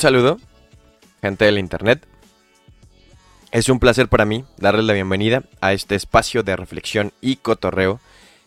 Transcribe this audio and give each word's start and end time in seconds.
Saludo, 0.00 0.38
gente 1.20 1.44
del 1.44 1.58
Internet. 1.58 2.06
Es 3.50 3.68
un 3.68 3.78
placer 3.78 4.08
para 4.08 4.24
mí 4.24 4.46
darles 4.56 4.86
la 4.86 4.94
bienvenida 4.94 5.42
a 5.60 5.74
este 5.74 5.94
espacio 5.94 6.42
de 6.42 6.56
reflexión 6.56 7.12
y 7.20 7.36
cotorreo 7.36 8.00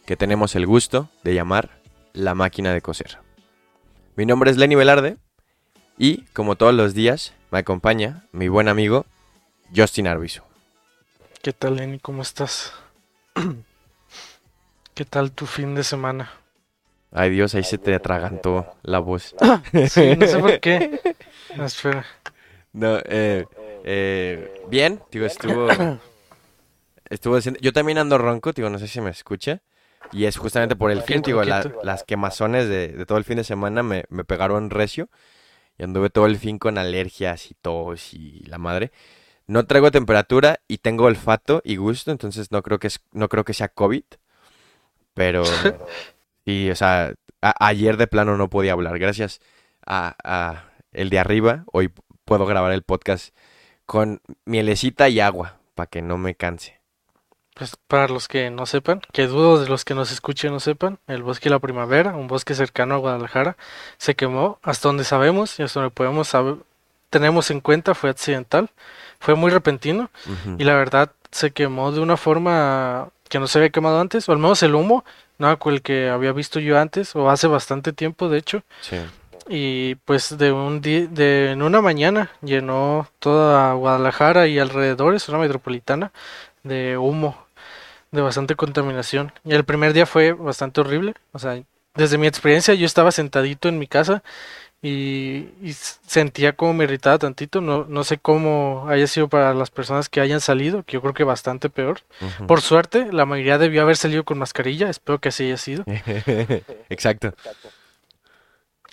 que 0.07 0.17
tenemos 0.17 0.55
el 0.55 0.65
gusto 0.65 1.09
de 1.23 1.35
llamar 1.35 1.69
La 2.13 2.33
Máquina 2.33 2.73
de 2.73 2.81
Coser. 2.81 3.19
Mi 4.15 4.25
nombre 4.25 4.49
es 4.49 4.57
Lenny 4.57 4.73
Velarde 4.73 5.17
y, 5.95 6.23
como 6.33 6.55
todos 6.55 6.73
los 6.73 6.95
días, 6.95 7.35
me 7.51 7.59
acompaña 7.59 8.25
mi 8.31 8.47
buen 8.47 8.67
amigo 8.67 9.05
Justin 9.75 10.07
Arbizu. 10.07 10.41
¿Qué 11.43 11.53
tal, 11.53 11.75
Lenny? 11.75 11.99
¿Cómo 11.99 12.23
estás? 12.23 12.73
¿Qué 14.95 15.05
tal 15.05 15.31
tu 15.31 15.45
fin 15.45 15.75
de 15.75 15.83
semana? 15.83 16.31
Ay 17.13 17.29
Dios, 17.29 17.53
ahí 17.55 17.63
se 17.63 17.77
te 17.77 17.93
atragantó 17.93 18.65
la 18.83 18.99
voz. 18.99 19.35
Sí, 19.89 20.15
no 20.17 20.25
sé 20.27 20.39
por 20.39 20.59
qué. 20.59 20.99
No, 21.55 21.65
espera. 21.65 22.05
No, 22.71 22.97
eh, 23.05 23.45
eh, 23.83 24.63
bien, 24.69 24.99
digo, 25.11 25.25
estuvo. 25.27 25.67
Estuvo. 27.09 27.37
Yo 27.61 27.73
también 27.73 27.99
ando 27.99 28.17
ronco, 28.17 28.51
digo, 28.53 28.69
no 28.69 28.79
sé 28.79 28.87
si 28.87 29.01
me 29.01 29.11
escucha. 29.11 29.61
Y 30.11 30.25
es 30.25 30.37
justamente 30.37 30.75
por 30.75 30.89
el 30.91 31.01
fin, 31.01 31.21
digo, 31.21 31.43
la- 31.43 31.61
las 31.83 32.03
quemazones 32.03 32.67
de, 32.69 32.87
de 32.89 33.05
todo 33.05 33.17
el 33.19 33.23
fin 33.23 33.37
de 33.37 33.43
semana 33.43 33.83
me, 33.83 34.05
me 34.09 34.23
pegaron 34.23 34.69
recio. 34.71 35.09
Y 35.77 35.83
anduve 35.83 36.09
todo 36.09 36.25
el 36.25 36.37
fin 36.37 36.57
con 36.59 36.77
alergias 36.77 37.51
y 37.51 37.55
tos 37.55 38.13
y 38.13 38.39
la 38.45 38.57
madre. 38.57 38.91
No 39.45 39.65
traigo 39.65 39.91
temperatura 39.91 40.59
y 40.67 40.79
tengo 40.79 41.05
olfato 41.05 41.61
y 41.63 41.75
gusto, 41.75 42.11
entonces 42.11 42.51
no 42.51 42.63
creo 42.63 42.79
que 42.79 42.87
es, 42.87 43.01
no 43.11 43.27
creo 43.29 43.43
que 43.43 43.53
sea 43.53 43.67
COVID. 43.69 44.03
Pero 45.13 45.43
y 46.45 46.69
o 46.69 46.75
sea, 46.75 47.13
ayer 47.41 47.97
de 47.97 48.07
plano 48.07 48.37
no 48.37 48.49
podía 48.49 48.73
hablar. 48.73 48.99
Gracias 48.99 49.39
a, 49.85 50.15
a 50.23 50.65
el 50.91 51.09
de 51.09 51.19
arriba, 51.19 51.63
hoy 51.71 51.91
puedo 52.25 52.45
grabar 52.45 52.71
el 52.71 52.83
podcast 52.83 53.35
con 53.85 54.21
mielecita 54.45 55.09
y 55.09 55.19
agua 55.19 55.57
para 55.75 55.87
que 55.87 56.01
no 56.01 56.17
me 56.17 56.35
canse. 56.35 56.79
Pues 57.55 57.75
para 57.87 58.07
los 58.07 58.27
que 58.27 58.49
no 58.49 58.65
sepan, 58.65 59.01
que 59.11 59.27
dudo 59.27 59.61
de 59.61 59.69
los 59.69 59.85
que 59.85 59.93
nos 59.93 60.11
escuchen 60.11 60.51
no 60.51 60.59
sepan, 60.59 60.97
el 61.05 61.21
bosque 61.21 61.49
de 61.49 61.51
la 61.51 61.59
primavera, 61.59 62.15
un 62.15 62.27
bosque 62.27 62.55
cercano 62.55 62.95
a 62.95 62.97
Guadalajara, 62.97 63.57
se 63.97 64.15
quemó 64.15 64.57
hasta 64.63 64.89
donde 64.89 65.03
sabemos 65.03 65.59
y 65.59 65.63
hasta 65.63 65.81
donde 65.81 65.93
podemos 65.93 66.29
saber, 66.29 66.55
tenemos 67.11 67.51
en 67.51 67.59
cuenta 67.61 67.93
fue 67.93 68.09
accidental, 68.09 68.71
fue 69.19 69.35
muy 69.35 69.51
repentino 69.51 70.09
y 70.57 70.63
la 70.63 70.73
verdad 70.73 71.11
se 71.29 71.51
quemó 71.51 71.91
de 71.91 71.99
una 71.99 72.17
forma 72.17 73.09
que 73.29 73.39
no 73.39 73.45
se 73.47 73.59
había 73.59 73.69
quemado 73.69 73.99
antes, 73.99 74.27
o 74.27 74.31
al 74.31 74.39
menos 74.39 74.63
el 74.63 74.73
humo, 74.73 75.05
no 75.37 75.57
el 75.71 75.81
que 75.81 76.09
había 76.09 76.31
visto 76.31 76.59
yo 76.59 76.79
antes, 76.79 77.15
o 77.15 77.29
hace 77.29 77.47
bastante 77.47 77.93
tiempo 77.93 78.29
de 78.29 78.37
hecho, 78.37 78.63
Sí. 78.81 78.97
y 79.49 79.95
pues 80.05 80.37
de 80.37 80.51
un 80.51 80.81
día, 80.81 81.07
de 81.07 81.51
en 81.51 81.61
una 81.61 81.81
mañana 81.81 82.31
llenó 82.41 83.07
toda 83.19 83.73
Guadalajara 83.73 84.47
y 84.47 84.59
alrededores, 84.59 85.27
una 85.29 85.39
metropolitana, 85.39 86.11
de 86.63 86.97
humo, 86.97 87.37
de 88.11 88.21
bastante 88.21 88.55
contaminación. 88.55 89.31
Y 89.43 89.53
el 89.53 89.65
primer 89.65 89.91
día 89.93 90.05
fue 90.05 90.31
bastante 90.33 90.81
horrible, 90.81 91.13
o 91.33 91.39
sea, 91.39 91.61
desde 91.95 92.17
mi 92.17 92.25
experiencia 92.27 92.73
yo 92.73 92.85
estaba 92.85 93.11
sentadito 93.11 93.67
en 93.69 93.77
mi 93.79 93.87
casa 93.87 94.23
y, 94.85 95.47
sentía 95.71 96.53
como 96.53 96.73
me 96.73 96.83
irritaba 96.83 97.17
tantito, 97.17 97.61
no, 97.61 97.85
no 97.85 98.03
sé 98.03 98.17
cómo 98.17 98.85
haya 98.89 99.07
sido 99.07 99.29
para 99.29 99.53
las 99.53 99.71
personas 99.71 100.09
que 100.09 100.19
hayan 100.19 100.41
salido, 100.41 100.83
que 100.83 100.93
yo 100.93 101.01
creo 101.01 101.13
que 101.13 101.23
bastante 101.23 101.69
peor. 101.69 102.01
Por 102.47 102.59
suerte, 102.59 103.11
la 103.13 103.25
mayoría 103.25 103.57
debió 103.57 103.81
haber 103.81 103.95
salido 103.95 104.25
con 104.25 104.37
mascarilla, 104.37 104.89
espero 104.89 105.19
que 105.19 105.29
así 105.29 105.45
haya 105.45 105.57
sido. 105.57 105.85
Exacto. 106.89 107.33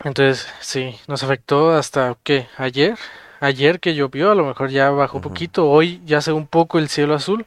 Entonces, 0.04 0.48
sí, 0.60 0.94
nos 1.08 1.24
afectó 1.24 1.72
hasta 1.72 2.16
que 2.22 2.46
ayer, 2.56 2.96
ayer 3.40 3.80
que 3.80 3.96
llovió, 3.96 4.30
a 4.30 4.36
lo 4.36 4.46
mejor 4.46 4.70
ya 4.70 4.90
bajó 4.90 5.18
Ujú. 5.18 5.28
poquito, 5.28 5.68
hoy 5.68 6.00
ya 6.06 6.20
se 6.20 6.30
ve 6.30 6.36
un 6.36 6.46
poco 6.46 6.78
el 6.78 6.88
cielo 6.88 7.14
azul, 7.14 7.44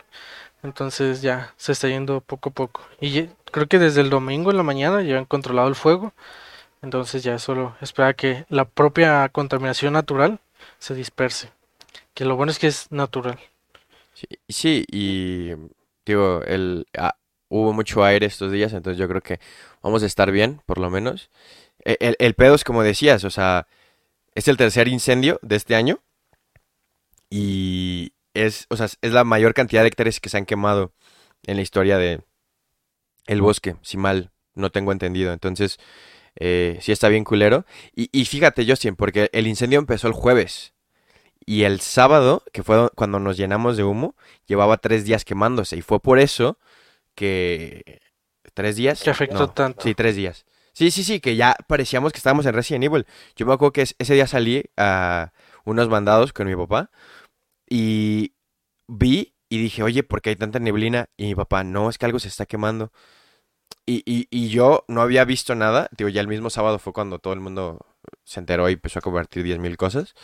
entonces 0.64 1.22
ya 1.22 1.54
se 1.56 1.72
está 1.72 1.88
yendo 1.88 2.20
poco 2.20 2.50
a 2.50 2.54
poco. 2.54 2.82
Y 3.00 3.30
creo 3.52 3.68
que 3.68 3.80
desde 3.80 4.02
el 4.02 4.10
domingo 4.10 4.52
en 4.52 4.58
la 4.58 4.64
mañana 4.64 5.02
ya 5.02 5.18
han 5.18 5.26
controlado 5.26 5.70
el 5.70 5.76
fuego, 5.76 6.12
entonces 6.84 7.24
ya 7.24 7.40
solo 7.40 7.76
espera 7.82 8.14
que 8.14 8.46
la 8.50 8.66
propia 8.66 9.28
contaminación 9.30 9.94
natural 9.94 10.40
se 10.80 10.96
disperse. 10.96 11.52
Que 12.14 12.26
lo 12.26 12.36
bueno 12.38 12.52
es 12.52 12.60
que 12.60 12.68
es 12.68 12.92
natural. 12.92 13.40
Sí, 14.14 14.28
sí, 14.48 14.86
y 14.92 15.52
digo, 16.06 16.42
el, 16.46 16.86
ah, 16.98 17.16
hubo 17.50 17.74
mucho 17.74 18.04
aire 18.04 18.26
estos 18.28 18.52
días, 18.52 18.74
entonces 18.74 19.00
yo 19.00 19.08
creo 19.08 19.22
que 19.22 19.40
vamos 19.82 20.04
a 20.04 20.06
estar 20.06 20.32
bien, 20.32 20.62
por 20.66 20.78
lo 20.78 20.90
menos. 20.90 21.30
E- 21.86 21.98
El, 22.02 22.16
el 22.20 22.36
pedo 22.36 22.56
es 22.56 22.64
como 22.64 22.84
decías, 22.84 23.24
o 23.26 23.32
sea, 23.32 23.68
es 24.36 24.48
el 24.50 24.58
tercer 24.58 24.88
incendio 24.90 25.40
de 25.44 25.58
este 25.58 25.76
año 25.76 26.02
y 27.30 28.14
es, 28.34 28.66
o 28.70 28.78
sea, 28.78 28.88
es 29.02 29.12
la 29.12 29.24
mayor 29.24 29.54
cantidad 29.54 29.82
de 29.82 29.88
hectáreas 29.88 30.20
que 30.20 30.30
se 30.30 30.38
han 30.38 30.46
quemado 30.46 30.94
en 31.46 31.56
la 31.58 31.62
historia 31.62 31.98
de 31.98 32.22
el 33.28 33.42
bosque, 33.42 33.76
si 33.82 33.98
mal 33.98 34.32
no 34.56 34.72
tengo 34.72 34.92
entendido. 34.92 35.34
Entonces, 35.34 35.80
eh, 36.36 36.78
sí 36.82 36.92
está 36.92 37.10
bien 37.10 37.24
culero. 37.24 37.66
Y, 37.96 38.10
y 38.12 38.26
fíjate, 38.26 38.66
Justin, 38.68 38.96
porque 38.96 39.30
el 39.34 39.48
incendio 39.48 39.80
empezó 39.80 40.08
el 40.08 40.14
jueves. 40.14 40.74
Y 41.46 41.64
el 41.64 41.82
sábado, 41.82 42.44
que 42.54 42.64
fue 42.64 42.90
cuando 42.96 43.20
nos 43.20 43.36
llenamos 43.38 43.76
de 43.78 43.84
humo, 43.84 44.16
llevaba 44.48 44.78
tres 44.78 45.04
días 45.06 45.26
quemándose. 45.26 45.76
Y 45.78 45.82
fue 45.82 46.00
por 46.00 46.20
eso 46.20 46.58
que... 47.16 48.00
¿Tres 48.54 48.76
días? 48.76 49.02
Que 49.02 49.10
afectó 49.10 49.40
No, 49.40 49.50
tanto. 49.50 49.82
Sí, 49.82 49.96
tres 49.96 50.16
días. 50.16 50.46
Sí, 50.74 50.92
sí, 50.92 51.04
sí, 51.04 51.20
que 51.20 51.36
ya 51.36 51.56
parecíamos 51.68 52.12
que 52.14 52.18
estábamos 52.18 52.46
en 52.46 52.54
Resident 52.54 52.84
Evil. 52.86 53.06
Yo 53.36 53.46
me 53.46 53.54
acuerdo 53.54 53.74
que 53.74 53.82
es- 53.84 53.96
ese 54.00 54.14
día 54.14 54.28
salí 54.28 54.64
a 54.78 55.32
unos 55.66 55.88
mandados 55.90 56.34
con 56.34 56.48
mi 56.48 56.56
papá 56.56 56.90
y 57.70 58.34
vi 58.88 59.34
y 59.50 59.60
dije, 59.62 59.84
oye, 59.84 60.04
¿por 60.04 60.22
qué 60.22 60.32
hay 60.32 60.36
tanta 60.36 60.60
neblina? 60.60 61.10
Y 61.18 61.26
mi 61.28 61.36
papá, 61.36 61.64
no, 61.64 61.90
es 61.90 61.98
que 61.98 62.06
algo 62.06 62.20
se 62.20 62.28
está 62.28 62.46
quemando. 62.46 62.92
Y, 63.86 64.02
y, 64.06 64.28
y 64.30 64.50
yo 64.50 64.86
no 64.88 65.02
había 65.02 65.26
visto 65.26 65.56
nada. 65.56 65.90
Digo, 65.98 66.10
ya 66.10 66.22
el 66.22 66.28
mismo 66.28 66.50
sábado 66.50 66.80
fue 66.80 66.94
cuando 66.94 67.20
todo 67.20 67.34
el 67.34 67.42
mundo 67.42 67.86
se 68.24 68.40
enteró 68.40 68.70
y 68.70 68.74
empezó 68.74 69.00
a 69.00 69.02
convertir 69.02 69.44
10.000 69.46 69.76
cosas. 69.76 70.16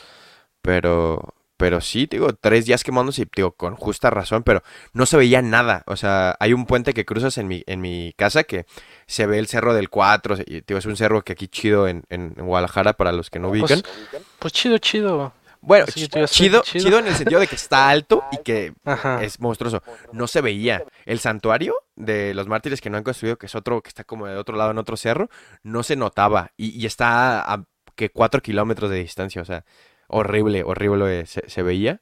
Pero, 0.62 1.34
pero 1.58 1.82
sí, 1.82 2.08
digo, 2.10 2.34
tres 2.34 2.66
días 2.66 2.84
quemándose, 2.84 3.24
y, 3.24 3.28
digo, 3.36 3.52
con 3.52 3.76
justa 3.76 4.10
razón, 4.10 4.44
pero 4.44 4.64
no 4.94 5.06
se 5.06 5.18
veía 5.18 5.42
nada. 5.42 5.84
O 5.88 5.98
sea, 5.98 6.38
hay 6.40 6.54
un 6.54 6.66
puente 6.66 6.94
que 6.94 7.06
cruzas 7.06 7.38
en 7.38 7.48
mi, 7.48 7.64
en 7.68 7.82
mi 7.82 8.14
casa 8.18 8.44
que 8.46 8.66
se 9.08 9.26
ve 9.26 9.40
el 9.40 9.48
cerro 9.48 9.74
del 9.74 9.90
4. 9.90 10.38
Y, 10.46 10.62
digo, 10.62 10.78
es 10.78 10.86
un 10.86 10.96
cerro 10.96 11.22
que 11.24 11.34
aquí 11.34 11.48
chido 11.48 11.88
en, 11.88 12.04
en 12.10 12.34
Guadalajara 12.36 12.94
para 12.94 13.12
los 13.12 13.30
que 13.30 13.40
no 13.40 13.50
ubican. 13.50 13.82
Pues, 13.82 14.24
pues 14.40 14.54
chido, 14.54 14.78
chido. 14.78 15.34
Bueno, 15.62 15.86
sí, 15.88 16.08
chido, 16.08 16.26
chido. 16.28 16.62
chido 16.64 17.00
en 17.00 17.08
el 17.08 17.16
sentido 17.16 17.40
de 17.40 17.48
que 17.48 17.56
está 17.56 17.90
alto 17.90 18.24
y 18.32 18.38
que 18.38 18.74
Ajá. 18.86 19.22
es 19.24 19.40
monstruoso. 19.40 19.84
No 20.14 20.28
se 20.28 20.42
veía. 20.42 20.84
El 21.06 21.20
santuario 21.20 21.76
de 21.96 22.34
los 22.34 22.48
mártires 22.48 22.80
que 22.82 22.90
no 22.90 22.98
han 22.98 23.04
construido, 23.04 23.38
que 23.38 23.48
es 23.48 23.56
otro, 23.56 23.82
que 23.82 23.90
está 23.90 24.04
como 24.04 24.26
de 24.28 24.38
otro 24.38 24.56
lado 24.56 24.72
en 24.72 24.78
otro 24.78 24.96
cerro, 24.96 25.30
no 25.64 25.84
se 25.84 25.96
notaba. 25.96 26.52
Y, 26.56 26.70
y 26.82 26.86
está 26.86 27.42
a 27.42 27.66
que 27.96 28.10
cuatro 28.10 28.42
kilómetros 28.42 28.90
de 28.90 28.98
distancia. 28.98 29.42
O 29.42 29.46
sea, 29.46 29.66
horrible, 30.08 30.64
horrible 30.64 31.26
se, 31.26 31.50
se 31.50 31.62
veía. 31.62 32.02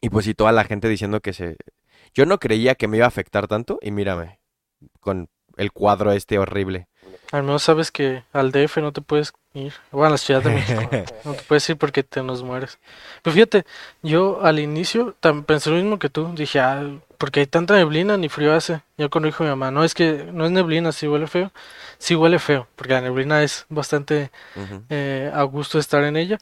Y 0.00 0.10
pues 0.10 0.24
sí, 0.24 0.34
toda 0.34 0.52
la 0.52 0.64
gente 0.64 0.88
diciendo 0.88 1.20
que 1.20 1.32
se... 1.32 1.56
Yo 2.14 2.24
no 2.24 2.38
creía 2.38 2.76
que 2.76 2.86
me 2.86 2.98
iba 2.98 3.06
a 3.06 3.08
afectar 3.08 3.48
tanto. 3.48 3.78
Y 3.82 3.90
mírame, 3.90 4.38
con 5.00 5.28
el 5.56 5.72
cuadro 5.72 6.12
este 6.12 6.38
horrible. 6.38 6.86
Al 7.30 7.42
menos 7.42 7.62
sabes 7.62 7.90
que 7.90 8.24
al 8.32 8.52
DF 8.52 8.78
no 8.78 8.92
te 8.92 9.02
puedes 9.02 9.32
ir. 9.52 9.74
Bueno, 9.92 10.06
a 10.06 10.10
la 10.10 10.18
Ciudad 10.18 10.42
de 10.42 10.50
México. 10.50 10.80
No 11.24 11.34
te 11.34 11.42
puedes 11.42 11.68
ir 11.68 11.76
porque 11.76 12.02
te 12.02 12.22
nos 12.22 12.42
mueres. 12.42 12.78
Pero 13.22 13.34
fíjate, 13.34 13.66
yo 14.02 14.40
al 14.42 14.58
inicio 14.58 15.14
pensé 15.46 15.70
lo 15.70 15.76
mismo 15.76 15.98
que 15.98 16.08
tú. 16.08 16.32
Dije, 16.34 16.60
ah, 16.60 16.82
porque 17.18 17.40
hay 17.40 17.46
tanta 17.46 17.74
neblina, 17.76 18.16
ni 18.16 18.28
frío 18.28 18.54
hace. 18.54 18.80
Yo 18.96 19.10
cuando 19.10 19.26
dijo 19.26 19.44
mi 19.44 19.50
mamá, 19.50 19.70
no, 19.70 19.84
es 19.84 19.94
que 19.94 20.28
no 20.32 20.46
es 20.46 20.52
neblina, 20.52 20.90
sí 20.92 21.06
huele 21.06 21.26
feo. 21.26 21.52
Sí 21.98 22.14
huele 22.14 22.38
feo, 22.38 22.66
porque 22.76 22.94
la 22.94 23.02
neblina 23.02 23.42
es 23.42 23.66
bastante 23.68 24.30
eh, 24.88 25.30
a 25.34 25.42
gusto 25.42 25.78
estar 25.78 26.04
en 26.04 26.16
ella. 26.16 26.38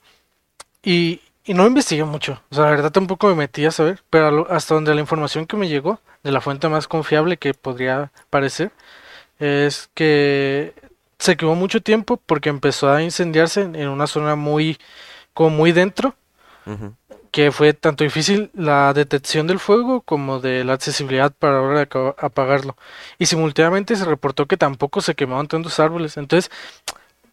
Y, 0.83 1.21
y 1.45 1.55
no 1.55 1.67
investigué 1.67 2.05
mucho. 2.05 2.41
O 2.51 2.55
sea, 2.55 2.65
la 2.65 2.71
verdad 2.71 2.93
tampoco 2.93 3.27
me 3.29 3.35
metí 3.35 3.65
a 3.65 3.73
saber. 3.73 4.05
Pero 4.11 4.47
hasta 4.51 4.75
donde 4.75 4.95
la 4.95 5.01
información 5.01 5.47
que 5.47 5.57
me 5.57 5.69
llegó, 5.69 5.99
de 6.23 6.31
la 6.31 6.41
fuente 6.41 6.69
más 6.69 6.87
confiable 6.87 7.39
que 7.39 7.55
podría 7.55 8.13
parecer, 8.31 8.71
es 9.39 9.91
que 9.95 10.75
se 11.19 11.37
quemó 11.37 11.55
mucho 11.55 11.81
tiempo 11.81 12.21
porque 12.25 12.49
empezó 12.49 12.91
a 12.91 13.03
incendiarse 13.03 13.63
en 13.63 13.89
una 13.89 14.07
zona 14.07 14.37
muy, 14.37 14.79
como 15.35 15.51
muy 15.51 15.73
dentro, 15.73 16.15
que 17.31 17.53
fue 17.53 17.75
tanto 17.75 18.03
difícil 18.03 18.51
la 18.55 18.93
detección 18.93 19.47
del 19.47 19.59
fuego 19.59 20.01
como 20.01 20.41
de 20.41 20.65
la 20.65 20.73
accesibilidad 20.73 21.33
para 21.33 21.59
ahora 21.59 21.89
apagarlo. 22.19 22.77
Y 23.19 23.27
simultáneamente 23.27 23.95
se 23.97 24.05
reportó 24.05 24.47
que 24.47 24.57
tampoco 24.57 25.01
se 25.01 25.15
quemaban 25.15 25.47
tantos 25.47 25.79
árboles. 25.79 26.17
Entonces, 26.17 26.51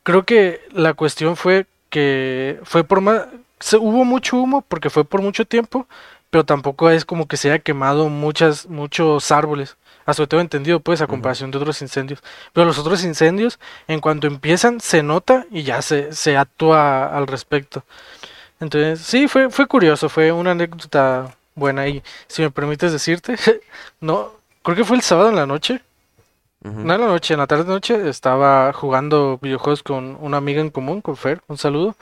creo 0.03 0.23
que 0.23 0.61
la 0.71 0.93
cuestión 0.93 1.35
fue 1.35 1.65
que 1.89 2.59
fue 2.63 2.83
por 2.83 3.01
más, 3.01 3.27
se, 3.59 3.77
hubo 3.77 4.03
mucho 4.05 4.37
humo 4.37 4.61
porque 4.67 4.89
fue 4.89 5.05
por 5.05 5.21
mucho 5.21 5.45
tiempo, 5.45 5.87
pero 6.29 6.43
tampoco 6.45 6.89
es 6.89 7.05
como 7.05 7.27
que 7.27 7.37
se 7.37 7.49
haya 7.51 7.59
quemado 7.59 8.09
muchas, 8.09 8.67
muchos 8.67 9.31
árboles. 9.31 9.77
Hasta 10.05 10.27
tengo 10.27 10.41
entendido, 10.41 10.79
pues, 10.79 11.01
a 11.01 11.07
comparación 11.07 11.51
de 11.51 11.57
otros 11.57 11.81
incendios. 11.81 12.21
Pero 12.53 12.65
los 12.65 12.77
otros 12.77 13.03
incendios, 13.03 13.59
en 13.87 13.99
cuanto 13.99 14.27
empiezan, 14.27 14.79
se 14.79 15.03
nota 15.03 15.45
y 15.51 15.63
ya 15.63 15.81
se, 15.81 16.13
se 16.13 16.37
actúa 16.37 17.07
al 17.15 17.27
respecto. 17.27 17.83
Entonces, 18.59 19.01
sí, 19.01 19.27
fue, 19.27 19.49
fue 19.49 19.67
curioso, 19.67 20.09
fue 20.09 20.31
una 20.31 20.51
anécdota 20.51 21.35
buena. 21.55 21.87
Y 21.87 22.03
si 22.27 22.41
me 22.41 22.51
permites 22.51 22.91
decirte, 22.91 23.35
no, 24.01 24.31
creo 24.63 24.77
que 24.77 24.85
fue 24.85 24.97
el 24.97 25.03
sábado 25.03 25.29
en 25.29 25.35
la 25.35 25.45
noche. 25.45 25.81
No 26.63 26.93
en 26.93 27.01
la 27.01 27.07
noche, 27.07 27.33
en 27.33 27.41
la 27.41 27.47
tarde 27.47 27.65
noche 27.65 28.07
estaba 28.07 28.71
jugando 28.71 29.37
videojuegos 29.41 29.83
con 29.83 30.17
una 30.21 30.37
amiga 30.37 30.61
en 30.61 30.69
común, 30.69 31.01
con 31.01 31.17
Fer, 31.17 31.41
un 31.47 31.57
saludo. 31.57 31.97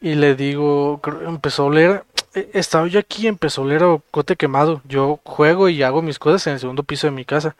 Y 0.00 0.16
le 0.16 0.34
digo, 0.34 1.00
empezó 1.26 1.62
a 1.62 1.66
oler, 1.66 2.04
estaba 2.52 2.86
yo 2.86 2.98
aquí, 2.98 3.26
empezó 3.26 3.62
a 3.62 3.64
oler 3.64 3.82
a 3.82 3.98
cote 4.10 4.36
quemado. 4.36 4.82
Yo 4.86 5.20
juego 5.24 5.68
y 5.68 5.82
hago 5.82 6.02
mis 6.02 6.18
cosas 6.18 6.46
en 6.46 6.54
el 6.54 6.60
segundo 6.60 6.82
piso 6.82 7.06
de 7.06 7.12
mi 7.12 7.24
casa. 7.24 7.56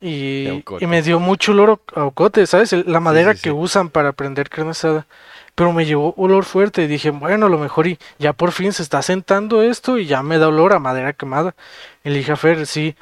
Y, 0.00 0.64
me 0.80 1.02
dio 1.02 1.20
mucho 1.20 1.52
olor 1.52 1.80
a 1.94 2.04
ocote, 2.04 2.46
¿sabes? 2.46 2.72
La 2.86 3.00
madera 3.00 3.34
sí, 3.34 3.42
que 3.42 3.50
sí. 3.50 3.54
usan 3.54 3.90
para 3.90 4.12
prender 4.12 4.48
carne 4.48 4.70
asada. 4.70 5.06
Pero 5.54 5.72
me 5.72 5.84
llevó 5.84 6.14
olor 6.16 6.44
fuerte 6.44 6.82
y 6.82 6.86
dije, 6.86 7.10
bueno, 7.10 7.46
a 7.46 7.48
lo 7.50 7.58
mejor 7.58 7.86
y 7.86 7.98
ya 8.18 8.32
por 8.32 8.52
fin 8.52 8.72
se 8.72 8.82
está 8.82 9.02
sentando 9.02 9.62
esto 9.62 9.98
y 9.98 10.06
ya 10.06 10.22
me 10.22 10.38
da 10.38 10.48
olor 10.48 10.72
a 10.72 10.78
madera 10.78 11.12
quemada. 11.12 11.54
Y 12.02 12.10
le 12.10 12.18
dije 12.18 12.32
a 12.32 12.36
Fer, 12.36 12.66
sí, 12.66 12.96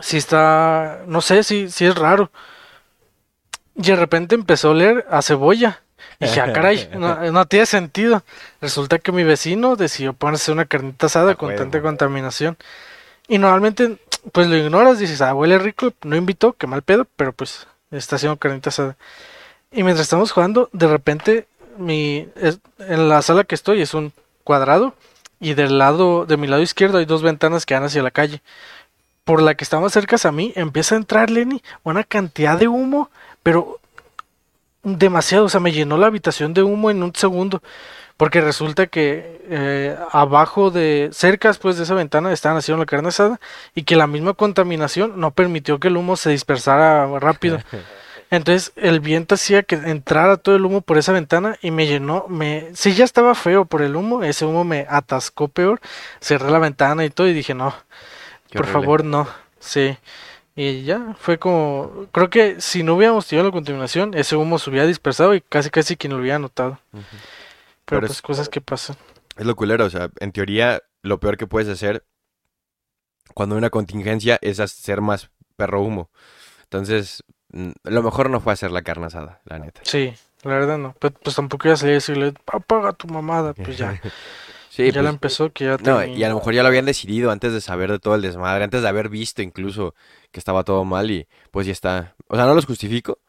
sí 0.00 0.18
está, 0.18 1.02
no 1.06 1.22
sé, 1.22 1.42
sí, 1.42 1.70
sí 1.70 1.86
es 1.86 1.94
raro. 1.94 2.30
Y 3.76 3.82
de 3.82 3.96
repente 3.96 4.34
empezó 4.34 4.68
a 4.68 4.72
oler 4.72 5.06
a 5.10 5.22
cebolla. 5.22 5.83
Y 6.24 6.28
dije, 6.28 6.40
ah, 6.40 6.52
caray, 6.52 6.88
no, 6.98 7.32
no 7.32 7.46
tiene 7.46 7.66
sentido. 7.66 8.22
Resulta 8.60 8.98
que 8.98 9.12
mi 9.12 9.24
vecino 9.24 9.76
decidió 9.76 10.12
ponerse 10.12 10.52
una 10.52 10.64
carnita 10.64 11.06
asada 11.06 11.34
con 11.34 11.50
tanta 11.56 11.82
contaminación. 11.82 12.56
Y 13.28 13.38
normalmente, 13.38 13.98
pues 14.32 14.46
lo 14.48 14.56
ignoras, 14.56 14.98
dices, 14.98 15.20
ah, 15.22 15.34
huele 15.34 15.58
rico, 15.58 15.92
no 16.02 16.16
invitó, 16.16 16.52
qué 16.54 16.66
mal 16.66 16.82
pedo, 16.82 17.06
pero 17.16 17.32
pues 17.32 17.66
está 17.90 18.16
haciendo 18.16 18.36
carnita 18.36 18.70
asada. 18.70 18.96
Y 19.72 19.82
mientras 19.82 20.04
estamos 20.06 20.30
jugando, 20.32 20.68
de 20.72 20.86
repente, 20.88 21.46
mi, 21.78 22.28
es- 22.36 22.58
en 22.78 23.08
la 23.08 23.22
sala 23.22 23.44
que 23.44 23.54
estoy 23.54 23.80
es 23.82 23.94
un 23.94 24.12
cuadrado 24.44 24.94
y 25.40 25.54
del 25.54 25.78
lado, 25.78 26.26
de 26.26 26.36
mi 26.36 26.46
lado 26.46 26.62
izquierdo 26.62 26.98
hay 26.98 27.06
dos 27.06 27.22
ventanas 27.22 27.66
que 27.66 27.74
dan 27.74 27.84
hacia 27.84 28.02
la 28.02 28.10
calle. 28.10 28.40
Por 29.24 29.40
la 29.40 29.54
que 29.54 29.64
está 29.64 29.80
más 29.80 29.92
cerca 29.92 30.16
a 30.22 30.32
mí, 30.32 30.52
empieza 30.54 30.94
a 30.94 30.98
entrar, 30.98 31.30
Lenny, 31.30 31.62
una 31.82 32.04
cantidad 32.04 32.58
de 32.58 32.68
humo, 32.68 33.10
pero 33.42 33.80
demasiado, 34.84 35.46
o 35.46 35.48
sea, 35.48 35.60
me 35.60 35.72
llenó 35.72 35.96
la 35.98 36.06
habitación 36.06 36.54
de 36.54 36.62
humo 36.62 36.90
en 36.90 37.02
un 37.02 37.14
segundo. 37.14 37.62
Porque 38.16 38.40
resulta 38.40 38.86
que 38.86 39.42
eh, 39.50 39.96
abajo 40.12 40.70
de, 40.70 41.10
cerca 41.12 41.48
después 41.48 41.76
de 41.76 41.82
esa 41.82 41.94
ventana 41.94 42.32
estaban 42.32 42.56
haciendo 42.56 42.78
la 42.80 42.86
carne 42.86 43.08
asada 43.08 43.40
y 43.74 43.82
que 43.82 43.96
la 43.96 44.06
misma 44.06 44.34
contaminación 44.34 45.18
no 45.18 45.32
permitió 45.32 45.80
que 45.80 45.88
el 45.88 45.96
humo 45.96 46.14
se 46.14 46.30
dispersara 46.30 47.18
rápido. 47.18 47.58
Entonces 48.30 48.72
el 48.76 49.00
viento 49.00 49.34
hacía 49.34 49.64
que 49.64 49.74
entrara 49.74 50.36
todo 50.36 50.54
el 50.54 50.64
humo 50.64 50.80
por 50.80 50.96
esa 50.96 51.12
ventana 51.12 51.58
y 51.60 51.72
me 51.72 51.86
llenó, 51.88 52.26
me, 52.28 52.68
si 52.74 52.94
ya 52.94 53.04
estaba 53.04 53.34
feo 53.34 53.64
por 53.64 53.82
el 53.82 53.96
humo, 53.96 54.22
ese 54.22 54.44
humo 54.44 54.64
me 54.64 54.86
atascó 54.88 55.48
peor, 55.48 55.80
cerré 56.20 56.50
la 56.50 56.58
ventana 56.60 57.04
y 57.04 57.10
todo 57.10 57.26
y 57.28 57.32
dije 57.32 57.54
no, 57.54 57.74
Qué 58.48 58.58
por 58.58 58.66
horrible. 58.66 58.72
favor 58.72 59.04
no, 59.04 59.28
sí. 59.58 59.96
Y 60.56 60.84
ya, 60.84 61.14
fue 61.18 61.38
como, 61.38 62.06
creo 62.12 62.30
que 62.30 62.60
si 62.60 62.82
no 62.84 62.94
hubiéramos 62.94 63.26
tenido 63.26 63.44
la 63.46 63.52
contaminación, 63.52 64.14
ese 64.14 64.36
humo 64.36 64.58
se 64.58 64.70
hubiera 64.70 64.86
dispersado 64.86 65.34
y 65.34 65.40
casi 65.40 65.68
casi 65.70 65.96
quien 65.96 66.12
lo 66.12 66.20
hubiera 66.20 66.38
notado. 66.38 66.78
Pero, 66.92 67.04
Pero 67.86 68.00
pues 68.02 68.12
es- 68.12 68.22
cosas 68.22 68.48
que 68.48 68.60
pasan. 68.60 68.96
Es 69.36 69.44
lo 69.46 69.56
culero, 69.56 69.84
o 69.84 69.90
sea, 69.90 70.10
en 70.20 70.30
teoría 70.30 70.80
lo 71.02 71.18
peor 71.18 71.36
que 71.36 71.48
puedes 71.48 71.68
hacer 71.68 72.04
cuando 73.34 73.56
hay 73.56 73.58
una 73.58 73.70
contingencia 73.70 74.38
es 74.42 74.60
hacer 74.60 75.00
más 75.00 75.30
perro 75.56 75.82
humo. 75.82 76.08
Entonces, 76.62 77.24
mm, 77.52 77.70
lo 77.82 78.02
mejor 78.04 78.30
no 78.30 78.40
fue 78.40 78.52
hacer 78.52 78.70
la 78.70 78.82
carne 78.82 79.06
asada, 79.06 79.40
la 79.44 79.58
neta. 79.58 79.80
Sí, 79.82 80.14
la 80.44 80.52
verdad 80.52 80.78
no. 80.78 80.94
Pero 81.00 81.14
pues 81.14 81.34
tampoco 81.34 81.66
iba 81.66 81.74
a 81.74 81.78
salir 81.78 81.92
a 81.92 81.94
decirle, 81.94 82.32
apaga 82.46 82.92
tu 82.92 83.08
mamada, 83.08 83.54
pues 83.54 83.76
ya. 83.76 84.00
Sí, 84.74 84.90
ya 84.90 85.02
la 85.02 85.10
pues, 85.10 85.14
empezó 85.14 85.52
que 85.52 85.66
ya 85.66 85.76
no, 85.84 86.04
y 86.04 86.24
a 86.24 86.28
lo 86.28 86.34
mejor 86.34 86.52
ya 86.52 86.62
lo 86.62 86.68
habían 86.68 86.84
decidido 86.84 87.30
antes 87.30 87.52
de 87.52 87.60
saber 87.60 87.92
de 87.92 88.00
todo 88.00 88.16
el 88.16 88.22
desmadre, 88.22 88.64
antes 88.64 88.82
de 88.82 88.88
haber 88.88 89.08
visto 89.08 89.40
incluso 89.40 89.94
que 90.32 90.40
estaba 90.40 90.64
todo 90.64 90.84
mal 90.84 91.12
y 91.12 91.28
pues 91.52 91.68
ya 91.68 91.72
está. 91.72 92.16
O 92.26 92.34
sea, 92.34 92.44
no 92.46 92.54
los 92.56 92.66
justifico, 92.66 93.20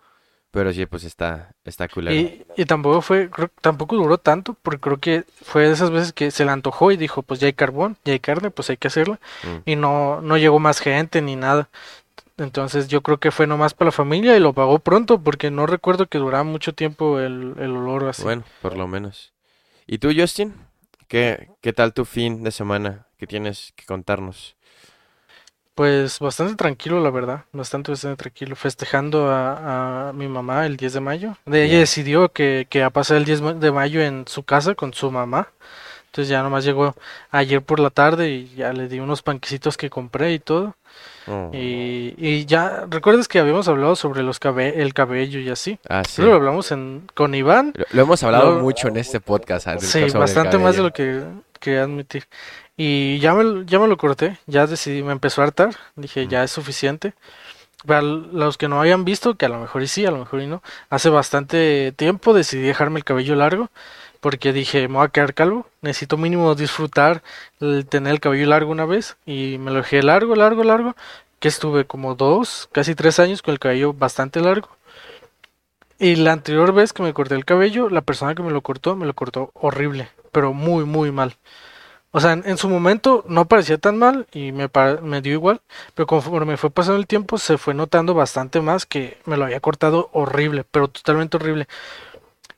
pero 0.49 0.73
sí, 0.73 0.87
pues 0.87 1.03
está, 1.03 1.53
está 1.63 1.87
culero. 1.87 2.15
Y, 2.15 2.43
y 2.57 2.65
tampoco 2.65 3.03
fue, 3.03 3.29
creo, 3.29 3.51
tampoco 3.61 3.95
duró 3.95 4.17
tanto, 4.17 4.57
porque 4.59 4.79
creo 4.79 4.97
que 4.99 5.23
fue 5.43 5.67
de 5.67 5.73
esas 5.73 5.91
veces 5.91 6.13
que 6.13 6.31
se 6.31 6.45
le 6.45 6.49
antojó 6.49 6.91
y 6.91 6.97
dijo, 6.97 7.21
pues 7.21 7.39
ya 7.39 7.45
hay 7.45 7.53
carbón, 7.53 7.95
ya 8.03 8.13
hay 8.13 8.19
carne, 8.19 8.49
pues 8.49 8.71
hay 8.71 8.77
que 8.77 8.87
hacerla. 8.87 9.19
Mm. 9.43 9.69
Y 9.69 9.75
no, 9.75 10.21
no 10.21 10.37
llegó 10.37 10.57
más 10.57 10.79
gente 10.79 11.21
ni 11.21 11.35
nada. 11.35 11.69
Entonces 12.37 12.87
yo 12.87 13.01
creo 13.01 13.19
que 13.19 13.29
fue 13.29 13.45
nomás 13.45 13.75
para 13.75 13.89
la 13.89 13.91
familia 13.91 14.35
y 14.35 14.39
lo 14.39 14.53
pagó 14.53 14.79
pronto, 14.79 15.21
porque 15.21 15.51
no 15.51 15.67
recuerdo 15.67 16.07
que 16.07 16.17
duraba 16.17 16.43
mucho 16.43 16.73
tiempo 16.73 17.19
el, 17.19 17.53
el 17.59 17.69
olor 17.69 18.05
así. 18.05 18.23
Bueno, 18.23 18.45
por 18.63 18.75
lo 18.75 18.87
menos. 18.87 19.31
¿Y 19.85 19.99
tú, 19.99 20.09
Justin? 20.17 20.55
¿Qué, 21.07 21.49
qué 21.61 21.73
tal 21.73 21.93
tu 21.93 22.05
fin 22.05 22.43
de 22.43 22.51
semana? 22.51 23.07
¿Qué 23.17 23.27
tienes 23.27 23.73
que 23.75 23.85
contarnos? 23.85 24.55
Pues 25.75 26.19
bastante 26.19 26.55
tranquilo, 26.55 27.01
la 27.01 27.09
verdad, 27.09 27.43
bastante, 27.51 27.91
bastante 27.91 28.15
tranquilo, 28.15 28.55
festejando 28.55 29.29
a, 29.29 30.09
a 30.09 30.13
mi 30.13 30.29
mamá 30.29 30.65
el 30.65 30.77
10 30.77 30.93
de 30.93 31.01
mayo. 31.01 31.35
De 31.45 31.65
ella 31.65 31.79
decidió 31.79 32.29
que, 32.31 32.65
que 32.69 32.81
a 32.81 32.91
pasar 32.91 33.17
el 33.17 33.25
10 33.25 33.41
ma- 33.41 33.53
de 33.53 33.71
mayo 33.73 34.01
en 34.01 34.25
su 34.25 34.43
casa 34.43 34.75
con 34.75 34.93
su 34.93 35.11
mamá. 35.11 35.49
Entonces 36.15 36.29
ya 36.29 36.41
nomás 36.41 36.63
llegó 36.63 36.95
ayer 37.29 37.61
por 37.61 37.81
la 37.81 37.89
tarde 37.89 38.29
y 38.29 38.55
ya 38.55 38.71
le 38.71 38.87
di 38.87 39.01
unos 39.01 39.21
panquecitos 39.21 39.75
que 39.75 39.89
compré 39.89 40.31
y 40.31 40.39
todo. 40.39 40.73
Oh. 41.27 41.49
Y, 41.53 42.13
y 42.17 42.45
ya, 42.45 42.85
¿recuerdas 42.89 43.27
que 43.27 43.37
habíamos 43.37 43.67
hablado 43.67 43.97
sobre 43.97 44.23
los 44.23 44.39
cabe 44.39 44.81
el 44.81 44.93
cabello 44.93 45.41
y 45.41 45.49
así? 45.49 45.77
Ah, 45.89 46.03
sí. 46.07 46.21
Lo 46.21 46.33
hablamos 46.33 46.71
en, 46.71 47.05
con 47.13 47.35
Iván. 47.35 47.73
Lo, 47.75 47.85
lo 47.91 48.01
hemos 48.03 48.23
hablado 48.23 48.55
Lo- 48.55 48.61
mucho 48.61 48.87
en 48.87 48.95
este 48.95 49.19
podcast. 49.19 49.67
del 49.67 49.81
Sí, 49.81 50.05
bastante 50.17 50.57
más 50.57 50.77
de 50.77 50.83
lo 50.83 50.93
que 50.93 51.21
quería 51.59 51.83
admitir. 51.83 52.27
Y 52.77 53.19
ya 53.19 53.33
me, 53.33 53.43
lo- 53.43 53.63
ya 53.63 53.77
me 53.79 53.89
lo 53.89 53.97
corté, 53.97 54.37
ya 54.47 54.67
decidí, 54.67 55.03
me 55.03 55.11
empezó 55.11 55.41
a 55.41 55.45
hartar, 55.45 55.71
dije, 55.97 56.27
ya 56.27 56.45
es 56.45 56.51
suficiente. 56.51 57.13
Para 57.85 58.01
los 58.01 58.57
que 58.57 58.67
no 58.69 58.79
hayan 58.81 59.03
visto, 59.05 59.35
que 59.35 59.45
a 59.45 59.49
lo 59.49 59.59
mejor 59.59 59.83
y 59.83 59.87
sí, 59.87 60.05
a 60.05 60.11
lo 60.11 60.17
mejor 60.19 60.41
y 60.41 60.47
no, 60.47 60.63
hace 60.89 61.09
bastante 61.09 61.91
tiempo 61.95 62.33
decidí 62.33 62.63
dejarme 62.63 62.99
el 62.99 63.03
cabello 63.05 63.35
largo, 63.35 63.69
porque 64.25 64.53
dije, 64.53 64.87
me 64.87 64.95
voy 64.95 65.05
a 65.05 65.09
quedar 65.09 65.35
calvo, 65.35 65.67
necesito 65.83 66.17
mínimo 66.17 66.55
disfrutar 66.55 67.21
el 67.59 67.85
tener 67.85 68.13
el 68.13 68.19
cabello 68.19 68.47
largo 68.47 68.71
una 68.71 68.85
vez, 68.85 69.17
y 69.23 69.59
me 69.59 69.69
lo 69.69 69.77
dejé 69.77 70.01
largo, 70.01 70.35
largo, 70.35 70.63
largo, 70.63 70.95
que 71.39 71.47
estuve 71.47 71.85
como 71.85 72.15
dos, 72.15 72.67
casi 72.71 72.95
tres 72.95 73.19
años 73.19 73.43
con 73.43 73.51
el 73.51 73.59
cabello 73.59 73.93
bastante 73.93 74.41
largo. 74.41 74.69
Y 75.99 76.15
la 76.15 76.31
anterior 76.31 76.73
vez 76.73 76.91
que 76.91 77.03
me 77.03 77.13
corté 77.13 77.35
el 77.35 77.45
cabello, 77.45 77.87
la 77.87 78.01
persona 78.01 78.33
que 78.33 78.41
me 78.41 78.49
lo 78.49 78.61
cortó, 78.61 78.95
me 78.95 79.05
lo 79.05 79.13
cortó 79.13 79.51
horrible, 79.53 80.09
pero 80.31 80.53
muy, 80.53 80.85
muy 80.85 81.11
mal. 81.11 81.37
O 82.09 82.19
sea, 82.19 82.31
en, 82.33 82.57
su 82.57 82.67
momento 82.67 83.23
no 83.27 83.47
parecía 83.47 83.77
tan 83.77 83.99
mal 83.99 84.25
y 84.31 84.53
me, 84.53 84.71
me 85.03 85.21
dio 85.21 85.33
igual, 85.33 85.61
pero 85.93 86.07
conforme 86.07 86.57
fue 86.57 86.71
pasando 86.71 86.97
el 86.97 87.05
tiempo 87.05 87.37
se 87.37 87.59
fue 87.59 87.75
notando 87.75 88.15
bastante 88.15 88.59
más 88.59 88.87
que 88.87 89.19
me 89.25 89.37
lo 89.37 89.45
había 89.45 89.59
cortado 89.59 90.09
horrible, 90.13 90.63
pero 90.71 90.87
totalmente 90.87 91.37
horrible. 91.37 91.67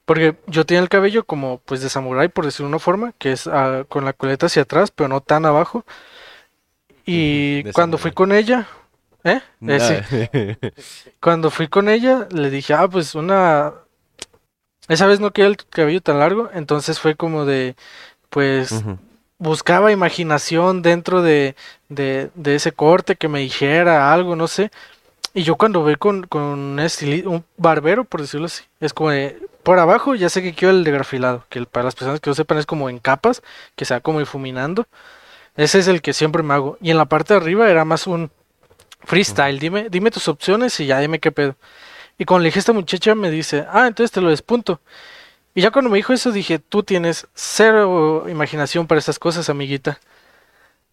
Porque 0.08 0.38
yo 0.48 0.66
tenía 0.66 0.82
el 0.82 0.88
cabello 0.88 1.26
como 1.26 1.60
pues 1.66 1.82
de 1.82 1.90
samurái, 1.90 2.30
por 2.30 2.46
decirlo 2.46 2.68
de 2.68 2.76
una 2.76 2.80
forma, 2.80 3.14
que 3.18 3.34
es 3.34 3.46
ah, 3.46 3.84
con 3.90 4.06
la 4.06 4.14
coleta 4.14 4.46
hacia 4.46 4.62
atrás, 4.62 4.90
pero 4.90 5.10
no 5.10 5.20
tan 5.20 5.46
abajo. 5.46 5.84
Y 7.06 7.64
de 7.64 7.74
cuando 7.74 7.98
fui 7.98 8.14
con 8.14 8.32
ella, 8.32 8.70
¿eh? 9.26 9.42
Eh, 9.68 10.58
sí. 10.60 10.70
Cuando 11.20 11.52
fui 11.52 11.68
con 11.68 11.90
ella, 11.90 12.26
le 12.32 12.50
dije, 12.50 12.74
ah, 12.74 12.88
pues 12.88 13.16
una... 13.16 13.74
Esa 14.88 15.08
vez 15.08 15.20
no 15.20 15.32
quería 15.32 15.50
el 15.50 15.58
cabello 15.58 16.02
tan 16.02 16.20
largo, 16.20 16.50
entonces 16.54 17.02
fue 17.02 17.16
como 17.16 17.44
de, 17.44 17.76
pues, 18.30 18.82
buscaba 19.38 19.92
imaginación 19.92 20.84
dentro 20.84 21.22
de, 21.22 21.58
de, 21.90 22.32
de 22.36 22.56
ese 22.56 22.72
corte 22.72 23.18
que 23.18 23.28
me 23.28 23.40
dijera 23.40 24.14
algo, 24.14 24.38
no 24.38 24.48
sé. 24.48 24.72
Y 25.34 25.44
yo 25.44 25.58
cuando 25.58 25.82
voy 25.82 25.98
con, 25.98 26.24
con 26.24 26.42
un, 26.42 26.80
un 27.26 27.46
barbero, 27.58 28.06
por 28.06 28.22
decirlo 28.22 28.46
así, 28.46 28.64
es 28.80 28.94
como 28.94 29.10
de, 29.10 29.38
por 29.68 29.80
abajo 29.80 30.16
ya 30.16 30.30
sé 30.30 30.42
que 30.42 30.54
quiero 30.54 30.74
el 30.74 30.86
degrafilado, 30.86 31.44
que 31.50 31.60
el- 31.60 31.66
para 31.66 31.84
las 31.84 31.94
personas 31.94 32.22
que 32.22 32.30
no 32.30 32.34
sepan 32.36 32.58
es 32.58 32.66
como 32.66 32.90
en 32.90 33.00
capas, 33.00 33.44
que 33.76 33.84
se 33.84 33.94
va 33.94 34.00
como 34.00 34.20
difuminando. 34.20 34.88
Ese 35.58 35.80
es 35.80 35.90
el 35.90 36.02
que 36.02 36.14
siempre 36.14 36.42
me 36.42 36.54
hago. 36.54 36.78
Y 36.80 36.90
en 36.90 36.96
la 36.96 37.04
parte 37.04 37.34
de 37.34 37.42
arriba 37.42 37.70
era 37.70 37.84
más 37.84 38.08
un 38.08 38.32
freestyle, 39.04 39.60
dime, 39.60 39.90
dime 39.90 40.10
tus 40.10 40.30
opciones 40.30 40.80
y 40.80 40.86
ya 40.86 41.00
dime 41.00 41.20
qué 41.20 41.34
pedo. 41.34 41.58
Y 42.18 42.24
cuando 42.24 42.44
le 42.44 42.48
dije 42.48 42.60
a 42.60 42.62
esta 42.62 42.72
muchacha 42.72 43.14
me 43.14 43.30
dice, 43.30 43.66
ah, 43.70 43.88
entonces 43.88 44.14
te 44.14 44.22
lo 44.22 44.30
despunto. 44.30 44.80
Y 45.54 45.60
ya 45.60 45.72
cuando 45.72 45.92
me 45.92 45.98
dijo 45.98 46.14
eso 46.14 46.32
dije, 46.32 46.60
tú 46.60 46.84
tienes 46.84 47.28
cero 47.36 48.28
imaginación 48.30 48.88
para 48.88 49.00
estas 49.00 49.20
cosas, 49.20 49.50
amiguita. 49.50 50.00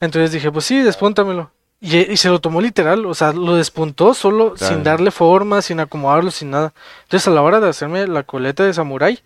Entonces 0.01 0.33
dije, 0.33 0.51
pues 0.51 0.65
sí, 0.65 0.83
despúntamelo. 0.83 1.53
Y, 1.81 2.13
y 2.13 2.17
se 2.17 2.29
lo 2.31 2.41
tomó 2.41 2.61
literal, 2.63 3.05
o 3.05 3.15
sea, 3.15 3.33
lo 3.33 3.57
despuntó 3.57 4.15
solo, 4.15 4.55
Claro. 4.55 4.75
sin 4.75 4.83
darle 4.85 5.11
forma, 5.11 5.61
sin 5.61 5.81
acomodarlo, 5.81 6.31
sin 6.31 6.51
nada. 6.51 6.73
Entonces 7.03 7.29
a 7.29 7.31
la 7.31 7.43
hora 7.43 7.61
de 7.61 7.69
hacerme 7.69 8.07
la 8.07 8.23
coleta 8.23 8.65
de 8.65 8.73
samurái, 8.73 9.19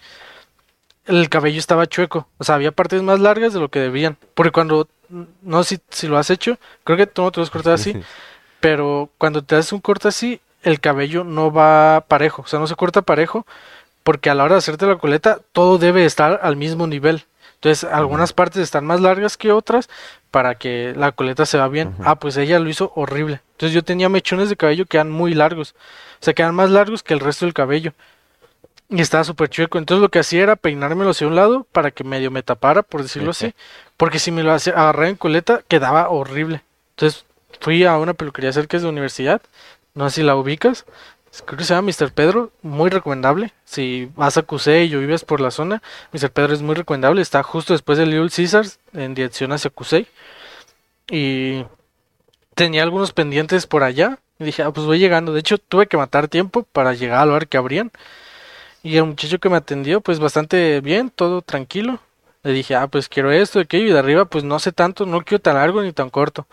el 1.07 1.29
cabello 1.29 1.59
estaba 1.59 1.87
chueco. 1.87 2.29
O 2.39 2.45
sea, 2.45 2.57
había 2.57 2.73
partes 2.73 3.03
más 3.03 3.21
largas 3.21 3.53
de 3.53 3.61
lo 3.61 3.69
que 3.69 3.79
debían. 3.79 4.17
Porque 4.35 4.51
cuando, 4.51 4.89
no 5.43 5.63
sé 5.63 5.77
si, 5.77 5.83
si 5.91 6.07
lo 6.09 6.19
has 6.19 6.31
hecho, 6.31 6.59
creo 6.85 6.97
que 6.99 7.07
tú 7.07 7.23
no 7.23 7.31
te 7.31 7.39
lo 7.41 7.45
has 7.45 7.51
cortado 7.51 7.75
así, 7.75 7.95
pero 8.61 9.09
cuando 9.19 9.43
te 9.43 9.55
haces 9.57 9.73
un 9.73 9.81
corte 9.81 10.09
así, 10.09 10.41
el 10.63 10.81
cabello 10.81 11.25
no 11.25 11.53
va 11.53 12.05
parejo. 12.09 12.43
O 12.43 12.47
sea, 12.47 12.59
no 12.59 12.67
se 12.67 12.75
corta 12.75 13.03
parejo 13.03 13.47
porque 14.03 14.31
a 14.31 14.35
la 14.35 14.45
hora 14.45 14.55
de 14.55 14.59
hacerte 14.59 14.87
la 14.87 14.97
coleta 14.97 15.39
todo 15.53 15.79
debe 15.79 16.05
estar 16.05 16.41
al 16.43 16.57
mismo 16.57 16.87
nivel. 16.87 17.25
Entonces, 17.61 17.91
algunas 17.91 18.33
partes 18.33 18.63
están 18.63 18.87
más 18.87 19.01
largas 19.01 19.37
que 19.37 19.51
otras 19.51 19.89
para 20.31 20.55
que 20.55 20.95
la 20.97 21.11
coleta 21.11 21.45
se 21.45 21.59
va 21.59 21.67
bien. 21.67 21.93
Ah, 22.05 22.17
pues 22.17 22.37
ella 22.37 22.61
lo 22.61 22.69
hizo 22.69 22.93
horrible. 22.95 23.41
Entonces, 23.53 23.75
yo 23.75 23.83
tenía 23.83 24.09
mechones 24.09 24.49
de 24.49 24.57
cabello 24.57 24.87
que 24.87 24.97
eran 24.97 25.11
muy 25.11 25.35
largos. 25.35 25.75
O 26.21 26.25
sea, 26.25 26.35
que 26.35 26.43
eran 26.43 26.55
más 26.55 26.71
largos 26.71 27.03
que 27.03 27.15
el 27.15 27.21
resto 27.21 27.47
del 27.47 27.55
cabello. 27.55 27.95
Y 28.89 29.01
estaba 29.01 29.25
súper 29.25 29.51
chueco. 29.51 29.79
Entonces, 29.79 30.01
lo 30.01 30.09
que 30.09 30.21
hacía 30.21 30.45
era 30.45 30.55
peinármelo 30.55 31.11
hacia 31.11 31.27
un 31.27 31.35
lado 31.35 31.67
para 31.73 31.91
que 31.91 32.05
medio 32.05 32.31
me 32.31 32.45
tapara, 32.45 32.83
por 32.83 33.03
decirlo 33.03 33.33
así. 33.33 33.53
Porque 33.97 34.21
si 34.21 34.31
me 34.31 34.45
lo 34.45 34.53
hacía, 34.53 34.75
agarraba 34.75 35.09
en 35.09 35.17
coleta, 35.17 35.63
quedaba 35.67 36.09
horrible. 36.11 36.63
Entonces, 36.91 37.25
fui 37.61 37.85
a 37.85 37.99
una 37.99 38.15
peluquería 38.15 38.53
cerca 38.53 38.77
de 38.77 38.85
la 38.85 38.91
universidad. 38.91 39.43
No 39.95 40.09
sé 40.11 40.17
si 40.17 40.23
la 40.23 40.37
ubicas 40.37 40.85
creo 41.45 41.59
que 41.59 41.65
se 41.65 41.75
llama 41.75 41.91
Mr. 41.91 42.13
Pedro, 42.13 42.51
muy 42.63 42.91
recomendable. 42.91 43.53
Si 43.65 44.11
vas 44.17 44.37
a 44.37 44.43
Cusey 44.43 44.93
y 44.93 44.97
vives 44.97 45.25
por 45.25 45.41
la 45.41 45.51
zona, 45.51 45.83
Mr. 46.13 46.31
Pedro 46.31 46.55
es 46.55 46.63
muy 46.63 46.75
recomendable. 46.75 47.23
Está 47.23 47.43
justo 47.43 47.73
después 47.73 47.99
del 47.99 48.11
Little 48.11 48.31
Caesars, 48.31 48.79
en 48.93 49.15
dirección 49.15 49.53
hacia 49.53 49.71
Cusey. 49.71 50.07
Y 51.11 51.65
tenía 52.55 52.83
algunos 52.83 53.13
pendientes 53.13 53.67
por 53.67 53.83
allá. 53.83 54.19
Y 54.39 54.45
dije, 54.45 54.63
ah, 54.63 54.71
pues 54.71 54.87
voy 54.87 54.99
llegando. 54.99 55.33
De 55.33 55.41
hecho, 55.41 55.59
tuve 55.59 55.87
que 55.87 55.97
matar 55.97 56.29
tiempo 56.29 56.65
para 56.65 56.95
llegar 56.95 57.21
al 57.21 57.29
lugar 57.29 57.49
que 57.49 57.57
abrían. 57.57 57.91
Y 58.83 58.97
el 58.97 59.05
muchacho 59.05 59.39
que 59.39 59.49
me 59.49 59.57
atendió, 59.57 60.01
pues 60.01 60.21
bastante 60.21 60.81
bien, 60.81 61.11
todo 61.11 61.43
tranquilo. 61.43 62.01
Le 62.43 62.53
dije, 62.53 62.75
ah, 62.77 62.87
pues 62.87 63.09
quiero 63.09 63.33
esto, 63.33 63.61
aquello. 63.61 63.89
Y 63.89 63.93
de 63.93 63.99
arriba, 63.99 64.25
pues 64.27 64.45
no 64.45 64.59
sé 64.59 64.73
tanto, 64.73 65.07
no 65.07 65.23
quiero 65.23 65.43
tan 65.43 65.55
largo 65.57 65.83
ni 65.83 65.93
tan 65.93 66.11
corto. 66.11 66.47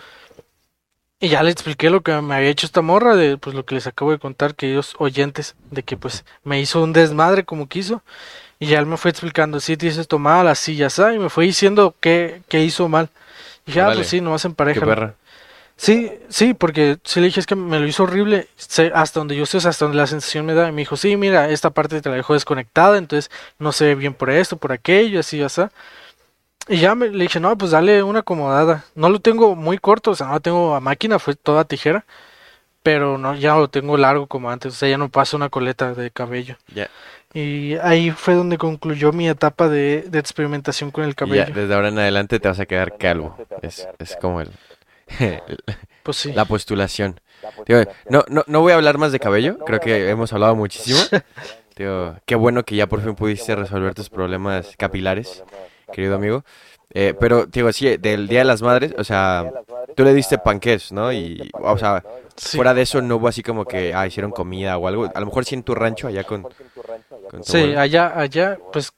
Y 1.20 1.30
ya 1.30 1.44
le 1.44 1.52
expliqué 1.52 1.90
lo 1.90 2.02
que 2.02 2.12
me 2.22 2.36
había 2.36 2.50
hecho 2.50 2.66
esta 2.66 2.82
morra, 2.82 3.16
de 3.16 3.38
pues 3.38 3.56
lo 3.56 3.66
que 3.66 3.76
les 3.76 3.88
acabo 3.88 4.12
de 4.12 4.20
contar, 4.20 4.54
que 4.56 4.70
ellos 4.72 4.96
oyentes, 4.98 5.56
de 5.72 5.84
que 5.84 5.96
pues 5.96 6.26
me 6.44 6.60
hizo 6.60 6.84
un 6.84 6.92
desmadre 6.94 7.46
como 7.46 7.68
quiso. 7.68 8.04
Y 8.60 8.68
ya 8.68 8.80
él 8.80 8.86
me 8.86 8.98
fue 8.98 9.12
explicando, 9.12 9.60
sí, 9.60 9.78
tienes 9.78 9.98
esto 9.98 10.20
mal, 10.20 10.48
así, 10.48 10.76
ya 10.76 10.90
sabes, 10.90 11.16
y 11.18 11.20
me 11.20 11.30
fue 11.30 11.46
diciendo 11.46 11.96
qué, 12.00 12.42
qué 12.48 12.64
hizo 12.64 12.88
mal. 12.88 13.10
Y 13.66 13.74
ya, 13.74 13.92
pues 13.94 14.08
sí, 14.08 14.22
nomás 14.22 14.46
en 14.46 14.54
pareja. 14.56 15.16
Sí, 15.78 16.10
sí, 16.30 16.54
porque 16.54 16.98
si 17.04 17.20
le 17.20 17.26
dije 17.28 17.42
es 17.42 17.46
que 17.46 17.56
me 17.56 17.80
lo 17.80 17.88
hizo 17.88 18.04
horrible, 18.04 18.48
sé, 18.56 18.92
hasta 18.96 19.20
donde 19.20 19.36
yo 19.36 19.46
sé, 19.46 19.58
hasta 19.58 19.86
donde 19.86 19.98
la 19.98 20.08
sensación 20.08 20.46
me 20.46 20.54
da. 20.54 20.70
Y 20.70 20.72
me 20.72 20.82
dijo, 20.82 20.96
sí, 20.96 21.18
mira, 21.18 21.50
esta 21.50 21.70
parte 21.70 22.02
te 22.02 22.10
la 22.10 22.16
dejó 22.16 22.34
desconectada, 22.34 22.98
entonces 22.98 23.30
no 23.60 23.72
ve 23.78 23.96
bien 23.96 24.14
por 24.14 24.30
esto, 24.30 24.56
por 24.58 24.72
aquello, 24.72 25.20
así, 25.20 25.40
ya 25.40 25.48
está. 25.48 25.72
Y 26.68 26.78
ya 26.78 26.96
me, 26.96 27.10
le 27.10 27.24
dije, 27.24 27.40
no, 27.40 27.58
pues 27.58 27.72
dale 27.72 28.02
una 28.04 28.20
acomodada. 28.20 28.86
No 28.96 29.10
lo 29.10 29.20
tengo 29.20 29.56
muy 29.56 29.78
corto, 29.78 30.12
o 30.12 30.16
sea, 30.16 30.28
no 30.28 30.34
lo 30.34 30.40
tengo 30.40 30.76
a 30.76 30.80
máquina, 30.80 31.20
fue 31.20 31.36
toda 31.36 31.66
tijera. 31.66 32.06
Pero 32.82 33.18
no, 33.18 33.36
ya 33.36 33.56
lo 33.56 33.68
tengo 33.68 33.98
largo 33.98 34.28
como 34.28 34.52
antes, 34.52 34.74
o 34.74 34.76
sea, 34.76 34.90
ya 34.90 34.98
no 34.98 35.10
paso 35.10 35.38
una 35.38 35.50
coleta 35.50 35.94
de 35.94 36.12
cabello. 36.12 36.58
Ya. 36.74 36.90
Y 37.34 37.76
ahí 37.76 38.12
fue 38.12 38.36
donde 38.36 38.58
concluyó 38.58 39.12
mi 39.12 39.28
etapa 39.28 39.68
de, 39.68 40.04
de 40.08 40.20
experimentación 40.20 40.92
con 40.92 41.04
el 41.04 41.16
cabello. 41.16 41.46
Ya, 41.48 41.54
desde 41.54 41.74
ahora 41.74 41.90
en 41.90 42.00
adelante 42.00 42.40
te 42.40 42.48
vas 42.48 42.60
a 42.60 42.66
quedar 42.66 42.98
calvo. 42.98 43.36
Es, 43.62 43.88
es 44.00 44.16
como 44.22 44.40
el, 44.40 44.52
pues 46.04 46.18
sí. 46.18 46.34
la 46.34 46.46
postulación. 46.46 47.20
no, 48.10 48.24
no, 48.30 48.44
no 48.48 48.62
voy 48.62 48.72
a 48.72 48.76
hablar 48.76 48.98
más 48.98 49.12
de 49.12 49.20
cabello, 49.20 49.58
creo 49.60 49.80
que 49.80 50.10
hemos 50.10 50.32
hablado 50.34 50.56
muchísimo. 50.56 51.00
Tío, 51.74 52.16
qué 52.26 52.36
bueno 52.36 52.64
que 52.64 52.76
ya 52.76 52.88
por 52.88 53.02
fin 53.02 53.16
pudiste 53.16 53.54
resolver 53.54 53.94
tus 53.94 54.10
problemas 54.10 54.76
capilares 54.78 55.44
querido 55.96 56.16
amigo. 56.16 56.44
Eh, 56.94 57.14
pero, 57.20 57.46
digo, 57.46 57.72
sí, 57.72 57.98
del 57.98 58.28
Día 58.28 58.40
de 58.40 58.46
las 58.46 58.62
Madres, 58.62 58.94
o 58.98 59.04
sea, 59.04 59.52
tú 59.96 60.04
le 60.04 60.14
diste 60.14 60.38
panqués, 60.38 60.92
¿no? 60.92 61.12
Y, 61.12 61.50
o 61.54 61.78
sea, 61.78 62.04
fuera 62.38 62.74
de 62.74 62.84
eso 62.84 63.02
no 63.02 63.16
hubo 63.16 63.28
así 63.28 63.42
como 63.44 63.66
que, 63.66 63.94
ah, 63.94 64.06
hicieron 64.06 64.32
comida 64.32 64.78
o 64.78 64.88
algo. 64.88 65.10
A 65.14 65.20
lo 65.20 65.26
mejor 65.26 65.46
sí 65.46 65.56
en 65.56 65.64
tu 65.64 65.74
rancho, 65.74 66.08
allá 66.08 66.24
con... 66.24 66.48
sí, 67.42 67.76
allá, 67.76 68.14
allá, 68.18 68.60
pues 68.72 68.94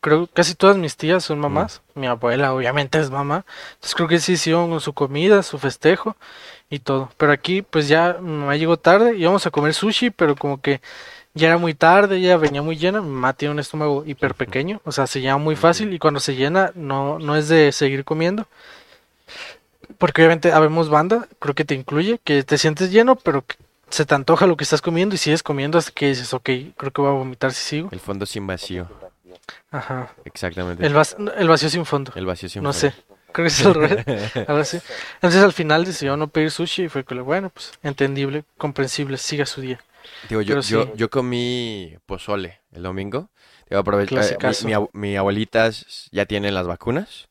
creo 0.00 0.28
casi 0.32 0.54
todas 0.54 0.76
mis 0.76 0.96
tías 0.96 1.24
son 1.24 1.38
mamás. 1.38 1.82
Mi 1.94 2.06
abuela 2.06 2.54
obviamente 2.54 2.98
es 2.98 3.10
mamá. 3.10 3.44
Entonces 3.74 3.94
creo 3.94 4.08
que 4.08 4.18
sí 4.18 4.32
hicieron 4.32 4.80
su 4.80 4.92
comida, 4.92 5.42
su 5.42 5.58
festejo 5.58 6.16
y 6.70 6.78
todo. 6.78 7.10
Pero 7.16 7.32
aquí 7.32 7.62
pues 7.62 7.88
ya 7.88 8.14
me 8.20 8.58
llegó 8.58 8.76
tarde, 8.78 9.16
íbamos 9.16 9.46
a 9.46 9.50
comer 9.50 9.74
sushi, 9.74 10.10
pero 10.10 10.36
como 10.36 10.60
que 10.60 10.80
ya 11.34 11.48
era 11.48 11.58
muy 11.58 11.74
tarde, 11.74 12.20
ya 12.20 12.36
venía 12.36 12.62
muy 12.62 12.76
llena, 12.76 13.00
mi 13.00 13.08
mamá 13.08 13.32
tiene 13.34 13.52
un 13.52 13.60
estómago 13.60 14.04
hiper 14.04 14.34
pequeño, 14.34 14.80
o 14.84 14.92
sea, 14.92 15.06
se 15.06 15.20
llena 15.20 15.36
muy 15.38 15.56
fácil 15.56 15.92
y 15.92 15.98
cuando 15.98 16.20
se 16.20 16.34
llena 16.34 16.72
no, 16.74 17.18
no 17.18 17.36
es 17.36 17.48
de 17.48 17.72
seguir 17.72 18.04
comiendo. 18.04 18.46
Porque 19.98 20.22
obviamente 20.22 20.52
habemos 20.52 20.88
banda, 20.88 21.28
creo 21.38 21.54
que 21.54 21.64
te 21.64 21.74
incluye, 21.74 22.20
que 22.24 22.42
te 22.42 22.58
sientes 22.58 22.90
lleno, 22.90 23.16
pero 23.16 23.42
que 23.42 23.56
se 23.90 24.06
te 24.06 24.14
antoja 24.14 24.46
lo 24.46 24.56
que 24.56 24.64
estás 24.64 24.80
comiendo 24.80 25.14
y 25.14 25.18
sigues 25.18 25.42
comiendo 25.42 25.78
hasta 25.78 25.90
que 25.90 26.08
dices, 26.08 26.32
ok, 26.32 26.48
creo 26.76 26.92
que 26.92 27.00
voy 27.00 27.10
a 27.10 27.14
vomitar 27.14 27.52
si 27.52 27.62
sigo. 27.62 27.88
El 27.92 28.00
fondo 28.00 28.24
sin 28.24 28.46
vacío. 28.46 28.88
Ajá. 29.70 30.12
Exactamente. 30.24 30.84
El, 30.86 30.94
el 31.36 31.48
vacío 31.48 31.68
sin 31.68 31.84
fondo. 31.84 32.12
El 32.14 32.26
vacío 32.26 32.48
sin 32.48 32.62
no 32.62 32.72
fondo. 32.72 32.86
No 32.86 32.92
sé. 32.92 33.04
Creo 33.32 33.44
que 33.44 33.48
es 33.48 33.60
el 33.60 33.74
revés. 33.74 34.04
Entonces 35.14 35.42
al 35.42 35.52
final 35.52 35.84
decidió 35.84 36.16
no 36.16 36.28
pedir 36.28 36.50
sushi 36.50 36.84
y 36.84 36.88
fue 36.88 37.04
que, 37.04 37.14
bueno, 37.16 37.50
pues 37.50 37.72
entendible, 37.82 38.44
comprensible, 38.56 39.16
siga 39.18 39.46
su 39.46 39.60
día. 39.60 39.80
Digo, 40.28 40.42
yo, 40.42 40.60
yo, 40.60 40.94
yo 40.94 41.10
comí 41.10 41.96
pozole 42.06 42.60
el 42.72 42.82
domingo. 42.82 43.30
Digo, 43.68 43.80
aproveché, 43.80 44.36
mi, 44.64 44.72
mi, 44.72 44.88
mi, 44.92 45.16
abuelita 45.16 45.70
ya 46.10 46.26
tiene 46.26 46.50
las 46.52 46.66
vacunas. 46.66 47.28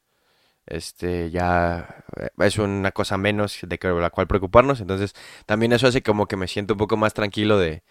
Este, 0.66 1.32
ya 1.32 2.04
eh, 2.18 2.30
es 2.38 2.58
una 2.60 2.92
cosa 2.92 3.18
menos 3.18 3.58
de 3.62 3.78
que 3.80 3.88
la 3.88 4.10
cual 4.10 4.28
preocuparnos. 4.28 4.82
Entonces, 4.82 5.14
también 5.46 5.74
eso 5.74 5.88
hace 5.88 6.04
como 6.04 6.28
que 6.28 6.38
me 6.38 6.48
siento 6.48 6.76
un 6.76 6.78
poco 6.78 6.96
más 6.96 7.14
tranquilo 7.14 7.58
de, 7.58 7.84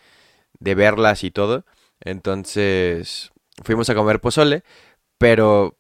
de 0.61 0.75
verlas 0.75 1.25
y 1.25 1.31
todo. 1.31 1.65
Entonces, 2.01 3.33
fuimos 3.65 3.91
a 3.91 3.95
comer 3.95 4.21
pozole. 4.21 4.63
Pero, 5.19 5.77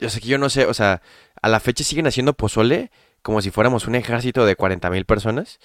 yo 0.00 0.08
sé 0.08 0.20
que 0.20 0.28
yo 0.28 0.38
no 0.38 0.48
sé, 0.48 0.64
o 0.66 0.74
sea, 0.74 1.02
a 1.42 1.48
la 1.48 1.60
fecha 1.60 1.84
siguen 1.84 2.06
haciendo 2.06 2.32
pozole 2.32 2.90
como 3.22 3.42
si 3.42 3.50
fuéramos 3.50 3.86
un 3.86 3.94
ejército 3.94 4.46
de 4.46 4.56
40 4.56 4.90
mil 4.90 5.04
personas. 5.04 5.58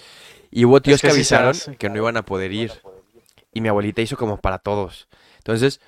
Y 0.56 0.66
hubo 0.66 0.84
tíos 0.84 1.02
que, 1.02 1.10
avisaron 1.10 1.56
que 1.80 1.90
no 1.90 1.98
iban 1.98 2.16
a 2.16 2.26
poder 2.26 2.52
ir. 2.52 2.72
Y 3.54 3.62
mi 3.62 3.70
abuelita 3.70 4.04
hizo 4.04 4.18
como 4.18 4.38
para 4.38 4.60
todos. 4.60 5.08
Entonces, 5.38 5.82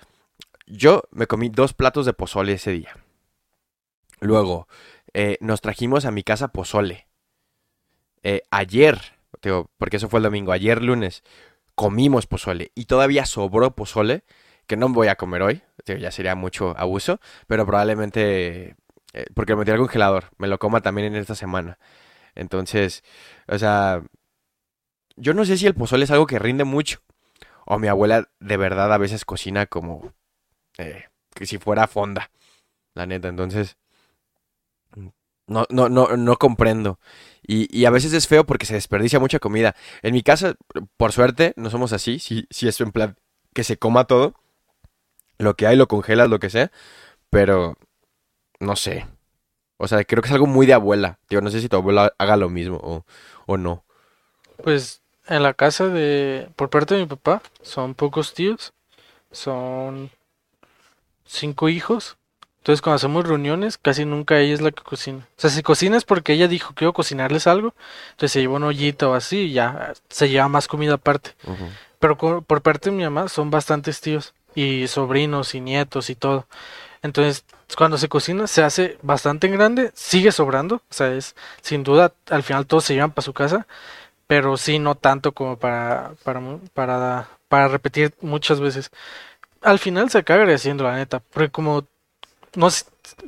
yo 0.65 1.03
me 1.12 1.27
comí 1.27 1.50
dos 1.50 1.74
platos 1.74 2.07
de 2.07 2.13
pozole 2.13 2.53
ese 2.53 2.72
día. 2.72 2.98
Luego, 4.22 4.67
eh, 5.13 5.38
nos 5.39 5.62
trajimos 5.62 6.05
a 6.05 6.12
mi 6.12 6.24
casa 6.24 6.48
pozole. 6.48 7.07
Eh, 8.24 8.41
ayer, 8.50 9.00
porque 9.77 9.98
eso 9.98 10.10
fue 10.10 10.17
el 10.17 10.24
domingo, 10.24 10.51
ayer 10.51 10.81
lunes, 10.81 11.24
comimos 11.75 12.25
pozole. 12.25 12.72
Y 12.74 12.86
todavía 12.86 13.27
sobró 13.27 13.75
pozole, 13.75 14.24
que 14.65 14.77
no 14.77 14.89
voy 14.89 15.10
a 15.10 15.15
comer 15.15 15.43
hoy. 15.43 15.62
ya 15.86 16.10
sería 16.10 16.34
mucho 16.34 16.75
abuso, 16.75 17.19
pero 17.45 17.67
probablemente, 17.67 18.75
eh, 19.13 19.25
porque 19.36 19.51
lo 19.51 19.60
metí 19.60 19.69
al 19.69 19.77
congelador, 19.77 20.31
me 20.39 20.48
lo 20.48 20.57
coma 20.57 20.81
también 20.81 21.13
en 21.13 21.22
esta 21.22 21.36
semana. 21.36 21.77
Entonces, 22.34 23.03
o 23.48 23.60
sea, 23.60 24.01
yo 25.17 25.34
no 25.34 25.45
sé 25.45 25.57
si 25.57 25.67
el 25.67 25.75
pozole 25.75 26.05
es 26.05 26.12
algo 26.12 26.27
que 26.27 26.39
rinde 26.39 26.63
mucho. 26.63 27.00
O 27.65 27.79
mi 27.79 27.88
abuela 27.88 28.29
de 28.39 28.57
verdad 28.57 28.93
a 28.93 28.98
veces 28.98 29.25
cocina 29.25 29.65
como 29.65 30.13
eh, 30.77 31.05
que 31.34 31.45
si 31.45 31.57
fuera 31.57 31.88
fonda. 31.88 32.31
La 32.93 33.05
neta, 33.05 33.27
entonces. 33.27 33.77
No, 35.48 35.65
no, 35.69 35.89
no, 35.89 36.17
no 36.17 36.38
comprendo. 36.38 37.00
Y, 37.45 37.67
y, 37.77 37.86
a 37.86 37.91
veces 37.91 38.13
es 38.13 38.27
feo 38.27 38.45
porque 38.45 38.65
se 38.65 38.74
desperdicia 38.74 39.19
mucha 39.19 39.39
comida. 39.39 39.75
En 40.01 40.13
mi 40.13 40.24
casa, 40.24 40.55
por 40.98 41.12
suerte, 41.12 41.53
no 41.55 41.69
somos 41.69 41.93
así. 41.93 42.17
Si, 42.19 42.48
si 42.50 42.67
es 42.67 42.81
en 42.81 42.91
plan 42.91 43.15
que 43.53 43.63
se 43.63 43.77
coma 43.77 44.05
todo. 44.05 44.34
Lo 45.38 45.55
que 45.55 45.67
hay 45.67 45.75
lo 45.75 45.88
congelas, 45.88 46.29
lo 46.29 46.39
que 46.39 46.50
sea. 46.50 46.72
Pero, 47.29 47.77
no 48.60 48.75
sé. 48.75 49.07
O 49.77 49.88
sea, 49.88 50.03
creo 50.03 50.24
que 50.24 50.29
es 50.29 50.34
algo 50.34 50.48
muy 50.48 50.65
de 50.65 50.74
abuela. 50.74 51.19
Digo, 51.29 51.41
no 51.41 51.51
sé 51.51 51.62
si 51.62 51.69
tu 51.69 51.75
abuela 51.75 52.13
haga 52.17 52.38
lo 52.38 52.50
mismo 52.50 52.79
o, 52.81 53.05
o 53.45 53.57
no. 53.57 53.86
Pues 54.63 55.04
en 55.27 55.44
la 55.44 55.53
casa 55.53 55.88
de, 55.88 56.50
por 56.55 56.70
parte 56.70 56.96
de 56.96 57.01
mi 57.01 57.08
papá, 57.08 57.41
son 57.62 57.94
pocos 57.96 58.34
tíos, 58.34 58.74
son 59.32 60.12
cinco 61.25 61.70
hijos. 61.70 62.17
Entonces 62.58 62.82
cuando 62.82 62.96
hacemos 62.96 63.27
reuniones, 63.27 63.77
casi 63.77 64.05
nunca 64.05 64.39
ella 64.39 64.53
es 64.55 64.62
la 64.62 64.72
que 64.72 64.82
cocina. 64.82 65.27
O 65.38 65.41
sea, 65.41 65.51
si 65.51 65.62
cocina 65.62 65.98
es 65.98 66.03
porque 66.03 66.34
ella 66.34 66.48
dijo 66.48 66.74
que 66.74 66.86
iba 66.86 66.89
a 66.89 66.94
cocinarles 66.94 67.46
algo, 67.46 67.75
entonces 68.12 68.32
se 68.32 68.41
lleva 68.41 68.55
un 68.55 68.63
ollito 68.63 69.12
o 69.12 69.13
así 69.13 69.38
y 69.38 69.53
ya 69.53 69.94
se 70.10 70.29
lleva 70.29 70.48
más 70.48 70.67
comida 70.67 70.96
aparte. 70.96 71.36
Pero 72.00 72.17
por 72.17 72.62
parte 72.62 72.89
de 72.89 72.96
mi 72.96 73.03
mamá 73.03 73.29
son 73.29 73.51
bastantes 73.51 74.01
tíos 74.01 74.34
y 74.55 74.88
sobrinos 74.88 75.53
y 75.53 75.62
nietos 75.62 76.10
y 76.10 76.15
todo. 76.15 76.48
Entonces, 77.03 77.46
cuando 77.77 78.00
se 78.00 78.10
cocina 78.10 78.48
se 78.48 78.63
hace 78.63 78.98
bastante 79.03 79.48
grande, 79.50 79.91
sigue 79.94 80.32
sobrando, 80.32 80.77
o 80.77 80.94
sea, 80.94 81.13
es 81.13 81.36
sin 81.62 81.84
duda 81.84 82.13
al 82.32 82.41
final 82.41 82.65
todos 82.65 82.86
se 82.86 82.96
llevan 82.96 83.12
para 83.12 83.25
su 83.25 83.34
casa, 83.34 83.67
pero 84.27 84.58
sí 84.58 84.79
no 84.79 84.96
tanto 84.96 85.32
como 85.34 85.58
para, 85.58 86.13
para, 86.24 86.41
para, 86.74 87.29
para 87.48 87.67
repetir 87.67 88.13
muchas 88.22 88.60
veces. 88.60 88.91
al 89.62 89.79
final 89.79 90.10
se 90.10 90.20
acaba 90.20 90.41
agradeciendo, 90.41 90.84
la 90.84 90.96
neta. 90.96 91.22
Porque 91.22 91.50
como, 91.51 91.86
no 92.55 92.70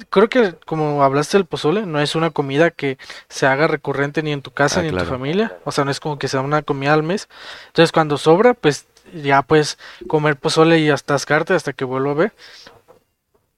creo 0.10 0.30
que 0.30 0.54
como 0.66 1.04
hablaste 1.04 1.38
del 1.38 1.46
pozole, 1.46 1.86
no 1.86 2.00
es 2.00 2.16
una 2.16 2.32
comida 2.32 2.72
que 2.72 2.98
se 3.30 3.48
haga 3.48 3.68
recurrente 3.68 4.24
ni 4.24 4.32
en 4.32 4.42
tu 4.42 4.52
casa 4.52 4.80
Ah, 4.80 4.84
ni 4.84 4.90
en 4.90 4.98
tu 4.98 5.06
familia. 5.06 5.58
O 5.66 5.72
sea, 5.72 5.86
no 5.86 5.92
es 5.92 6.00
como 6.00 6.20
que 6.20 6.28
sea 6.28 6.42
una 6.42 6.62
comida 6.64 6.94
al 6.94 7.04
mes. 7.04 7.30
Entonces, 7.68 7.92
cuando 7.92 8.18
sobra, 8.18 8.54
pues 8.54 8.88
ya 9.14 9.42
puedes 9.42 9.78
comer 10.08 10.36
pozole 10.38 10.80
y 10.80 10.90
hasta 10.90 11.16
ascarte 11.16 11.54
hasta 11.54 11.74
que 11.74 11.86
vuelva 11.86 12.12
a 12.12 12.16
ver. 12.16 12.34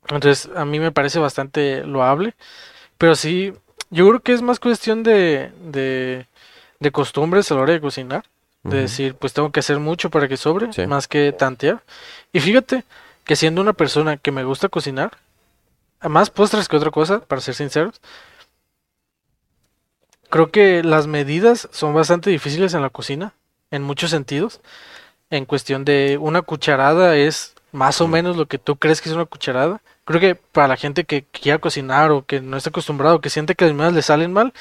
Entonces, 0.09 0.49
a 0.55 0.65
mí 0.65 0.79
me 0.79 0.91
parece 0.91 1.19
bastante 1.19 1.83
loable. 1.85 2.35
Pero 2.97 3.15
sí, 3.15 3.53
yo 3.91 4.07
creo 4.09 4.21
que 4.21 4.33
es 4.33 4.41
más 4.41 4.59
cuestión 4.59 5.03
de, 5.03 5.51
de, 5.63 6.27
de 6.79 6.91
costumbres 6.91 7.51
a 7.51 7.55
la 7.55 7.61
hora 7.61 7.73
de 7.73 7.81
cocinar. 7.81 8.25
De 8.63 8.75
decir, 8.81 9.15
pues 9.15 9.31
tengo 9.31 9.51
que 9.53 9.61
hacer 9.61 9.79
mucho 9.79 10.09
para 10.09 10.27
que 10.27 10.35
sobre, 10.35 10.73
Sí. 10.73 10.85
más 10.85 11.07
que 11.07 11.31
tantear. 11.31 11.81
Y 12.33 12.41
fíjate 12.41 12.83
que 13.23 13.37
siendo 13.37 13.61
una 13.61 13.71
persona 13.71 14.17
que 14.17 14.31
me 14.33 14.43
gusta 14.43 14.67
cocinar, 14.67 15.11
más 16.01 16.29
postres 16.29 16.67
que 16.67 16.75
otra 16.75 16.91
cosa, 16.91 17.21
para 17.21 17.39
ser 17.39 17.55
sinceros, 17.55 18.01
creo 20.29 20.51
que 20.51 20.83
las 20.83 21.07
medidas 21.07 21.69
son 21.71 21.93
bastante 21.93 22.29
difíciles 22.29 22.73
en 22.73 22.81
la 22.81 22.89
cocina, 22.89 23.33
en 23.71 23.83
muchos 23.83 24.11
sentidos. 24.11 24.59
En 25.29 25.45
cuestión 25.45 25.85
de 25.85 26.17
una 26.19 26.41
cucharada 26.41 27.15
es 27.15 27.53
más 27.71 28.01
o 28.01 28.07
menos 28.07 28.35
lo 28.35 28.47
que 28.47 28.57
tú 28.57 28.75
crees 28.75 29.01
que 29.01 29.09
es 29.09 29.15
una 29.15 29.25
cucharada. 29.25 29.79
Creo 30.05 30.19
que 30.19 30.35
para 30.35 30.67
la 30.67 30.75
gente 30.75 31.03
que 31.03 31.23
quiera 31.23 31.59
cocinar 31.59 32.11
o 32.11 32.25
que 32.25 32.41
no 32.41 32.57
está 32.57 32.71
acostumbrado, 32.71 33.21
que 33.21 33.29
siente 33.29 33.55
que 33.55 33.65
las 33.65 33.73
medidas 33.73 33.93
le 33.93 34.01
salen 34.01 34.33
mal, 34.33 34.53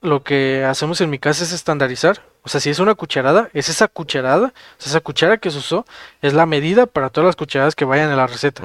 lo 0.00 0.22
que 0.22 0.64
hacemos 0.64 1.00
en 1.00 1.10
mi 1.10 1.18
casa 1.18 1.44
es 1.44 1.52
estandarizar. 1.52 2.22
O 2.42 2.48
sea, 2.48 2.60
si 2.60 2.70
es 2.70 2.78
una 2.78 2.94
cucharada, 2.94 3.50
es 3.52 3.68
esa 3.68 3.88
cucharada, 3.88 4.46
o 4.46 4.80
sea, 4.80 4.90
esa 4.90 5.00
cuchara 5.00 5.38
que 5.38 5.50
se 5.50 5.58
usó, 5.58 5.84
es 6.22 6.34
la 6.34 6.46
medida 6.46 6.86
para 6.86 7.10
todas 7.10 7.26
las 7.26 7.36
cucharadas 7.36 7.74
que 7.74 7.84
vayan 7.84 8.10
en 8.10 8.16
la 8.16 8.26
receta. 8.26 8.62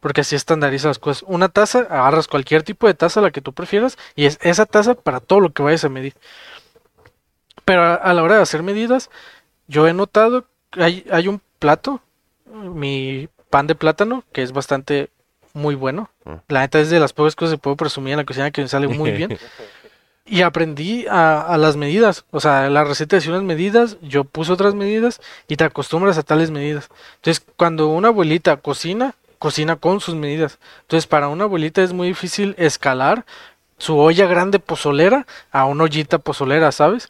Porque 0.00 0.22
así 0.22 0.34
estandariza 0.34 0.88
las 0.88 0.98
cosas. 0.98 1.24
Una 1.26 1.48
taza, 1.48 1.80
agarras 1.80 2.28
cualquier 2.28 2.62
tipo 2.62 2.86
de 2.86 2.94
taza, 2.94 3.20
la 3.20 3.30
que 3.30 3.42
tú 3.42 3.52
prefieras, 3.52 3.98
y 4.14 4.24
es 4.24 4.38
esa 4.40 4.64
taza 4.64 4.94
para 4.94 5.20
todo 5.20 5.40
lo 5.40 5.52
que 5.52 5.62
vayas 5.62 5.84
a 5.84 5.90
medir. 5.90 6.14
Pero 7.66 7.84
a, 7.84 7.94
a 7.94 8.14
la 8.14 8.22
hora 8.22 8.36
de 8.36 8.42
hacer 8.42 8.62
medidas, 8.62 9.10
yo 9.68 9.86
he 9.86 9.92
notado 9.92 10.46
que 10.70 10.82
hay, 10.82 11.06
hay 11.10 11.28
un 11.28 11.42
plato, 11.58 12.00
mi 12.46 13.28
pan 13.50 13.66
de 13.66 13.74
plátano, 13.74 14.24
que 14.32 14.42
es 14.42 14.52
bastante 14.52 15.10
muy 15.52 15.74
bueno. 15.74 16.10
Mm. 16.24 16.34
La 16.48 16.60
neta 16.60 16.80
es 16.80 16.90
de 16.90 17.00
las 17.00 17.12
pocas 17.12 17.36
cosas 17.36 17.54
que 17.56 17.60
puedo 17.60 17.76
presumir 17.76 18.12
en 18.12 18.18
la 18.18 18.24
cocina 18.24 18.50
que 18.50 18.62
me 18.62 18.68
sale 18.68 18.88
muy 18.88 19.10
bien. 19.10 19.38
Y 20.30 20.42
aprendí 20.42 21.06
a, 21.08 21.40
a 21.40 21.58
las 21.58 21.76
medidas. 21.76 22.24
O 22.30 22.38
sea, 22.38 22.70
la 22.70 22.84
receta 22.84 23.16
decía 23.16 23.32
unas 23.32 23.42
medidas, 23.42 23.96
yo 24.00 24.22
puse 24.24 24.52
otras 24.52 24.74
medidas 24.74 25.20
y 25.48 25.56
te 25.56 25.64
acostumbras 25.64 26.16
a 26.18 26.22
tales 26.22 26.50
medidas. 26.50 26.88
Entonces, 27.16 27.44
cuando 27.56 27.88
una 27.88 28.08
abuelita 28.08 28.56
cocina, 28.58 29.16
cocina 29.40 29.76
con 29.76 30.00
sus 30.00 30.14
medidas. 30.14 30.58
Entonces, 30.82 31.08
para 31.08 31.28
una 31.28 31.44
abuelita 31.44 31.82
es 31.82 31.92
muy 31.92 32.08
difícil 32.08 32.54
escalar 32.58 33.24
su 33.78 33.98
olla 33.98 34.26
grande 34.26 34.58
pozolera 34.58 35.26
a 35.50 35.64
una 35.64 35.84
ollita 35.84 36.18
pozolera, 36.18 36.70
¿sabes? 36.70 37.08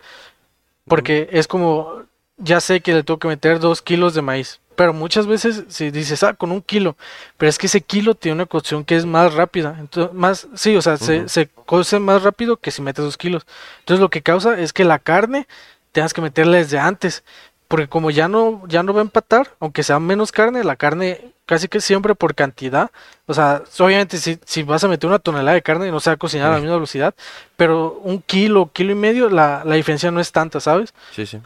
Porque 0.86 1.28
es 1.32 1.46
como, 1.46 2.04
ya 2.38 2.60
sé 2.60 2.80
que 2.80 2.94
le 2.94 3.02
tengo 3.02 3.18
que 3.18 3.28
meter 3.28 3.58
dos 3.58 3.82
kilos 3.82 4.14
de 4.14 4.22
maíz. 4.22 4.60
Pero 4.80 4.94
muchas 4.94 5.26
veces 5.26 5.64
si 5.68 5.90
dices, 5.90 6.22
ah, 6.22 6.32
con 6.32 6.50
un 6.50 6.62
kilo, 6.62 6.96
pero 7.36 7.50
es 7.50 7.58
que 7.58 7.66
ese 7.66 7.82
kilo 7.82 8.14
tiene 8.14 8.36
una 8.36 8.46
cocción 8.46 8.82
que 8.82 8.96
es 8.96 9.04
más 9.04 9.34
rápida, 9.34 9.76
entonces, 9.78 10.14
más, 10.14 10.48
sí, 10.54 10.74
o 10.74 10.80
sea, 10.80 10.96
se, 10.96 11.28
se 11.28 11.48
cose 11.66 11.98
más 11.98 12.22
rápido 12.22 12.56
que 12.56 12.70
si 12.70 12.80
metes 12.80 13.04
dos 13.04 13.18
kilos. 13.18 13.46
Entonces 13.80 14.00
lo 14.00 14.08
que 14.08 14.22
causa 14.22 14.58
es 14.58 14.72
que 14.72 14.84
la 14.84 14.98
carne 14.98 15.46
tengas 15.92 16.14
que 16.14 16.22
meterla 16.22 16.56
desde 16.56 16.78
antes, 16.78 17.24
porque 17.68 17.88
como 17.88 18.10
ya 18.10 18.26
no, 18.26 18.62
ya 18.68 18.82
no 18.82 18.94
va 18.94 19.00
a 19.00 19.02
empatar, 19.02 19.54
aunque 19.60 19.82
sea 19.82 20.00
menos 20.00 20.32
carne, 20.32 20.64
la 20.64 20.76
carne 20.76 21.34
casi 21.44 21.68
que 21.68 21.82
siempre 21.82 22.14
por 22.14 22.34
cantidad, 22.34 22.90
o 23.26 23.34
sea, 23.34 23.62
obviamente 23.80 24.16
si, 24.16 24.38
si 24.46 24.62
vas 24.62 24.82
a 24.82 24.88
meter 24.88 25.08
una 25.08 25.18
tonelada 25.18 25.52
de 25.56 25.62
carne 25.62 25.90
no 25.90 26.00
se 26.00 26.08
va 26.08 26.14
a 26.14 26.16
cocinar 26.16 26.48
a 26.48 26.54
la 26.54 26.60
misma 26.60 26.76
velocidad, 26.76 27.14
pero 27.58 28.00
un 28.02 28.22
kilo, 28.22 28.70
kilo 28.72 28.92
y 28.92 28.94
medio, 28.94 29.28
la, 29.28 29.62
la 29.62 29.74
diferencia 29.74 30.10
no 30.10 30.20
es 30.20 30.32
tanta, 30.32 30.58
¿sabes? 30.58 30.94
Sí, 31.14 31.26
sí. 31.26 31.38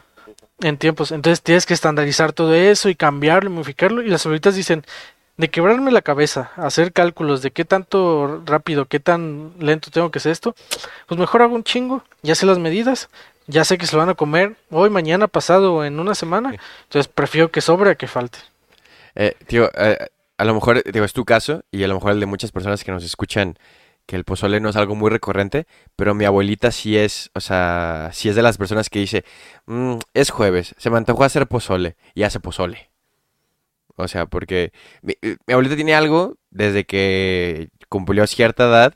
En 0.61 0.77
tiempos. 0.77 1.11
Entonces 1.11 1.41
tienes 1.41 1.65
que 1.65 1.73
estandarizar 1.73 2.33
todo 2.33 2.53
eso 2.53 2.89
y 2.89 2.95
cambiarlo, 2.95 3.49
y 3.49 3.53
modificarlo. 3.53 4.01
Y 4.01 4.09
las 4.09 4.25
abuelitas 4.25 4.55
dicen, 4.55 4.83
de 5.37 5.49
quebrarme 5.49 5.91
la 5.91 6.01
cabeza, 6.01 6.51
hacer 6.55 6.93
cálculos 6.93 7.41
de 7.41 7.51
qué 7.51 7.65
tanto 7.65 8.41
rápido, 8.45 8.85
qué 8.85 8.99
tan 8.99 9.53
lento 9.59 9.91
tengo 9.91 10.11
que 10.11 10.19
hacer 10.19 10.31
esto, 10.31 10.55
pues 11.07 11.19
mejor 11.19 11.41
hago 11.41 11.55
un 11.55 11.63
chingo, 11.63 12.03
ya 12.21 12.35
sé 12.35 12.45
las 12.45 12.57
medidas, 12.57 13.09
ya 13.47 13.65
sé 13.65 13.77
que 13.77 13.85
se 13.85 13.95
lo 13.95 13.99
van 13.99 14.09
a 14.09 14.15
comer 14.15 14.55
hoy, 14.71 14.89
mañana, 14.89 15.27
pasado 15.27 15.75
o 15.75 15.83
en 15.83 15.99
una 15.99 16.15
semana. 16.15 16.55
Entonces 16.83 17.11
prefiero 17.13 17.51
que 17.51 17.61
sobre 17.61 17.91
a 17.91 17.95
que 17.95 18.07
falte. 18.07 18.39
Eh, 19.15 19.35
tío, 19.47 19.69
eh, 19.75 20.07
a 20.37 20.45
lo 20.45 20.53
mejor, 20.53 20.83
digo, 20.83 21.05
es 21.05 21.13
tu 21.13 21.25
caso 21.25 21.63
y 21.69 21.83
a 21.83 21.87
lo 21.87 21.95
mejor 21.95 22.11
el 22.11 22.19
de 22.19 22.25
muchas 22.25 22.51
personas 22.51 22.83
que 22.83 22.91
nos 22.91 23.03
escuchan 23.03 23.57
que 24.05 24.15
el 24.15 24.23
pozole 24.25 24.59
no 24.59 24.69
es 24.69 24.75
algo 24.75 24.95
muy 24.95 25.09
recurrente, 25.09 25.67
pero 25.95 26.13
mi 26.15 26.25
abuelita 26.25 26.71
sí 26.71 26.97
es, 26.97 27.31
o 27.35 27.39
sea, 27.39 28.09
sí 28.13 28.29
es 28.29 28.35
de 28.35 28.41
las 28.43 28.57
personas 28.57 28.89
que 28.89 28.99
dice, 28.99 29.25
"Mm, 29.65 29.97
es 30.13 30.29
jueves, 30.31 30.75
se 30.77 30.89
me 30.89 30.97
antojó 30.97 31.23
hacer 31.23 31.47
pozole 31.47 31.95
y 32.13 32.23
hace 32.23 32.39
pozole. 32.39 32.91
O 33.97 34.07
sea, 34.07 34.25
porque 34.25 34.73
mi, 35.01 35.15
abuelita 35.47 35.75
tiene 35.75 35.95
algo 35.95 36.37
desde 36.49 36.85
que 36.85 37.69
cumplió 37.89 38.27
cierta 38.27 38.65
edad, 38.65 38.95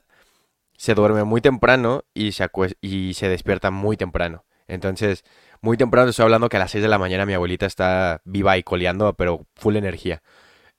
se 0.77 0.95
duerme 0.95 1.23
muy 1.23 1.41
temprano 1.41 2.05
y 2.13 2.33
se, 2.33 2.49
y 2.81 3.13
se 3.13 3.29
despierta 3.29 3.71
muy 3.71 3.97
temprano. 3.97 4.45
Entonces, 4.67 5.25
muy 5.61 5.77
temprano 5.77 6.09
estoy 6.09 6.23
hablando 6.23 6.49
que 6.49 6.57
a 6.57 6.59
las 6.59 6.71
6 6.71 6.83
de 6.83 6.89
la 6.89 6.99
mañana 6.99 7.25
mi 7.25 7.33
abuelita 7.33 7.65
está 7.65 8.21
viva 8.25 8.57
y 8.57 8.63
coleando, 8.63 9.13
pero 9.15 9.47
full 9.55 9.75
energía. 9.77 10.21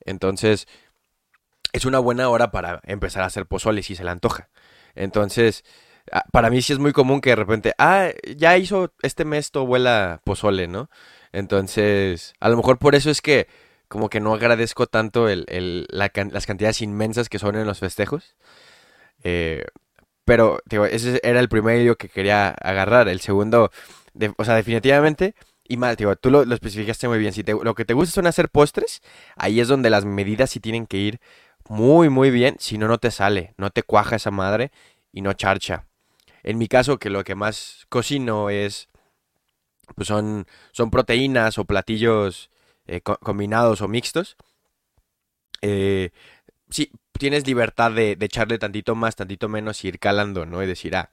Entonces, 0.05 0.69
es 1.73 1.85
una 1.85 1.99
buena 1.99 2.29
hora 2.29 2.51
para 2.51 2.81
empezar 2.85 3.23
a 3.23 3.27
hacer 3.27 3.47
pozole 3.47 3.83
si 3.83 3.95
se 3.95 4.05
le 4.05 4.11
antoja. 4.11 4.49
Entonces, 4.95 5.65
para 6.33 6.51
mí 6.51 6.63
sí 6.63 6.73
es 6.73 6.79
muy 6.79 6.93
común 6.93 7.21
que 7.21 7.31
de 7.31 7.37
repente, 7.37 7.75
ah, 7.79 8.09
ya 8.37 8.57
hizo 8.59 8.93
este 9.03 9.25
mes 9.25 9.51
tu 9.51 9.61
abuela 9.61 10.21
pozole, 10.25 10.69
¿no? 10.69 10.91
Entonces, 11.33 12.35
a 12.41 12.49
lo 12.49 12.57
mejor 12.57 12.79
por 12.79 12.95
eso 12.95 13.11
es 13.11 13.21
que 13.23 13.47
como 13.89 14.09
que 14.09 14.21
no 14.21 14.35
agradezco 14.35 14.87
tanto 14.87 15.29
el, 15.29 15.45
el- 15.49 15.87
las 15.91 16.47
cantidades 16.47 16.83
inmensas 16.83 17.29
que 17.29 17.39
son 17.39 17.57
en 17.57 17.67
los 17.67 17.81
festejos. 17.81 18.37
Eh, 19.23 19.65
pero, 20.25 20.61
digo, 20.67 20.87
ese 20.87 21.21
era 21.25 21.41
el 21.41 21.49
primer 21.49 21.81
hilo 21.81 21.97
que 21.97 22.09
quería 22.09 22.51
agarrar. 22.51 23.09
El 23.09 23.21
segundo, 23.21 23.71
o 24.37 24.45
sea, 24.45 24.55
definitivamente, 24.57 25.35
y 25.69 25.77
más, 25.77 25.97
digo, 25.97 26.17
tú 26.17 26.31
lo, 26.31 26.43
especificaste 26.43 27.09
muy 27.09 27.19
bien. 27.19 27.33
Si 27.33 27.43
lo 27.45 27.75
que 27.75 27.85
te 27.85 27.95
gusta 27.95 28.15
son 28.15 28.27
hacer 28.27 28.49
postres, 28.51 29.03
ahí 29.37 29.61
es 29.61 29.69
donde 29.69 29.91
las 29.91 30.05
medidas 30.05 30.51
sí 30.51 30.61
tienen 30.61 30.87
que 30.87 30.99
ir 30.99 31.21
muy, 31.69 32.09
muy 32.09 32.31
bien. 32.31 32.57
Si 32.59 32.79
no, 32.79 32.89
no 32.89 32.99
te 32.99 33.11
sale, 33.11 33.55
no 33.57 33.71
te 33.71 33.83
cuaja 33.83 34.17
esa 34.17 34.31
madre 34.31 34.71
y 35.13 35.23
no 35.23 35.33
charcha. 35.33 35.87
En 36.43 36.59
mi 36.59 36.69
caso, 36.69 36.99
que 36.99 37.11
lo 37.11 37.25
que 37.25 37.35
más 37.35 37.87
cocino 37.91 38.51
es, 38.51 38.89
pues 39.95 40.09
son, 40.09 40.47
son 40.73 40.91
proteínas 40.91 41.59
o 41.59 41.65
platillos 41.65 42.51
eh, 42.87 43.01
co- 43.01 43.19
combinados 43.19 43.81
o 43.83 43.89
mixtos. 43.89 44.37
Eh, 45.63 46.11
sí, 46.71 46.91
tienes 47.19 47.47
libertad 47.47 47.93
de, 47.93 48.17
de 48.17 48.27
echarle 48.27 48.59
tantito 48.59 48.95
más, 48.95 49.17
tantito 49.17 49.49
menos 49.49 49.85
y 49.85 49.89
ir 49.89 49.99
calando, 49.99 50.47
¿no? 50.47 50.63
Y 50.63 50.67
decir, 50.67 50.97
ah, 50.97 51.11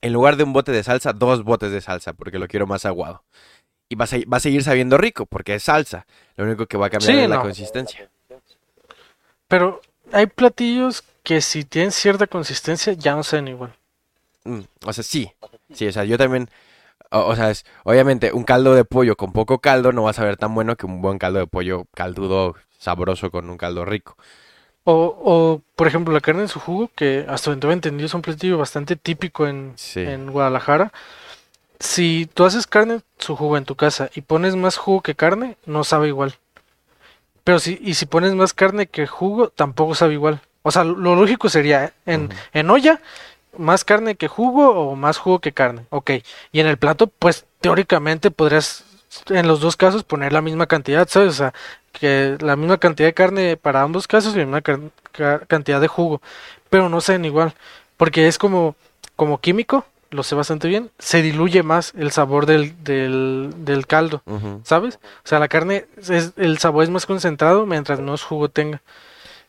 en 0.00 0.12
lugar 0.12 0.36
de 0.36 0.44
un 0.44 0.52
bote 0.52 0.72
de 0.72 0.82
salsa, 0.82 1.12
dos 1.12 1.42
botes 1.44 1.72
de 1.72 1.80
salsa, 1.80 2.12
porque 2.12 2.38
lo 2.38 2.46
quiero 2.48 2.66
más 2.66 2.84
aguado. 2.84 3.24
Y 3.88 3.96
va 3.96 4.06
a, 4.06 4.08
va 4.32 4.38
a 4.38 4.40
seguir 4.40 4.62
sabiendo 4.64 4.98
rico, 4.98 5.26
porque 5.26 5.54
es 5.56 5.64
salsa. 5.64 6.06
Lo 6.36 6.44
único 6.44 6.66
que 6.66 6.78
va 6.78 6.86
a 6.86 6.90
cambiar 6.90 7.16
Sí, 7.16 7.20
es 7.22 7.28
la 7.30 7.38
consistencia. 7.38 8.10
Pero 9.48 9.80
hay 10.12 10.26
platillos 10.26 11.04
que 11.22 11.40
si 11.40 11.64
tienen 11.64 11.92
cierta 11.92 12.26
consistencia 12.26 12.92
ya 12.92 13.14
no 13.14 13.22
saben 13.22 13.48
igual. 13.48 13.74
Mm, 14.44 14.60
o 14.84 14.92
sea, 14.92 15.04
sí. 15.04 15.32
Sí, 15.72 15.86
o 15.86 15.92
sea, 15.92 16.04
yo 16.04 16.16
también. 16.18 16.48
O, 17.10 17.20
o 17.20 17.36
sea, 17.36 17.50
es, 17.50 17.64
obviamente, 17.84 18.32
un 18.32 18.44
caldo 18.44 18.74
de 18.74 18.84
pollo 18.84 19.16
con 19.16 19.32
poco 19.32 19.58
caldo 19.60 19.92
no 19.92 20.02
va 20.04 20.10
a 20.10 20.14
saber 20.14 20.36
tan 20.36 20.54
bueno 20.54 20.76
que 20.76 20.86
un 20.86 21.00
buen 21.00 21.18
caldo 21.18 21.38
de 21.38 21.46
pollo 21.46 21.86
caldudo, 21.94 22.54
sabroso 22.78 23.30
con 23.30 23.48
un 23.48 23.56
caldo 23.56 23.84
rico. 23.84 24.16
O, 24.84 24.94
o, 25.22 25.62
por 25.76 25.86
ejemplo, 25.86 26.14
la 26.14 26.20
carne 26.20 26.42
en 26.42 26.48
su 26.48 26.60
jugo, 26.60 26.90
que 26.94 27.26
hasta 27.28 27.50
donde 27.50 27.70
entendido 27.72 28.06
es 28.06 28.14
un 28.14 28.22
platillo 28.22 28.56
bastante 28.58 28.96
típico 28.96 29.46
en, 29.46 29.72
Sí. 29.76 30.00
en 30.00 30.30
Guadalajara. 30.30 30.92
Si 31.80 32.28
tú 32.32 32.44
haces 32.44 32.66
carne 32.66 32.94
en 32.94 33.02
su 33.18 33.36
jugo 33.36 33.56
en 33.56 33.64
tu 33.64 33.76
casa 33.76 34.10
y 34.14 34.22
pones 34.22 34.56
más 34.56 34.76
jugo 34.76 35.02
que 35.02 35.14
carne, 35.14 35.56
no 35.66 35.84
sabe 35.84 36.08
igual. 36.08 36.34
Pero 37.48 37.60
si, 37.60 37.78
y 37.82 37.94
si 37.94 38.04
pones 38.04 38.34
más 38.34 38.52
carne 38.52 38.88
que 38.88 39.06
jugo, 39.06 39.48
tampoco 39.48 39.94
sabe 39.94 40.12
igual. 40.12 40.42
O 40.64 40.70
sea, 40.70 40.84
lo 40.84 41.14
lógico 41.14 41.48
sería, 41.48 41.84
¿eh? 41.86 41.92
en, 42.04 42.28
en 42.52 42.68
olla, 42.68 43.00
más 43.56 43.86
carne 43.86 44.16
que 44.16 44.28
jugo 44.28 44.68
o 44.68 44.96
más 44.96 45.16
jugo 45.16 45.38
que 45.38 45.52
carne. 45.52 45.86
Ok. 45.88 46.10
Y 46.52 46.60
en 46.60 46.66
el 46.66 46.76
plato, 46.76 47.06
pues 47.06 47.46
teóricamente 47.62 48.30
podrías 48.30 48.84
en 49.30 49.48
los 49.48 49.60
dos 49.60 49.76
casos 49.78 50.04
poner 50.04 50.34
la 50.34 50.42
misma 50.42 50.66
cantidad, 50.66 51.08
¿sabes? 51.08 51.30
O 51.30 51.32
sea, 51.32 51.54
que 51.92 52.36
la 52.40 52.54
misma 52.54 52.76
cantidad 52.76 53.08
de 53.08 53.14
carne 53.14 53.56
para 53.56 53.80
ambos 53.80 54.06
casos 54.06 54.34
y 54.34 54.40
la 54.40 54.44
misma 54.44 54.60
ca- 54.60 54.78
ca- 55.12 55.38
cantidad 55.46 55.80
de 55.80 55.88
jugo. 55.88 56.20
Pero 56.68 56.90
no 56.90 57.00
saben 57.00 57.24
igual. 57.24 57.54
Porque 57.96 58.28
es 58.28 58.36
como, 58.36 58.76
como 59.16 59.38
químico. 59.40 59.86
Lo 60.10 60.22
sé 60.22 60.34
bastante 60.34 60.68
bien, 60.68 60.90
se 60.98 61.22
diluye 61.22 61.62
más 61.62 61.92
el 61.96 62.10
sabor 62.10 62.46
del, 62.46 62.82
del, 62.82 63.50
del 63.58 63.86
caldo. 63.86 64.22
¿sabes? 64.64 64.98
O 65.24 65.28
sea, 65.28 65.38
la 65.38 65.48
carne, 65.48 65.86
es, 66.08 66.32
el 66.36 66.58
sabor 66.58 66.84
es 66.84 66.90
más 66.90 67.06
concentrado 67.06 67.66
mientras 67.66 68.00
menos 68.00 68.22
jugo 68.22 68.48
tenga. 68.48 68.82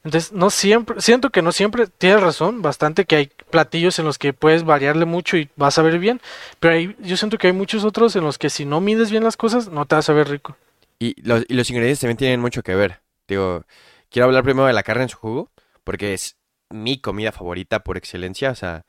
Entonces, 0.03 0.31
no 0.31 0.49
siempre, 0.49 1.01
siento 1.01 1.29
que 1.29 1.41
no 1.41 1.51
siempre, 1.51 1.87
tienes 1.87 2.21
razón, 2.21 2.61
bastante 2.61 3.03
que 3.05 3.17
hay 3.17 3.31
platillos 3.49 3.99
en 3.99 4.05
los 4.05 4.17
que 4.17 4.31
puedes 4.31 4.63
variarle 4.63 5.05
mucho 5.05 5.35
y 5.35 5.49
vas 5.57 5.77
a 5.77 5.81
ver 5.81 5.99
bien, 5.99 6.21
pero 6.59 6.73
hay, 6.73 6.95
yo 6.99 7.17
siento 7.17 7.37
que 7.37 7.47
hay 7.47 7.53
muchos 7.53 7.83
otros 7.83 8.15
en 8.15 8.23
los 8.23 8.37
que 8.37 8.49
si 8.49 8.63
no 8.63 8.79
mides 8.79 9.11
bien 9.11 9.25
las 9.25 9.35
cosas, 9.35 9.67
no 9.67 9.85
te 9.85 9.95
vas 9.95 10.09
a 10.09 10.13
ver 10.13 10.29
rico. 10.29 10.55
Y 10.99 11.21
los, 11.21 11.43
y 11.47 11.53
los 11.53 11.69
ingredientes 11.69 11.99
también 11.99 12.17
tienen 12.17 12.39
mucho 12.39 12.63
que 12.63 12.75
ver. 12.75 13.01
Digo, 13.27 13.65
quiero 14.09 14.27
hablar 14.27 14.43
primero 14.43 14.67
de 14.67 14.73
la 14.73 14.83
carne 14.83 15.03
en 15.03 15.09
su 15.09 15.17
jugo, 15.17 15.51
porque 15.83 16.13
es 16.13 16.37
mi 16.69 16.99
comida 16.99 17.31
favorita 17.31 17.79
por 17.79 17.97
excelencia. 17.97 18.51
O 18.51 18.55
sea, 18.55 18.85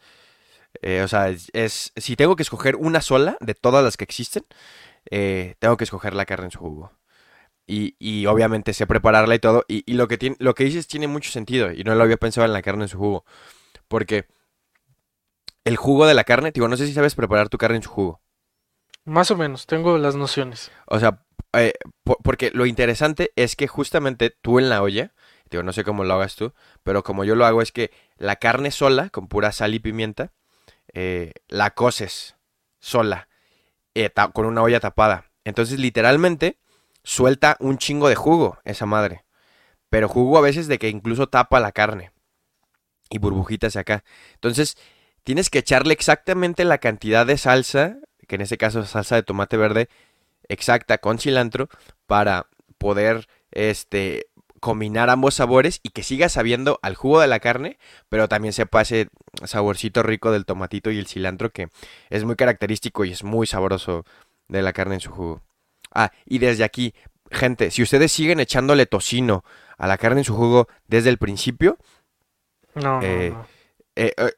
eh, 0.83 1.03
o 1.03 1.09
sea, 1.09 1.29
es, 1.31 1.51
es- 1.55 1.93
si 1.97 2.17
tengo 2.17 2.37
que 2.37 2.43
escoger 2.43 2.77
una 2.77 3.01
sola 3.01 3.37
de 3.41 3.55
todas 3.55 3.85
las 3.85 3.97
que 3.97 4.05
existen, 4.05 4.45
eh, 5.11 5.57
tengo 5.61 5.77
que 5.77 5.85
escoger 5.85 6.15
la 6.15 6.27
carne 6.27 6.47
en 6.47 6.51
su 6.53 6.59
jugo. 6.61 6.93
Y, 7.67 7.97
y 8.01 8.27
obviamente 8.27 8.75
sé 8.75 8.87
prepararla 8.87 9.35
y 9.37 9.39
todo. 9.41 9.65
Y, 9.69 9.85
y 9.91 9.95
lo 9.95 10.09
que 10.09 10.19
tiene, 10.19 10.37
lo 10.41 10.55
que 10.55 10.65
dices 10.65 10.89
tiene 10.89 11.09
mucho 11.09 11.31
sentido. 11.31 11.73
Y 11.73 11.85
no 11.85 11.95
lo 11.95 12.03
había 12.05 12.17
pensado 12.19 12.47
en 12.47 12.53
la 12.53 12.63
carne 12.63 12.85
en 12.85 12.89
su 12.89 12.99
jugo. 12.99 13.25
Porque 13.89 14.27
el 15.65 15.77
jugo 15.77 16.07
de 16.07 16.15
la 16.15 16.25
carne, 16.25 16.53
digo, 16.53 16.69
no 16.69 16.77
sé 16.77 16.87
si 16.87 16.93
sabes 16.95 17.15
preparar 17.15 17.49
tu 17.49 17.59
carne 17.59 17.77
en 17.77 17.83
su 17.83 17.91
jugo. 17.91 18.21
Más 19.05 19.31
o 19.31 19.37
menos, 19.37 19.67
tengo 19.67 19.99
las 19.99 20.15
nociones. 20.15 20.71
O 20.87 20.99
sea, 20.99 21.23
eh, 21.55 21.73
po- 22.05 22.19
porque 22.23 22.51
lo 22.53 22.67
interesante 22.67 23.33
es 23.37 23.57
que 23.57 23.69
justamente 23.69 24.31
tú 24.43 24.59
en 24.59 24.69
la 24.69 24.83
olla, 24.83 25.15
digo, 25.51 25.63
no 25.63 25.73
sé 25.73 25.85
cómo 25.85 26.05
lo 26.05 26.15
hagas 26.15 26.37
tú, 26.37 26.53
pero 26.83 27.03
como 27.03 27.25
yo 27.25 27.35
lo 27.35 27.45
hago 27.47 27.63
es 27.63 27.73
que 27.73 27.91
la 28.17 28.37
carne 28.37 28.71
sola, 28.71 29.11
con 29.11 29.29
pura 29.29 29.53
sal 29.53 29.75
y 29.75 29.81
pimienta, 29.81 30.33
eh, 30.93 31.33
la 31.49 31.71
coces 31.71 32.37
sola, 32.79 33.29
eh, 33.95 34.11
con 34.33 34.47
una 34.47 34.63
olla 34.63 34.81
tapada. 34.81 35.31
Entonces, 35.45 35.79
literalmente, 35.79 36.59
suelta 37.03 37.57
un 37.61 37.79
chingo 37.79 38.09
de 38.09 38.15
jugo 38.15 38.59
esa 38.65 38.87
madre. 38.87 39.25
Pero 39.89 40.09
jugo 40.09 40.39
a 40.39 40.43
veces 40.43 40.69
de 40.69 40.79
que 40.79 40.89
incluso 40.89 41.29
tapa 41.29 41.61
la 41.61 41.73
carne. 41.73 42.13
Y 43.09 43.19
burbujitas 43.19 43.77
acá. 43.77 44.05
Entonces, 44.35 44.77
tienes 45.25 45.51
que 45.51 45.59
echarle 45.59 45.93
exactamente 45.93 46.65
la 46.65 46.79
cantidad 46.79 47.27
de 47.27 47.39
salsa, 47.39 47.99
que 48.29 48.37
en 48.37 48.43
este 48.43 48.57
caso 48.57 48.81
es 48.81 48.91
salsa 48.91 49.17
de 49.17 49.25
tomate 49.25 49.57
verde, 49.57 49.89
exacta 50.49 50.99
con 50.99 51.19
cilantro 51.19 51.69
para 52.07 52.47
poder 52.79 53.29
este 53.51 54.27
combinar 54.61 55.11
ambos 55.11 55.35
sabores 55.35 55.81
y 55.83 55.89
que 55.91 56.03
siga 56.03 56.29
sabiendo 56.29 56.79
al 56.83 56.95
jugo 56.95 57.21
de 57.21 57.27
la 57.27 57.41
carne, 57.41 57.79
pero 58.09 58.29
también 58.29 58.53
sepa 58.53 58.83
ese 58.83 59.09
saborcito 59.45 60.03
rico 60.03 60.31
del 60.31 60.45
tomatito 60.45 60.91
y 60.91 60.99
el 60.99 61.07
cilantro 61.07 61.51
que 61.51 61.69
es 62.11 62.25
muy 62.25 62.37
característico 62.37 63.05
y 63.05 63.13
es 63.13 63.25
muy 63.25 63.47
sabroso 63.47 64.05
de 64.49 64.63
la 64.63 64.73
carne 64.73 64.95
en 64.97 65.01
su 65.01 65.11
jugo. 65.11 65.43
Ah, 65.93 66.13
y 66.27 66.39
desde 66.39 66.63
aquí, 66.65 66.95
gente, 67.31 67.71
si 67.71 67.83
ustedes 67.83 68.13
siguen 68.13 68.39
echándole 68.39 68.87
tocino 68.87 69.45
a 69.79 69.87
la 69.87 69.97
carne 69.99 70.21
en 70.21 70.25
su 70.25 70.37
jugo 70.37 70.69
desde 70.87 71.11
el 71.11 71.19
principio, 71.19 71.79
No, 72.75 73.01
no, 73.01 73.03
Eh, 73.03 73.31
no. 73.33 73.47
eh, 73.97 74.13
eh, 74.17 74.33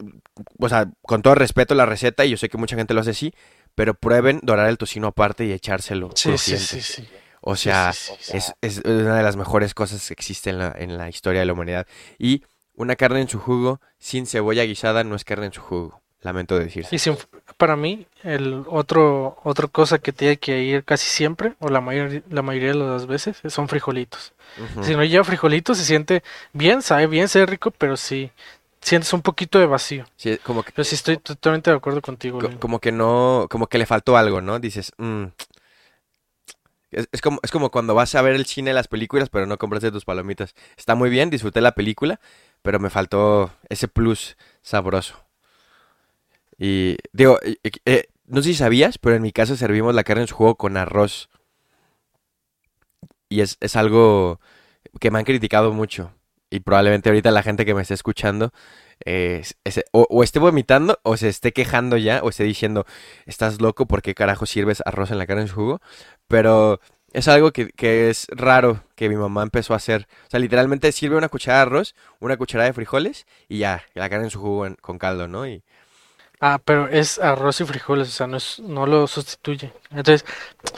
o 0.59 0.69
sea, 0.69 0.91
con 1.03 1.21
todo 1.21 1.35
respeto 1.35 1.75
la 1.75 1.85
receta, 1.85 2.25
y 2.25 2.31
yo 2.31 2.37
sé 2.37 2.49
que 2.49 2.57
mucha 2.59 2.77
gente 2.77 2.95
lo 2.95 3.01
hace 3.01 3.11
así, 3.11 3.35
pero 3.75 3.95
prueben 3.95 4.41
dorar 4.43 4.69
el 4.69 4.79
tocino 4.79 5.09
aparte 5.09 5.45
y 5.45 5.53
echárselo 5.53 6.11
Sí, 6.15 6.39
sí, 6.39 6.57
sí, 6.59 6.81
sí. 6.81 7.09
O 7.43 7.57
sea, 7.57 7.93
sí, 7.93 8.13
sí, 8.21 8.33
sí. 8.33 8.37
es, 8.39 8.55
es 8.61 8.79
una 8.85 9.17
de 9.17 9.23
las 9.23 9.37
mejores 9.37 9.75
cosas 9.75 10.07
que 10.07 10.15
existe 10.15 10.51
en 10.51 10.59
la, 10.59 10.75
en 10.77 10.97
la 10.97 11.09
historia 11.09 11.41
de 11.41 11.47
la 11.47 11.53
humanidad. 11.53 11.87
Y 12.19 12.43
una 12.75 12.97
carne 12.97 13.21
en 13.21 13.29
su 13.29 13.39
jugo 13.39 13.81
sin 13.99 14.27
cebolla 14.27 14.65
guisada 14.65 15.05
no 15.05 15.15
es 15.17 15.25
carne 15.25 15.47
en 15.47 15.53
su 15.53 15.61
jugo. 15.61 16.01
Lamento 16.23 16.57
decirse. 16.59 16.95
Y 16.95 16.99
sin- 17.01 17.19
para 17.57 17.75
mí, 17.77 18.07
el 18.23 18.65
otro, 18.69 19.39
otra 19.43 19.67
cosa 19.67 19.99
que 19.99 20.13
tiene 20.13 20.37
que 20.39 20.63
ir 20.63 20.85
casi 20.85 21.09
siempre, 21.11 21.55
o 21.59 21.69
la 21.69 21.81
mayor, 21.81 22.23
la 22.31 22.43
mayoría 22.43 22.69
de 22.69 22.75
las 22.79 23.07
veces, 23.07 23.39
son 23.49 23.69
frijolitos. 23.69 24.33
Si 24.83 24.95
no 24.95 25.03
lleva 25.05 25.25
frijolitos, 25.25 25.79
se 25.79 25.85
siente 25.85 26.23
bien, 26.53 26.81
sabe 26.83 27.07
bien, 27.09 27.29
sabe 27.29 27.47
rico, 27.47 27.73
pero 27.73 27.97
sí 27.97 28.31
sientes 28.81 29.13
un 29.13 29.23
poquito 29.23 29.59
de 29.59 29.67
vacío. 29.67 30.05
Sí, 30.17 30.39
como 30.45 30.63
que, 30.63 30.73
Pero 30.73 30.85
sí 30.85 30.95
estoy 30.95 31.17
totalmente 31.17 31.71
de 31.71 31.77
acuerdo 31.77 32.01
contigo, 32.03 32.39
co- 32.39 32.51
como 32.61 32.79
que 32.81 32.93
no, 32.93 33.47
como 33.51 33.67
que 33.67 33.79
le 33.79 33.87
faltó 33.87 34.17
algo, 34.17 34.41
¿no? 34.41 34.59
Dices, 34.61 34.93
"Mm". 34.99 35.25
Es, 36.93 37.09
es 37.11 37.21
como, 37.21 37.41
es 37.43 37.51
como 37.51 37.71
cuando 37.71 37.95
vas 37.95 38.15
a 38.15 38.23
ver 38.23 38.35
el 38.35 38.47
cine, 38.47 38.73
las 38.73 38.89
películas, 38.89 39.29
pero 39.31 39.47
no 39.47 39.59
compraste 39.59 39.91
tus 39.91 40.05
palomitas. 40.05 40.55
Está 40.77 40.95
muy 40.95 41.11
bien, 41.11 41.31
disfruté 41.31 41.61
la 41.61 41.73
película, 41.73 42.21
pero 42.63 42.79
me 42.79 42.91
faltó 42.91 43.53
ese 43.69 43.89
plus 43.89 44.37
sabroso. 44.63 45.17
Y 46.59 46.97
digo, 47.13 47.39
eh, 47.43 48.09
no 48.27 48.43
sé 48.43 48.51
si 48.51 48.55
sabías, 48.55 48.99
pero 48.99 49.17
en 49.17 49.23
mi 49.23 49.33
casa 49.33 49.57
servimos 49.57 49.95
la 49.95 50.05
carne 50.05 50.23
en 50.23 50.29
su 50.29 50.37
jugo 50.37 50.57
con 50.57 50.77
arroz. 50.77 51.29
Y 53.29 53.41
es, 53.41 53.57
es 53.61 53.77
algo 53.77 54.41
que 55.01 55.11
me 55.11 55.19
han 55.19 55.25
criticado 55.25 55.73
mucho. 55.73 56.15
Y 56.51 56.61
probablemente 56.61 57.09
ahorita 57.09 57.31
la 57.31 57.43
gente 57.43 57.65
que 57.65 57.75
me 57.75 57.83
esté 57.83 57.95
escuchando 57.95 58.53
eh, 59.07 59.43
o, 59.93 60.07
o 60.11 60.23
esté 60.23 60.39
vomitando 60.39 60.99
o 61.03 61.17
se 61.17 61.29
esté 61.29 61.53
quejando 61.53 61.97
ya 61.97 62.21
o 62.23 62.29
esté 62.31 62.45
diciendo, 62.45 62.87
estás 63.27 63.61
loco, 63.61 63.87
¿por 63.87 64.03
qué 64.03 64.15
carajo 64.15 64.47
sirves 64.47 64.83
arroz 64.87 65.11
en 65.11 65.19
la 65.19 65.27
carne 65.27 65.43
en 65.43 65.49
su 65.49 65.55
jugo? 65.57 65.81
Pero 66.29 66.81
es 67.13 67.29
algo 67.29 67.53
que, 67.53 67.69
que 67.71 68.11
es 68.11 68.27
raro 68.31 68.83
que 68.97 69.09
mi 69.09 69.17
mamá 69.17 69.43
empezó 69.43 69.75
a 69.75 69.77
hacer. 69.77 70.09
O 70.27 70.31
sea, 70.31 70.41
literalmente 70.41 70.93
sirve 70.93 71.17
una 71.17 71.29
cucharada 71.29 71.65
de 71.65 71.71
arroz, 71.71 71.95
una 72.21 72.37
cucharada 72.37 72.69
de 72.69 72.75
frijoles 72.75 73.27
y 73.49 73.59
ya, 73.59 73.85
la 73.95 74.09
carne 74.09 74.27
en 74.27 74.31
su 74.31 74.41
jugo 74.41 74.67
en- 74.67 74.77
con 74.77 74.99
caldo, 74.99 75.29
¿no? 75.29 75.47
Y 75.47 75.63
Ah, 76.45 76.59
pero 76.65 76.89
es 76.89 77.21
arroz 77.21 77.61
y 77.61 77.65
frijoles, 77.65 78.09
o 78.09 78.11
sea, 78.11 78.27
no 78.27 78.37
es, 78.37 78.59
no 78.59 78.85
lo 78.85 79.07
sustituye. 79.07 79.73
Entonces, 79.93 80.25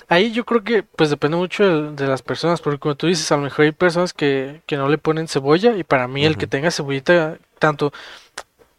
ahí 0.08 0.30
yo 0.32 0.44
creo 0.44 0.62
que 0.62 0.82
pues 0.82 1.08
depende 1.10 1.38
mucho 1.38 1.64
de, 1.64 1.92
de 1.96 2.06
las 2.06 2.22
personas, 2.22 2.60
porque 2.60 2.78
como 2.78 2.96
tú 2.96 3.06
dices, 3.06 3.32
a 3.32 3.36
lo 3.36 3.42
mejor 3.44 3.64
hay 3.64 3.72
personas 3.72 4.12
que, 4.12 4.60
que 4.66 4.76
no 4.76 4.88
le 4.88 4.98
ponen 4.98 5.26
cebolla 5.28 5.74
y 5.76 5.84
para 5.84 6.06
mí 6.08 6.24
el 6.26 6.36
que 6.36 6.46
tenga 6.46 6.70
cebollita, 6.70 7.38
tanto, 7.64 7.94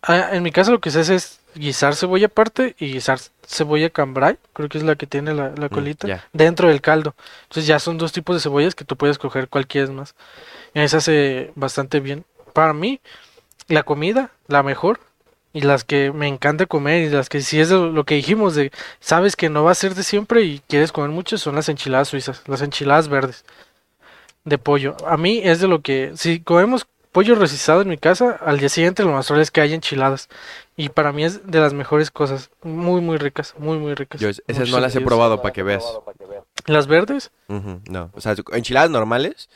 ah, 0.04 0.30
en 0.34 0.44
mi 0.44 0.52
caso 0.52 0.72
lo 0.72 0.80
que 0.80 0.92
se 0.92 1.00
hace 1.00 1.16
es 1.16 1.40
guisar 1.56 1.96
cebolla 1.96 2.28
aparte 2.28 2.76
y 2.78 2.94
guisar 2.94 3.18
cebolla 3.48 3.90
cambray, 3.90 4.38
creo 4.54 4.70
que 4.70 4.78
es 4.78 4.84
la 4.84 4.96
que 4.96 5.08
tiene 5.08 5.34
la, 5.34 5.54
la 5.58 5.68
mm, 5.68 5.70
colita, 5.70 6.24
dentro 6.34 6.68
del 6.68 6.82
caldo. 6.82 7.16
Entonces 7.44 7.66
ya 7.66 7.80
son 7.80 7.98
dos 7.98 8.12
tipos 8.12 8.36
de 8.36 8.42
cebollas 8.42 8.76
que 8.76 8.86
tú 8.86 8.96
puedes 8.96 9.18
coger 9.18 9.50
cualquiera 9.50 9.92
más. 9.92 10.14
Y 10.76 10.80
ahí 10.80 10.88
se 10.88 10.98
hace 10.98 11.52
bastante 11.56 12.00
bien. 12.00 12.26
Para 12.54 12.74
mí, 12.74 13.02
la 13.68 13.82
comida, 13.82 14.30
la 14.48 14.62
mejor, 14.62 15.00
y 15.52 15.62
las 15.62 15.84
que 15.84 16.12
me 16.12 16.28
encanta 16.28 16.68
comer, 16.68 17.06
y 17.06 17.10
las 17.10 17.28
que 17.28 17.42
sí 17.42 17.60
es 17.60 17.72
lo 17.72 18.04
que 18.04 18.14
dijimos, 18.14 18.54
de 18.54 18.72
sabes 19.00 19.36
que 19.36 19.50
no 19.50 19.64
va 19.64 19.72
a 19.72 19.76
ser 19.76 19.96
de 19.96 20.04
siempre 20.04 20.44
y 20.44 20.62
quieres 20.68 20.92
comer 20.92 21.10
mucho, 21.10 21.40
son 21.40 21.56
las 21.56 21.70
enchiladas 21.70 22.10
suizas, 22.10 22.44
las 22.46 22.62
enchiladas 22.62 23.08
verdes 23.08 23.46
de 24.44 24.60
pollo. 24.60 24.96
A 25.08 25.18
mí 25.18 25.42
es 25.44 25.60
de 25.60 25.68
lo 25.68 25.82
que, 25.82 26.12
si 26.16 26.40
comemos 26.40 26.86
pollo 27.16 27.34
rostizado 27.36 27.82
en 27.82 27.88
mi 27.88 27.98
casa, 27.98 28.38
al 28.46 28.60
día 28.60 28.68
siguiente 28.70 29.02
lo 29.04 29.12
más 29.14 29.26
probable 29.26 29.44
es 29.44 29.52
que 29.52 29.62
haya 29.62 29.74
enchiladas. 29.74 30.28
Y 30.76 30.90
para 30.90 31.14
mí 31.14 31.24
es 31.24 31.48
de 31.48 31.60
las 31.62 31.74
mejores 31.74 32.12
cosas, 32.12 32.52
muy, 32.62 33.00
muy 33.00 33.18
ricas, 33.18 33.56
muy, 33.58 33.78
muy 33.78 33.94
ricas. 33.96 34.20
Yo 34.20 34.28
es- 34.28 34.44
esas 34.48 34.60
Muchos 34.68 34.72
no 34.76 34.80
las 34.82 34.96
he 34.96 35.02
probado 35.02 35.42
para 35.42 35.54
que 35.54 35.64
veas. 35.64 35.84
Las 36.68 36.88
verdes, 36.88 37.32
no, 37.48 38.12
o 38.14 38.20
sea, 38.22 38.36
enchiladas 38.52 38.90
normales 38.90 39.50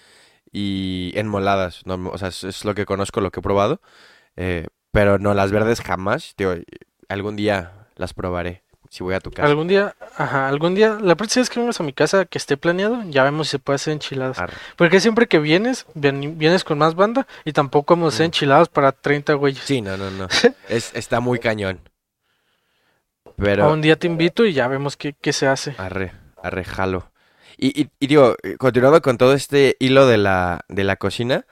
y 0.51 1.11
enmoladas. 1.15 1.85
norm- 1.85 2.09
o 2.13 2.17
sea, 2.17 2.29
es, 2.29 2.43
es 2.45 2.63
lo 2.65 2.73
que 2.75 2.85
conozco, 2.85 3.19
lo 3.21 3.29
que 3.31 3.39
he 3.41 3.43
probado. 3.43 3.81
eh, 4.37 4.67
pero 4.91 5.19
no, 5.19 5.33
las 5.33 5.51
verdes 5.51 5.81
jamás. 5.81 6.33
Tío, 6.35 6.55
algún 7.09 7.35
día 7.35 7.73
las 7.95 8.13
probaré. 8.13 8.63
Si 8.89 9.03
voy 9.03 9.13
a 9.13 9.19
tu 9.19 9.29
casa. 9.29 9.47
algún 9.47 9.67
día, 9.67 9.95
ajá, 10.17 10.47
algún 10.47 10.73
día, 10.73 10.97
la 10.99 11.15
próxima 11.15 11.41
vez 11.41 11.49
que 11.51 11.59
vengas 11.59 11.79
a 11.79 11.83
mi 11.83 11.93
casa 11.93 12.25
que 12.25 12.39
esté 12.39 12.57
planeado, 12.57 13.03
ya 13.05 13.23
vemos 13.23 13.47
si 13.47 13.51
se 13.51 13.59
puede 13.59 13.75
hacer 13.75 13.93
enchiladas. 13.93 14.39
Arre. 14.39 14.53
Porque 14.77 14.99
siempre 14.99 15.27
que 15.27 15.37
vienes, 15.37 15.85
vien- 15.93 16.39
vienes 16.39 16.63
con 16.63 16.79
más 16.79 16.95
banda 16.95 17.27
y 17.45 17.53
tampoco 17.53 17.95
vamos 17.95 18.13
a 18.13 18.15
hacer 18.15 18.23
Mm. 18.25 18.29
enchiladas 18.29 18.67
para 18.69 18.91
30 18.91 19.33
güeyes. 19.35 19.63
Sí, 19.63 19.81
no, 19.81 19.95
no, 19.95 20.09
no. 20.09 20.27
Es, 20.69 20.91
está 20.95 21.19
muy 21.19 21.37
cañón. 21.37 21.81
A 23.25 23.31
Pero, 23.37 23.71
un 23.71 23.81
día 23.81 23.95
te 23.97 24.07
invito 24.07 24.43
y 24.45 24.53
ya 24.53 24.67
vemos 24.67 24.97
qué, 24.97 25.13
qué 25.13 25.33
se 25.33 25.47
hace. 25.47 25.75
arre, 25.77 26.11
arre, 26.41 26.63
jalo. 26.65 27.11
Y, 27.57 27.79
y, 27.81 27.89
y 27.99 28.07
digo, 28.07 28.35
eh, 28.43 28.55
continuando 28.57 29.01
con 29.01 29.17
todo 29.17 29.33
este 29.33 29.75
hilo 29.79 30.07
de 30.07 30.17
la, 30.17 30.61
de 30.67 30.83
la 30.83 30.95
cocina, 30.95 31.45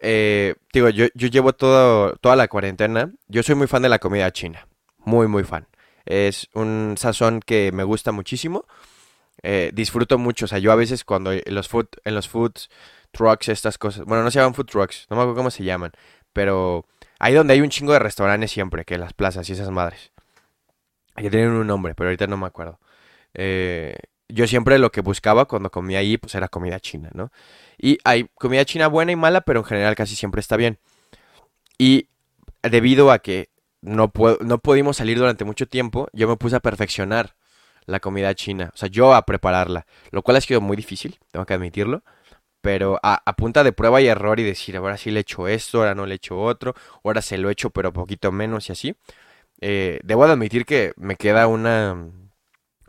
eh, 0.00 0.54
digo, 0.72 0.88
yo, 0.88 1.06
yo 1.14 1.28
llevo 1.28 1.52
todo, 1.52 2.14
toda 2.16 2.34
la 2.36 2.48
cuarentena. 2.48 3.10
Yo 3.28 3.42
soy 3.42 3.54
muy 3.54 3.66
fan 3.66 3.82
de 3.82 3.88
la 3.90 3.98
comida 3.98 4.30
china. 4.32 4.66
Muy, 4.98 5.28
muy 5.28 5.44
fan. 5.44 5.66
Es 6.06 6.48
un 6.54 6.94
sazón 6.98 7.40
que 7.40 7.72
me 7.72 7.84
gusta 7.84 8.12
muchísimo. 8.12 8.66
Eh, 9.42 9.70
disfruto 9.74 10.18
mucho. 10.18 10.46
O 10.46 10.48
sea, 10.48 10.58
yo 10.58 10.72
a 10.72 10.76
veces 10.76 11.04
cuando 11.04 11.32
en 11.32 11.54
los 11.54 11.68
food, 11.68 11.88
en 12.04 12.14
los 12.14 12.28
food 12.28 12.52
trucks, 13.12 13.48
estas 13.48 13.78
cosas. 13.78 14.04
Bueno, 14.04 14.22
no 14.22 14.30
se 14.30 14.38
llaman 14.38 14.54
food 14.54 14.66
trucks, 14.66 15.06
no 15.08 15.16
me 15.16 15.22
acuerdo 15.22 15.36
cómo 15.36 15.50
se 15.50 15.64
llaman. 15.64 15.92
Pero 16.32 16.86
ahí 17.18 17.34
donde 17.34 17.54
hay 17.54 17.60
un 17.60 17.70
chingo 17.70 17.92
de 17.92 17.98
restaurantes 17.98 18.50
siempre, 18.50 18.84
que 18.84 18.98
las 18.98 19.12
plazas 19.12 19.48
y 19.48 19.52
esas 19.52 19.70
madres. 19.70 20.12
Que 21.16 21.30
tienen 21.30 21.50
un 21.50 21.66
nombre, 21.66 21.94
pero 21.94 22.08
ahorita 22.08 22.26
no 22.26 22.36
me 22.36 22.46
acuerdo. 22.46 22.80
Eh, 23.34 23.96
yo 24.28 24.46
siempre 24.46 24.78
lo 24.78 24.90
que 24.90 25.00
buscaba 25.00 25.44
cuando 25.44 25.70
comía 25.70 26.00
ahí, 26.00 26.18
pues 26.18 26.34
era 26.34 26.48
comida 26.48 26.80
china, 26.80 27.10
¿no? 27.14 27.30
Y 27.78 27.98
hay 28.04 28.28
comida 28.34 28.64
china 28.64 28.88
buena 28.88 29.12
y 29.12 29.16
mala, 29.16 29.42
pero 29.42 29.60
en 29.60 29.64
general 29.64 29.94
casi 29.94 30.16
siempre 30.16 30.40
está 30.40 30.56
bien. 30.56 30.78
Y 31.78 32.08
debido 32.62 33.12
a 33.12 33.20
que 33.20 33.50
no, 33.84 34.10
no 34.40 34.58
pudimos 34.58 34.96
salir 34.96 35.18
durante 35.18 35.44
mucho 35.44 35.66
tiempo, 35.66 36.08
yo 36.12 36.26
me 36.26 36.36
puse 36.36 36.56
a 36.56 36.60
perfeccionar 36.60 37.36
la 37.86 38.00
comida 38.00 38.34
china, 38.34 38.70
o 38.74 38.76
sea, 38.76 38.88
yo 38.88 39.14
a 39.14 39.26
prepararla, 39.26 39.86
lo 40.10 40.22
cual 40.22 40.38
ha 40.38 40.40
sido 40.40 40.60
muy 40.60 40.76
difícil, 40.76 41.18
tengo 41.30 41.44
que 41.44 41.54
admitirlo, 41.54 42.02
pero 42.62 42.98
a, 43.02 43.20
punta 43.36 43.62
de 43.62 43.72
prueba 43.72 44.00
y 44.00 44.06
error 44.06 44.40
y 44.40 44.42
decir, 44.42 44.76
ahora 44.78 44.96
sí 44.96 45.10
le 45.10 45.20
echo 45.20 45.48
esto, 45.48 45.80
ahora 45.80 45.94
no 45.94 46.06
le 46.06 46.14
echo 46.14 46.40
otro, 46.40 46.74
ahora 47.04 47.20
se 47.20 47.36
lo 47.36 47.50
echo 47.50 47.68
pero 47.68 47.92
poquito 47.92 48.32
menos 48.32 48.70
y 48.70 48.72
así, 48.72 48.96
eh, 49.60 50.00
debo 50.02 50.26
de 50.26 50.32
admitir 50.32 50.64
que 50.64 50.94
me 50.96 51.16
queda 51.16 51.46
una 51.46 52.08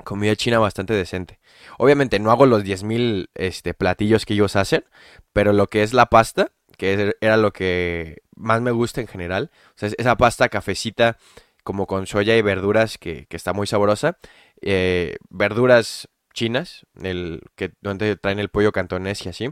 comida 0.05 0.36
china 0.38 0.60
bastante 0.60 0.93
decente. 0.93 1.39
Obviamente 1.77 2.19
no 2.19 2.31
hago 2.31 2.45
los 2.45 2.63
10.000 2.63 3.29
este, 3.36 3.73
platillos 3.73 4.25
que 4.25 4.34
ellos 4.34 4.55
hacen, 4.55 4.86
pero 5.34 5.51
lo 5.51 5.67
que 5.67 5.84
es 5.84 5.93
la 5.93 6.05
pasta, 6.05 6.51
que 6.77 7.15
era 7.21 7.38
lo 7.38 7.53
que 7.53 8.21
más 8.35 8.61
me 8.61 8.71
gusta 8.71 9.01
en 9.01 9.07
general, 9.07 9.51
esa 9.79 10.17
pasta 10.17 10.49
cafecita 10.49 11.17
como 11.63 11.88
con 11.88 12.05
soya 12.05 12.38
y 12.38 12.41
verduras 12.41 12.97
que, 12.97 13.25
que 13.25 13.38
está 13.38 13.53
muy 13.53 13.65
sabrosa, 13.67 14.19
eh, 14.61 15.17
verduras 15.29 16.07
chinas, 16.33 16.85
el, 17.01 17.41
que, 17.55 17.71
donde 17.81 18.15
traen 18.17 18.39
el 18.39 18.49
pollo 18.49 18.71
cantonés 18.71 19.25
y 19.25 19.29
así, 19.29 19.49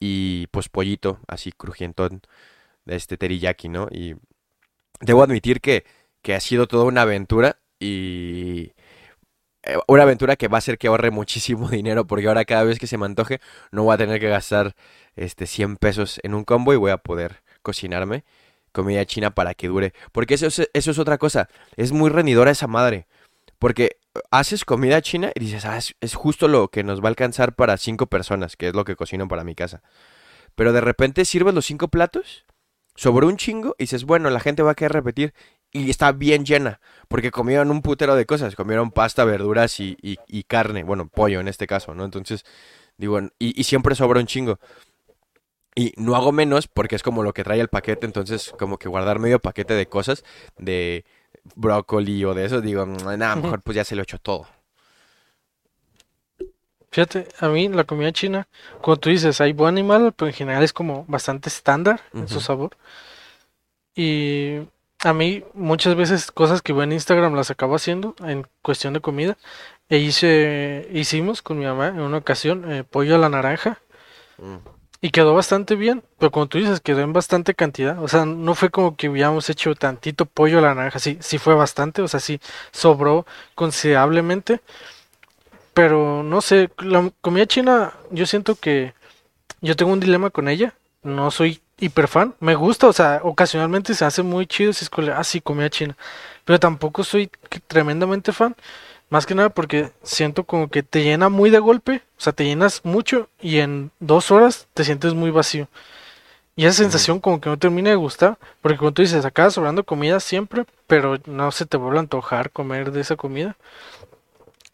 y 0.00 0.46
pues 0.48 0.68
pollito 0.68 1.20
así 1.26 1.52
crujientón 1.52 2.22
de 2.84 2.96
este 2.96 3.16
teriyaki, 3.16 3.68
¿no? 3.68 3.88
Y 3.90 4.14
debo 5.00 5.22
admitir 5.22 5.60
que, 5.60 5.84
que 6.22 6.34
ha 6.34 6.40
sido 6.40 6.68
toda 6.68 6.84
una 6.84 7.02
aventura 7.02 7.60
y 7.80 8.72
una 9.86 10.02
aventura 10.04 10.36
que 10.36 10.48
va 10.48 10.56
a 10.56 10.58
hacer 10.58 10.78
que 10.78 10.88
ahorre 10.88 11.10
muchísimo 11.10 11.68
dinero 11.70 12.06
porque 12.06 12.28
ahora 12.28 12.44
cada 12.44 12.64
vez 12.64 12.78
que 12.78 12.86
se 12.86 12.98
me 12.98 13.06
antoje 13.06 13.40
no 13.70 13.84
voy 13.84 13.94
a 13.94 13.98
tener 13.98 14.20
que 14.20 14.28
gastar 14.28 14.74
este 15.16 15.46
100 15.46 15.76
pesos 15.76 16.20
en 16.22 16.34
un 16.34 16.44
combo 16.44 16.72
y 16.72 16.76
voy 16.76 16.90
a 16.90 16.98
poder 16.98 17.42
cocinarme 17.62 18.24
comida 18.72 19.04
china 19.04 19.30
para 19.30 19.54
que 19.54 19.68
dure. 19.68 19.92
Porque 20.12 20.34
eso 20.34 20.46
es, 20.46 20.70
eso 20.72 20.90
es 20.90 20.98
otra 20.98 21.18
cosa, 21.18 21.48
es 21.76 21.92
muy 21.92 22.10
rendidora 22.10 22.50
esa 22.50 22.66
madre. 22.66 23.06
Porque 23.58 23.96
haces 24.30 24.64
comida 24.64 25.02
china 25.02 25.32
y 25.34 25.40
dices, 25.40 25.64
ah, 25.64 25.78
es, 25.78 26.14
justo 26.14 26.46
lo 26.46 26.68
que 26.68 26.84
nos 26.84 27.00
va 27.00 27.06
a 27.06 27.08
alcanzar 27.08 27.54
para 27.54 27.76
cinco 27.76 28.06
personas, 28.06 28.56
que 28.56 28.68
es 28.68 28.74
lo 28.74 28.84
que 28.84 28.96
cocino 28.96 29.26
para 29.26 29.44
mi 29.44 29.54
casa. 29.54 29.82
Pero 30.54 30.72
de 30.72 30.80
repente 30.80 31.24
sirves 31.24 31.54
los 31.54 31.66
cinco 31.66 31.88
platos 31.88 32.44
sobre 32.94 33.26
un 33.26 33.36
chingo 33.36 33.74
y 33.78 33.84
dices, 33.84 34.04
bueno, 34.04 34.30
la 34.30 34.40
gente 34.40 34.62
va 34.62 34.72
a 34.72 34.74
querer 34.74 34.92
repetir 34.92 35.34
y 35.72 35.90
está 35.90 36.12
bien 36.12 36.44
llena, 36.44 36.80
porque 37.08 37.30
comieron 37.30 37.70
un 37.70 37.82
putero 37.82 38.14
de 38.14 38.26
cosas, 38.26 38.56
comieron 38.56 38.90
pasta, 38.90 39.24
verduras 39.24 39.80
y, 39.80 39.96
y, 40.00 40.42
carne, 40.44 40.82
bueno, 40.82 41.08
pollo 41.08 41.40
en 41.40 41.48
este 41.48 41.66
caso, 41.66 41.94
¿no? 41.94 42.04
Entonces, 42.04 42.44
digo, 42.96 43.20
y, 43.38 43.58
y, 43.60 43.64
siempre 43.64 43.94
sobra 43.94 44.20
un 44.20 44.26
chingo. 44.26 44.58
Y 45.74 45.92
no 45.96 46.16
hago 46.16 46.32
menos 46.32 46.66
porque 46.66 46.96
es 46.96 47.02
como 47.02 47.22
lo 47.22 47.32
que 47.32 47.44
trae 47.44 47.60
el 47.60 47.68
paquete, 47.68 48.06
entonces 48.06 48.52
como 48.58 48.78
que 48.78 48.88
guardar 48.88 49.20
medio 49.20 49.38
paquete 49.38 49.74
de 49.74 49.86
cosas, 49.86 50.24
de 50.56 51.04
brócoli 51.54 52.24
o 52.24 52.34
de 52.34 52.46
eso, 52.46 52.60
digo, 52.60 52.84
nada, 52.86 53.36
mejor 53.36 53.62
pues 53.62 53.76
ya 53.76 53.84
se 53.84 53.94
lo 53.94 54.02
echo 54.02 54.18
todo. 54.18 54.46
Fíjate, 56.90 57.28
a 57.38 57.48
mí 57.48 57.68
la 57.68 57.84
comida 57.84 58.12
china, 58.12 58.48
como 58.80 58.96
tú 58.96 59.10
dices, 59.10 59.40
hay 59.40 59.52
buen 59.52 59.74
animal, 59.74 60.14
pero 60.16 60.28
en 60.28 60.34
general 60.34 60.62
es 60.62 60.72
como 60.72 61.04
bastante 61.06 61.48
estándar 61.48 62.00
en 62.14 62.26
su 62.28 62.40
sabor. 62.40 62.76
Y 63.94 64.60
a 65.04 65.12
mí 65.12 65.44
muchas 65.54 65.94
veces 65.94 66.30
cosas 66.32 66.62
que 66.62 66.72
veo 66.72 66.82
en 66.82 66.92
Instagram 66.92 67.34
las 67.34 67.50
acabo 67.50 67.76
haciendo 67.76 68.14
en 68.24 68.46
cuestión 68.62 68.94
de 68.94 69.00
comida. 69.00 69.36
E 69.88 69.98
hice, 69.98 70.88
hicimos 70.92 71.40
con 71.40 71.58
mi 71.58 71.64
mamá 71.64 71.88
en 71.88 72.00
una 72.00 72.18
ocasión 72.18 72.70
eh, 72.70 72.84
pollo 72.84 73.14
a 73.14 73.18
la 73.18 73.28
naranja. 73.28 73.78
Mm. 74.38 74.56
Y 75.00 75.10
quedó 75.10 75.32
bastante 75.32 75.76
bien, 75.76 76.02
pero 76.18 76.32
como 76.32 76.48
tú 76.48 76.58
dices, 76.58 76.80
quedó 76.80 77.00
en 77.00 77.12
bastante 77.12 77.54
cantidad. 77.54 78.02
O 78.02 78.08
sea, 78.08 78.24
no 78.24 78.54
fue 78.56 78.70
como 78.70 78.96
que 78.96 79.08
hubiéramos 79.08 79.48
hecho 79.48 79.74
tantito 79.76 80.26
pollo 80.26 80.58
a 80.58 80.62
la 80.62 80.74
naranja. 80.74 80.98
Sí, 80.98 81.18
sí 81.20 81.38
fue 81.38 81.54
bastante, 81.54 82.02
o 82.02 82.08
sea, 82.08 82.18
sí 82.18 82.40
sobró 82.72 83.24
considerablemente. 83.54 84.60
Pero 85.72 86.24
no 86.24 86.40
sé, 86.40 86.70
la 86.78 87.12
comida 87.20 87.46
china, 87.46 87.92
yo 88.10 88.26
siento 88.26 88.56
que 88.56 88.94
yo 89.60 89.76
tengo 89.76 89.92
un 89.92 90.00
dilema 90.00 90.30
con 90.30 90.48
ella. 90.48 90.74
No 91.04 91.30
soy 91.30 91.60
hiper 91.78 92.08
fan. 92.08 92.34
Me 92.40 92.54
gusta, 92.54 92.86
o 92.86 92.92
sea, 92.92 93.20
ocasionalmente 93.22 93.94
se 93.94 94.04
hace 94.04 94.22
muy 94.22 94.46
chido 94.46 94.72
si 94.72 94.84
es 94.84 94.90
ah, 95.14 95.24
sí, 95.24 95.40
comida 95.40 95.70
china. 95.70 95.96
Pero 96.44 96.60
tampoco 96.60 97.04
soy 97.04 97.30
tremendamente 97.66 98.32
fan. 98.32 98.54
Más 99.10 99.24
que 99.24 99.34
nada 99.34 99.48
porque 99.48 99.90
siento 100.02 100.44
como 100.44 100.68
que 100.68 100.82
te 100.82 101.02
llena 101.02 101.30
muy 101.30 101.48
de 101.48 101.58
golpe, 101.58 102.02
o 102.18 102.20
sea, 102.20 102.34
te 102.34 102.44
llenas 102.44 102.84
mucho 102.84 103.28
y 103.40 103.58
en 103.58 103.90
dos 104.00 104.30
horas 104.30 104.68
te 104.74 104.84
sientes 104.84 105.14
muy 105.14 105.30
vacío. 105.30 105.68
Y 106.56 106.66
esa 106.66 106.78
sensación 106.78 107.20
como 107.20 107.40
que 107.40 107.48
no 107.48 107.58
termina 107.58 107.88
de 107.90 107.96
gustar, 107.96 108.36
porque 108.60 108.76
como 108.76 108.92
tú 108.92 109.00
dices, 109.00 109.24
acabas 109.24 109.54
sobrando 109.54 109.84
comida 109.84 110.20
siempre, 110.20 110.66
pero 110.86 111.16
no 111.24 111.52
se 111.52 111.64
te 111.64 111.76
vuelve 111.76 111.98
a 111.98 112.00
antojar 112.00 112.50
comer 112.50 112.90
de 112.90 113.00
esa 113.00 113.16
comida. 113.16 113.56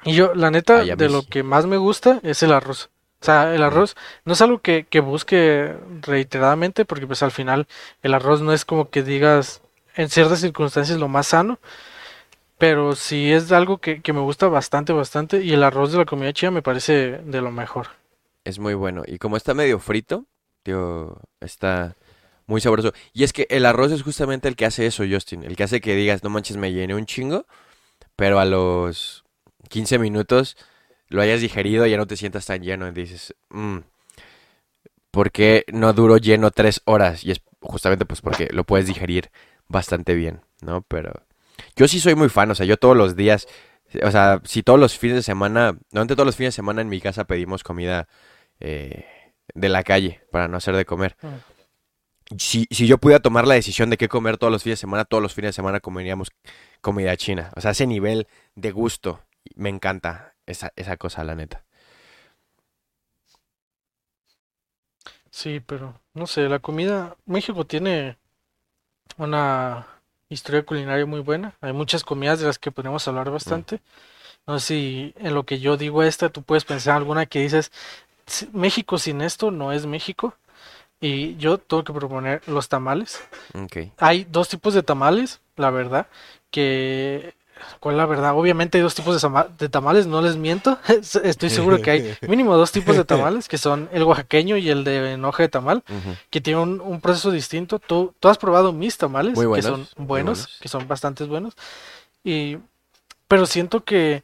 Y 0.03 0.15
yo, 0.15 0.35
la 0.35 0.51
neta, 0.51 0.83
de 0.85 1.09
lo 1.09 1.23
que 1.23 1.43
más 1.43 1.67
me 1.67 1.77
gusta 1.77 2.21
es 2.23 2.43
el 2.43 2.53
arroz. 2.53 2.91
O 3.25 3.27
sea, 3.27 3.55
el 3.55 3.63
arroz 3.63 3.97
no 4.27 4.35
es 4.35 4.43
algo 4.43 4.59
que, 4.59 4.85
que 4.85 5.01
busque 5.01 5.75
reiteradamente, 6.03 6.85
porque 6.85 7.07
pues 7.07 7.23
al 7.23 7.31
final 7.31 7.67
el 8.03 8.13
arroz 8.13 8.43
no 8.43 8.53
es 8.53 8.67
como 8.67 8.91
que 8.91 9.03
digas 9.03 9.63
en 9.97 10.11
ciertas 10.11 10.41
circunstancias 10.41 10.99
lo 10.99 11.09
más 11.09 11.29
sano, 11.29 11.59
pero 12.59 12.95
sí 12.95 13.33
es 13.33 13.51
algo 13.51 13.79
que, 13.79 14.03
me 14.13 14.21
gusta 14.21 14.49
bastante, 14.49 14.93
bastante. 14.93 15.43
Y 15.43 15.55
el 15.55 15.63
arroz 15.63 15.93
de 15.93 15.97
la 15.97 16.05
comida 16.05 16.35
china 16.35 16.51
me 16.51 16.61
parece 16.61 17.23
de 17.25 17.41
lo 17.41 17.51
mejor. 17.51 17.87
Es 18.45 18.59
muy 18.59 18.75
bueno. 18.75 19.05
Y 19.07 19.17
como 19.17 19.39
está 19.39 19.55
medio 19.55 19.79
frito, 19.79 20.27
tío, 20.63 21.17
está 21.41 21.97
muy 22.47 22.61
sabroso. 22.61 22.93
Y 23.15 23.25
es 23.25 23.33
que 23.33 23.47
el 23.49 23.65
arroz 23.65 23.91
es 23.91 24.03
justamente 24.03 24.49
el 24.49 24.55
que 24.55 24.67
hace 24.67 24.85
eso, 24.85 25.03
Justin. 25.11 25.45
El 25.45 25.57
que 25.57 25.63
hace 25.63 25.81
que 25.81 25.95
digas, 25.95 26.23
no 26.23 26.29
manches, 26.29 26.59
me 26.59 26.75
llené 26.75 26.95
un 26.95 27.07
chingo. 27.07 27.47
Pero 28.17 28.39
a 28.39 28.45
los 28.45 29.25
15 29.71 29.99
minutos 29.99 30.59
lo 31.09 31.23
hayas 31.23 31.41
digerido 31.41 31.87
y 31.87 31.91
ya 31.91 31.97
no 31.97 32.07
te 32.07 32.17
sientas 32.17 32.47
tan 32.47 32.63
lleno. 32.63 32.89
Y 32.89 32.93
dices, 32.93 33.35
mmm, 33.51 33.79
¿por 35.11 35.31
qué 35.31 35.65
no 35.73 35.93
duro 35.93 36.17
lleno 36.19 36.51
tres 36.51 36.83
horas? 36.85 37.25
Y 37.25 37.31
es 37.31 37.41
justamente 37.61 38.05
pues 38.05 38.21
porque 38.21 38.49
lo 38.53 38.65
puedes 38.65 38.87
digerir 38.87 39.31
bastante 39.69 40.15
bien, 40.15 40.41
¿no? 40.61 40.83
Pero 40.83 41.13
yo 41.77 41.89
sí 41.89 42.01
soy 42.01 42.15
muy 42.15 42.29
fan, 42.29 42.51
o 42.51 42.55
sea, 42.55 42.67
yo 42.67 42.77
todos 42.77 42.97
los 42.97 43.17
días, 43.17 43.47
o 44.03 44.11
sea, 44.11 44.41
si 44.45 44.63
todos 44.63 44.79
los 44.79 44.99
fines 44.99 45.17
de 45.17 45.23
semana, 45.23 45.79
normalmente 45.91 46.17
todos 46.17 46.27
los 46.27 46.37
fines 46.37 46.55
de 46.55 46.57
semana 46.57 46.83
en 46.83 46.89
mi 46.89 47.01
casa 47.01 47.25
pedimos 47.25 47.63
comida 47.63 48.09
eh, 48.61 49.05
de 49.55 49.69
la 49.69 49.83
calle 49.83 50.23
para 50.31 50.49
no 50.49 50.57
hacer 50.57 50.77
de 50.77 50.85
comer. 50.85 51.17
Mm. 51.23 52.37
Si, 52.39 52.67
si 52.71 52.87
yo 52.87 52.99
pudiera 52.99 53.21
tomar 53.21 53.47
la 53.47 53.55
decisión 53.55 53.91
de 53.91 53.97
qué 53.97 54.09
comer 54.09 54.39
todos 54.39 54.53
los 54.53 54.63
fines 54.63 54.79
de 54.79 54.81
semana, 54.81 55.05
todos 55.05 55.23
los 55.23 55.35
fines 55.35 55.51
de 55.51 55.53
semana 55.53 55.81
comeríamos 55.81 56.33
comida 56.81 57.17
china. 57.17 57.51
O 57.55 57.61
sea, 57.61 57.73
ese 57.73 57.87
nivel 57.87 58.27
de 58.55 58.73
gusto, 58.73 59.21
me 59.55 59.69
encanta 59.69 60.34
esa, 60.47 60.73
esa 60.77 60.97
cosa, 60.97 61.25
la 61.25 61.35
neta. 61.35 61.65
Sí, 65.31 65.61
pero 65.61 66.01
no 66.15 66.27
sé, 66.27 66.49
la 66.49 66.61
comida, 66.61 67.17
México 67.27 67.67
tiene 67.67 68.17
una 69.17 69.87
historia 70.29 70.65
culinaria 70.65 71.07
muy 71.07 71.21
buena. 71.21 71.55
Hay 71.61 71.73
muchas 71.73 72.05
comidas 72.05 72.41
de 72.41 72.47
las 72.47 72.59
que 72.59 72.71
podemos 72.71 73.07
hablar 73.09 73.31
bastante. 73.31 73.81
No 74.47 74.59
sé 74.59 74.67
si 74.67 75.15
en 75.19 75.35
lo 75.35 75.45
que 75.45 75.59
yo 75.59 75.77
digo 75.77 76.03
esta, 76.03 76.29
tú 76.29 76.43
puedes 76.43 76.65
pensar 76.65 76.97
alguna 76.97 77.27
que 77.27 77.41
dices, 77.41 77.73
México 78.53 78.99
sin 78.99 79.21
esto 79.23 79.51
no 79.51 79.73
es 79.73 79.87
México. 79.87 80.35
Y 81.01 81.37
yo 81.37 81.59
tengo 81.59 81.85
que 81.85 81.93
proponer 81.93 82.47
los 82.49 82.69
tamales. 82.69 83.23
Hay 83.99 84.25
dos 84.31 84.49
tipos 84.49 84.73
de 84.75 84.83
tamales, 84.83 85.41
la 85.57 85.71
verdad, 85.71 86.07
que 86.51 87.35
¿Cuál 87.81 87.95
es 87.95 87.99
la 87.99 88.07
verdad? 88.07 88.37
Obviamente 88.37 88.79
hay 88.79 88.83
dos 88.83 88.95
tipos 88.95 89.21
de, 89.21 89.69
tamales, 89.69 90.07
no 90.07 90.23
les 90.23 90.37
miento. 90.37 90.79
Estoy 90.89 91.51
seguro 91.51 91.81
que 91.81 91.91
hay 91.91 92.17
mínimo 92.29 92.57
dos 92.57 92.73
tipos 92.73 92.97
de 92.97 93.05
tamales, 93.05 93.49
que 93.49 93.59
son 93.59 93.89
el 93.93 94.03
oaxaqueño 94.05 94.57
y 94.57 94.71
el 94.71 94.85
de 94.85 95.13
enoja 95.13 95.43
de 95.43 95.49
tamal, 95.49 95.83
que 96.31 96.41
tienen 96.41 96.81
un, 96.81 97.01
proceso 97.01 97.31
distinto. 97.31 97.79
Tú, 97.79 98.15
tú 98.21 98.29
has 98.29 98.39
probado 98.39 98.73
mis 98.73 98.97
tamales, 98.97 99.39
que 99.39 99.63
son 99.63 99.87
buenos, 99.97 100.59
que 100.61 100.69
son 100.69 100.89
bastante 100.89 101.25
buenos. 101.25 101.55
Y, 102.23 102.59
pero 103.29 103.47
siento 103.47 103.85
que, 103.85 104.23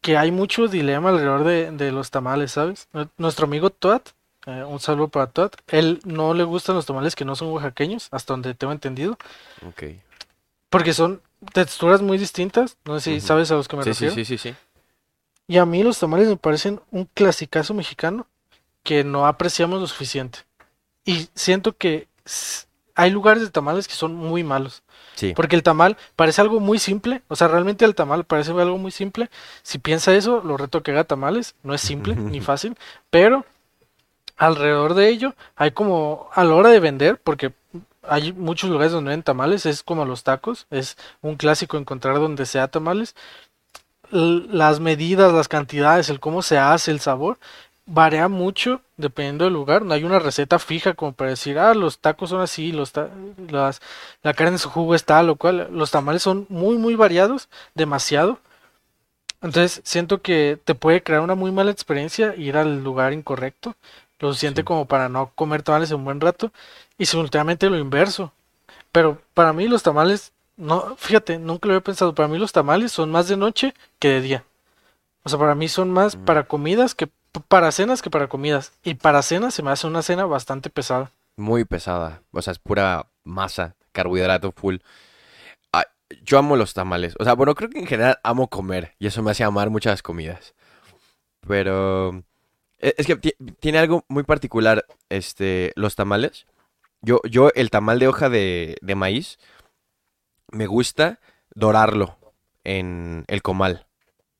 que 0.00 0.16
hay 0.16 0.30
mucho 0.30 0.68
dilema 0.68 1.10
alrededor 1.10 1.44
de, 1.44 1.92
los 1.92 2.10
tamales, 2.10 2.52
¿sabes? 2.52 2.88
Nuestro 3.16 3.46
amigo 3.46 3.70
Toad, 3.70 4.02
eh, 4.46 4.64
un 4.64 4.80
saludo 4.80 5.08
para 5.08 5.26
Toad, 5.26 5.52
él 5.68 6.00
no 6.04 6.34
le 6.34 6.44
gustan 6.44 6.76
los 6.76 6.86
tamales 6.86 7.14
que 7.14 7.24
no 7.24 7.36
son 7.36 7.48
oaxaqueños, 7.48 8.08
hasta 8.10 8.32
donde 8.32 8.54
tengo 8.54 8.72
entendido. 8.72 9.18
Ok. 9.66 9.84
Porque 10.70 10.94
son 10.94 11.20
texturas 11.52 12.02
muy 12.02 12.18
distintas. 12.18 12.76
No 12.84 13.00
sé 13.00 13.14
si 13.14 13.20
sabes 13.20 13.50
a 13.50 13.54
los 13.54 13.68
que 13.68 13.76
me 13.76 13.84
refiero. 13.84 14.14
Sí, 14.14 14.24
sí, 14.24 14.38
sí, 14.38 14.50
sí. 14.50 14.56
Y 15.46 15.58
a 15.58 15.66
mí 15.66 15.82
los 15.82 15.98
tamales 15.98 16.28
me 16.28 16.36
parecen 16.36 16.80
un 16.90 17.08
clasicazo 17.12 17.74
mexicano 17.74 18.26
que 18.82 19.04
no 19.04 19.26
apreciamos 19.26 19.80
lo 19.80 19.86
suficiente. 19.86 20.40
Y 21.04 21.28
siento 21.34 21.76
que 21.76 22.08
hay 22.94 23.10
lugares 23.10 23.42
de 23.42 23.50
tamales 23.50 23.88
que 23.88 23.94
son 23.94 24.14
muy 24.14 24.44
malos. 24.44 24.82
Sí. 25.16 25.32
Porque 25.34 25.56
el 25.56 25.62
tamal 25.62 25.96
parece 26.16 26.40
algo 26.40 26.60
muy 26.60 26.78
simple. 26.78 27.22
O 27.28 27.36
sea, 27.36 27.48
realmente 27.48 27.84
el 27.84 27.94
tamal 27.94 28.24
parece 28.24 28.52
algo 28.52 28.78
muy 28.78 28.90
simple. 28.90 29.30
Si 29.62 29.78
piensa 29.78 30.14
eso, 30.14 30.42
lo 30.44 30.56
reto 30.56 30.82
que 30.82 30.92
haga 30.92 31.04
tamales. 31.04 31.54
No 31.62 31.74
es 31.74 31.80
simple 31.80 32.14
ni 32.16 32.40
fácil. 32.40 32.76
Pero 33.10 33.44
alrededor 34.36 34.94
de 34.94 35.08
ello 35.08 35.34
hay 35.56 35.72
como 35.72 36.28
a 36.32 36.44
la 36.44 36.54
hora 36.54 36.70
de 36.70 36.80
vender, 36.80 37.20
porque 37.20 37.52
hay 38.02 38.32
muchos 38.32 38.70
lugares 38.70 38.92
donde 38.92 39.10
venden 39.10 39.24
tamales, 39.24 39.66
es 39.66 39.82
como 39.82 40.04
los 40.04 40.22
tacos, 40.24 40.66
es 40.70 40.96
un 41.22 41.36
clásico 41.36 41.76
encontrar 41.76 42.16
donde 42.18 42.46
sea 42.46 42.68
tamales. 42.68 43.14
L- 44.12 44.46
las 44.50 44.80
medidas, 44.80 45.32
las 45.32 45.48
cantidades, 45.48 46.08
el 46.10 46.20
cómo 46.20 46.42
se 46.42 46.58
hace, 46.58 46.90
el 46.90 47.00
sabor, 47.00 47.38
varía 47.86 48.28
mucho 48.28 48.82
dependiendo 48.96 49.44
del 49.44 49.54
lugar. 49.54 49.82
No 49.82 49.94
hay 49.94 50.04
una 50.04 50.18
receta 50.18 50.58
fija 50.58 50.94
como 50.94 51.12
para 51.12 51.30
decir, 51.30 51.58
ah, 51.58 51.74
los 51.74 51.98
tacos 51.98 52.30
son 52.30 52.40
así, 52.40 52.72
los 52.72 52.92
ta- 52.92 53.10
las, 53.48 53.80
la 54.22 54.34
carne 54.34 54.52
en 54.54 54.58
su 54.58 54.70
jugo 54.70 54.94
es 54.94 55.04
tal 55.04 55.30
o 55.30 55.36
cual. 55.36 55.68
Los 55.72 55.90
tamales 55.90 56.22
son 56.22 56.46
muy, 56.48 56.76
muy 56.78 56.94
variados, 56.96 57.48
demasiado. 57.74 58.38
Entonces 59.42 59.80
siento 59.84 60.20
que 60.20 60.58
te 60.64 60.74
puede 60.74 61.02
crear 61.02 61.22
una 61.22 61.34
muy 61.34 61.50
mala 61.52 61.70
experiencia 61.70 62.34
ir 62.36 62.56
al 62.56 62.82
lugar 62.84 63.12
incorrecto, 63.12 63.74
lo 64.18 64.28
suficiente 64.32 64.60
Sí. 64.60 64.64
como 64.64 64.84
para 64.86 65.08
no 65.08 65.32
comer 65.34 65.62
tamales 65.62 65.90
en 65.90 65.96
un 65.98 66.04
buen 66.04 66.20
rato, 66.20 66.52
y 67.00 67.06
simultáneamente 67.06 67.68
lo 67.70 67.78
inverso. 67.78 68.32
Pero 68.92 69.20
para 69.34 69.52
mí 69.52 69.66
los 69.68 69.82
tamales, 69.82 70.32
no, 70.56 70.94
fíjate, 70.96 71.38
nunca 71.38 71.66
lo 71.66 71.74
había 71.74 71.82
pensado, 71.84 72.14
para 72.14 72.28
mí 72.28 72.38
los 72.38 72.52
tamales 72.52 72.92
son 72.92 73.10
más 73.10 73.26
de 73.28 73.36
noche 73.36 73.74
que 73.98 74.08
de 74.08 74.20
día. 74.20 74.44
O 75.24 75.28
sea, 75.28 75.38
para 75.38 75.54
mí 75.54 75.68
son 75.68 75.90
más 75.90 76.14
Mm. 76.16 76.24
para 76.24 76.44
comidas 76.44 76.94
que 76.94 77.08
para 77.48 77.70
cenas 77.72 78.02
que 78.02 78.10
para 78.10 78.28
comidas. 78.28 78.72
Y 78.82 78.94
para 78.94 79.22
cenas 79.22 79.54
se 79.54 79.62
me 79.62 79.70
hace 79.70 79.86
una 79.86 80.02
cena 80.02 80.24
bastante 80.26 80.68
pesada. 80.68 81.10
Muy 81.36 81.64
pesada. 81.64 82.22
O 82.32 82.42
sea, 82.42 82.52
es 82.52 82.58
pura 82.58 83.06
masa, 83.24 83.76
carbohidrato 83.92 84.50
full. 84.52 84.76
Ah, 85.72 85.84
yo 86.24 86.38
amo 86.38 86.56
los 86.56 86.74
tamales. 86.74 87.14
O 87.20 87.24
sea, 87.24 87.34
bueno, 87.34 87.54
creo 87.54 87.70
que 87.70 87.78
en 87.78 87.86
general 87.86 88.18
amo 88.24 88.48
comer. 88.48 88.94
Y 88.98 89.06
eso 89.06 89.22
me 89.22 89.30
hace 89.30 89.44
amar 89.44 89.70
muchas 89.70 90.02
comidas. 90.02 90.54
Pero 91.46 92.22
e- 92.78 92.94
es 92.98 93.06
que 93.06 93.16
ti- 93.16 93.34
tiene 93.60 93.78
algo 93.78 94.04
muy 94.08 94.24
particular, 94.24 94.84
este, 95.08 95.72
los 95.76 95.94
tamales. 95.94 96.46
Yo, 97.02 97.20
yo 97.28 97.50
el 97.54 97.70
tamal 97.70 97.98
de 97.98 98.08
hoja 98.08 98.28
de, 98.28 98.76
de 98.82 98.94
maíz, 98.94 99.38
me 100.52 100.66
gusta 100.66 101.20
dorarlo 101.54 102.18
en 102.64 103.24
el 103.28 103.42
comal. 103.42 103.86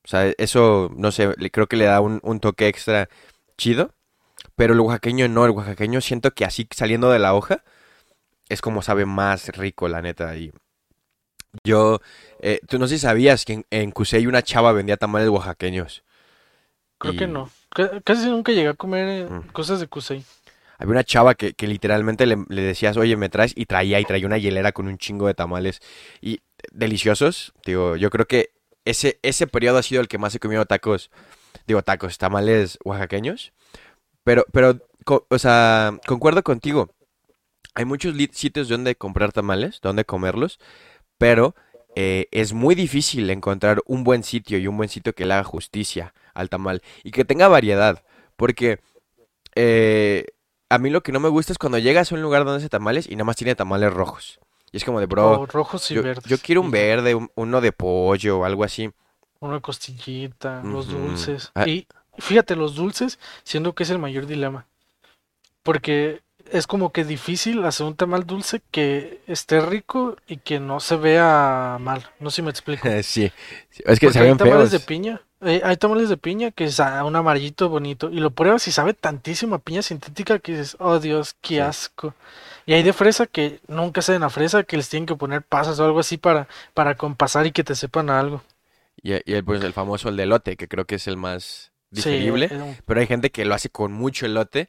O 0.05 0.09
sea, 0.09 0.27
eso, 0.39 0.91
no 0.97 1.13
sé, 1.13 1.35
le- 1.39 1.51
creo 1.51 1.67
que 1.67 1.77
le 1.77 1.85
da 1.87 2.01
un, 2.01 2.21
un 2.23 2.41
toque 2.41 2.69
extra 2.69 3.09
chido. 3.57 3.95
Pero 4.57 4.73
el 4.75 4.81
oaxaqueño 4.81 5.29
no, 5.29 5.45
el 5.45 5.51
oaxaqueño 5.53 6.01
siento 6.01 6.31
que 6.33 6.45
así 6.45 6.67
saliendo 6.71 7.11
de 7.11 7.19
la 7.19 7.35
hoja 7.35 7.63
es 8.49 8.61
como 8.61 8.83
sabe 8.83 9.05
más 9.07 9.49
rico, 9.57 9.89
la 9.89 10.03
neta. 10.03 10.37
Y 10.37 10.53
yo, 11.65 12.01
eh, 12.41 12.61
tú 12.69 12.79
no 12.79 12.87
sé 12.87 12.95
si 12.97 13.01
sabías 13.03 13.45
que 13.45 13.53
en, 13.55 13.67
en 13.71 13.91
Cusey 13.91 14.27
una 14.27 14.43
chava 14.43 14.73
vendía 14.73 14.97
tamales 14.97 15.29
oaxaqueños. 15.29 16.05
Creo 16.99 17.17
que 17.17 17.27
no. 17.27 17.51
Ca- 17.71 18.01
Casi 18.03 18.29
nunca 18.29 18.53
llegué 18.53 18.69
a 18.69 18.75
comer 18.75 19.09
eh, 19.09 19.25
Mm. 19.31 19.49
cosas 19.53 19.81
de 19.81 19.87
Kusei. 19.87 20.25
Había 20.81 20.93
una 20.93 21.05
chava 21.05 21.35
que, 21.35 21.55
literalmente 21.67 22.25
le, 22.25 22.37
decías, 22.49 22.97
oye, 22.97 23.15
me 23.15 23.29
traes, 23.29 23.53
y 23.55 23.67
traía, 23.67 24.01
y 24.01 24.05
traía 24.07 24.27
una 24.27 24.39
hielera 24.39 24.73
con 24.73 24.89
un 24.89 24.97
chingo 24.97 25.27
de 25.27 25.35
tamales. 25.35 25.83
Y 26.23 26.41
deliciosos. 26.73 27.53
Digo, 27.67 27.97
yo 27.97 28.09
creo 28.09 28.27
que 28.27 28.55
ese, 28.87 29.21
ese 29.23 29.47
periodo 29.47 29.77
ha 29.77 29.83
sido 29.83 30.01
el 30.01 30.09
que 30.09 30.17
más 30.17 30.35
he 30.35 30.41
comido 30.41 30.65
tacos, 30.65 31.11
digo, 31.67 31.83
tacos, 31.83 32.17
tamales 32.17 32.79
oaxaqueños. 32.83 33.53
Pero, 34.25 34.47
pero, 34.53 34.79
o 35.29 35.39
sea, 35.39 35.99
concuerdo 36.07 36.43
contigo. 36.43 36.95
Hay 37.75 37.85
muchos 37.85 38.15
sitios 38.33 38.69
donde 38.69 38.97
comprar 38.97 39.33
tamales, 39.33 39.81
donde 39.83 40.07
comerlos, 40.07 40.59
pero 41.19 41.55
eh, 41.95 42.27
es 42.31 42.55
muy 42.55 42.75
difícil 42.75 43.29
encontrar 43.29 43.83
un 43.85 44.03
buen 44.03 44.25
sitio 44.25 44.57
y 44.57 44.67
un 44.67 44.79
buen 44.79 44.89
sitio 44.89 45.15
que 45.15 45.27
le 45.27 45.35
haga 45.35 45.45
justicia 45.45 46.15
al 46.33 46.49
tamal 46.49 46.81
y 47.05 47.11
que 47.11 47.27
tenga 47.27 47.49
variedad, 47.49 48.03
porque 48.37 48.81
eh, 49.55 50.25
a 50.71 50.79
mí 50.79 50.89
lo 50.91 51.03
que 51.03 51.13
no 51.13 51.21
me 51.21 51.29
gusta 51.29 51.53
es 51.53 51.59
cuando 51.59 51.79
llegas 51.79 52.11
a 52.11 52.15
un 52.15 52.23
lugar 52.23 52.45
donde 52.45 52.59
hace 52.61 52.69
tamales 52.71 53.07
y 53.09 53.17
nada 53.17 53.25
más 53.25 53.37
tiene 53.37 53.55
tamales 53.55 53.93
rojos. 53.93 54.41
Y 54.73 54.77
es 54.79 54.85
como 54.85 55.01
de, 55.01 55.07
bro, 55.07 55.41
O 55.41 55.47
rojos 55.47 55.91
y 55.91 55.95
yo, 55.95 56.03
verdes. 56.03 56.25
yo 56.25 56.39
quiero 56.39 56.61
un 56.63 56.71
verde, 56.71 57.15
un- 57.15 57.31
uno 57.35 57.61
de 57.61 57.73
pollo 57.73 58.39
o 58.39 58.45
algo 58.45 58.65
así. 58.65 58.91
Una 59.41 59.61
costillita, 59.61 60.63
los 60.63 60.89
dulces. 60.89 61.51
Ah. 61.55 61.67
Y 61.67 61.87
fíjate, 62.19 62.55
los 62.57 62.75
dulces, 62.77 63.19
siendo 63.43 63.75
que 63.75 63.83
es 63.83 63.91
el 63.91 63.99
mayor 63.99 64.27
dilema. 64.27 64.67
Porque 65.63 66.23
es 66.51 66.67
como 66.67 66.91
que 66.93 67.05
difícil 67.05 67.65
hacer 67.65 67.87
un 67.87 67.95
tamal 67.97 68.25
dulce 68.27 68.63
que 68.71 69.21
esté 69.27 69.61
rico 69.61 70.17
y 70.27 70.39
que 70.39 70.61
no 70.61 70.81
se 70.81 70.97
vea 70.97 71.77
mal. 71.81 72.07
No 72.19 72.31
sé 72.31 72.37
si 72.37 72.43
me 72.43 72.51
explico. 72.51 72.89
Sí, 73.03 73.25
es 73.85 73.99
que 74.01 74.07
Porque 74.07 74.13
se 74.13 74.19
hay 74.21 74.27
ven 74.29 74.39
tamales 74.39 74.71
de 74.71 74.79
feos. 74.79 74.87
piña. 74.87 75.21
Eh, 75.43 75.61
hay 75.65 75.77
tamales 75.77 76.09
de 76.09 76.17
piña 76.17 76.51
que 76.51 76.65
es 76.65 76.81
a- 76.81 77.05
un 77.05 77.17
amarillito 77.17 77.69
bonito. 77.69 78.11
Y 78.11 78.21
lo 78.21 78.31
pruebas 78.31 78.67
y 78.69 78.73
sabe 78.73 78.95
tantísimo 78.95 79.55
a 79.55 79.59
piña 79.59 79.83
sintética 79.83 80.39
que 80.39 80.53
dices, 80.53 80.77
oh 80.81 80.99
Dios, 80.99 81.35
qué 81.41 81.55
Sí. 81.57 81.59
asco. 81.61 82.15
Y 82.67 82.75
hay 82.75 82.83
de 82.83 82.93
fresa 82.93 83.27
que 83.27 83.61
nunca 83.69 84.03
saben 84.03 84.23
a 84.23 84.31
fresa, 84.31 84.63
que 84.65 84.77
les 84.77 84.89
tienen 84.89 85.07
que 85.07 85.17
poner 85.17 85.43
pasas 85.43 85.81
o 85.81 85.85
algo 85.85 86.01
así 86.01 86.19
para, 86.19 86.47
para 86.75 86.95
compasar 86.97 87.47
y 87.47 87.53
que 87.53 87.65
te 87.65 87.75
sepan 87.75 88.11
a 88.11 88.21
algo. 88.21 88.43
Y, 89.03 89.13
y 89.15 89.35
el, 89.35 89.45
pues, 89.45 89.63
el 89.65 89.73
famoso 89.73 90.09
el 90.11 90.17
de 90.17 90.25
elote, 90.25 90.57
que 90.57 90.69
creo 90.69 90.85
que 90.85 90.97
es 90.97 91.07
el 91.09 91.17
más 91.17 91.73
digerible. 91.91 92.49
un- 92.53 92.77
Pero 92.85 93.01
hay 93.01 93.07
gente 93.07 93.31
que 93.31 93.45
lo 93.45 93.55
hace 93.55 93.71
con 93.71 93.93
mucho 93.93 94.27
elote 94.27 94.69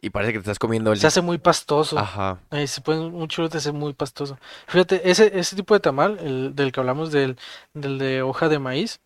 y 0.00 0.10
parece 0.10 0.32
que 0.32 0.38
te 0.38 0.42
estás 0.42 0.58
comiendo 0.58 0.92
el... 0.92 0.98
se 0.98 1.06
hace 1.06 1.22
muy 1.22 1.38
pastoso. 1.38 1.98
Ajá. 1.98 2.38
Eh, 2.50 2.66
se 2.66 2.80
puede 2.80 3.00
mucho 3.08 3.40
elote 3.42 3.60
ser 3.60 3.72
muy 3.72 3.92
pastoso. 3.94 4.36
Fíjate, 4.66 5.08
ese, 5.10 5.38
ese 5.38 5.56
tipo 5.56 5.74
de 5.74 5.80
tamal, 5.80 6.18
el 6.20 6.54
del 6.54 6.70
que 6.72 6.80
hablamos 6.80 7.10
del, 7.12 7.36
del 7.72 7.98
de 7.98 8.22
hoja 8.22 8.48
de 8.48 8.58
maíz, 8.58 9.00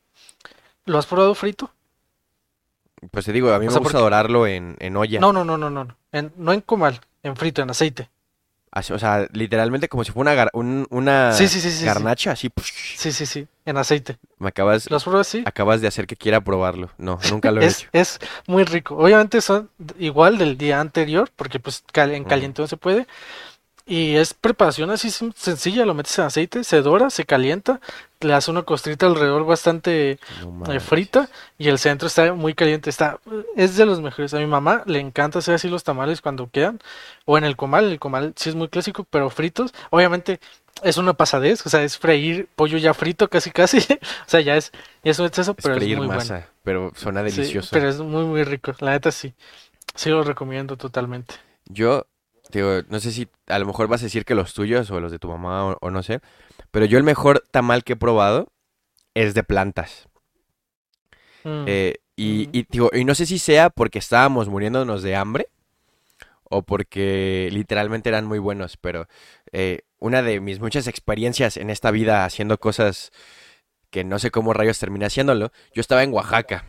¿lo 0.87 0.99
has 0.99 1.07
probado 1.07 1.35
frito? 1.35 1.71
Pues 3.11 3.25
te 3.25 3.33
digo, 3.33 3.53
a 3.53 3.59
mí 3.59 3.67
O 3.67 3.69
me 3.69 3.73
sea, 3.73 3.79
gusta 3.81 3.93
porque- 3.95 4.03
dorarlo 4.03 4.47
en, 4.47 4.77
en 4.79 4.97
olla. 4.97 5.21
No, 5.21 5.33
no, 5.33 5.45
no, 5.45 5.59
no, 5.59 5.71
no. 5.71 5.85
no. 5.85 5.97
En- 6.13 6.33
no 6.37 6.53
en 6.53 6.61
comal, 6.61 7.01
en 7.23 7.37
frito, 7.37 7.63
en 7.63 7.71
aceite. 7.71 8.11
Así, 8.71 8.93
o 8.93 8.99
sea, 8.99 9.27
literalmente 9.33 9.89
como 9.89 10.03
si 10.03 10.13
fuera 10.13 10.33
una, 10.33 10.49
un- 10.55 10.87
una 10.91 11.33
Sí, 11.33 11.47
sí, 11.49 11.61
sí, 11.61 11.71
sí, 11.71 11.79
sí. 11.81 11.85
garnacha, 11.85 12.31
así. 12.33 12.49
psh, 12.49 12.97
Sí, 12.97 13.13
sí, 13.13 13.27
sí, 13.27 13.47
en 13.67 13.77
aceite. 13.77 14.17
Me 14.39 14.49
acabas, 14.49 14.89
¿Lo 14.91 14.97
has 14.97 15.03
probado 15.03 15.21
así? 15.21 15.43
acabas 15.45 15.81
de 15.83 15.89
hacer 15.89 16.07
que 16.07 16.17
quiera 16.17 16.41
probarlo. 16.41 16.91
No, 16.97 17.19
nunca 17.31 17.51
lo 17.51 17.61
he 17.61 17.67
Es, 17.67 17.81
hecho. 17.81 17.89
es 17.93 18.19
muy 18.47 18.65
rico. 18.65 18.97
Obviamente 18.97 19.41
son 19.43 19.69
igual 19.99 20.39
del 20.39 20.57
día 20.57 20.81
anterior, 20.81 21.31
porque 21.37 21.59
pues 21.61 21.85
cal- 21.93 22.13
en 22.15 22.25
caliente 22.25 22.63
no 22.63 22.69
se 22.69 22.77
puede. 22.79 23.07
Y 23.85 24.15
es 24.17 24.35
preparación 24.35 24.91
así 24.91 25.09
sen- 25.09 25.35
sencilla, 25.37 25.85
lo 25.85 25.95
metes 25.95 26.19
en 26.19 26.25
aceite, 26.27 26.65
se 26.65 26.83
dora, 26.83 27.11
se 27.11 27.25
calienta, 27.25 27.81
le 28.21 28.33
haces 28.35 28.49
una 28.49 28.63
costrita 28.63 29.07
alrededor 29.07 29.45
bastante 29.45 30.19
No 30.41 30.73
eh, 30.73 30.81
frita 30.81 31.29
y 31.59 31.69
el 31.69 31.79
centro 31.79 32.07
está 32.07 32.33
muy 32.35 32.55
caliente, 32.55 32.91
está 32.91 33.19
es 33.57 33.77
de 33.77 33.85
los 33.87 34.01
mejores. 34.01 34.35
A 34.35 34.39
mi 34.39 34.47
mamá 34.47 34.83
le 34.87 35.01
encanta 35.01 35.41
hacer 35.41 35.55
así 35.57 35.69
los 35.69 35.83
tamales 35.85 36.21
cuando 36.21 36.49
quedan 36.51 36.79
o 37.25 37.39
en 37.39 37.45
el 37.45 37.57
comal, 37.57 37.87
el 37.91 37.99
comal 37.99 38.33
sí 38.37 38.49
es 38.51 38.55
muy 38.55 38.69
clásico, 38.69 39.05
pero 39.11 39.31
fritos, 39.31 39.73
obviamente 39.91 40.39
es 40.83 40.97
una 40.97 41.15
pasadez, 41.15 41.65
o 41.67 41.69
sea, 41.69 41.83
es 41.83 41.99
freír 41.99 42.49
pollo 42.57 42.79
ya 42.79 42.95
frito 42.95 43.29
casi 43.29 43.51
casi, 43.51 43.79
o 44.27 44.29
sea, 44.29 44.41
ya 44.41 44.57
es 44.57 44.73
ya 45.05 45.11
es 45.11 45.19
un 45.19 45.27
exceso, 45.27 45.55
Es 45.57 45.65
pero 45.65 45.75
es 45.77 45.89
muy 45.89 46.07
bueno. 46.07 46.21
pero 46.63 46.93
suena 46.95 47.23
Sí, 47.25 47.37
delicioso. 47.37 47.71
pero 47.73 47.89
es 47.89 47.99
muy 47.99 48.25
muy 48.25 48.45
rico, 48.45 48.73
la 48.81 48.93
neta 48.93 49.11
sí. 49.13 49.35
Sí 49.95 50.11
lo 50.11 50.23
recomiendo 50.23 50.77
totalmente. 50.77 51.35
Yo, 51.67 52.07
digo, 52.61 52.83
no 52.89 53.01
sé 53.01 53.13
si 53.13 53.29
a 53.47 53.59
lo 53.59 53.67
mejor 53.67 53.89
vas 53.89 54.03
a 54.03 54.07
decir 54.07 54.25
que 54.25 54.35
los 54.35 54.55
tuyos 54.55 54.91
o 54.91 55.01
los 55.01 55.13
de 55.13 55.19
tu 55.19 55.29
mamá 55.29 55.67
o, 55.73 55.79
o 55.81 55.91
no 55.91 56.03
sé, 56.03 56.21
pero 56.71 56.87
yo 56.87 56.99
el 56.99 57.05
mejor 57.05 57.45
tamal 57.51 57.85
que 57.85 57.95
he 57.95 57.97
probado 57.97 58.49
es 59.15 59.35
de 59.35 59.45
plantas. 59.45 60.09
Mm, 61.45 61.65
Eh, 61.67 61.95
y, 62.17 62.47
Mm. 62.49 62.51
y, 62.57 62.67
digo, 62.71 62.91
y 62.93 63.05
no 63.05 63.15
sé 63.15 63.27
si 63.27 63.39
sea 63.39 63.71
porque 63.71 63.99
estábamos 63.99 64.49
muriéndonos 64.49 65.03
de 65.03 65.17
hambre 65.17 65.49
o 66.45 66.63
porque 66.63 67.49
literalmente 67.53 68.09
eran 68.09 68.27
muy 68.27 68.39
buenos, 68.39 68.77
pero 68.77 69.09
eh, 69.53 69.81
una 69.99 70.23
de 70.23 70.41
mis 70.41 70.61
muchas 70.61 70.87
experiencias 70.87 71.57
en 71.57 71.71
esta 71.71 71.91
vida 71.91 72.25
haciendo 72.25 72.59
cosas 72.59 73.11
que 73.91 74.05
no 74.05 74.19
sé 74.19 74.31
cómo 74.31 74.53
rayos 74.55 74.79
terminé 74.79 75.07
haciéndolo, 75.07 75.53
yo 75.75 75.81
estaba 75.81 76.03
en 76.03 76.13
Oaxaca 76.13 76.67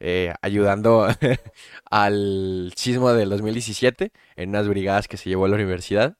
eh, 0.00 0.34
ayudando 0.42 1.06
al 1.90 2.72
sismo 2.74 3.12
del 3.12 3.30
2017 3.30 4.12
en 4.36 4.48
unas 4.48 4.66
brigadas 4.66 5.08
que 5.08 5.16
se 5.16 5.28
llevó 5.28 5.44
a 5.44 5.48
la 5.48 5.56
universidad. 5.56 6.16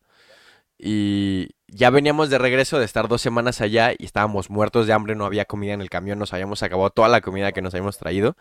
Y 0.78 1.50
ya 1.66 1.90
veníamos 1.90 2.30
de 2.30 2.38
regreso 2.38 2.78
de 2.78 2.84
estar 2.84 3.08
dos 3.08 3.20
semanas 3.20 3.60
allá 3.60 3.92
y 3.98 4.04
estábamos 4.04 4.48
muertos 4.48 4.86
de 4.86 4.92
hambre, 4.92 5.14
no 5.14 5.26
había 5.26 5.44
comida 5.44 5.74
en 5.74 5.82
el 5.82 5.90
camión, 5.90 6.18
nos 6.18 6.32
habíamos 6.32 6.62
acabado 6.62 6.90
toda 6.90 7.08
la 7.08 7.20
comida 7.20 7.52
que 7.52 7.62
nos 7.62 7.74
habíamos 7.74 7.98
traído. 7.98 8.36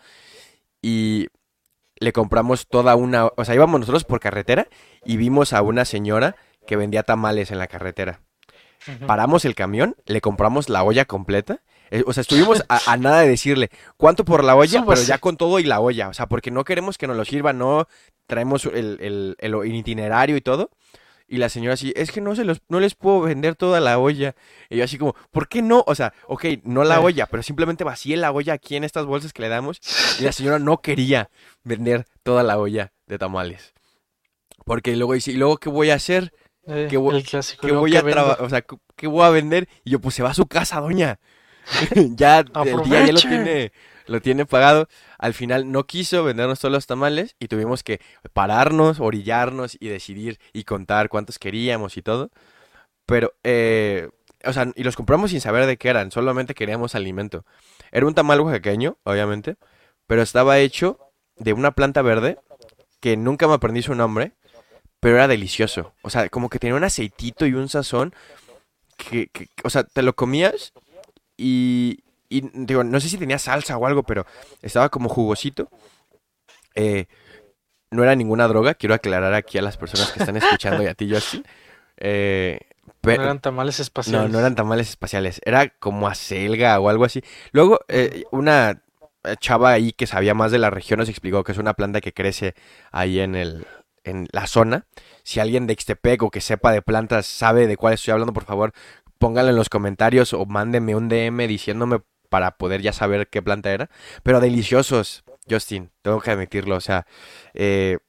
Y 0.82 1.28
le 2.00 2.14
compramos 2.14 2.68
toda 2.68 2.96
una, 2.96 3.26
o 3.26 3.46
sea, 3.46 3.56
íbamos 3.56 3.80
nosotros 3.80 4.06
por 4.06 4.20
carretera 4.20 4.68
y 5.04 5.18
vimos 5.18 5.54
a 5.54 5.62
una 5.62 5.84
señora 5.84 6.36
que 6.66 6.78
vendía 6.78 7.04
tamales 7.04 7.52
en 7.52 7.58
la 7.58 7.68
carretera. 7.68 8.22
Paramos 9.06 9.44
el 9.44 9.56
camión, 9.56 9.96
le 10.06 10.22
compramos 10.22 10.70
la 10.70 10.84
olla 10.84 11.06
completa. 11.06 11.62
Eh, 11.92 12.04
o 12.06 12.14
sea, 12.14 12.22
estuvimos 12.22 12.64
a, 12.70 12.80
a 12.92 12.98
nada 12.98 13.22
de 13.22 13.30
decirle 13.30 13.70
cuánto 13.98 14.24
por 14.26 14.44
la 14.44 14.56
olla, 14.56 14.84
pero 14.88 15.02
ya 15.02 15.18
con 15.18 15.38
todo 15.38 15.60
y 15.60 15.64
la 15.64 15.80
olla. 15.80 16.10
O 16.10 16.14
sea, 16.14 16.28
porque 16.28 16.52
no 16.52 16.64
queremos 16.64 16.98
que 16.98 17.08
nos 17.08 17.18
lo 17.18 17.26
sirva, 17.26 17.54
no 17.54 17.88
traemos 18.28 18.66
el, 18.66 18.98
el- 19.02 19.36
el 19.40 19.76
itinerario 19.76 20.38
y 20.38 20.42
todo. 20.42 20.70
Y 21.32 21.38
la 21.38 21.50
señora 21.50 21.76
así, 21.76 21.94
es 21.96 22.12
que 22.12 22.22
no 22.22 22.36
se 22.36 22.44
los, 22.44 22.62
no 22.70 22.80
les 22.80 22.96
puedo 22.96 23.22
vender 23.22 23.56
toda 23.56 23.80
la 23.80 24.00
olla. 24.00 24.36
Y 24.68 24.78
yo 24.78 24.84
así 24.84 24.98
como, 24.98 25.16
¿por 25.30 25.48
qué 25.48 25.62
no? 25.62 25.84
O 25.86 25.94
sea, 25.94 26.12
ok, 26.28 26.46
no 26.64 26.84
la 26.84 26.96
Eh. 26.96 27.04
olla, 27.04 27.28
pero 27.28 27.44
simplemente 27.44 27.84
vacié 27.84 28.18
la 28.18 28.32
olla 28.32 28.54
aquí 28.54 28.76
en 28.76 28.84
estas 28.84 29.06
bolsas 29.06 29.32
que 29.32 29.44
le 29.44 29.50
damos. 29.50 29.80
Y 30.20 30.24
la 30.24 30.32
señora 30.32 30.58
no 30.58 30.82
quería 30.82 31.30
vender 31.64 32.06
toda 32.24 32.42
la 32.42 32.58
olla 32.58 32.94
de 33.06 33.20
tamales. 33.20 33.74
Porque 34.66 34.96
luego 34.96 35.14
dice, 35.14 35.32
¿y 35.32 35.36
luego 35.36 35.58
qué 35.58 35.70
voy 35.70 35.92
a 35.92 35.96
hacer? 35.96 36.34
Eh, 36.66 36.88
¿Qué 36.90 36.98
voy- 36.98 37.16
el 37.18 37.24
clásico. 37.24 37.62
¿Qué 37.62 37.68
luego, 37.68 37.82
voy 37.82 37.92
¿qué 37.92 37.98
a 38.00 38.62
¿qué 38.96 39.08
voy 39.08 39.24
a 39.26 39.30
vender? 39.30 39.68
Y 39.84 39.92
yo, 39.92 40.00
pues 40.00 40.16
se 40.16 40.24
va 40.24 40.32
a 40.32 40.34
su 40.34 40.48
casa, 40.48 40.80
doña. 40.82 41.20
ya 42.16 42.40
el 42.40 42.46
día 42.84 43.06
ya 43.06 43.12
lo 43.14 43.20
tiene, 43.30 43.72
lo 44.08 44.22
tiene 44.22 44.46
pagado. 44.46 44.88
Al 45.18 45.34
final 45.34 45.72
no 45.72 45.86
quiso 45.86 46.24
vendernos 46.24 46.60
todos 46.60 46.72
los 46.72 46.88
tamales 46.88 47.36
y 47.40 47.48
tuvimos 47.48 47.84
que 47.84 48.00
pararnos, 48.34 49.00
orillarnos 49.00 49.78
y 49.80 49.88
decidir 49.90 50.40
y 50.54 50.64
contar 50.64 51.10
cuántos 51.10 51.40
queríamos 51.40 51.98
y 51.98 52.02
todo. 52.02 52.30
Pero, 53.06 53.34
eh, 53.44 54.10
o 54.46 54.54
sea, 54.54 54.72
y 54.76 54.84
los 54.84 54.96
compramos 54.96 55.32
sin 55.32 55.42
saber 55.42 55.66
de 55.66 55.78
qué 55.78 55.90
eran, 55.90 56.12
solamente 56.12 56.54
queríamos 56.54 56.96
alimento. 56.96 57.46
Era 57.92 58.06
un 58.06 58.14
tamal 58.14 58.40
oaxaqueño, 58.42 58.98
obviamente, 59.04 59.58
pero 60.08 60.22
estaba 60.22 60.60
hecho 60.60 61.00
de 61.36 61.54
una 61.54 61.72
planta 61.72 62.02
verde 62.02 62.38
que 63.00 63.18
nunca 63.18 63.48
me 63.48 63.54
aprendí 63.56 63.82
su 63.82 63.96
nombre, 63.96 64.34
pero 65.00 65.16
era 65.16 65.28
delicioso. 65.28 65.94
O 66.04 66.10
sea, 66.10 66.30
como 66.30 66.50
que 66.50 66.60
tenía 66.60 66.76
un 66.76 66.84
aceitito 66.84 67.46
y 67.46 67.54
un 67.54 67.70
sazón 67.70 68.14
que, 68.98 69.28
que- 69.28 69.48
o 69.64 69.70
sea, 69.70 69.84
te 69.84 70.02
lo 70.02 70.14
comías 70.16 70.74
y, 71.40 72.00
y, 72.30 72.42
digo, 72.54 72.84
no 72.84 73.00
sé 73.00 73.10
si 73.10 73.18
tenía 73.18 73.40
salsa 73.40 73.78
o 73.78 73.86
algo, 73.88 74.04
pero 74.04 74.26
estaba 74.62 74.90
como 74.90 75.10
jugosito. 75.10 75.70
Eh, 76.76 77.08
no 77.92 78.04
era 78.04 78.16
ninguna 78.16 78.48
droga, 78.48 78.76
quiero 78.76 78.94
aclarar 78.96 79.34
aquí 79.34 79.58
a 79.58 79.62
las 79.62 79.78
personas 79.78 80.12
que 80.12 80.20
están 80.20 80.38
escuchando 80.38 80.84
y 80.84 80.88
a 80.88 80.94
ti, 80.94 81.10
Justin. 81.14 81.44
Eh, 81.98 82.60
No 83.18 83.24
eran 83.24 83.40
tamales 83.40 83.80
no, 83.80 83.84
espaciales. 83.84 84.32
no 84.32 84.40
eran 84.40 84.56
tamales 84.56 84.90
espaciales, 84.90 85.42
era 85.46 85.70
como 85.70 86.08
acelga 86.08 86.80
o 86.80 86.90
algo 86.90 87.06
así. 87.06 87.24
Luego, 87.52 87.80
eh, 87.88 88.24
una 88.32 88.84
chava 89.40 89.72
ahí 89.72 89.92
que 89.92 90.08
sabía 90.08 90.34
más 90.34 90.52
de 90.52 90.60
la 90.60 90.70
región 90.70 91.00
nos 91.00 91.10
explicó 91.10 91.44
que 91.44 91.52
es 91.52 91.58
una 91.58 91.74
planta 91.74 92.00
que 92.02 92.14
crece 92.14 92.56
ahí 92.92 93.20
en 93.20 93.36
el, 93.36 93.66
en 94.04 94.28
la 94.32 94.48
zona. 94.48 94.86
Si 95.24 95.40
alguien 95.40 95.68
de 95.68 95.74
Ixtepec 95.74 96.24
o 96.24 96.32
que 96.32 96.42
sepa 96.42 96.72
de 96.72 96.82
plantas 96.82 97.26
sabe 97.26 97.68
de 97.68 97.76
cuál 97.78 97.94
estoy 97.96 98.12
hablando, 98.14 98.34
por 98.34 98.46
favor, 98.46 98.72
pónganlo 99.20 99.52
en 99.52 99.58
los 99.58 99.70
comentarios 99.70 100.34
o 100.34 100.46
mándenme 100.46 100.96
un 100.96 101.10
DM 101.10 101.48
diciéndome 101.48 102.02
para 102.30 102.58
poder 102.58 102.82
ya 102.82 102.94
saber 102.94 103.28
qué 103.30 103.42
planta 103.42 103.72
era. 103.72 103.90
Pero 104.24 104.40
deliciosos, 104.40 105.24
Justin, 105.50 105.92
tengo 106.02 106.22
que 106.22 106.32
admitirlo. 106.32 106.76
O 106.76 106.82
sea, 106.82 107.06
eh, 107.54 108.00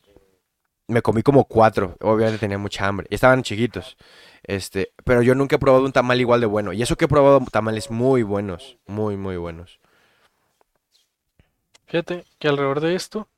me 0.87 1.03
comí 1.03 1.23
como 1.23 1.45
cuatro. 1.45 1.97
Obviamente 2.01 2.39
tenía 2.39 2.59
mucha 2.59 2.87
hambre. 2.87 3.07
Estaban 3.11 3.43
chiquitos. 3.43 3.97
Este, 4.43 4.93
pero 5.05 5.23
yo 5.23 5.35
nunca 5.35 5.57
he 5.57 5.59
probado 5.59 5.85
un 5.85 5.93
tamal 5.93 6.21
igual 6.21 6.41
de 6.41 6.47
bueno. 6.47 6.73
Y 6.73 6.83
eso 6.83 6.97
que 6.97 7.07
he 7.07 7.09
probado 7.09 7.41
tamales 7.51 7.91
muy 7.91 8.23
buenos. 8.23 8.79
Muy, 8.87 9.17
muy 9.17 9.37
buenos. 9.37 9.81
Fíjate 11.87 12.25
que 12.39 12.49
alrededor 12.49 12.81
de 12.81 12.95
esto, 12.95 13.29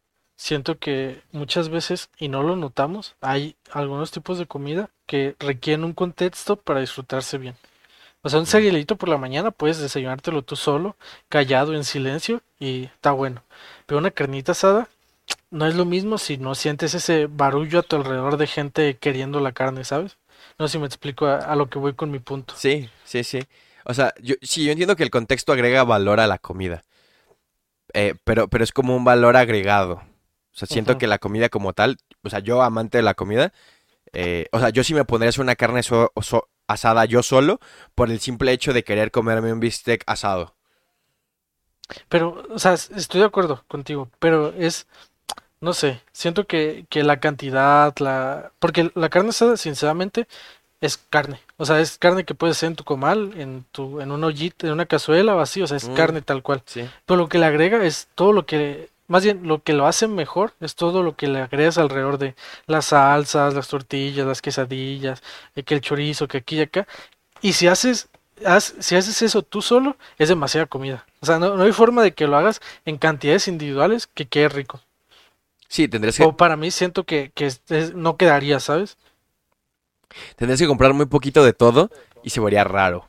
siento 0.43 0.77
que 0.77 1.23
muchas 1.31 1.69
veces, 1.69 2.11
y 2.19 2.27
no 2.27 2.43
lo 2.43 2.57
notamos, 2.57 3.15
hay 3.21 3.55
algunos 3.71 4.11
tipos 4.11 4.39
de 4.39 4.47
comida 4.47 4.91
que 5.07 5.37
requieren 5.39 5.85
un 5.85 5.93
contexto 5.93 6.57
para 6.57 6.81
disfrutarse 6.81 7.39
bien. 7.39 7.55
O 8.23 8.29
sea, 8.29 8.41
un 8.41 8.47
cerealito 8.47 8.97
por 8.97 9.09
la 9.09 9.19
mañana 9.19 9.53
puedes 9.53 9.79
desayunártelo 9.79 10.43
tú 10.43 10.57
solo, 10.57 10.97
callado, 11.29 11.75
en 11.75 11.85
silencio, 11.85 12.43
y 12.59 12.85
está 12.85 13.13
bueno. 13.13 13.45
Pero 13.87 13.99
una 13.99 14.11
carnita 14.11 14.51
asada 14.51 14.89
no 15.51 15.65
es 15.67 15.77
lo 15.77 15.85
mismo 15.85 16.19
si 16.19 16.39
no 16.39 16.57
sientes 16.57 16.95
ese 16.95 17.29
barullo 17.31 17.79
a 17.79 17.83
tu 17.83 17.95
alrededor 17.95 18.37
de 18.37 18.49
gente 18.49 18.97
queriendo 18.97 19.39
la 19.39 19.53
carne, 19.53 19.85
¿sabes? 19.85 20.19
No 20.59 20.67
sé 20.67 20.73
si 20.73 20.79
me 20.81 20.87
explico 20.87 21.27
a, 21.27 21.37
a 21.37 21.55
lo 21.55 21.71
que 21.71 21.79
voy 21.79 21.95
con 21.95 22.11
mi 22.11 22.19
punto. 22.19 22.55
Sí, 22.57 22.91
sí, 23.05 23.23
sí. 23.23 23.45
O 23.85 23.95
sea, 23.95 24.13
yo, 24.21 24.35
sí, 24.43 24.65
yo 24.65 24.73
entiendo 24.73 24.97
que 24.97 25.05
el 25.05 25.11
contexto 25.11 25.53
agrega 25.53 25.85
valor 25.85 26.19
a 26.19 26.27
la 26.27 26.39
comida. 26.39 26.83
Eh, 27.95 28.17
pero, 28.25 28.49
pero 28.49 28.65
es 28.65 28.73
como 28.73 28.97
un 28.97 29.05
valor 29.05 29.37
agregado. 29.37 30.03
O 30.55 30.57
sea, 30.57 30.69
siento 30.69 30.99
que 30.99 31.07
la 31.07 31.19
comida 31.19 31.49
como 31.49 31.73
tal, 31.73 31.99
o 32.23 32.31
sea, 32.31 32.41
yo 32.41 32.63
amante 32.63 32.99
de 32.99 33.03
la 33.03 33.15
comida, 33.15 33.53
eh, 34.13 34.49
o 34.53 34.61
sea, 34.61 34.71
yo 34.71 34.85
sí 34.85 34.95
me 34.95 35.05
pondría 35.07 35.29
a 35.29 35.31
hacer 35.31 35.43
una 35.43 35.57
carne 35.57 35.83
so- 35.83 36.13
so- 36.23 36.49
asada 36.69 37.05
yo 37.07 37.23
solo 37.23 37.61
por 37.95 38.11
el 38.11 38.21
simple 38.21 38.53
hecho 38.53 38.73
de 38.73 38.85
querer 38.85 39.11
comerme 39.13 39.53
un 39.53 39.61
bistec 39.61 40.05
asado. 40.07 40.57
Pero, 42.09 42.43
o 42.51 42.59
sea, 42.59 42.75
estoy 42.75 43.21
de 43.21 43.27
acuerdo 43.27 43.65
contigo, 43.69 44.09
pero 44.19 44.53
es, 44.57 44.87
no 45.61 45.75
sé, 45.75 46.03
siento 46.13 46.47
que, 46.47 46.87
que 46.91 47.05
la 47.05 47.21
cantidad, 47.21 47.95
la... 48.01 48.53
Porque 48.61 48.93
la 48.97 49.11
carne 49.11 49.31
asada, 49.31 49.59
sinceramente, 49.59 50.29
es 50.81 50.99
carne. 50.99 51.41
O 51.59 51.67
sea, 51.67 51.81
es 51.81 51.99
carne 51.99 52.25
que 52.27 52.35
puede 52.37 52.55
ser 52.55 52.69
en 52.69 52.77
tu 52.77 52.85
comal, 52.85 53.35
en 53.41 53.67
tu, 53.73 54.01
en 54.01 54.13
un 54.13 54.25
ollito, 54.25 54.67
en 54.69 54.75
una 54.75 54.87
cazuela 54.87 55.37
o 55.37 55.41
así, 55.41 55.63
o 55.63 55.69
sea, 55.69 55.79
es 55.79 55.89
Mm. 55.89 55.95
carne 55.95 56.23
tal 56.23 56.43
cual. 56.45 56.63
Sí. 56.67 56.89
Pero 57.07 57.19
lo 57.19 57.29
que 57.31 57.39
le 57.41 57.47
agrega 57.47 57.85
es 57.85 58.09
todo 58.17 58.33
lo 58.35 58.47
que, 58.47 58.91
más 59.09 59.25
bien, 59.25 59.47
lo 59.47 59.63
que 59.63 59.73
lo 59.75 59.87
hace 59.87 60.09
mejor 60.09 60.55
es 60.61 60.75
todo 60.75 61.03
lo 61.03 61.17
que 61.17 61.29
le 61.29 61.41
agregas 61.43 61.79
alrededor 61.79 62.19
de 62.19 62.35
las 62.67 62.87
salsas, 62.87 63.55
las 63.55 63.69
tortillas, 63.69 64.27
las 64.27 64.43
quesadillas, 64.43 65.23
eh, 65.57 65.63
que 65.65 65.75
el 65.75 65.81
chorizo, 65.81 66.29
que 66.29 66.39
aquí 66.39 66.57
y 66.59 66.63
acá. 66.63 66.87
Y 67.43 67.55
si 67.55 67.69
haces, 67.69 68.09
haz- 68.45 68.75
si 68.81 68.97
haces 68.97 69.23
eso 69.23 69.43
tú 69.43 69.63
solo, 69.63 69.97
es 70.19 70.29
demasiada 70.31 70.67
comida. 70.67 71.07
O 71.21 71.27
sea, 71.27 71.39
no, 71.39 71.57
no 71.57 71.65
hay 71.65 71.73
forma 71.73 72.03
de 72.03 72.15
que 72.15 72.27
lo 72.29 72.37
hagas 72.37 72.61
en 72.87 72.99
cantidades 72.99 73.49
individuales 73.49 74.07
que 74.07 74.27
quede 74.29 74.49
rico. 74.51 74.81
Sí, 75.69 75.89
tendrías 75.89 76.17
que, 76.19 76.25
O 76.25 76.37
para 76.37 76.57
mí 76.57 76.71
siento 76.71 77.05
que, 77.05 77.33
que 77.35 77.47
es- 77.47 77.63
es- 77.69 77.95
no 77.95 78.17
quedaría, 78.17 78.61
¿sabes? 78.61 78.97
tendrías 80.37 80.61
que 80.61 80.67
comprar 80.67 80.93
muy 80.95 81.07
poquito 81.07 81.45
de 81.45 81.53
todo 81.53 81.91
y 82.23 82.31
se 82.31 82.41
vería 82.41 82.65
raro. 82.65 83.09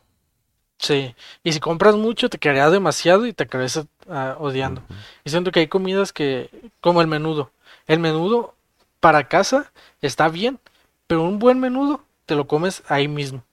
Sí. 0.83 1.15
Y 1.45 1.53
si 1.53 1.61
compras 1.61 1.95
mucho, 1.95 2.29
te 2.29 2.37
quedaría 2.37 2.69
demasiado 2.69 3.25
y 3.25 3.31
te 3.31 3.45
acabarías 3.45 3.85
ah, 4.09 4.35
odiando. 4.37 4.83
Y 5.23 5.29
siento 5.29 5.51
que 5.51 5.61
hay 5.61 5.67
comidas 5.67 6.11
que, 6.11 6.49
como 6.81 7.01
el 7.01 7.07
menudo. 7.07 7.51
El 7.87 7.99
menudo 7.99 8.53
para 8.99 9.29
casa 9.29 9.71
está 10.01 10.27
bien, 10.27 10.59
pero 11.07 11.23
un 11.23 11.39
buen 11.39 11.61
menudo 11.61 12.03
te 12.25 12.35
lo 12.35 12.47
comes 12.47 12.83
ahí 12.89 13.07
mismo. 13.07 13.43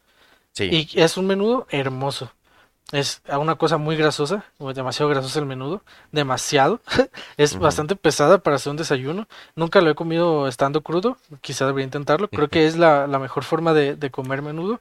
Sí. 0.52 0.88
Y 0.92 1.00
es 1.00 1.16
un 1.16 1.28
menudo 1.28 1.68
hermoso. 1.70 2.32
Es 2.90 3.22
una 3.28 3.54
cosa 3.54 3.78
muy 3.78 3.94
grasosa, 3.94 4.44
demasiado 4.58 5.08
grasoso 5.08 5.38
el 5.38 5.46
menudo, 5.46 5.84
demasiado. 6.10 6.80
Es 7.36 7.56
bastante 7.56 7.94
pesada 7.94 8.38
para 8.38 8.56
hacer 8.56 8.72
un 8.72 8.76
desayuno. 8.76 9.28
Nunca 9.54 9.80
lo 9.80 9.90
he 9.90 9.94
comido 9.94 10.48
estando 10.48 10.80
crudo, 10.80 11.16
quizá 11.40 11.66
debería 11.66 11.84
intentarlo. 11.84 12.26
Creo 12.26 12.48
que 12.48 12.66
es 12.66 12.76
la, 12.76 13.06
la 13.06 13.20
mejor 13.20 13.44
forma 13.44 13.72
de, 13.72 13.94
de 13.94 14.10
comer 14.10 14.42
menudo. 14.42 14.80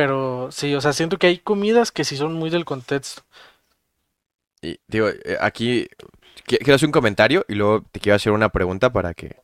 Pero 0.00 0.48
sí, 0.50 0.74
o 0.74 0.80
sea, 0.80 0.94
siento 0.94 1.18
que 1.18 1.26
hay 1.26 1.38
comidas 1.38 1.92
que 1.92 2.04
sí 2.04 2.16
son 2.16 2.32
muy 2.32 2.48
del 2.48 2.64
contexto. 2.64 3.22
Y 4.62 4.78
digo, 4.88 5.08
eh, 5.08 5.36
aquí 5.40 5.88
qui- 6.46 6.58
quiero 6.58 6.74
hacer 6.74 6.88
un 6.88 6.92
comentario 6.92 7.44
y 7.48 7.54
luego 7.54 7.82
te 7.92 8.00
quiero 8.00 8.16
hacer 8.16 8.32
una 8.32 8.48
pregunta 8.50 8.90
para 8.92 9.12
que... 9.14 9.36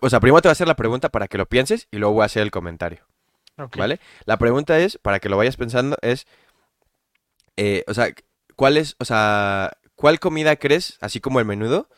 O 0.00 0.08
sea, 0.10 0.20
primero 0.20 0.40
te 0.42 0.48
voy 0.48 0.52
a 0.52 0.52
hacer 0.52 0.68
la 0.68 0.76
pregunta 0.76 1.08
para 1.10 1.28
que 1.28 1.38
lo 1.38 1.46
pienses 1.46 1.88
y 1.90 1.98
luego 1.98 2.14
voy 2.14 2.22
a 2.22 2.26
hacer 2.26 2.42
el 2.42 2.50
comentario, 2.50 3.06
Ok. 3.58 3.76
¿vale? 3.76 4.00
La 4.24 4.38
pregunta 4.38 4.78
es, 4.78 4.98
para 4.98 5.20
que 5.20 5.28
lo 5.28 5.36
vayas 5.36 5.56
pensando, 5.56 5.96
es... 6.02 6.26
eh, 7.56 7.84
o 7.86 7.94
sea, 7.94 8.08
¿cuál 8.56 8.76
es, 8.76 8.96
o 8.98 9.04
sea, 9.04 9.76
cuál 9.96 10.20
comida 10.20 10.56
crees, 10.56 10.96
así 11.00 11.20
como 11.20 11.40
el 11.40 11.46
menudo, 11.46 11.88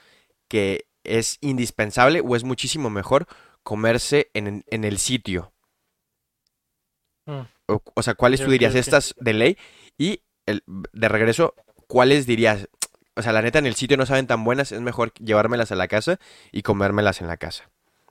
que 0.49 0.87
es 1.05 1.39
indispensable 1.41 2.23
o 2.25 2.37
es 2.37 2.45
muchísimo 2.45 2.91
mejor 2.91 3.27
comerse 3.63 4.31
en, 4.35 4.65
en 4.69 4.85
el 4.85 4.99
sitio? 4.99 5.53
Mm. 7.27 7.47
O, 7.71 7.83
o 7.95 8.03
sea, 8.03 8.15
¿cuáles 8.15 8.43
tú 8.43 8.51
dirías 8.51 8.75
estas 8.75 9.15
de 9.19 9.33
ley? 9.33 9.59
Y 9.97 10.23
el, 10.47 10.63
de 10.67 11.09
regreso, 11.09 11.55
¿cuáles 11.87 12.27
dirías? 12.27 12.69
O 13.17 13.23
sea, 13.23 13.33
la 13.33 13.43
neta 13.43 13.59
en 13.59 13.67
el 13.67 13.75
sitio 13.75 13.97
no 13.97 14.07
saben 14.07 14.27
tan 14.27 14.45
buenas, 14.45 14.73
es 14.73 14.81
mejor 14.81 15.13
llevármelas 15.15 15.73
a 15.73 15.77
la 15.77 15.89
casa 15.89 16.19
y 16.53 16.63
comérmelas 16.63 17.21
en 17.21 17.27
la 17.27 17.37
casa. 17.37 17.71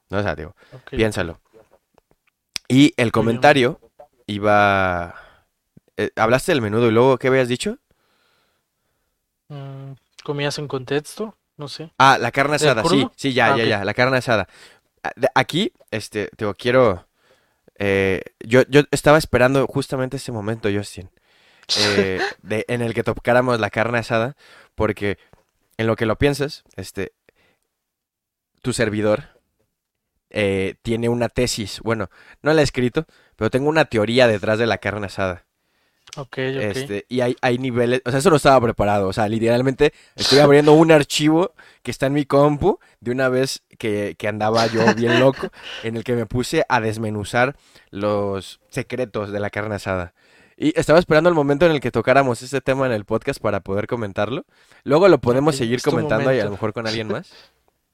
¿No? 0.10 0.20
O 0.20 0.24
sea, 0.24 0.36
digo, 0.36 0.55
piénsalo. 0.89 1.39
Y 2.68 2.93
el 2.97 3.12
comentario 3.12 3.80
iba... 4.28 5.16
eh, 5.97 6.12
hablaste 6.16 6.51
del 6.51 6.62
menudo 6.62 6.88
y 6.88 6.91
luego, 6.91 7.18
¿qué 7.18 7.28
habías 7.28 7.47
dicho? 7.47 7.78
Mm, 9.47 9.93
comidas 10.24 10.60
en 10.60 10.68
contexto, 10.68 11.36
no 11.57 11.68
sé. 11.68 11.91
Ah, 11.97 12.18
la 12.20 12.32
carne 12.32 12.57
¿Del 12.57 12.70
asada, 12.70 12.84
sí, 12.88 13.07
sí, 13.16 13.34
ya, 13.34 13.53
Ah, 13.53 13.57
ya, 13.57 13.66
ya, 13.66 13.86
la 13.86 13.93
carne 13.93 14.18
asada. 14.18 14.47
Aquí, 15.34 15.74
este, 15.91 16.30
digo, 16.38 16.53
quiero... 16.53 17.09
eh, 17.80 18.21
yo, 18.39 18.63
yo 18.69 18.82
estaba 18.91 19.17
esperando 19.17 19.65
justamente 19.67 20.17
ese 20.17 20.32
momento, 20.32 20.69
Justin. 20.71 21.09
eh, 21.75 22.19
de- 22.41 22.65
en 22.67 22.82
el 22.82 22.93
que 22.93 23.03
tocáramos 23.03 23.59
la 23.59 23.69
carne 23.69 23.99
asada, 23.99 24.36
porque 24.75 25.17
en 25.77 25.88
lo 25.88 25.95
que 25.95 26.05
lo 26.05 26.17
piensas, 26.17 26.63
este, 26.75 27.13
tu 28.61 28.73
servidor 28.73 29.39
eh, 30.32 30.75
tiene 30.84 31.09
una 31.09 31.30
tesis, 31.30 31.80
bueno, 31.82 32.09
no 32.43 32.53
la 32.53 32.61
he 32.61 32.63
escrito, 32.63 33.05
pero 33.36 33.49
tengo 33.49 33.69
una 33.69 33.86
teoría 33.86 34.27
detrás 34.27 34.59
de 34.59 34.67
la 34.67 34.77
carne 34.77 35.07
asada. 35.07 35.45
Ok, 36.18 36.28
ok. 36.28 36.38
Este, 36.38 37.05
y 37.10 37.22
hay, 37.22 37.36
hay 37.41 37.57
niveles, 37.57 38.01
o 38.05 38.10
sea, 38.10 38.20
eso 38.20 38.30
no 38.30 38.36
estaba 38.36 38.60
preparado, 38.62 39.07
o 39.07 39.14
sea, 39.14 39.28
literalmente 39.28 39.93
estoy 40.16 40.39
abriendo 40.39 40.74
un 40.74 40.91
archivo 40.91 41.53
que 41.84 41.91
está 41.91 42.07
en 42.07 42.14
mi 42.14 42.26
compu 42.26 42.80
de 42.99 43.12
una 43.12 43.30
vez 43.30 43.64
que, 43.78 44.16
que 44.18 44.28
andaba 44.28 44.68
yo 44.68 44.93
bien 44.95 45.20
loco, 45.20 45.49
en 45.84 45.97
el 45.97 46.03
que 46.03 46.16
me 46.16 46.26
puse 46.26 46.64
a 46.68 46.82
desmenuzar 46.82 47.55
los 47.91 48.60
secretos 48.70 49.32
de 49.32 49.39
la 49.39 49.49
carne 49.49 49.76
asada. 49.76 50.14
Y 50.57 50.78
estaba 50.78 50.99
esperando 50.99 51.30
el 51.30 51.36
momento 51.36 51.66
en 51.66 51.72
el 51.72 51.80
que 51.80 51.91
tocáramos 51.91 52.41
este 52.41 52.60
tema 52.60 52.86
en 52.86 52.91
el 52.91 53.05
podcast 53.05 53.39
para 53.39 53.62
poder 53.62 53.88
comentarlo. 53.88 54.45
Luego 54.84 55.07
lo 55.07 55.20
podemos 55.20 55.55
seguir 55.55 55.82
comentando 55.82 56.34
y 56.34 56.39
a 56.39 56.45
lo 56.45 56.51
mejor 56.51 56.74
con 56.74 56.86
alguien 56.86 57.07
más. 57.07 57.32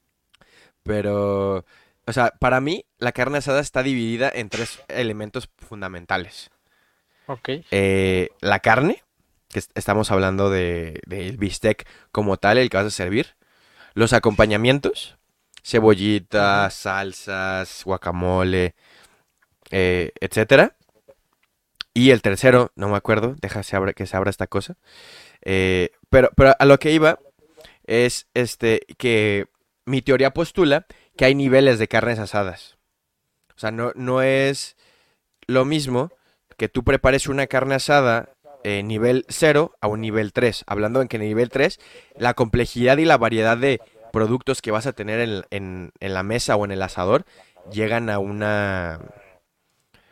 Pero 0.84 1.64
o 2.08 2.14
sea, 2.14 2.32
para 2.40 2.62
mí 2.62 2.86
la 3.00 3.12
carne 3.12 3.40
asada 3.40 3.60
está 3.60 3.82
dividida 3.82 4.32
en 4.34 4.50
tres 4.50 4.82
elementos 4.88 5.50
fundamentales. 5.58 6.52
Ok. 7.28 7.50
Eh, 7.72 8.30
la 8.42 8.60
carne, 8.60 9.04
que 9.50 9.60
est- 9.60 9.72
estamos 9.78 10.12
hablando 10.12 10.50
de, 10.50 11.02
del 11.06 11.38
bistec 11.38 11.88
como 12.12 12.38
tal, 12.38 12.58
el 12.58 12.70
que 12.70 12.78
vas 12.78 12.86
a 12.88 12.92
servir. 12.92 13.36
Los 13.94 14.14
acompañamientos, 14.14 15.18
cebollitas, 15.64 16.74
salsas, 16.74 17.84
guacamole, 17.86 18.76
eh, 19.72 20.12
etcétera. 20.20 20.76
Y 21.94 22.12
el 22.12 22.22
tercero, 22.22 22.72
no 22.76 22.90
me 22.90 22.98
acuerdo, 22.98 23.36
deja 23.42 23.64
se 23.64 23.76
abra- 23.78 23.94
que 23.94 24.06
se 24.06 24.18
abra 24.18 24.30
esta 24.30 24.48
cosa. 24.48 24.76
Eh, 25.42 25.92
pero, 26.10 26.30
pero 26.36 26.54
a 26.60 26.66
lo 26.66 26.78
que 26.80 26.92
iba 26.92 27.20
es 27.86 28.28
este 28.34 28.82
que 28.98 29.48
mi 29.86 30.02
teoría 30.02 30.34
postula 30.34 30.88
que 31.18 31.26
hay 31.26 31.36
niveles 31.36 31.80
de 31.80 31.88
carnes 31.88 32.20
asadas. 32.20 32.78
O 33.56 33.60
sea, 33.60 33.72
no, 33.72 33.94
no 33.96 34.22
es 34.22 34.76
lo 35.48 35.66
mismo 35.66 36.12
que 36.58 36.70
tú 36.70 36.84
prepares 36.84 37.28
una 37.28 37.48
carne 37.48 37.76
asada 37.76 38.30
eh, 38.64 38.82
nivel 38.84 39.26
0 39.30 39.76
a 39.82 39.88
un 39.88 40.02
nivel 40.02 40.34
3. 40.34 40.64
Hablando 40.68 41.02
en 41.02 41.08
que 41.08 41.18
en 41.18 41.24
el 41.24 41.28
nivel 41.30 41.50
3 41.50 41.80
la 42.18 42.34
complejidad 42.34 42.98
y 42.98 43.06
la 43.06 43.18
variedad 43.18 43.58
de 43.58 43.80
productos 44.12 44.62
que 44.62 44.72
vas 44.72 44.88
a 44.88 44.94
tener 44.94 45.20
en, 45.20 45.44
en- 45.52 45.92
en 46.00 46.14
la 46.14 46.24
mesa 46.24 46.56
o 46.56 46.66
en 46.66 46.72
el 46.72 46.82
asador 46.82 47.26
llegan 47.72 48.10
a 48.10 48.20
una... 48.20 49.00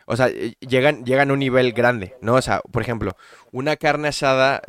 O 0.06 0.18
sea, 0.18 0.28
eh, 0.28 0.56
llegan, 0.60 1.06
llegan 1.06 1.30
a 1.30 1.34
un 1.34 1.39
nivel 1.39 1.72
grande, 1.72 2.16
¿no? 2.22 2.34
O 2.36 2.41
sea, 2.41 2.62
por 2.72 2.82
ejemplo, 2.82 3.16
una 3.52 3.78
carne 3.78 4.10
asada 4.10 4.62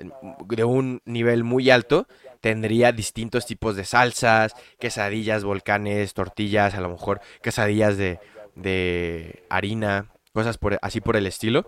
de 0.47 0.64
un 0.64 1.03
nivel 1.05 1.43
muy 1.43 1.70
alto 1.70 2.07
tendría 2.41 2.93
distintos 2.93 3.45
tipos 3.47 3.75
de 3.75 3.85
salsas, 3.85 4.55
quesadillas, 4.79 5.43
volcanes, 5.43 6.14
tortillas, 6.14 6.75
a 6.75 6.81
lo 6.81 6.91
mejor 6.91 7.20
quesadillas 7.43 7.97
de, 7.97 8.20
de 8.55 9.43
harina, 9.49 10.07
cosas 10.35 10.59
por, 10.59 10.78
así 10.82 11.01
por 11.01 11.16
el 11.16 11.26
estilo. 11.26 11.66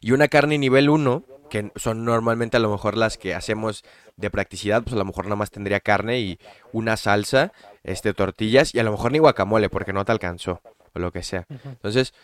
Y 0.00 0.12
una 0.12 0.28
carne 0.28 0.56
nivel 0.58 0.88
1, 0.88 1.24
que 1.50 1.70
son 1.76 2.04
normalmente 2.04 2.56
a 2.56 2.60
lo 2.60 2.70
mejor 2.70 2.96
las 2.96 3.18
que 3.18 3.34
hacemos 3.34 3.84
de 4.16 4.30
practicidad, 4.30 4.82
pues 4.82 4.94
a 4.94 4.98
lo 4.98 5.04
mejor 5.04 5.24
nada 5.26 5.36
más 5.36 5.50
tendría 5.50 5.80
carne 5.80 6.20
y 6.20 6.38
una 6.72 6.96
salsa, 6.96 7.52
este, 7.82 8.14
tortillas 8.14 8.74
y 8.74 8.78
a 8.78 8.84
lo 8.84 8.92
mejor 8.92 9.12
ni 9.12 9.18
guacamole 9.18 9.68
porque 9.68 9.92
no 9.92 10.04
te 10.04 10.12
alcanzó 10.12 10.60
o 10.94 10.98
lo 10.98 11.10
que 11.12 11.22
sea. 11.22 11.46
Entonces, 11.64 12.14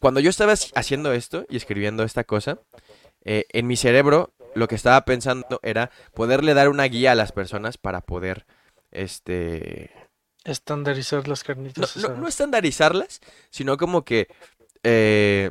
cuando 0.00 0.20
yo 0.20 0.28
estaba 0.30 0.52
haci- 0.52 0.70
haciendo 0.74 1.12
esto 1.12 1.44
y 1.48 1.56
escribiendo 1.56 2.04
esta 2.04 2.24
cosa, 2.24 2.58
eh, 3.24 3.46
en 3.52 3.66
mi 3.66 3.76
cerebro 3.76 4.32
lo 4.54 4.68
que 4.68 4.74
estaba 4.74 5.02
pensando 5.04 5.60
era 5.62 5.90
poderle 6.14 6.52
dar 6.54 6.68
una 6.68 6.84
guía 6.84 7.12
a 7.12 7.14
las 7.16 7.32
personas 7.32 7.78
para 7.78 8.02
poder, 8.02 8.44
este, 8.92 9.90
Estandarizar 10.44 11.26
las 11.28 11.42
carnitas 11.42 11.96
no- 11.96 12.08
no 12.16 12.28
estandarizarlas, 12.28 13.20
sino 13.50 13.76
como 13.76 14.04
que 14.04 14.28
eh, 14.82 15.50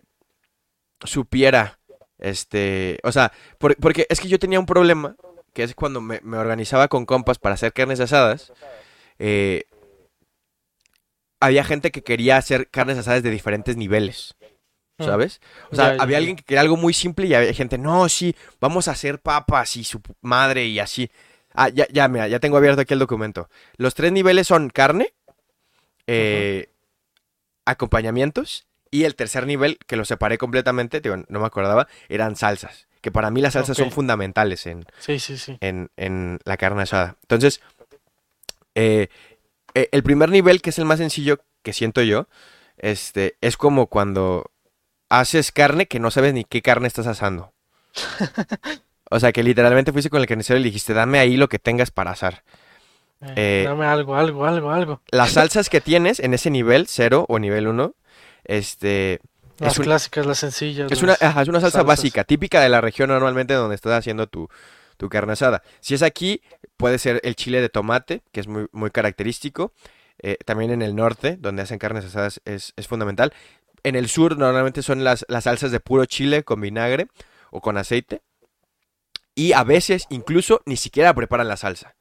supiera, 1.03 1.80
este, 2.19 2.99
o 3.03 3.11
sea, 3.11 3.32
por- 3.57 3.75
porque 3.78 4.05
es 4.09 4.19
que 4.19 4.28
yo 4.28 4.39
tenía 4.39 4.59
un 4.59 4.65
problema, 4.65 5.15
que 5.53 5.63
es 5.63 5.75
cuando 5.75 6.01
me, 6.01 6.19
me 6.23 6.38
organizaba 6.38 6.88
con 6.88 7.05
compas 7.05 7.39
para 7.39 7.55
hacer 7.55 7.73
carnes 7.73 7.99
asadas, 7.99 8.51
eh, 9.19 9.63
había 11.39 11.63
gente 11.63 11.91
que 11.91 12.03
quería 12.03 12.38
hacer 12.38 12.69
carnes 12.69 12.97
asadas 12.97 13.23
de 13.23 13.30
diferentes 13.30 13.78
niveles. 13.78 14.36
Mm. 14.99 15.03
¿Sabes? 15.05 15.41
O 15.71 15.75
sea, 15.75 15.89
Ya, 15.91 15.97
ya, 15.97 16.03
había 16.03 16.17
alguien 16.17 16.36
que 16.36 16.43
quería 16.43 16.61
algo 16.61 16.75
muy 16.78 16.91
simple 16.93 17.28
y 17.28 17.34
había 17.36 17.53
gente, 17.53 17.78
no, 17.78 18.09
sí, 18.09 18.36
vamos 18.59 18.88
a 18.88 18.91
hacer 18.91 19.19
papas 19.19 19.75
y 19.78 19.84
su 19.84 20.01
madre 20.21 20.65
y 20.65 20.80
así. 20.80 21.11
Ah, 21.53 21.69
ya, 21.69 21.88
ya, 21.91 22.07
mira, 22.07 22.28
ya 22.28 22.39
tengo 22.39 22.57
abierto 22.57 22.82
aquí 22.82 22.93
el 22.93 22.99
documento. 22.99 23.47
Los 23.78 23.93
tres 23.93 24.11
niveles 24.11 24.47
son 24.47 24.69
carne, 24.71 25.13
eh, 26.07 26.69
acompañamientos 27.65 28.66
y 28.91 29.03
el 29.03 29.15
tercer 29.15 29.45
nivel, 29.45 29.77
que 29.88 29.95
lo 29.95 30.05
separé 30.05 30.38
completamente, 30.38 31.01
digo, 31.01 31.15
no 31.27 31.39
me 31.39 31.45
acordaba, 31.45 31.88
eran 32.09 32.35
salsas. 32.35 32.88
Que 33.01 33.11
para 33.11 33.29
mí 33.29 33.41
las 33.41 33.53
salsas 33.53 33.77
son 33.77 33.91
fundamentales 33.91 34.65
en, 34.65 34.85
Sí, 34.99 35.19
sí, 35.19 35.38
sí. 35.38 35.57
en, 35.61 35.91
en 35.97 36.39
la 36.43 36.57
carne 36.57 36.81
asada. 36.83 37.15
Entonces, 37.21 37.61
eh, 38.75 39.07
eh, 39.75 39.89
el 39.91 40.03
primer 40.03 40.29
nivel, 40.29 40.61
que 40.61 40.71
es 40.71 40.79
el 40.79 40.85
más 40.85 40.97
sencillo 40.99 41.39
que 41.61 41.73
siento 41.73 42.01
yo, 42.01 42.27
este, 42.77 43.38
es 43.41 43.55
como 43.57 43.88
cuando 43.88 44.51
haces 45.09 45.51
carne 45.51 45.88
que 45.88 45.99
no 45.99 46.11
sabes 46.11 46.33
ni 46.33 46.43
qué 46.43 46.61
carne 46.61 46.88
estás 46.88 47.07
asando. 47.07 47.53
O 49.09 49.21
sea, 49.21 49.31
que 49.31 49.41
literalmente 49.41 49.93
fuiste 49.93 50.09
con 50.09 50.19
el 50.19 50.27
carnicero 50.27 50.59
y 50.59 50.63
le 50.63 50.67
dijiste, 50.67 50.93
dame 50.93 51.19
ahí 51.19 51.38
lo 51.38 51.47
que 51.47 51.59
tengas 51.59 51.91
para 51.91 52.11
asar. 52.11 52.43
Eh, 53.38 53.63
dame 53.65 53.85
algo, 53.85 54.15
algo, 54.15 54.45
algo, 54.45 54.69
algo. 54.71 55.01
Las 55.11 55.31
salsas 55.31 55.69
que 55.69 55.79
tienes 55.79 56.19
en 56.19 56.33
ese 56.33 56.49
nivel, 56.49 56.88
0 56.88 57.25
o 57.29 57.39
nivel 57.39 57.67
1, 57.67 57.95
este, 58.47 59.19
Las 59.59 59.73
es 59.73 59.79
un- 59.79 59.85
clásicas, 59.85 60.25
las 60.25 60.39
sencillas. 60.39 60.91
Es 60.91 61.01
una, 61.03 61.11
las- 61.13 61.21
ajá, 61.21 61.41
es 61.43 61.47
una 61.49 61.59
salsa 61.61 61.79
salsas. 61.79 61.87
básica, 61.87 62.23
típica 62.23 62.61
de 62.61 62.69
la 62.69 62.81
región 62.81 63.09
normalmente 63.09 63.53
donde 63.53 63.75
estás 63.75 63.93
haciendo 63.93 64.27
tu, 64.27 64.49
tu 64.97 65.09
carne 65.09 65.33
asada. 65.33 65.61
Si 65.79 65.93
es 65.93 66.01
aquí, 66.01 66.41
puede 66.77 66.97
ser 66.97 67.19
el 67.23 67.35
chile 67.35 67.61
de 67.61 67.69
tomate, 67.69 68.23
que 68.31 68.39
es 68.39 68.47
muy, 68.47 68.67
muy 68.71 68.89
característico. 68.91 69.73
Eh, 70.19 70.37
también 70.45 70.71
en 70.71 70.81
el 70.81 70.95
norte, 70.95 71.37
donde 71.39 71.61
hacen 71.61 71.77
carnes 71.77 72.03
asadas, 72.05 72.41
es, 72.45 72.73
es 72.75 72.87
fundamental. 72.87 73.33
En 73.83 73.95
el 73.95 74.09
sur, 74.09 74.35
normalmente 74.37 74.81
son 74.81 75.03
las, 75.03 75.23
las 75.29 75.43
salsas 75.43 75.71
de 75.71 75.79
puro 75.79 76.05
chile 76.05 76.43
con 76.43 76.59
vinagre 76.59 77.07
o 77.51 77.61
con 77.61 77.77
aceite. 77.77 78.21
Y 79.35 79.53
a 79.53 79.63
veces, 79.63 80.07
incluso, 80.09 80.61
ni 80.65 80.77
siquiera 80.77 81.13
preparan 81.13 81.47
la 81.47 81.57
salsa. 81.57 81.95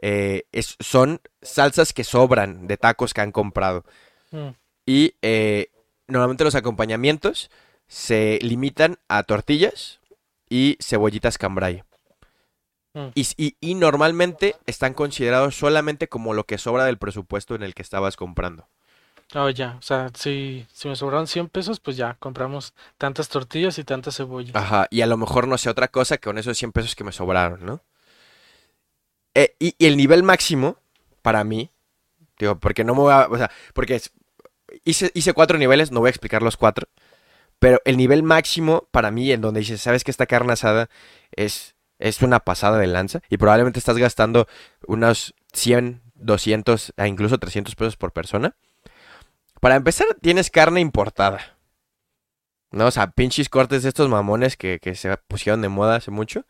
Eh, 0.00 0.44
es- 0.52 0.76
son 0.78 1.20
salsas 1.42 1.92
que 1.92 2.04
sobran 2.04 2.66
de 2.68 2.76
tacos 2.76 3.12
que 3.14 3.20
han 3.22 3.32
comprado. 3.32 3.84
Mm, 4.30 4.48
Y 4.88 5.14
eh, 5.22 5.70
normalmente 6.08 6.44
los 6.44 6.54
acompañamientos 6.54 7.50
se 7.88 8.38
limitan 8.42 8.98
a 9.08 9.22
tortillas 9.22 10.00
y 10.48 10.76
cebollitas 10.80 11.38
cambray. 11.38 11.82
Mm. 12.94 13.08
Y, 13.14 13.26
y- 13.36 13.56
y 13.60 13.74
normalmente 13.74 14.56
están 14.66 14.94
considerados 14.94 15.56
solamente 15.56 16.08
como 16.08 16.34
lo 16.34 16.44
que 16.44 16.58
sobra 16.58 16.84
del 16.84 16.98
presupuesto 16.98 17.54
en 17.54 17.62
el 17.62 17.74
que 17.74 17.82
estabas 17.82 18.16
comprando. 18.16 18.68
Oh, 19.34 19.50
ya. 19.50 19.76
O 19.78 19.82
sea, 19.82 20.10
si, 20.14 20.66
si 20.72 20.88
me 20.88 20.94
sobraron 20.96 21.26
100 21.26 21.48
pesos, 21.48 21.80
pues 21.80 21.96
ya 21.96 22.14
compramos 22.20 22.74
tantas 22.96 23.28
tortillas 23.28 23.76
y 23.78 23.84
tantas 23.84 24.16
cebollas. 24.16 24.54
Ajá, 24.54 24.86
y 24.90 25.00
a 25.02 25.06
lo 25.06 25.16
mejor 25.16 25.48
no 25.48 25.58
sé 25.58 25.68
otra 25.68 25.88
cosa 25.88 26.16
que 26.16 26.28
con 26.28 26.38
esos 26.38 26.56
100 26.56 26.72
pesos 26.72 26.94
que 26.94 27.04
me 27.04 27.12
sobraron, 27.12 27.66
¿no? 27.66 27.82
Eh, 29.34 29.54
y, 29.58 29.74
y 29.78 29.86
el 29.86 29.96
nivel 29.96 30.22
máximo, 30.22 30.76
para 31.22 31.44
mí, 31.44 31.70
digo, 32.38 32.58
porque 32.58 32.84
no 32.84 32.94
me 32.94 33.00
voy 33.00 33.12
a, 33.12 33.26
o 33.28 33.36
sea, 33.36 33.50
porque 33.74 34.00
hice, 34.84 35.10
hice 35.14 35.32
cuatro 35.32 35.58
niveles, 35.58 35.90
no 35.90 36.00
voy 36.00 36.08
a 36.08 36.10
explicar 36.10 36.42
los 36.42 36.56
cuatro, 36.56 36.88
pero 37.58 37.80
el 37.84 37.96
nivel 37.96 38.22
máximo 38.22 38.88
para 38.90 39.10
mí, 39.10 39.32
en 39.32 39.40
donde 39.40 39.60
dices, 39.60 39.80
sabes 39.80 40.04
que 40.04 40.10
esta 40.10 40.26
carne 40.26 40.52
asada 40.52 40.88
es, 41.32 41.74
es 41.98 42.22
una 42.22 42.40
pasada 42.40 42.78
de 42.78 42.86
lanza, 42.86 43.20
y 43.28 43.38
probablemente 43.38 43.78
estás 43.78 43.96
gastando 43.96 44.46
unos 44.86 45.34
100, 45.52 46.02
200, 46.14 46.94
e 46.96 47.06
incluso 47.06 47.38
300 47.38 47.74
pesos 47.74 47.96
por 47.96 48.12
persona. 48.12 48.56
Para 49.60 49.76
empezar, 49.76 50.06
tienes 50.20 50.50
carne 50.50 50.80
importada. 50.80 51.56
¿no? 52.70 52.86
O 52.86 52.90
sea, 52.90 53.10
pinches 53.10 53.48
cortes 53.48 53.82
de 53.82 53.88
estos 53.88 54.08
mamones 54.08 54.56
que, 54.56 54.78
que 54.80 54.94
se 54.94 55.16
pusieron 55.28 55.62
de 55.62 55.68
moda 55.68 55.96
hace 55.96 56.10
mucho. 56.10 56.44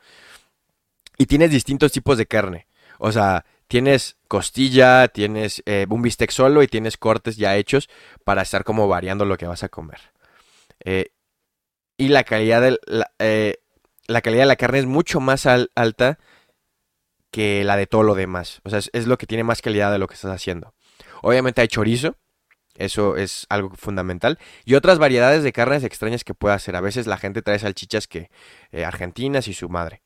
Y 1.18 1.26
tienes 1.26 1.50
distintos 1.50 1.92
tipos 1.92 2.18
de 2.18 2.26
carne. 2.26 2.66
O 2.98 3.12
sea, 3.12 3.44
tienes 3.68 4.16
costilla, 4.28 5.08
tienes 5.08 5.62
eh, 5.66 5.86
un 5.88 6.02
bistec 6.02 6.30
solo 6.30 6.62
y 6.62 6.68
tienes 6.68 6.96
cortes 6.96 7.36
ya 7.36 7.56
hechos 7.56 7.88
para 8.24 8.42
estar 8.42 8.64
como 8.64 8.88
variando 8.88 9.24
lo 9.24 9.36
que 9.36 9.46
vas 9.46 9.62
a 9.62 9.68
comer. 9.68 10.00
Eh, 10.84 11.12
y 11.96 12.08
la 12.08 12.24
calidad, 12.24 12.76
la, 12.86 13.10
eh, 13.18 13.56
la 14.06 14.20
calidad 14.20 14.42
de 14.42 14.48
la 14.48 14.56
carne 14.56 14.78
es 14.80 14.86
mucho 14.86 15.20
más 15.20 15.46
al- 15.46 15.70
alta 15.74 16.18
que 17.30 17.64
la 17.64 17.76
de 17.76 17.86
todo 17.86 18.02
lo 18.02 18.14
demás. 18.14 18.60
O 18.64 18.70
sea, 18.70 18.78
es, 18.78 18.90
es 18.92 19.06
lo 19.06 19.18
que 19.18 19.26
tiene 19.26 19.44
más 19.44 19.62
calidad 19.62 19.92
de 19.92 19.98
lo 19.98 20.06
que 20.06 20.14
estás 20.14 20.32
haciendo. 20.32 20.74
Obviamente 21.22 21.60
hay 21.60 21.68
chorizo. 21.68 22.16
Eso 22.78 23.16
es 23.16 23.46
algo 23.48 23.70
fundamental. 23.74 24.38
Y 24.66 24.74
otras 24.74 24.98
variedades 24.98 25.42
de 25.42 25.52
carnes 25.52 25.82
extrañas 25.82 26.24
que 26.24 26.34
pueda 26.34 26.54
hacer. 26.54 26.76
A 26.76 26.82
veces 26.82 27.06
la 27.06 27.16
gente 27.16 27.40
trae 27.40 27.58
salchichas 27.58 28.06
que 28.06 28.30
eh, 28.70 28.84
argentinas 28.84 29.48
y 29.48 29.54
su 29.54 29.70
madre. 29.70 30.02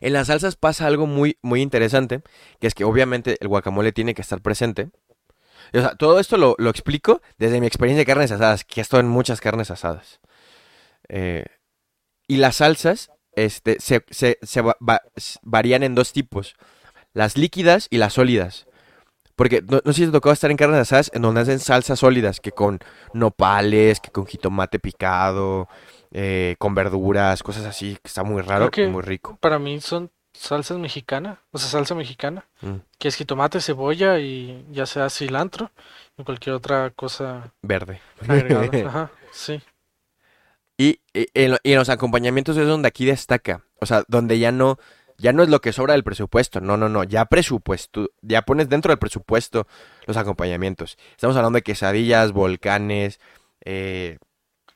En 0.00 0.12
las 0.12 0.26
salsas 0.28 0.56
pasa 0.56 0.86
algo 0.86 1.06
muy, 1.06 1.38
muy 1.42 1.60
interesante, 1.62 2.22
que 2.60 2.66
es 2.66 2.74
que 2.74 2.84
obviamente 2.84 3.36
el 3.40 3.48
guacamole 3.48 3.92
tiene 3.92 4.14
que 4.14 4.22
estar 4.22 4.40
presente. 4.40 4.90
O 5.72 5.80
sea, 5.80 5.94
todo 5.94 6.18
esto 6.20 6.36
lo, 6.36 6.54
lo 6.58 6.70
explico 6.70 7.22
desde 7.38 7.60
mi 7.60 7.66
experiencia 7.66 8.00
de 8.00 8.06
carnes 8.06 8.32
asadas, 8.32 8.64
que 8.64 8.80
he 8.80 8.82
estado 8.82 9.00
en 9.00 9.08
muchas 9.08 9.40
carnes 9.40 9.70
asadas. 9.70 10.20
Eh, 11.08 11.44
y 12.26 12.36
las 12.38 12.56
salsas 12.56 13.10
este, 13.36 13.76
se, 13.80 14.04
se- 14.10 14.38
varían 15.42 15.82
en 15.82 15.94
dos 15.94 16.12
tipos, 16.12 16.54
las 17.12 17.36
líquidas 17.36 17.86
y 17.90 17.98
las 17.98 18.14
sólidas. 18.14 18.66
Porque 19.36 19.62
no, 19.62 19.80
no 19.84 19.92
sé 19.92 20.00
si 20.00 20.06
te 20.06 20.12
tocó 20.12 20.30
estar 20.30 20.50
en 20.50 20.56
carnes 20.56 20.80
asadas 20.80 21.10
en 21.14 21.22
donde 21.22 21.40
hacen 21.40 21.58
salsas 21.58 21.98
sólidas, 22.00 22.40
que 22.40 22.52
con 22.52 22.80
nopales, 23.14 24.00
que 24.00 24.10
con 24.10 24.26
jitomate 24.26 24.78
picado, 24.78 25.68
eh, 26.12 26.56
con 26.58 26.74
verduras, 26.74 27.42
cosas 27.42 27.64
así, 27.64 27.94
que 27.94 28.08
está 28.08 28.22
muy 28.22 28.42
raro 28.42 28.66
y 28.66 28.70
que- 28.70 28.86
muy 28.88 29.02
rico. 29.02 29.36
Para 29.40 29.58
mí 29.58 29.80
son 29.80 30.10
salsas 30.34 30.78
mexicana, 30.78 31.40
o 31.50 31.58
sea, 31.58 31.68
salsa 31.68 31.94
mexicana, 31.94 32.46
Mm, 32.62 32.76
que 32.98 33.08
es 33.08 33.16
jitomate, 33.16 33.60
cebolla 33.60 34.18
y 34.18 34.64
ya 34.70 34.86
sea 34.86 35.10
cilantro 35.10 35.70
y 36.16 36.24
cualquier 36.24 36.54
otra 36.54 36.90
cosa 36.90 37.52
verde. 37.62 38.00
agregada. 38.26 38.62
Ajá, 38.88 39.10
sí. 39.32 39.60
Y, 40.78 41.00
y 41.12 41.26
en, 41.34 41.56
y 41.62 41.72
en 41.72 41.78
los 41.78 41.88
acompañamientos 41.90 42.56
es 42.56 42.66
donde 42.66 42.88
aquí 42.88 43.04
destaca. 43.04 43.62
O 43.80 43.86
sea, 43.86 44.04
donde 44.08 44.38
ya 44.38 44.50
no, 44.52 44.78
ya 45.18 45.32
no 45.32 45.42
es 45.42 45.48
lo 45.48 45.60
que 45.60 45.72
sobra 45.72 45.92
del 45.92 46.02
presupuesto. 46.04 46.60
No, 46.60 46.76
no, 46.76 46.88
no. 46.88 47.04
Ya 47.04 47.26
presupuesto, 47.26 48.10
ya 48.22 48.42
pones 48.42 48.68
dentro 48.68 48.90
del 48.90 48.98
presupuesto 48.98 49.66
los 50.06 50.16
acompañamientos. 50.16 50.96
Estamos 51.10 51.36
hablando 51.36 51.58
de 51.58 51.62
quesadillas, 51.62 52.32
volcanes, 52.32 53.20
eh, 53.64 54.18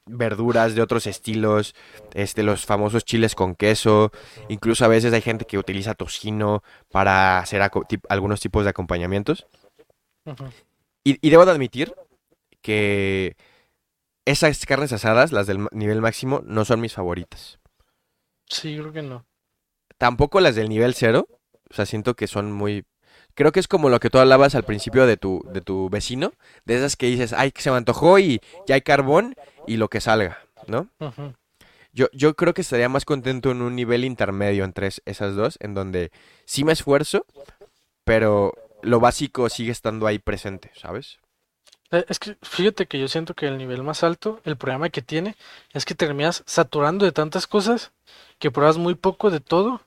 verduras 0.06 0.74
de 0.74 0.82
otros 0.82 1.06
estilos, 1.06 1.74
este, 2.14 2.42
los 2.42 2.64
famosos 2.64 3.04
chiles 3.04 3.34
con 3.34 3.54
queso. 3.54 4.12
Incluso 4.48 4.84
a 4.84 4.88
veces 4.88 5.12
hay 5.12 5.22
gente 5.22 5.44
que 5.44 5.58
utiliza 5.58 5.94
tocino 5.94 6.62
para 6.90 7.38
hacer 7.38 7.62
algunos 8.08 8.40
tipos 8.40 8.64
de 8.64 8.70
acompañamientos. 8.70 9.46
Y, 11.04 11.18
y 11.20 11.30
debo 11.30 11.44
de 11.44 11.52
admitir 11.52 11.94
que 12.62 13.36
esas 14.24 14.66
carnes 14.66 14.92
asadas, 14.92 15.30
las 15.32 15.46
del 15.46 15.68
nivel 15.70 16.00
máximo, 16.00 16.42
no 16.44 16.64
son 16.64 16.80
mis 16.80 16.94
favoritas. 16.94 17.60
Sí, 18.48 18.76
creo 18.76 18.92
que 18.92 19.02
no. 19.02 19.24
Tampoco 19.98 20.40
las 20.40 20.54
del 20.54 20.68
nivel 20.68 20.94
cero. 20.94 21.28
O 21.70 21.74
sea, 21.74 21.86
siento 21.86 22.14
que 22.14 22.26
son 22.26 22.52
muy... 22.52 22.84
Creo 23.36 23.52
que 23.52 23.60
es 23.60 23.68
como 23.68 23.88
lo 23.88 24.00
que 24.00 24.10
tú 24.10 24.18
hablabas 24.18 24.54
al 24.56 24.64
principio 24.64 25.06
de 25.06 25.16
tu, 25.16 25.44
de 25.52 25.60
tu 25.60 25.88
vecino. 25.90 26.32
De 26.64 26.74
esas 26.76 26.96
que 26.96 27.06
dices, 27.06 27.32
ay, 27.32 27.52
que 27.52 27.62
se 27.62 27.70
me 27.70 27.76
antojó 27.76 28.18
y 28.18 28.40
ya 28.66 28.74
hay 28.74 28.80
carbón 28.80 29.36
y 29.66 29.76
lo 29.76 29.88
que 29.88 30.00
salga, 30.00 30.38
¿no? 30.66 30.88
Yo, 31.92 32.08
yo 32.12 32.34
creo 32.34 32.52
que 32.54 32.62
estaría 32.62 32.88
más 32.88 33.04
contento 33.04 33.50
en 33.50 33.62
un 33.62 33.76
nivel 33.76 34.04
intermedio 34.04 34.64
entre 34.64 34.88
es- 34.88 35.02
esas 35.06 35.34
dos, 35.36 35.56
en 35.60 35.74
donde 35.74 36.10
sí 36.44 36.64
me 36.64 36.72
esfuerzo, 36.72 37.24
pero 38.04 38.52
lo 38.82 39.00
básico 39.00 39.48
sigue 39.48 39.72
estando 39.72 40.06
ahí 40.06 40.18
presente, 40.18 40.70
¿sabes? 40.74 41.18
Eh, 41.90 42.04
Es 42.08 42.18
que 42.18 42.36
fíjate 42.42 42.86
que 42.86 42.98
yo 42.98 43.08
siento 43.08 43.34
que 43.34 43.46
el 43.46 43.58
nivel 43.58 43.82
más 43.82 44.02
alto, 44.04 44.40
el 44.44 44.56
problema 44.56 44.90
que 44.90 45.02
tiene 45.02 45.36
es 45.72 45.84
que 45.84 45.94
terminas 45.94 46.42
saturando 46.46 47.04
de 47.04 47.12
tantas 47.12 47.46
cosas 47.46 47.92
que 48.38 48.50
pruebas 48.50 48.76
muy 48.78 48.94
poco 48.94 49.30
de 49.30 49.40
todo 49.40 49.80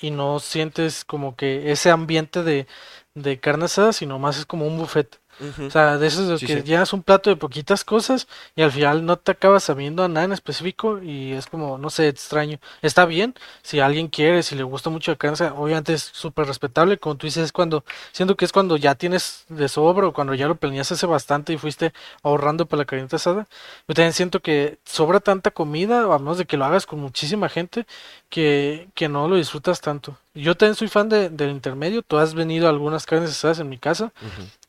y 0.00 0.10
no 0.10 0.40
sientes 0.40 1.04
como 1.04 1.36
que 1.36 1.72
ese 1.72 1.90
ambiente 1.90 2.42
de, 2.42 2.66
de 3.14 3.40
carne 3.40 3.66
asada, 3.66 3.92
sino 3.92 4.18
más 4.18 4.38
es 4.38 4.46
como 4.46 4.66
un 4.66 4.78
buffet. 4.78 5.20
O 5.40 5.70
sea, 5.70 5.98
de 5.98 6.10
los 6.10 6.40
Sí, 6.40 6.46
que 6.46 6.54
sí. 6.56 6.62
llenas 6.62 6.92
un 6.92 7.02
plato 7.02 7.30
de 7.30 7.36
poquitas 7.36 7.84
cosas 7.84 8.26
y 8.56 8.62
al 8.62 8.72
final 8.72 9.04
no 9.06 9.16
te 9.16 9.32
acabas 9.32 9.64
sabiendo 9.64 10.02
a 10.02 10.08
nada 10.08 10.24
en 10.24 10.32
específico 10.32 11.00
y 11.02 11.32
es 11.32 11.46
como, 11.46 11.78
no 11.78 11.90
sé, 11.90 12.08
extraño. 12.08 12.58
Está 12.82 13.04
bien, 13.06 13.34
si 13.62 13.80
alguien 13.80 14.08
quiere, 14.08 14.42
si 14.42 14.54
le 14.56 14.62
gusta 14.62 14.90
mucho 14.90 15.12
la 15.12 15.16
carne 15.16 15.48
obviamente 15.56 15.92
es 15.94 16.02
súper 16.02 16.46
respetable, 16.46 16.98
como 16.98 17.16
tú 17.16 17.26
dices, 17.26 17.44
es 17.44 17.52
cuando, 17.52 17.84
siento 18.12 18.36
que 18.36 18.44
es 18.44 18.52
cuando 18.52 18.76
ya 18.76 18.94
tienes 18.94 19.44
de 19.48 19.68
sobra 19.68 20.08
o 20.08 20.12
cuando 20.12 20.34
ya 20.34 20.48
lo 20.48 20.56
planeaste 20.56 20.94
hace 20.94 21.06
bastante 21.06 21.52
y 21.52 21.58
fuiste 21.58 21.92
ahorrando 22.22 22.66
para 22.66 22.78
la 22.80 22.84
carnita 22.86 23.16
asada. 23.16 23.46
Yo 23.86 23.94
también 23.94 24.12
siento 24.12 24.40
que 24.40 24.78
sobra 24.84 25.20
tanta 25.20 25.50
comida, 25.50 26.02
a 26.12 26.18
menos 26.18 26.38
de 26.38 26.46
que 26.46 26.56
lo 26.56 26.64
hagas 26.64 26.86
con 26.86 26.98
muchísima 27.00 27.48
gente, 27.48 27.86
que, 28.28 28.88
que 28.94 29.08
no 29.08 29.28
lo 29.28 29.36
disfrutas 29.36 29.80
tanto. 29.80 30.16
Yo 30.34 30.56
también 30.56 30.74
soy 30.74 30.88
fan 30.88 31.08
de- 31.08 31.30
del 31.30 31.50
intermedio, 31.50 32.02
tú 32.02 32.16
has 32.18 32.34
venido 32.34 32.66
a 32.66 32.70
algunas 32.70 33.06
carnes 33.06 33.30
asadas 33.30 33.58
en 33.60 33.68
mi 33.68 33.78
casa. 33.78 34.12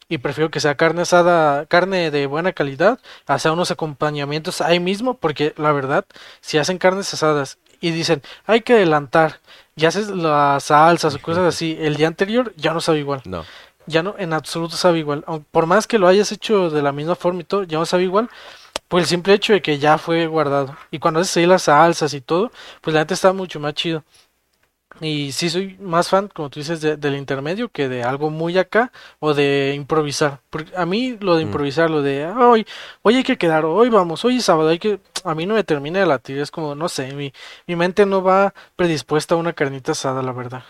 Y 0.10 0.18
prefiero 0.18 0.49
que 0.49 0.60
sea 0.60 0.76
carne 0.76 1.03
asada, 1.03 1.68
carne 1.68 2.10
de 2.12 2.26
buena 2.26 2.51
calidad, 2.51 2.99
hacer 3.28 3.51
unos 3.51 3.70
acompañamientos 3.72 4.60
ahí 4.60 4.80
mismo, 4.80 5.14
porque 5.14 5.53
la 5.55 5.72
verdad, 5.72 6.05
si 6.41 6.57
hacen 6.57 6.80
carnes 6.80 7.14
asadas 7.14 7.60
y 7.80 7.91
dicen, 7.91 8.22
hay 8.45 8.62
que 8.62 8.74
adelantar, 8.74 9.39
y 9.76 9.86
haces 9.86 10.10
las 10.10 10.66
salsas 10.66 11.16
o 11.16 11.22
cosas 11.22 11.43
así, 11.45 11.78
el 11.80 11.95
día 11.95 12.07
anterior 12.07 12.53
ya 12.57 12.74
no 12.74 12.82
sabe 12.82 12.99
igual, 12.99 13.22
No. 13.24 13.45
ya 13.86 14.03
no, 14.03 14.16
en 14.18 14.34
absoluto 14.34 14.76
sabe 14.76 14.99
igual, 14.99 15.24
por 15.51 15.68
más 15.68 15.88
que 15.88 15.99
lo 15.99 16.07
hayas 16.07 16.32
hecho 16.32 16.70
de 16.72 16.82
la 16.82 16.91
misma 16.91 17.16
forma 17.16 17.41
y 17.41 17.45
todo, 17.45 17.64
ya 17.64 17.78
no 17.78 17.86
sabe 17.86 18.03
igual, 18.03 18.30
por 18.88 18.99
el 18.99 19.05
simple 19.05 19.36
hecho 19.36 19.53
de 19.53 19.62
que 19.62 19.78
ya 19.78 19.99
fue 19.99 20.26
guardado, 20.26 20.76
y 20.89 20.97
cuando 20.97 21.20
haces 21.20 21.38
ahí 21.38 21.45
las 21.45 21.64
salsas 21.64 22.16
y 22.16 22.22
todo, 22.22 22.51
pues 22.82 22.95
la 22.95 23.01
gente 23.01 23.14
está 23.14 23.32
mucho 23.32 23.60
más 23.60 23.76
chido. 23.76 24.03
Y 25.01 25.31
sí 25.31 25.49
soy 25.49 25.77
más 25.79 26.09
fan, 26.09 26.27
como 26.27 26.49
tú 26.49 26.59
dices, 26.59 26.81
de- 26.81 26.97
del 26.97 27.15
intermedio 27.15 27.69
que 27.69 27.87
de 27.87 28.03
algo 28.03 28.29
muy 28.29 28.57
acá 28.57 28.91
o 29.19 29.33
de 29.33 29.73
improvisar. 29.75 30.41
Porque 30.49 30.75
a 30.75 30.85
mí 30.85 31.17
lo 31.21 31.35
de 31.35 31.43
Mm. 31.43 31.47
improvisar, 31.47 31.89
lo 31.89 32.01
de 32.01 32.25
"Ah, 32.25 32.49
hoy, 32.49 32.65
hoy 33.01 33.15
hay 33.15 33.23
que 33.23 33.37
quedar, 33.37 33.63
hoy 33.65 33.87
vamos, 33.89 34.25
hoy 34.25 34.37
es 34.37 34.45
sábado, 34.45 34.67
hay 34.69 34.79
que, 34.79 34.99
a 35.23 35.33
mí 35.35 35.45
no 35.45 35.53
me 35.55 35.63
termina 35.63 35.99
de 35.99 36.05
latir, 36.05 36.37
es 36.39 36.51
como, 36.51 36.75
no 36.75 36.89
sé, 36.89 37.13
mi, 37.13 37.31
mi 37.65 37.75
mente 37.77 38.05
no 38.05 38.21
va 38.21 38.53
predispuesta 38.75 39.35
a 39.35 39.37
una 39.37 39.53
carnita 39.53 39.93
asada, 39.93 40.21
la 40.21 40.33
verdad. 40.33 40.63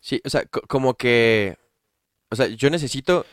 Sí, 0.00 0.20
o 0.24 0.30
sea, 0.30 0.44
co- 0.46 0.62
como 0.62 0.94
que, 0.94 1.56
o 2.30 2.34
sea, 2.36 2.46
yo 2.48 2.70
necesito 2.70 3.24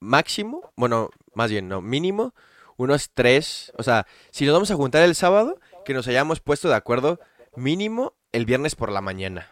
máximo, 0.00 0.72
bueno, 0.76 1.10
más 1.34 1.50
bien, 1.50 1.68
no, 1.68 1.80
mínimo, 1.80 2.34
unos 2.76 3.10
tres, 3.12 3.72
o 3.76 3.82
sea, 3.82 4.06
si 4.30 4.44
nos 4.46 4.54
vamos 4.54 4.70
a 4.70 4.76
juntar 4.76 5.02
el 5.02 5.14
sábado, 5.14 5.58
que 5.84 5.94
nos 5.94 6.06
hayamos 6.08 6.40
puesto 6.40 6.68
de 6.68 6.74
acuerdo 6.76 7.18
mínimo 7.56 8.14
el 8.32 8.44
viernes 8.46 8.74
por 8.76 8.90
la 8.92 9.00
mañana 9.00 9.48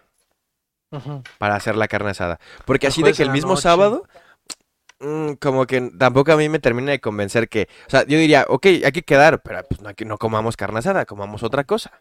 para 1.39 1.57
hacer 1.57 1.77
la 1.77 1.89
carne 1.89 2.11
asada. 2.11 2.39
Porque 2.65 2.87
El 2.87 2.93
así 2.93 3.03
de 3.03 3.13
que 3.13 3.23
el 3.23 3.31
mismo 3.31 3.51
noche. 3.51 3.63
sábado, 3.63 4.05
mm, 5.01 5.33
como 5.35 5.67
que 5.67 5.91
tampoco 5.99 6.33
a 6.33 6.37
mí 6.37 6.49
me 6.49 6.59
termina 6.59 6.93
de 6.93 7.01
convencer 7.01 7.49
que, 7.49 7.69
o 7.87 7.91
sea, 7.91 8.07
yo 8.07 8.19
diría, 8.19 8.47
ok, 8.49 8.67
hay 8.67 8.93
que 8.93 9.03
quedar, 9.03 9.43
pero 9.43 9.63
pues 9.69 9.81
no, 9.81 9.91
no 10.07 10.19
comamos 10.19 10.57
carne 10.57 10.79
asada, 10.79 11.05
comamos 11.05 11.43
otra 11.43 11.65
cosa. 11.65 12.01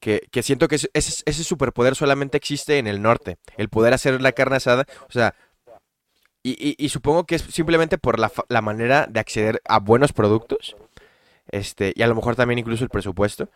Que, 0.00 0.28
que 0.30 0.42
siento 0.42 0.68
que 0.68 0.76
ese, 0.76 1.32
superpoder 1.44 1.96
solamente 1.96 2.36
existe 2.36 2.78
en 2.78 2.86
el 2.86 3.00
norte, 3.02 3.38
el 3.56 3.68
poder 3.68 3.94
hacer 3.94 4.20
la 4.20 4.32
carne 4.32 4.56
asada, 4.56 4.84
o 5.08 5.12
sea, 5.12 5.34
y, 6.42 6.50
y- 6.52 6.76
y 6.78 6.88
supongo 6.90 7.24
que 7.24 7.36
es 7.36 7.42
simplemente 7.42 7.98
por 7.98 8.18
la, 8.20 8.30
la 8.48 8.60
manera 8.62 9.06
de 9.08 9.18
acceder 9.20 9.60
a 9.64 9.80
buenos 9.80 10.12
productos, 10.12 10.76
este, 11.50 11.92
y 11.96 12.02
a 12.02 12.06
lo 12.06 12.14
mejor 12.14 12.36
también 12.36 12.58
incluso 12.58 12.84
el 12.84 12.90
presupuesto 12.90 13.48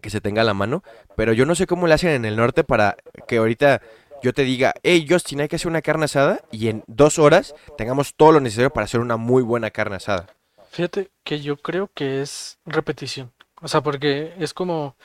que 0.00 0.10
se 0.10 0.20
tenga 0.20 0.42
a 0.42 0.44
la 0.44 0.54
mano, 0.54 0.82
pero 1.16 1.32
yo 1.32 1.46
no 1.46 1.54
sé 1.54 1.66
cómo 1.66 1.86
le 1.86 1.94
hacen 1.94 2.10
en 2.10 2.24
el 2.24 2.36
norte 2.36 2.64
para 2.64 2.96
que 3.26 3.38
ahorita 3.38 3.80
yo 4.22 4.32
te 4.32 4.42
diga, 4.42 4.74
hey 4.82 5.06
Justin, 5.08 5.40
hay 5.40 5.48
que 5.48 5.56
hacer 5.56 5.68
una 5.68 5.82
carne 5.82 6.04
asada 6.06 6.40
y 6.50 6.68
en 6.68 6.84
dos 6.86 7.18
horas 7.18 7.54
tengamos 7.76 8.14
todo 8.14 8.32
lo 8.32 8.40
necesario 8.40 8.70
para 8.70 8.84
hacer 8.84 9.00
una 9.00 9.16
muy 9.16 9.42
buena 9.42 9.70
carne 9.70 9.96
asada. 9.96 10.26
Fíjate 10.70 11.10
que 11.24 11.40
yo 11.40 11.56
creo 11.56 11.90
que 11.94 12.22
es 12.22 12.58
repetición. 12.66 13.32
O 13.62 13.68
sea, 13.68 13.80
porque 13.82 14.34
es 14.38 14.52
como, 14.52 14.96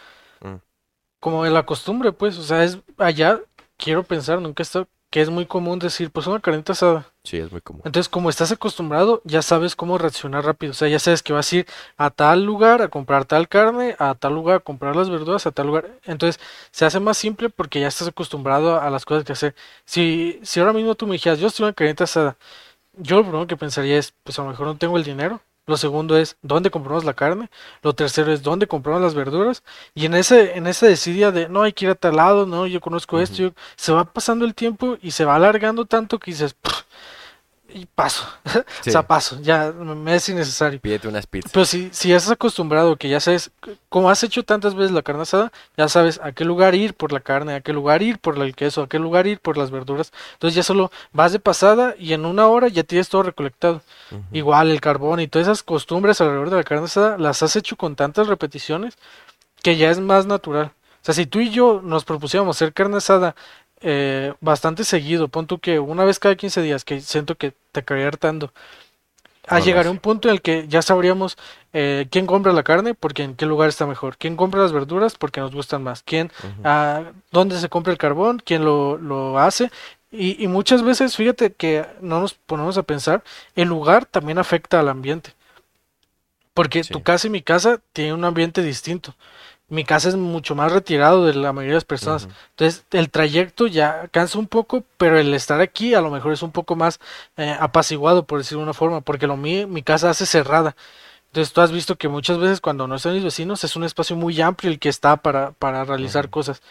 Mm. 0.42 0.56
como 1.20 1.46
la 1.46 1.66
costumbre, 1.66 2.12
pues. 2.12 2.38
O 2.38 2.44
sea, 2.44 2.64
es 2.64 2.80
allá, 2.98 3.40
quiero 3.78 4.04
pensar, 4.04 4.42
nunca 4.42 4.62
he 4.62 4.66
estado, 4.66 4.88
que 5.12 5.22
es 5.22 5.30
muy 5.30 5.46
común 5.46 5.78
decir, 5.78 6.10
pues 6.10 6.26
una 6.26 6.40
carnita 6.40 6.72
asada. 6.72 7.06
Sí, 7.26 7.38
es 7.38 7.52
muy 7.52 7.60
común. 7.60 7.82
Entonces, 7.86 8.08
como 8.10 8.30
estás 8.30 8.52
acostumbrado, 8.54 9.22
ya 9.26 9.42
sabes 9.42 9.76
cómo 9.76 9.98
reaccionar 9.98 10.46
rápido. 10.46 10.72
O 10.72 10.74
sea, 10.74 10.88
ya 10.88 11.00
sabes 11.00 11.22
que 11.22 11.34
vas 11.34 11.52
a 11.52 11.58
ir 11.58 11.68
a 11.98 12.10
tal 12.10 12.46
lugar 12.46 12.82
a 12.82 12.88
comprar 12.88 13.26
tal 13.26 13.50
carne, 13.50 13.96
a 14.00 14.16
tal 14.16 14.34
lugar 14.34 14.56
a 14.58 14.60
comprar 14.62 14.96
las 14.96 15.10
verduras, 15.10 15.46
a 15.46 15.52
tal 15.52 15.68
lugar. 15.68 16.00
Entonces, 16.06 16.42
se 16.72 16.86
hace 16.86 17.02
más 17.02 17.18
simple 17.18 17.50
porque 17.50 17.82
ya 17.82 17.90
estás 17.90 18.08
acostumbrado 18.08 18.80
a 18.80 18.90
las 18.90 19.04
cosas 19.04 19.26
que 19.26 19.34
hacer. 19.34 19.54
Si, 19.86 20.40
si 20.44 20.62
ahora 20.62 20.74
mismo 20.74 20.96
tú 20.96 21.06
me 21.08 21.14
dijeras, 21.14 21.40
yo 21.40 21.48
estoy 21.48 21.66
una 21.66 21.74
carnita 21.74 22.06
asada, 22.06 22.38
yo 22.94 23.18
lo 23.18 23.24
primero 23.24 23.48
que 23.48 23.58
pensaría 23.58 23.98
es, 23.98 24.14
pues 24.24 24.40
a 24.40 24.44
lo 24.44 24.50
mejor 24.50 24.68
no 24.68 24.78
tengo 24.78 24.98
el 24.98 25.04
dinero. 25.04 25.42
Lo 25.68 25.78
segundo 25.78 26.18
es, 26.18 26.38
¿dónde 26.42 26.72
compramos 26.72 27.06
la 27.06 27.14
carne? 27.14 27.50
Lo 27.84 27.94
tercero 27.94 28.34
es, 28.34 28.42
¿dónde 28.42 28.68
compramos 28.68 29.02
las 29.02 29.14
verduras? 29.14 29.64
Y 29.94 30.06
en 30.06 30.16
ese, 30.16 30.58
en 30.58 30.66
esa 30.68 30.88
de, 31.32 31.50
no, 31.50 31.62
hay 31.62 31.72
que 31.72 31.86
ir 31.86 31.92
a 31.92 31.96
tal 31.96 32.16
lado, 32.18 32.46
no, 32.48 32.66
yo 32.68 32.82
conozco 32.82 33.20
esto, 33.20 33.38
yo- 33.38 33.52
se 33.76 33.92
va 33.94 34.06
pasando 34.06 34.44
el 34.46 34.56
tiempo 34.56 34.98
y 35.02 35.12
se 35.12 35.24
va 35.24 35.36
alargando 35.36 35.86
tanto 35.86 36.18
que 36.20 36.32
dices, 36.32 36.56
"Pff", 36.56 36.84
y 37.74 37.86
paso. 37.86 38.26
Sí. 38.46 38.60
O 38.90 38.92
sea, 38.92 39.08
paso, 39.08 39.40
ya 39.42 39.72
me 39.72 40.16
es 40.16 40.28
innecesario. 40.28 40.80
Pídete 40.80 41.08
unas 41.08 41.28
pizzas. 41.28 41.52
Pero 41.52 41.66
si, 41.66 41.90
si 41.94 42.12
estás 42.12 42.32
acostumbrado, 42.32 42.96
que 42.98 43.10
ya 43.10 43.20
sabes, 43.20 43.52
como 43.90 44.10
has 44.10 44.24
hecho 44.24 44.44
tantas 44.44 44.76
veces 44.76 44.92
la 44.92 45.02
carne 45.02 45.22
asada, 45.22 45.52
ya 45.78 45.88
sabes 45.88 46.20
a 46.24 46.32
qué 46.32 46.44
lugar 46.44 46.76
ir 46.76 46.94
por 46.94 47.12
la 47.14 47.20
carne, 47.20 47.54
a 47.54 47.62
qué 47.62 47.74
lugar 47.74 48.02
ir 48.02 48.20
por 48.20 48.38
el 48.38 48.56
queso, 48.56 48.84
a 48.84 48.90
qué 48.90 49.00
lugar 49.00 49.28
ir 49.28 49.40
por 49.40 49.58
las 49.58 49.72
verduras. 49.72 50.12
Entonces 50.34 50.56
ya 50.56 50.64
solo 50.64 50.92
vas 51.14 51.32
de 51.32 51.40
pasada 51.40 51.96
y 51.98 52.14
en 52.14 52.26
una 52.26 52.48
hora 52.48 52.68
ya 52.68 52.84
tienes 52.84 53.10
todo 53.10 53.24
recolectado. 53.24 53.82
Igual 54.32 54.72
el 54.72 54.82
carbón 54.82 55.20
y 55.20 55.28
todas 55.28 55.48
esas 55.48 55.64
costumbres 55.64 56.20
alrededor 56.20 56.50
de 56.50 56.58
la 56.58 56.64
carne 56.64 56.86
asada 56.86 57.18
las 57.18 57.44
has 57.44 57.56
hecho 57.56 57.78
con 57.78 57.96
tantas 57.96 58.28
repeticiones 58.28 58.98
que 59.64 59.78
ya 59.78 59.90
es 59.90 60.00
más 60.00 60.26
natural. 60.26 60.74
O 61.02 61.04
sea, 61.04 61.16
si 61.16 61.26
tú 61.26 61.40
y 61.40 61.50
yo 61.50 61.82
nos 61.84 62.06
propusiéramos 62.06 62.58
hacer 62.58 62.74
carne 62.74 62.98
asada 62.98 63.36
eh, 63.82 64.34
bastante 64.42 64.84
seguido, 64.84 65.28
pon 65.30 65.48
tú 65.48 65.60
que 65.60 65.80
una 65.80 66.06
vez 66.06 66.20
cada 66.20 66.36
15 66.36 66.62
días, 66.62 66.86
que 66.86 67.02
siento 67.02 67.36
que 67.38 67.54
te 67.72 67.82
acabaría 67.82 68.08
hartando, 68.08 68.54
a 69.48 69.56
No 69.56 69.60
lo 69.60 69.66
llegar 69.66 69.88
a 69.88 69.92
un 69.92 70.00
punto 70.00 70.28
en 70.30 70.36
el 70.36 70.42
que 70.42 70.68
ya 70.68 70.82
sabríamos 70.82 71.38
eh, 71.74 72.08
quién 72.12 72.28
compra 72.28 72.54
la 72.54 72.64
carne 72.64 72.94
porque 72.94 73.24
en 73.24 73.36
qué 73.36 73.46
lugar 73.46 73.70
está 73.70 73.88
mejor, 73.88 74.18
quién 74.18 74.36
compra 74.36 74.62
las 74.62 74.72
verduras 74.72 75.16
porque 75.16 75.42
nos 75.42 75.52
gustan 75.54 75.84
más, 75.84 76.04
quién, 76.04 76.32
ah, 76.64 77.12
dónde 77.32 77.60
se 77.60 77.70
compra 77.70 77.92
el 77.92 77.98
carbón, 78.00 78.42
quién 78.46 78.64
lo, 78.64 78.98
lo 78.98 79.40
hace. 79.40 79.72
Y, 80.12 80.42
y 80.44 80.48
muchas 80.48 80.84
veces, 80.84 81.16
fíjate 81.16 81.54
que 81.54 81.86
no 82.02 82.20
nos 82.22 82.34
ponemos 82.34 82.78
a 82.78 82.84
pensar, 82.84 83.24
el 83.56 83.68
lugar 83.70 84.06
también 84.06 84.38
afecta 84.38 84.80
al 84.80 84.90
ambiente. 84.90 85.34
Porque 86.54 86.84
Sí. 86.84 86.94
tu 86.94 87.02
casa 87.02 87.28
y 87.28 87.30
mi 87.30 87.42
casa 87.42 87.82
tienen 87.94 88.14
un 88.16 88.26
ambiente 88.26 88.62
distinto. 88.62 89.16
Mi 89.72 89.86
casa 89.86 90.10
es 90.10 90.18
mucho 90.18 90.54
más 90.54 90.70
retirado 90.70 91.26
de 91.26 91.34
la 91.34 91.54
mayoría 91.54 91.76
de 91.76 91.78
las 91.78 91.86
personas. 91.86 92.28
Entonces, 92.50 92.86
el 92.92 93.10
trayecto 93.10 93.68
ya 93.68 94.10
cansa 94.10 94.38
un 94.38 94.48
poco, 94.48 94.84
pero 94.98 95.18
el 95.18 95.34
estar 95.34 95.62
aquí 95.62 95.94
a 95.94 96.02
lo 96.02 96.12
mejor 96.12 96.34
es 96.34 96.44
un 96.44 96.52
poco 96.52 96.76
más 96.76 97.00
eh, 97.38 97.56
apaciguado, 97.58 98.26
por 98.26 98.40
decirlo 98.40 98.60
de 98.60 98.64
una 98.66 98.74
forma, 98.74 99.00
porque 99.00 99.28
lo 99.28 99.38
mío, 99.38 99.70
mi 99.70 99.82
casa 99.82 100.10
hace 100.10 100.26
cerrada. 100.26 100.76
Entonces, 101.28 101.54
tú 101.54 101.62
has 101.62 101.72
visto 101.72 101.96
que 101.96 102.10
muchas 102.10 102.38
veces 102.38 102.60
cuando 102.60 102.86
no 102.86 102.96
están 102.96 103.14
mis 103.14 103.24
vecinos 103.24 103.64
es 103.64 103.78
un 103.78 103.86
espacio 103.86 104.18
muy 104.18 104.42
amplio 104.42 104.70
el 104.70 104.78
que 104.78 104.90
está 104.90 105.16
para, 105.16 105.54
para 105.54 105.86
realizar 105.86 106.30
cosas. 106.30 106.62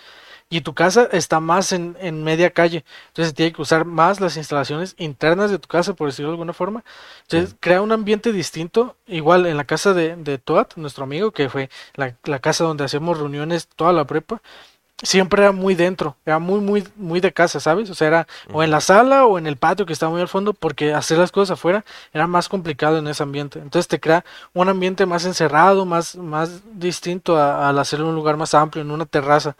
Y 0.52 0.62
tu 0.62 0.74
casa 0.74 1.08
está 1.12 1.38
más 1.40 1.70
en, 1.72 1.96
en 2.00 2.24
media 2.24 2.50
calle. 2.50 2.84
Entonces, 3.08 3.32
tiene 3.34 3.52
que 3.52 3.62
usar 3.62 3.84
más 3.84 4.20
las 4.20 4.36
instalaciones 4.36 4.96
internas 4.98 5.50
de 5.52 5.60
tu 5.60 5.68
casa, 5.68 5.94
por 5.94 6.08
decirlo 6.08 6.30
de 6.30 6.34
alguna 6.34 6.52
forma. 6.52 6.84
Entonces, 7.22 7.50
Sí. 7.50 7.56
crea 7.60 7.80
un 7.80 7.92
ambiente 7.92 8.32
distinto. 8.32 8.96
Igual 9.06 9.46
en 9.46 9.56
la 9.56 9.64
casa 9.64 9.94
de, 9.94 10.16
de 10.16 10.38
Toat, 10.38 10.74
nuestro 10.76 11.04
amigo, 11.04 11.30
que 11.30 11.48
fue 11.48 11.70
la, 11.94 12.16
la 12.24 12.40
casa 12.40 12.64
donde 12.64 12.84
hacemos 12.84 13.16
reuniones 13.18 13.68
toda 13.68 13.92
la 13.92 14.04
prepa 14.04 14.42
siempre 15.02 15.42
era 15.42 15.52
muy 15.52 15.74
dentro, 15.74 16.16
era 16.26 16.38
muy, 16.38 16.60
muy, 16.60 16.84
muy 16.96 17.20
de 17.20 17.32
casa, 17.32 17.58
¿sabes? 17.58 17.88
O 17.88 17.94
sea, 17.94 18.08
era 18.08 18.26
o 18.52 18.62
en 18.62 18.70
la 18.70 18.80
sala 18.82 19.24
o 19.24 19.38
en 19.38 19.46
el 19.46 19.56
patio 19.56 19.86
que 19.86 19.94
está 19.94 20.10
muy 20.10 20.20
al 20.20 20.28
fondo, 20.28 20.52
porque 20.52 20.92
hacer 20.92 21.16
las 21.16 21.32
cosas 21.32 21.54
afuera 21.58 21.86
era 22.12 22.26
más 22.26 22.50
complicado 22.50 22.98
en 22.98 23.08
ese 23.08 23.22
ambiente. 23.22 23.60
Entonces 23.60 23.88
te 23.88 23.98
crea 23.98 24.26
un 24.52 24.68
ambiente 24.68 25.06
más 25.06 25.24
encerrado, 25.24 25.86
más, 25.86 26.16
más 26.16 26.60
distinto 26.78 27.38
a- 27.38 27.68
al 27.70 27.78
hacerlo 27.78 28.06
en 28.06 28.10
un 28.10 28.16
lugar 28.16 28.36
más 28.36 28.52
amplio, 28.52 28.82
en 28.82 28.90
una 28.90 29.06
terraza. 29.06 29.56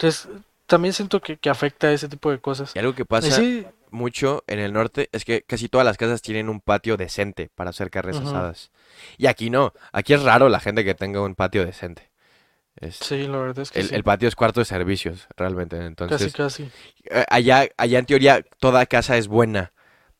Entonces, 0.00 0.28
también 0.66 0.94
siento 0.94 1.20
que, 1.20 1.36
que 1.36 1.50
afecta 1.50 1.88
a 1.88 1.92
ese 1.92 2.08
tipo 2.08 2.30
de 2.30 2.38
cosas. 2.38 2.74
Y 2.74 2.78
algo 2.78 2.94
que 2.94 3.04
pasa 3.04 3.36
sí, 3.36 3.66
mucho 3.90 4.42
en 4.46 4.58
el 4.58 4.72
norte 4.72 5.10
es 5.12 5.26
que 5.26 5.42
casi 5.42 5.68
todas 5.68 5.84
las 5.84 5.98
casas 5.98 6.22
tienen 6.22 6.48
un 6.48 6.60
patio 6.60 6.96
decente 6.96 7.50
para 7.54 7.68
hacer 7.68 7.90
carnes 7.90 8.16
asadas. 8.16 8.70
Y 9.18 9.26
aquí 9.26 9.50
no, 9.50 9.74
aquí 9.92 10.14
es 10.14 10.22
raro 10.22 10.48
la 10.48 10.58
gente 10.58 10.82
que 10.84 10.94
tenga 10.94 11.20
un 11.20 11.34
patio 11.34 11.66
decente. 11.66 12.08
Es- 12.76 12.96
sí, 12.96 13.26
la 13.26 13.36
verdad 13.36 13.58
es 13.58 13.70
que 13.72 13.80
el, 13.80 13.88
sí. 13.88 13.94
el 13.94 14.02
patio 14.02 14.26
es 14.26 14.36
cuarto 14.36 14.60
de 14.60 14.64
servicios, 14.64 15.26
realmente. 15.36 15.76
Casi, 15.76 15.86
Entonces, 15.88 16.32
casi. 16.32 16.70
eh, 17.10 17.26
allá, 17.28 17.68
allá 17.76 17.98
en 17.98 18.06
teoría 18.06 18.42
toda 18.58 18.86
casa 18.86 19.18
es 19.18 19.28
buena 19.28 19.72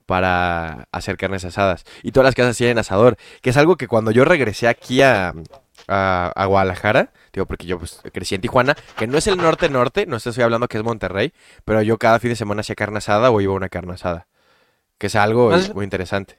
para 0.05 0.89
hacer 0.93 1.17
carnes 1.17 1.45
asadas. 1.47 1.85
Y 2.03 2.13
todas 2.13 2.27
las 2.27 2.35
casas 2.35 2.57
tienen 2.59 2.77
asador, 2.79 3.17
que 3.41 3.49
es 3.51 3.57
algo 3.57 3.77
que 3.77 3.87
cuando 3.87 4.11
yo 4.11 4.27
regresé 4.27 4.69
aquí 4.69 5.01
a, 5.01 5.33
a, 5.91 6.33
a 6.35 6.47
Guadalajara, 6.47 7.13
digo, 7.33 7.47
porque 7.47 7.67
yo 7.67 7.79
pues, 7.79 8.01
crecí 8.13 8.35
en 8.35 8.41
Tijuana, 8.41 8.77
que 8.97 9.07
no 9.07 9.19
es 9.19 9.27
el 9.27 9.37
norte-norte, 9.37 10.07
no 10.07 10.17
estoy 10.17 10.43
hablando 10.43 10.69
que 10.69 10.79
es 10.79 10.85
Monterrey, 10.85 11.33
pero 11.65 11.83
yo 11.83 11.99
cada 11.99 12.19
fin 12.19 12.31
de 12.31 12.37
semana 12.37 12.61
hacía 12.61 12.75
carne 12.77 12.99
asada 12.99 13.31
o 13.31 13.41
iba 13.41 13.53
a 13.53 13.57
una 13.57 13.69
carne 13.69 13.93
asada. 13.95 14.27
Que 14.99 15.09
es 15.09 15.17
algo 15.17 15.51
Más- 15.51 15.75
muy 15.75 15.85
interesante. 15.85 16.39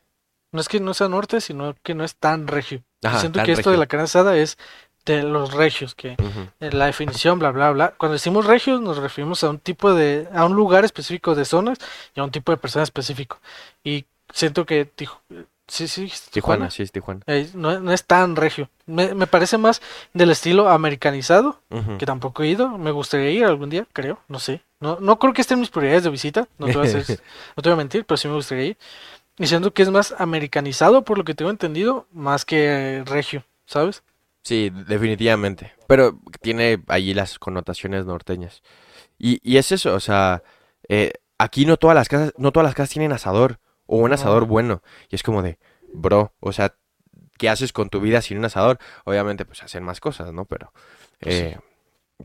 No 0.51 0.59
es 0.61 0.67
que 0.67 0.79
no 0.79 0.93
sea 0.93 1.07
norte, 1.07 1.41
sino 1.41 1.75
que 1.83 1.93
no 1.93 2.03
es 2.03 2.15
tan 2.15 2.47
regio. 2.47 2.83
Ajá, 3.03 3.19
siento 3.19 3.37
tan 3.37 3.45
que 3.45 3.53
esto 3.53 3.71
de 3.71 3.77
la 3.77 3.87
carne 3.87 4.03
asada 4.03 4.35
es 4.37 4.57
de 5.05 5.23
los 5.23 5.53
regios, 5.53 5.95
que 5.95 6.15
en 6.59 6.77
la 6.77 6.85
definición, 6.85 7.39
bla, 7.39 7.51
bla, 7.51 7.71
bla. 7.71 7.93
Cuando 7.97 8.13
decimos 8.13 8.45
regios 8.45 8.81
nos 8.81 8.97
referimos 8.97 9.43
a 9.43 9.49
un 9.49 9.59
tipo 9.59 9.93
de, 9.93 10.27
a 10.33 10.45
un 10.45 10.53
lugar 10.53 10.85
específico 10.85 11.33
de 11.35 11.45
zonas 11.45 11.79
y 12.13 12.19
a 12.19 12.23
un 12.23 12.31
tipo 12.31 12.51
de 12.51 12.57
persona 12.57 12.83
específico. 12.83 13.39
Y 13.83 14.05
siento 14.31 14.65
que 14.65 14.85
Sí, 15.71 15.87
sí, 15.87 16.01
Tijuana, 16.01 16.31
Tijuana, 16.31 16.69
sí, 16.71 16.83
es 16.83 16.91
Tijuana. 16.91 17.21
eh, 17.27 17.49
no, 17.53 17.79
no 17.79 17.93
es 17.93 18.03
tan 18.03 18.35
regio. 18.35 18.69
Me, 18.87 19.15
me 19.15 19.25
parece 19.25 19.57
más 19.57 19.81
del 20.13 20.29
estilo 20.31 20.67
americanizado, 20.69 21.61
que 21.97 22.05
tampoco 22.05 22.43
he 22.43 22.49
ido. 22.49 22.77
Me 22.77 22.91
gustaría 22.91 23.31
ir 23.31 23.45
algún 23.45 23.69
día, 23.69 23.87
creo, 23.93 24.19
no 24.27 24.37
sé. 24.39 24.61
No, 24.81 24.97
no 24.99 25.17
creo 25.17 25.31
que 25.33 25.39
esté 25.39 25.53
en 25.53 25.61
mis 25.61 25.69
prioridades 25.69 26.03
de 26.03 26.09
visita, 26.09 26.49
no 26.57 26.67
te 26.67 26.73
voy 26.77 26.87
a, 26.87 26.91
hacer- 26.91 27.21
no 27.55 27.63
te 27.63 27.69
voy 27.69 27.73
a 27.75 27.77
mentir, 27.77 28.03
pero 28.03 28.17
sí 28.17 28.27
me 28.27 28.33
gustaría 28.33 28.65
ir. 28.65 28.77
Y 29.37 29.47
siento 29.47 29.73
que 29.73 29.83
es 29.83 29.89
más 29.89 30.13
americanizado, 30.19 31.03
por 31.05 31.17
lo 31.17 31.23
que 31.23 31.35
tengo 31.35 31.51
entendido, 31.51 32.05
más 32.11 32.43
que 32.43 33.03
regio, 33.05 33.45
¿sabes? 33.65 34.03
Sí, 34.43 34.71
definitivamente. 34.87 35.71
Pero 35.87 36.19
tiene 36.41 36.83
allí 36.87 37.13
las 37.13 37.39
connotaciones 37.39 38.05
norteñas. 38.05 38.61
Y, 39.17 39.39
y 39.49 39.55
es 39.55 39.71
eso, 39.71 39.93
o 39.95 40.01
sea, 40.01 40.43
eh, 40.89 41.13
aquí 41.37 41.65
no 41.65 41.77
todas 41.77 41.95
las 41.95 42.09
casas, 42.09 42.33
no 42.37 42.51
todas 42.51 42.65
las 42.65 42.75
casas 42.75 42.89
tienen 42.89 43.13
asador 43.13 43.59
o 43.91 43.97
un 43.97 44.13
asador 44.13 44.45
bueno. 44.45 44.81
Y 45.09 45.15
es 45.15 45.23
como 45.23 45.41
de, 45.43 45.59
bro, 45.93 46.33
o 46.39 46.53
sea, 46.53 46.75
¿qué 47.37 47.49
haces 47.49 47.73
con 47.73 47.89
tu 47.89 48.01
vida 48.01 48.21
sin 48.21 48.37
un 48.39 48.45
asador? 48.45 48.79
Obviamente, 49.05 49.45
pues 49.45 49.63
hacen 49.63 49.83
más 49.83 49.99
cosas, 49.99 50.33
¿no? 50.33 50.45
Pero 50.45 50.73
Pues 51.19 51.35
eh, 51.35 51.59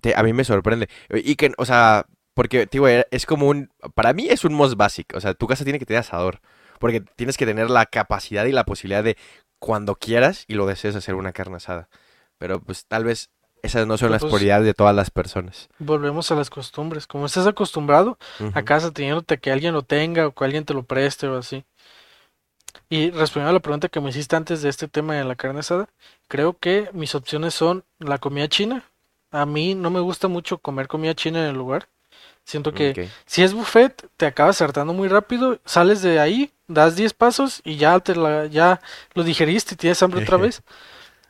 te- 0.01 0.14
a 0.17 0.23
mí 0.23 0.33
me 0.33 0.45
sorprende. 0.45 0.89
Y 1.11 1.37
que, 1.37 1.53
o 1.59 1.64
sea, 1.67 2.07
porque, 2.35 2.67
digo, 2.71 2.89
eh, 2.89 3.07
es 3.11 3.27
como 3.27 3.49
un, 3.49 3.71
para 3.95 4.12
mí 4.12 4.29
es 4.29 4.45
un 4.45 4.55
must 4.55 4.77
basic. 4.77 5.14
O 5.17 5.21
sea, 5.21 5.35
tu 5.35 5.47
casa 5.47 5.64
tiene 5.64 5.79
que 5.79 5.87
tener 5.87 6.01
asador. 6.01 6.41
Porque 6.79 7.01
tienes 7.01 7.37
que 7.39 7.47
tener 7.47 7.71
la 7.71 7.87
capacidad 7.87 8.45
y 8.47 8.53
la 8.53 8.64
posibilidad 8.64 9.05
de 9.05 9.17
cuando 9.59 9.97
quieras 9.97 10.45
y 10.49 10.55
lo 10.55 10.67
desees 10.67 10.97
hacer 10.97 11.14
una 11.14 11.33
carne 11.33 11.57
asada. 11.57 11.89
Pero 12.39 12.61
pues 12.62 12.87
tal 12.87 13.05
vez 13.05 13.31
esas 13.67 13.87
no 13.87 13.99
son 13.99 14.11
las 14.11 14.23
pues, 14.23 14.33
prioridades 14.33 14.67
de 14.67 14.75
todas 14.75 14.95
las 14.95 15.11
personas. 15.11 15.69
Volvemos 15.79 16.31
a 16.31 16.35
las 16.35 16.51
costumbres. 16.51 17.07
Como 17.07 17.27
estás 17.27 17.47
acostumbrado, 17.47 18.19
a 18.55 18.62
casa 18.62 18.91
teniéndote 18.91 19.39
que 19.39 19.53
alguien 19.53 19.75
lo 19.75 19.83
tenga 19.83 20.27
o 20.27 20.33
que 20.33 20.45
alguien 20.45 20.64
te 20.64 20.75
lo 20.75 20.83
preste 20.83 21.29
o 21.29 21.37
así. 21.37 21.64
Y 22.89 23.11
respondiendo 23.11 23.51
a 23.51 23.55
la 23.55 23.61
pregunta 23.61 23.89
que 23.89 24.01
me 24.01 24.11
hiciste 24.11 24.37
antes 24.37 24.62
de 24.62 24.69
este 24.69 24.89
tema 24.89 25.14
de 25.14 25.25
la 25.25 25.35
carne 25.35 25.61
asada, 25.61 25.89
creo 26.29 26.57
que 26.59 26.89
mis 26.93 27.14
opciones 27.14 27.55
son 27.55 27.85
la 27.99 28.19
comida 28.19 28.49
china. 28.49 28.85
A 29.31 29.45
mí 29.45 29.75
no 29.75 29.91
me 29.91 30.01
gusta 30.01 30.29
mucho 30.29 30.59
comer 30.59 30.87
comida 30.87 31.14
china 31.14 31.41
en 31.41 31.51
el 31.51 31.57
lugar. 31.57 31.89
Siento 32.45 32.73
que 32.73 33.11
si 33.27 33.43
es 33.43 33.53
buffet, 33.53 34.09
te 34.17 34.25
acabas 34.25 34.62
hartando 34.62 34.93
muy 34.93 35.09
rápido, 35.09 35.59
sales 35.64 36.01
de 36.01 36.21
ahí, 36.21 36.53
das 36.69 36.95
10 36.95 37.12
pasos 37.14 37.61
y 37.64 37.77
ya 37.77 37.99
te 37.99 38.14
la, 38.14 38.47
ya 38.47 38.81
lo 39.14 39.25
digeriste 39.25 39.75
y 39.75 39.77
tienes 39.77 40.01
hambre 40.01 40.23
otra 40.23 40.37
vez. 40.37 40.62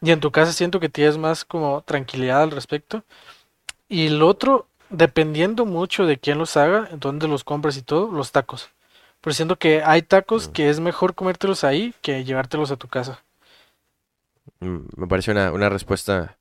Y 0.02 0.10
en 0.10 0.20
tu 0.20 0.30
casa 0.30 0.52
siento 0.52 0.80
que 0.80 0.88
tienes 0.88 1.18
más 1.18 1.44
como 1.44 1.82
tranquilidad 1.82 2.42
al 2.42 2.50
respecto. 2.50 3.04
Y 3.88 4.08
el 4.08 4.22
otro, 4.22 4.68
dependiendo 4.90 5.66
mucho 5.66 6.06
de 6.06 6.18
quién 6.18 6.38
los 6.38 6.56
haga, 6.56 6.88
dónde 6.94 7.28
los 7.28 7.44
compras 7.44 7.76
y 7.76 7.82
todo, 7.82 8.10
los 8.12 8.32
tacos. 8.32 8.70
Pero 9.20 9.34
siento 9.34 9.56
que 9.58 9.82
hay 9.84 10.02
tacos 10.02 10.48
Mm. 10.48 10.52
que 10.52 10.70
es 10.70 10.80
mejor 10.80 11.14
comértelos 11.14 11.64
ahí 11.64 11.94
que 12.02 12.24
llevártelos 12.24 12.70
a 12.70 12.76
tu 12.76 12.88
casa. 12.88 13.22
Mm, 14.60 14.78
Me 14.96 15.06
parece 15.06 15.30
una, 15.32 15.52
una 15.52 15.68
respuesta 15.68 16.38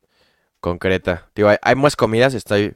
concreta. 0.59 1.29
Digo, 1.35 1.49
hay, 1.49 1.57
hay 1.61 1.75
más 1.75 1.95
comidas, 1.95 2.33
estoy 2.33 2.75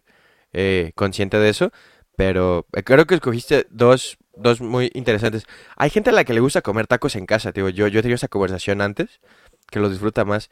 eh, 0.53 0.93
consciente 0.95 1.39
de 1.39 1.49
eso, 1.49 1.71
pero 2.15 2.67
eh, 2.73 2.83
creo 2.83 3.07
que 3.07 3.15
escogiste 3.15 3.67
dos, 3.71 4.17
dos 4.35 4.61
muy 4.61 4.91
interesantes. 4.95 5.45
Hay 5.77 5.89
gente 5.89 6.11
a 6.11 6.13
la 6.13 6.23
que 6.25 6.33
le 6.33 6.41
gusta 6.41 6.61
comer 6.61 6.87
tacos 6.87 7.15
en 7.15 7.25
casa, 7.25 7.51
digo, 7.51 7.69
yo, 7.69 7.87
yo 7.87 7.99
he 7.99 8.03
tenido 8.03 8.15
esa 8.17 8.27
conversación 8.29 8.81
antes, 8.81 9.21
que 9.69 9.79
los 9.79 9.91
disfruta 9.91 10.25
más. 10.25 10.49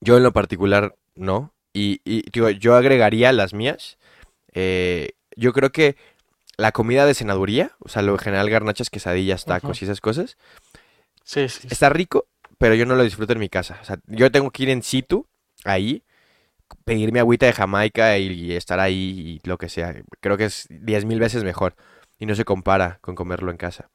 Yo 0.00 0.16
en 0.16 0.22
lo 0.22 0.32
particular 0.32 0.96
no, 1.14 1.52
y, 1.72 2.00
y 2.04 2.28
digo, 2.30 2.50
yo 2.50 2.74
agregaría 2.74 3.32
las 3.32 3.54
mías. 3.54 3.98
Eh, 4.52 5.12
yo 5.36 5.52
creo 5.52 5.70
que 5.72 5.96
la 6.56 6.72
comida 6.72 7.06
de 7.06 7.14
cenaduría, 7.14 7.72
o 7.78 7.88
sea, 7.88 8.02
lo 8.02 8.18
general 8.18 8.50
garnachas, 8.50 8.90
quesadillas, 8.90 9.44
tacos 9.44 9.80
y 9.80 9.84
esas 9.84 10.00
cosas, 10.00 10.36
Sí, 11.24 11.48
sí. 11.48 11.62
sí. 11.62 11.68
Está 11.70 11.88
rico, 11.88 12.26
pero 12.58 12.74
yo 12.74 12.84
no 12.84 12.96
lo 12.96 13.04
disfruto 13.04 13.32
en 13.32 13.38
mi 13.38 13.48
casa. 13.48 13.78
O 13.80 13.84
sea, 13.84 13.98
yo 14.06 14.30
tengo 14.30 14.50
que 14.50 14.64
ir 14.64 14.70
en 14.70 14.82
situ, 14.82 15.26
ahí, 15.64 16.02
pedir 16.84 17.12
mi 17.12 17.20
agüita 17.20 17.46
de 17.46 17.52
Jamaica 17.52 18.18
y, 18.18 18.26
y 18.32 18.52
estar 18.52 18.80
ahí 18.80 19.40
y 19.42 19.48
lo 19.48 19.56
que 19.56 19.68
sea. 19.68 19.94
Creo 20.20 20.36
que 20.36 20.46
es 20.46 20.66
diez 20.68 21.04
mil 21.04 21.20
veces 21.20 21.44
mejor. 21.44 21.76
Y 22.18 22.26
no 22.26 22.34
se 22.34 22.44
compara 22.44 22.98
con 23.00 23.14
comerlo 23.14 23.50
en 23.50 23.56
casa. 23.56 23.88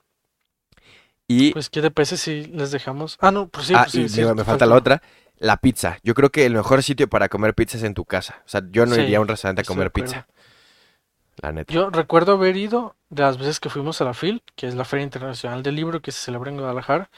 Y, 1.27 1.51
Pues, 1.51 1.69
¿qué 1.69 1.81
te 1.81 1.91
parece 1.91 2.17
si 2.17 2.45
les 2.45 2.71
dejamos? 2.71 3.17
Ah, 3.19 3.31
no, 3.31 3.47
pues 3.47 3.67
sí, 3.67 3.73
ah, 3.75 3.81
pues 3.83 3.91
sí, 3.91 4.01
y 4.03 4.09
sí, 4.09 4.17
digo, 4.17 4.29
te 4.29 4.35
me 4.35 4.43
falta 4.45 4.65
la 4.65 4.75
otra, 4.75 5.01
la 5.37 5.57
pizza. 5.57 5.97
Yo 6.03 6.13
creo 6.13 6.29
que 6.31 6.45
el 6.45 6.53
mejor 6.53 6.81
sitio 6.83 7.07
para 7.09 7.27
comer 7.29 7.53
pizza 7.53 7.77
es 7.77 7.83
en 7.83 7.93
tu 7.93 8.05
casa. 8.05 8.41
O 8.45 8.49
sea, 8.49 8.61
yo 8.71 8.85
no 8.85 8.95
iría 8.95 9.17
a 9.17 9.21
un 9.21 9.27
restaurante 9.27 9.61
a 9.61 9.65
comer 9.65 9.91
pizza. 9.91 10.27
La 11.41 11.51
neta. 11.51 11.71
Yo 11.71 11.89
recuerdo 11.91 12.33
haber 12.33 12.55
ido 12.57 12.95
de 13.09 13.21
las 13.23 13.37
veces 13.37 13.59
que 13.59 13.69
fuimos 13.69 14.01
a 14.01 14.05
la 14.05 14.13
FIL, 14.13 14.41
que 14.55 14.67
es 14.67 14.73
la 14.75 14.85
Feria 14.85 15.03
Internacional 15.03 15.61
del 15.63 15.75
Libro 15.75 16.01
que 16.01 16.11
se 16.11 16.19
celebra 16.19 16.49
en 16.49 16.57
Guadalajara. 16.57 17.09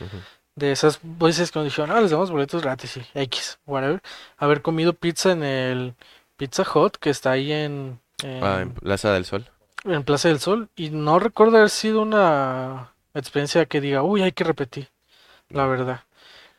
De 0.55 0.71
esas 0.73 0.99
veces 1.03 1.51
que 1.51 1.59
nos 1.59 1.65
dijeron, 1.67 1.91
ah, 1.91 2.01
les 2.01 2.11
damos 2.11 2.31
boletos 2.31 2.61
gratis 2.61 2.97
y 2.97 3.05
X, 3.13 3.59
whatever. 3.65 4.01
Haber 4.37 4.61
comido 4.61 4.91
pizza 4.93 5.31
en 5.31 5.43
el 5.43 5.93
Pizza 6.35 6.63
Hut 6.73 6.97
que 6.97 7.11
está 7.11 7.31
ahí 7.31 7.53
en, 7.53 8.01
en, 8.23 8.43
Ah, 8.43 8.59
en 8.61 8.73
Plaza 8.73 9.13
del 9.13 9.23
Sol. 9.23 9.45
en 9.85 10.03
Plaza 10.03 10.27
del 10.27 10.39
Sol 10.41 10.67
y 10.75 10.89
no 10.89 11.19
recuerdo 11.19 11.55
haber 11.57 11.69
sido 11.69 12.01
una 12.01 12.91
experiencia 13.13 13.65
que 13.65 13.81
diga, 13.81 14.03
uy, 14.03 14.21
hay 14.21 14.31
que 14.31 14.43
repetir, 14.43 14.89
la 15.49 15.65
verdad. 15.65 16.01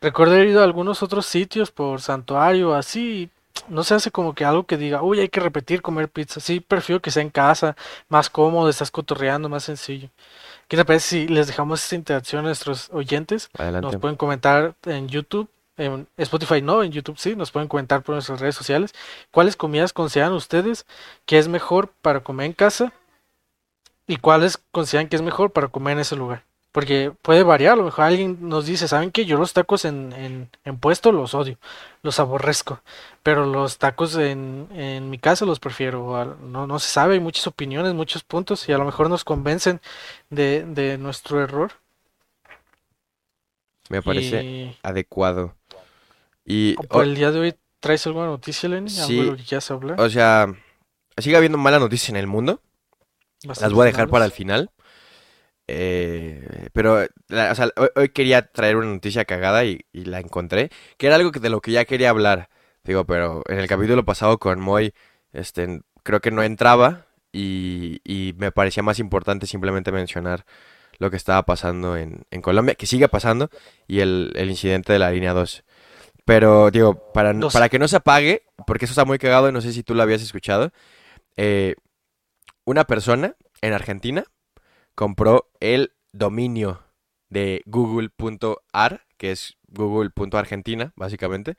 Recuerdo 0.00 0.34
haber 0.34 0.48
ido 0.48 0.60
a 0.60 0.64
algunos 0.64 1.02
otros 1.02 1.26
sitios 1.26 1.70
por 1.70 2.00
Santuario, 2.00 2.74
así, 2.74 3.30
no 3.68 3.84
se 3.84 3.94
hace 3.94 4.10
como 4.10 4.34
que 4.34 4.44
algo 4.44 4.64
que 4.64 4.76
diga, 4.76 5.02
uy, 5.02 5.20
hay 5.20 5.28
que 5.28 5.40
repetir 5.40 5.82
comer 5.82 6.08
pizza. 6.08 6.40
Sí, 6.40 6.60
prefiero 6.60 7.00
que 7.00 7.10
sea 7.10 7.22
en 7.22 7.30
casa, 7.30 7.76
más 8.08 8.30
cómodo, 8.30 8.68
estás 8.68 8.90
cotorreando, 8.90 9.48
más 9.48 9.64
sencillo. 9.64 10.08
¿Qué 10.68 10.76
te 10.76 10.84
parece 10.84 11.08
si 11.08 11.28
les 11.28 11.46
dejamos 11.48 11.82
esta 11.82 11.96
interacción 11.96 12.40
a 12.40 12.48
nuestros 12.48 12.90
oyentes? 12.92 13.50
Adelante. 13.58 13.92
Nos 13.92 14.00
pueden 14.00 14.16
comentar 14.16 14.74
en 14.86 15.08
YouTube, 15.08 15.48
en 15.76 16.06
Spotify 16.16 16.62
no, 16.62 16.82
en 16.82 16.92
YouTube 16.92 17.18
sí, 17.18 17.34
nos 17.36 17.50
pueden 17.50 17.68
comentar 17.68 18.02
por 18.02 18.14
nuestras 18.14 18.40
redes 18.40 18.54
sociales 18.54 18.92
cuáles 19.30 19.56
comidas 19.56 19.92
consideran 19.92 20.32
ustedes 20.32 20.86
que 21.24 21.38
es 21.38 21.48
mejor 21.48 21.92
para 22.02 22.20
comer 22.20 22.46
en 22.46 22.52
casa 22.52 22.92
y 24.10 24.16
cuáles 24.16 24.58
consideran 24.72 25.08
que 25.08 25.16
es 25.16 25.22
mejor 25.22 25.52
para 25.52 25.68
comer 25.68 25.92
en 25.92 26.00
ese 26.00 26.16
lugar. 26.16 26.42
Porque 26.72 27.12
puede 27.22 27.42
variar, 27.42 27.72
a 27.72 27.76
lo 27.76 27.84
mejor 27.84 28.04
alguien 28.04 28.38
nos 28.48 28.66
dice, 28.66 28.86
¿saben 28.86 29.10
qué? 29.10 29.24
Yo 29.24 29.36
los 29.38 29.52
tacos 29.52 29.84
en, 29.84 30.12
en, 30.12 30.50
en 30.64 30.78
puesto 30.78 31.10
los 31.10 31.34
odio, 31.34 31.58
los 32.02 32.20
aborrezco, 32.20 32.80
pero 33.24 33.44
los 33.44 33.78
tacos 33.78 34.16
en, 34.16 34.68
en 34.72 35.10
mi 35.10 35.18
casa 35.18 35.44
los 35.44 35.58
prefiero. 35.58 36.36
No, 36.40 36.66
no 36.66 36.78
se 36.78 36.88
sabe, 36.88 37.14
hay 37.14 37.20
muchas 37.20 37.46
opiniones, 37.46 37.94
muchos 37.94 38.22
puntos 38.22 38.68
y 38.68 38.72
a 38.72 38.78
lo 38.78 38.84
mejor 38.84 39.08
nos 39.08 39.24
convencen 39.24 39.80
de, 40.28 40.64
de 40.64 40.98
nuestro 40.98 41.42
error. 41.42 41.72
Me 43.88 44.02
parece 44.02 44.44
Y 44.44 44.76
adecuado. 44.82 45.54
Y, 46.44 46.74
por 46.74 47.00
o, 47.00 47.02
el 47.02 47.16
día 47.16 47.32
de 47.32 47.40
hoy, 47.40 47.54
¿traes 47.80 48.06
alguna 48.06 48.26
noticia, 48.26 48.68
Lenny? 48.68 48.90
¿Algo 48.90 49.00
de 49.00 49.06
sí, 49.06 49.22
lo 49.22 49.36
que 49.36 49.44
quieras 49.44 49.70
hablar? 49.70 50.00
o 50.00 50.08
sea, 50.08 50.52
sigue 51.18 51.36
habiendo 51.36 51.58
malas 51.58 51.80
noticias 51.80 52.10
en 52.10 52.16
el 52.16 52.28
mundo. 52.28 52.60
Las 53.62 53.72
voy 53.72 53.82
a 53.82 53.86
dejar 53.86 54.08
para 54.10 54.24
el 54.24 54.32
final. 54.32 54.70
Eh, 55.72 56.68
pero, 56.72 57.06
la- 57.28 57.52
o 57.52 57.54
sea, 57.54 57.70
hoy, 57.76 57.88
hoy 57.94 58.08
quería 58.08 58.42
traer 58.50 58.76
una 58.76 58.88
noticia 58.88 59.24
cagada 59.24 59.64
y, 59.64 59.80
y 59.92 60.04
la 60.04 60.18
encontré, 60.20 60.70
que 60.96 61.06
era 61.06 61.16
algo 61.16 61.30
que- 61.32 61.40
de 61.40 61.50
lo 61.50 61.60
que 61.60 61.70
ya 61.72 61.84
quería 61.84 62.10
hablar. 62.10 62.48
Digo, 62.84 63.04
pero 63.04 63.42
en 63.48 63.58
el 63.58 63.66
capítulo 63.68 64.04
pasado 64.04 64.38
con 64.38 64.60
Moy, 64.60 64.92
este, 65.32 65.82
creo 66.02 66.20
que 66.20 66.30
no 66.32 66.42
entraba 66.42 67.06
y, 67.32 68.00
y 68.04 68.32
me 68.36 68.50
parecía 68.50 68.82
más 68.82 68.98
importante 68.98 69.46
simplemente 69.46 69.92
mencionar 69.92 70.44
lo 70.98 71.10
que 71.10 71.16
estaba 71.16 71.44
pasando 71.44 71.96
en, 71.96 72.22
en 72.30 72.42
Colombia, 72.42 72.74
que 72.74 72.86
sigue 72.86 73.08
pasando, 73.08 73.48
y 73.86 74.00
el, 74.00 74.32
el 74.34 74.50
incidente 74.50 74.92
de 74.92 74.98
la 74.98 75.10
línea 75.12 75.32
2. 75.34 75.62
Pero, 76.24 76.70
digo, 76.70 77.12
para, 77.12 77.32
no- 77.32 77.48
para 77.54 77.68
que 77.68 77.78
no 77.78 77.86
se 77.88 77.96
apague, 77.96 78.42
porque 78.66 78.86
eso 78.86 78.92
está 78.92 79.04
muy 79.04 79.18
cagado 79.18 79.48
y 79.48 79.52
no 79.52 79.60
sé 79.60 79.72
si 79.72 79.82
tú 79.82 79.94
lo 79.94 80.02
habías 80.02 80.22
escuchado, 80.22 80.72
eh, 81.36 81.76
una 82.70 82.84
persona 82.84 83.34
en 83.62 83.72
Argentina 83.72 84.22
compró 84.94 85.50
el 85.58 85.92
dominio 86.12 86.84
de 87.28 87.62
google.ar, 87.66 89.06
que 89.16 89.32
es 89.32 89.56
google.argentina, 89.68 90.92
básicamente. 90.94 91.56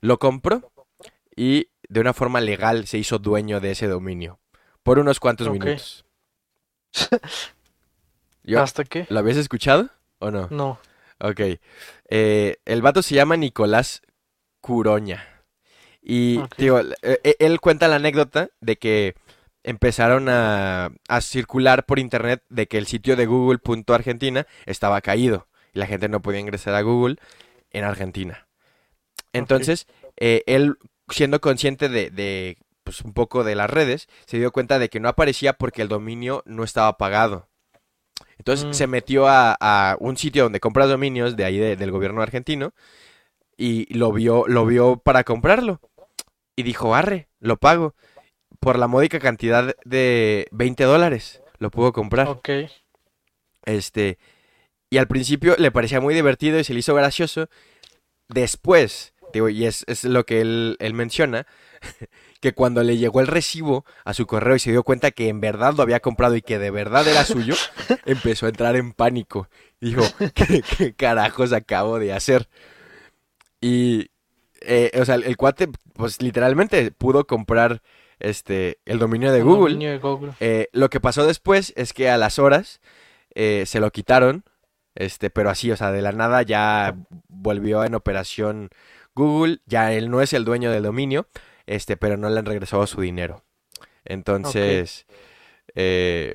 Lo 0.00 0.18
compró 0.18 0.72
y 1.36 1.68
de 1.88 2.00
una 2.00 2.12
forma 2.12 2.40
legal 2.40 2.88
se 2.88 2.98
hizo 2.98 3.20
dueño 3.20 3.60
de 3.60 3.70
ese 3.70 3.86
dominio 3.86 4.40
por 4.82 4.98
unos 4.98 5.20
cuantos 5.20 5.48
minutos. 5.48 6.04
Yo- 8.42 8.60
¿Hasta 8.60 8.82
qué? 8.84 9.06
¿Lo 9.08 9.20
habías 9.20 9.36
escuchado 9.36 9.88
o 10.18 10.32
no? 10.32 10.48
No. 10.50 10.80
Ok. 11.20 11.40
Eh, 12.08 12.56
el 12.64 12.82
vato 12.82 13.02
se 13.02 13.14
llama 13.14 13.36
Nicolás 13.36 14.02
Curoña. 14.60 15.26
Y, 16.02 16.38
Ok. 16.38 16.54
digo, 16.56 16.80
eh, 16.80 17.20
eh, 17.22 17.36
él 17.38 17.60
cuenta 17.60 17.86
la 17.86 17.96
anécdota 17.96 18.48
de 18.60 18.76
que 18.78 19.14
empezaron 19.64 20.28
a, 20.28 20.90
a 21.08 21.20
circular 21.20 21.86
por 21.86 21.98
internet 21.98 22.42
de 22.48 22.66
que 22.66 22.78
el 22.78 22.86
sitio 22.86 23.16
de 23.16 23.26
Google.argentina 23.26 24.46
estaba 24.66 25.00
caído 25.00 25.48
y 25.72 25.78
la 25.78 25.86
gente 25.86 26.08
no 26.08 26.22
podía 26.22 26.40
ingresar 26.40 26.74
a 26.74 26.82
Google 26.82 27.16
en 27.70 27.84
Argentina. 27.84 28.48
Entonces, 29.32 29.86
eh, 30.16 30.42
él, 30.46 30.76
siendo 31.08 31.40
consciente 31.40 31.88
de, 31.88 32.10
de, 32.10 32.58
pues, 32.84 33.02
un 33.02 33.12
poco 33.12 33.44
de 33.44 33.54
las 33.54 33.70
redes, 33.70 34.08
se 34.26 34.38
dio 34.38 34.50
cuenta 34.52 34.78
de 34.78 34.88
que 34.88 35.00
no 35.00 35.08
aparecía 35.08 35.52
porque 35.54 35.82
el 35.82 35.88
dominio 35.88 36.42
no 36.46 36.64
estaba 36.64 36.96
pagado. 36.98 37.48
Entonces 38.38 38.66
Mm. 38.66 38.72
se 38.74 38.86
metió 38.86 39.28
a, 39.28 39.56
a 39.60 39.96
un 40.00 40.16
sitio 40.16 40.44
donde 40.44 40.60
compras 40.60 40.88
dominios 40.88 41.36
de 41.36 41.44
ahí 41.44 41.58
de- 41.58 41.76
del 41.76 41.90
gobierno 41.90 42.22
argentino 42.22 42.72
y 43.56 43.92
lo 43.94 44.12
vio, 44.12 44.44
lo 44.48 44.66
vio 44.66 44.96
para 44.98 45.24
comprarlo. 45.24 45.80
Y 46.56 46.62
dijo, 46.62 46.94
arre, 46.94 47.28
lo 47.40 47.56
pago. 47.56 47.94
Por 48.60 48.78
la 48.78 48.86
módica 48.86 49.18
cantidad 49.18 49.74
de 49.84 50.46
20 50.52 50.84
dólares 50.84 51.42
lo 51.58 51.70
pudo 51.70 51.92
comprar. 51.92 52.28
Ok. 52.28 52.48
Este, 53.64 54.18
y 54.90 54.98
al 54.98 55.06
principio 55.06 55.54
le 55.58 55.70
parecía 55.70 56.00
muy 56.00 56.14
divertido 56.14 56.58
y 56.58 56.64
se 56.64 56.74
le 56.74 56.80
hizo 56.80 56.94
gracioso. 56.94 57.48
Después, 58.28 59.14
digo, 59.32 59.48
y 59.48 59.66
es, 59.66 59.84
es 59.86 60.04
lo 60.04 60.24
que 60.24 60.40
él, 60.40 60.76
él 60.80 60.94
menciona, 60.94 61.46
que 62.40 62.52
cuando 62.52 62.82
le 62.82 62.96
llegó 62.96 63.20
el 63.20 63.26
recibo 63.26 63.84
a 64.04 64.14
su 64.14 64.26
correo 64.26 64.56
y 64.56 64.58
se 64.58 64.72
dio 64.72 64.82
cuenta 64.82 65.10
que 65.10 65.28
en 65.28 65.40
verdad 65.40 65.74
lo 65.74 65.82
había 65.82 66.00
comprado 66.00 66.36
y 66.36 66.42
que 66.42 66.58
de 66.58 66.70
verdad 66.70 67.06
era 67.06 67.24
suyo, 67.24 67.54
empezó 68.04 68.46
a 68.46 68.50
entrar 68.50 68.76
en 68.76 68.92
pánico. 68.92 69.48
Dijo, 69.80 70.02
¿qué, 70.34 70.62
qué 70.76 70.94
carajos 70.94 71.52
acabo 71.52 71.98
de 71.98 72.12
hacer? 72.12 72.48
Y, 73.60 74.10
eh, 74.60 74.90
o 75.00 75.04
sea, 75.04 75.14
el, 75.14 75.24
el 75.24 75.36
cuate, 75.36 75.68
pues 75.94 76.20
literalmente 76.20 76.90
pudo 76.90 77.26
comprar 77.26 77.82
este, 78.20 78.78
el 78.84 78.98
dominio 78.98 79.32
de 79.32 79.42
Un 79.42 79.48
Google. 79.48 79.72
dominio 79.74 79.90
de 79.90 79.98
Google. 79.98 80.32
Eh, 80.40 80.68
lo 80.72 80.88
que 80.90 81.00
pasó 81.00 81.26
después 81.26 81.72
es 81.76 81.92
que 81.92 82.08
a 82.10 82.16
las 82.18 82.38
horas 82.38 82.80
eh, 83.34 83.64
se 83.66 83.80
lo 83.80 83.90
quitaron, 83.90 84.44
este, 84.94 85.30
pero 85.30 85.50
así, 85.50 85.70
o 85.70 85.76
sea, 85.76 85.90
de 85.92 86.02
la 86.02 86.12
nada 86.12 86.42
ya 86.42 86.96
volvió 87.28 87.84
en 87.84 87.94
operación 87.94 88.70
Google, 89.14 89.58
ya 89.66 89.92
él 89.92 90.10
no 90.10 90.20
es 90.22 90.32
el 90.32 90.44
dueño 90.44 90.70
del 90.70 90.82
dominio, 90.84 91.26
este, 91.66 91.96
pero 91.96 92.16
no 92.16 92.28
le 92.30 92.38
han 92.38 92.46
regresado 92.46 92.86
su 92.86 93.00
dinero. 93.00 93.42
Entonces, 94.04 95.06
eh, 95.74 96.34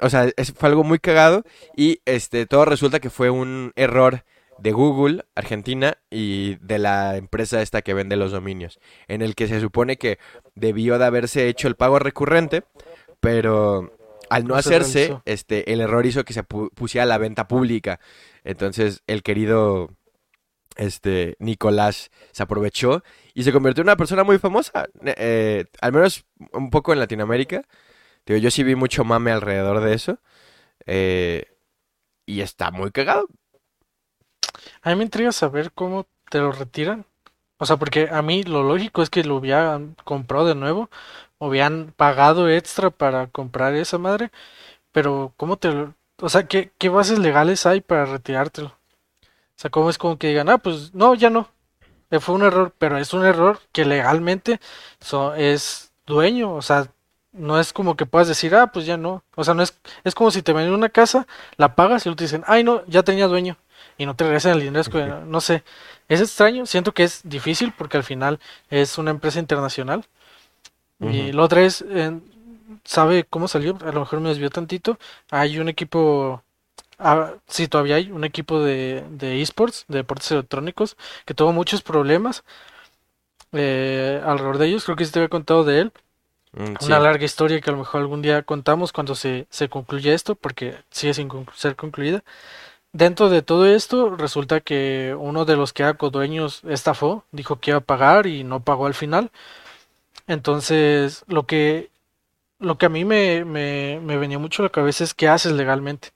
o 0.00 0.10
sea, 0.10 0.30
es- 0.36 0.52
fue 0.52 0.68
algo 0.68 0.84
muy 0.84 0.98
cagado 0.98 1.44
y 1.76 2.00
este, 2.04 2.46
todo 2.46 2.64
resulta 2.64 3.00
que 3.00 3.10
fue 3.10 3.30
un 3.30 3.72
error 3.76 4.24
de 4.58 4.72
Google 4.72 5.24
Argentina 5.34 5.98
y 6.10 6.56
de 6.56 6.78
la 6.78 7.16
empresa 7.16 7.62
esta 7.62 7.82
que 7.82 7.94
vende 7.94 8.16
los 8.16 8.32
dominios, 8.32 8.80
en 9.06 9.22
el 9.22 9.34
que 9.34 9.46
se 9.48 9.60
supone 9.60 9.96
que 9.96 10.18
debió 10.54 10.98
de 10.98 11.04
haberse 11.04 11.48
hecho 11.48 11.68
el 11.68 11.76
pago 11.76 11.98
recurrente, 11.98 12.64
pero 13.20 13.92
al 14.30 14.46
no 14.46 14.56
No 14.56 14.62
se 14.62 14.68
hacerse, 14.76 15.16
este, 15.24 15.72
el 15.72 15.80
error 15.80 16.04
hizo 16.06 16.24
que 16.24 16.32
se 16.32 16.44
pu- 16.44 16.70
pusiera 16.74 17.06
la 17.06 17.18
venta 17.18 17.48
pública. 17.48 18.00
Entonces, 18.44 19.02
el 19.06 19.22
querido 19.22 19.90
este 20.76 21.36
Nicolás 21.40 22.10
se 22.32 22.42
aprovechó 22.42 23.02
y 23.34 23.42
se 23.42 23.52
convirtió 23.52 23.82
en 23.82 23.88
una 23.88 23.96
persona 23.96 24.22
muy 24.24 24.38
famosa, 24.38 24.88
eh, 25.04 25.64
al 25.80 25.92
menos 25.92 26.24
un 26.52 26.70
poco 26.70 26.92
en 26.92 27.00
Latinoamérica. 27.00 27.62
Digo, 28.26 28.38
yo 28.38 28.50
sí 28.50 28.62
vi 28.62 28.74
mucho 28.74 29.04
mame 29.04 29.32
alrededor 29.32 29.80
de 29.80 29.94
eso. 29.94 30.20
eh, 30.86 31.46
y 32.26 32.42
está 32.42 32.70
muy 32.70 32.90
cagado. 32.90 33.26
A 34.82 34.90
mí 34.90 34.96
me 34.96 35.04
intriga 35.04 35.32
saber 35.32 35.72
cómo 35.72 36.06
te 36.30 36.38
lo 36.38 36.52
retiran. 36.52 37.04
O 37.58 37.66
sea, 37.66 37.76
porque 37.76 38.08
a 38.10 38.22
mí 38.22 38.44
lo 38.44 38.62
lógico 38.62 39.02
es 39.02 39.10
que 39.10 39.24
lo 39.24 39.36
hubieran 39.36 39.96
comprado 40.04 40.46
de 40.46 40.54
nuevo, 40.54 40.90
o 41.38 41.48
hubieran 41.48 41.92
pagado 41.96 42.48
extra 42.48 42.90
para 42.90 43.28
comprar 43.28 43.74
esa 43.74 43.98
madre, 43.98 44.30
pero 44.92 45.32
¿cómo 45.36 45.56
te 45.58 45.72
lo... 45.72 45.94
O 46.20 46.28
sea, 46.30 46.46
¿qué, 46.48 46.72
qué 46.78 46.88
bases 46.90 47.18
legales 47.20 47.66
hay 47.66 47.80
para 47.82 48.06
retirártelo? 48.06 48.68
O 48.70 49.60
sea, 49.60 49.70
¿cómo 49.70 49.90
es 49.90 49.98
como 49.98 50.18
que 50.18 50.28
digan, 50.28 50.48
ah, 50.48 50.58
pues 50.58 50.94
no, 50.94 51.14
ya 51.14 51.30
no, 51.30 51.48
eh, 52.10 52.20
fue 52.20 52.34
un 52.36 52.42
error, 52.42 52.74
pero 52.78 52.98
es 52.98 53.14
un 53.14 53.24
error 53.24 53.60
que 53.72 53.84
legalmente 53.84 54.60
so- 55.00 55.34
es 55.34 55.92
dueño, 56.06 56.54
o 56.54 56.62
sea, 56.62 56.88
no 57.32 57.60
es 57.60 57.72
como 57.72 57.96
que 57.96 58.06
puedas 58.06 58.28
decir, 58.28 58.54
ah, 58.56 58.68
pues 58.72 58.86
ya 58.86 58.96
no, 58.96 59.24
o 59.36 59.44
sea, 59.44 59.54
no 59.54 59.62
es, 59.62 59.78
es 60.04 60.14
como 60.14 60.30
si 60.30 60.42
te 60.42 60.52
venden 60.52 60.74
una 60.74 60.90
casa, 60.90 61.26
la 61.56 61.74
pagas 61.76 62.06
y 62.06 62.10
luego 62.10 62.18
te 62.18 62.24
dicen, 62.24 62.44
ay, 62.46 62.64
no, 62.64 62.84
ya 62.86 63.02
tenía 63.04 63.28
dueño, 63.28 63.56
y 63.98 64.06
no 64.06 64.16
te 64.16 64.24
regresan 64.24 64.52
el 64.54 64.60
dinero, 64.60 65.24
no 65.26 65.40
sé, 65.42 65.64
es 66.08 66.20
extraño, 66.20 66.66
siento 66.66 66.94
que 66.94 67.04
es 67.04 67.22
difícil 67.24 67.72
porque 67.76 67.98
al 67.98 68.04
final 68.04 68.40
es 68.70 68.98
una 68.98 69.10
empresa 69.12 69.40
internacional, 69.40 70.06
y 71.00 71.32
la 71.32 71.42
otra 71.42 71.62
es, 71.62 71.84
eh, 71.88 72.18
¿sabe 72.84 73.24
cómo 73.24 73.48
salió? 73.48 73.78
A 73.82 73.92
lo 73.92 74.00
mejor 74.00 74.20
me 74.20 74.28
desvió 74.30 74.50
tantito, 74.50 74.98
hay 75.30 75.58
un 75.58 75.68
equipo... 75.68 76.42
Ah, 76.98 77.34
sí, 77.48 77.68
todavía 77.68 77.96
hay 77.96 78.10
un 78.12 78.24
equipo 78.24 78.60
de, 78.62 79.04
de 79.10 79.42
esports, 79.42 79.86
de 79.88 79.98
deportes 79.98 80.32
electrónicos, 80.32 80.96
que 81.26 81.34
tuvo 81.34 81.52
muchos 81.52 81.82
problemas 81.82 82.44
eh, 83.52 84.20
alrededor 84.24 84.58
de 84.58 84.66
ellos. 84.66 84.84
Creo 84.84 84.96
que 84.96 85.04
sí 85.04 85.12
te 85.12 85.18
había 85.20 85.28
contado 85.28 85.64
de 85.64 85.80
él. 85.80 85.92
Mm, 86.56 86.76
sí. 86.80 86.92
Una 86.92 87.00
larga 87.00 87.24
historia 87.24 87.60
que 87.60 87.70
a 87.70 87.74
lo 87.74 87.80
mejor 87.80 88.02
algún 88.02 88.22
día 88.22 88.42
contamos 88.44 88.92
cuando 88.92 89.14
se, 89.14 89.46
se 89.50 89.68
concluya 89.68 90.14
esto, 90.14 90.36
porque 90.36 90.76
sigue 90.90 91.14
sin 91.14 91.28
conclu- 91.28 91.54
ser 91.54 91.76
concluida. 91.76 92.24
Dentro 92.92 93.28
de 93.28 93.42
todo 93.42 93.66
esto, 93.66 94.16
resulta 94.16 94.60
que 94.60 95.14
uno 95.18 95.44
de 95.44 95.56
los 95.56 95.72
que 95.72 95.82
era 95.82 95.94
codueños 95.94 96.62
estafó, 96.64 97.24
dijo 97.32 97.60
que 97.60 97.70
iba 97.72 97.78
a 97.78 97.82
pagar 97.82 98.26
y 98.26 98.44
no 98.44 98.60
pagó 98.60 98.86
al 98.86 98.94
final. 98.94 99.30
Entonces, 100.26 101.24
lo 101.28 101.46
que, 101.46 101.90
lo 102.58 102.78
que 102.78 102.86
a 102.86 102.88
mí 102.88 103.04
me, 103.04 103.44
me, 103.44 104.00
me 104.02 104.16
venía 104.18 104.38
mucho 104.38 104.62
a 104.62 104.66
la 104.66 104.70
cabeza 104.70 105.04
es 105.04 105.14
qué 105.14 105.28
haces 105.28 105.52
legalmente. 105.52 106.10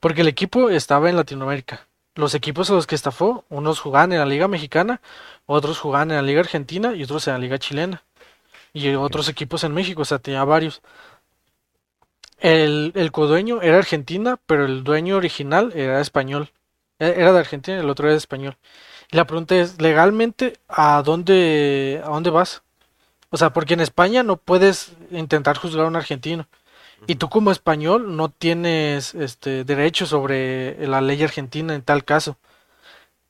Porque 0.00 0.22
el 0.22 0.28
equipo 0.28 0.70
estaba 0.70 1.10
en 1.10 1.16
Latinoamérica. 1.16 1.86
Los 2.16 2.34
equipos 2.34 2.70
a 2.70 2.74
los 2.74 2.86
que 2.86 2.94
estafó, 2.96 3.44
unos 3.48 3.80
jugaban 3.80 4.12
en 4.12 4.18
la 4.18 4.26
Liga 4.26 4.48
Mexicana, 4.48 5.00
otros 5.46 5.78
jugaban 5.78 6.10
en 6.10 6.16
la 6.16 6.22
Liga 6.22 6.40
Argentina 6.40 6.94
y 6.94 7.04
otros 7.04 7.26
en 7.28 7.34
la 7.34 7.38
Liga 7.40 7.58
Chilena. 7.58 8.02
Y 8.72 8.94
otros 8.94 9.28
equipos 9.28 9.64
en 9.64 9.74
México, 9.74 10.02
o 10.02 10.04
sea, 10.04 10.18
tenía 10.18 10.44
varios. 10.44 10.82
El, 12.40 12.92
el 12.94 13.12
codueño 13.12 13.60
era 13.62 13.78
Argentina, 13.78 14.38
pero 14.46 14.64
el 14.64 14.82
dueño 14.84 15.16
original 15.16 15.72
era 15.74 16.00
español. 16.00 16.50
E- 16.98 17.14
Era 17.16 17.32
de 17.32 17.38
Argentina 17.40 17.76
y 17.76 17.80
el 17.80 17.90
otro 17.90 18.06
era 18.06 18.12
de 18.14 18.18
español. 18.18 18.56
Y 19.12 19.16
la 19.16 19.26
pregunta 19.26 19.56
es, 19.56 19.80
legalmente, 19.80 20.54
¿a 20.68 21.02
dónde, 21.02 22.00
a 22.04 22.08
dónde 22.10 22.30
vas? 22.30 22.62
O 23.30 23.38
sea, 23.38 23.52
porque 23.52 23.74
en 23.74 23.80
España 23.80 24.22
no 24.24 24.36
puedes 24.38 24.92
intentar 25.12 25.58
juzgar 25.58 25.86
a 25.86 25.88
un 25.88 25.96
argentino. 25.96 26.48
y 27.06 27.16
tú 27.16 27.28
como 27.30 27.52
español 27.52 28.16
no 28.16 28.30
tienes 28.30 29.14
este 29.14 29.64
derecho 29.64 30.06
sobre 30.06 30.86
la 30.88 31.00
ley 31.02 31.22
argentina 31.22 31.74
en 31.74 31.82
tal 31.82 32.04
caso. 32.04 32.38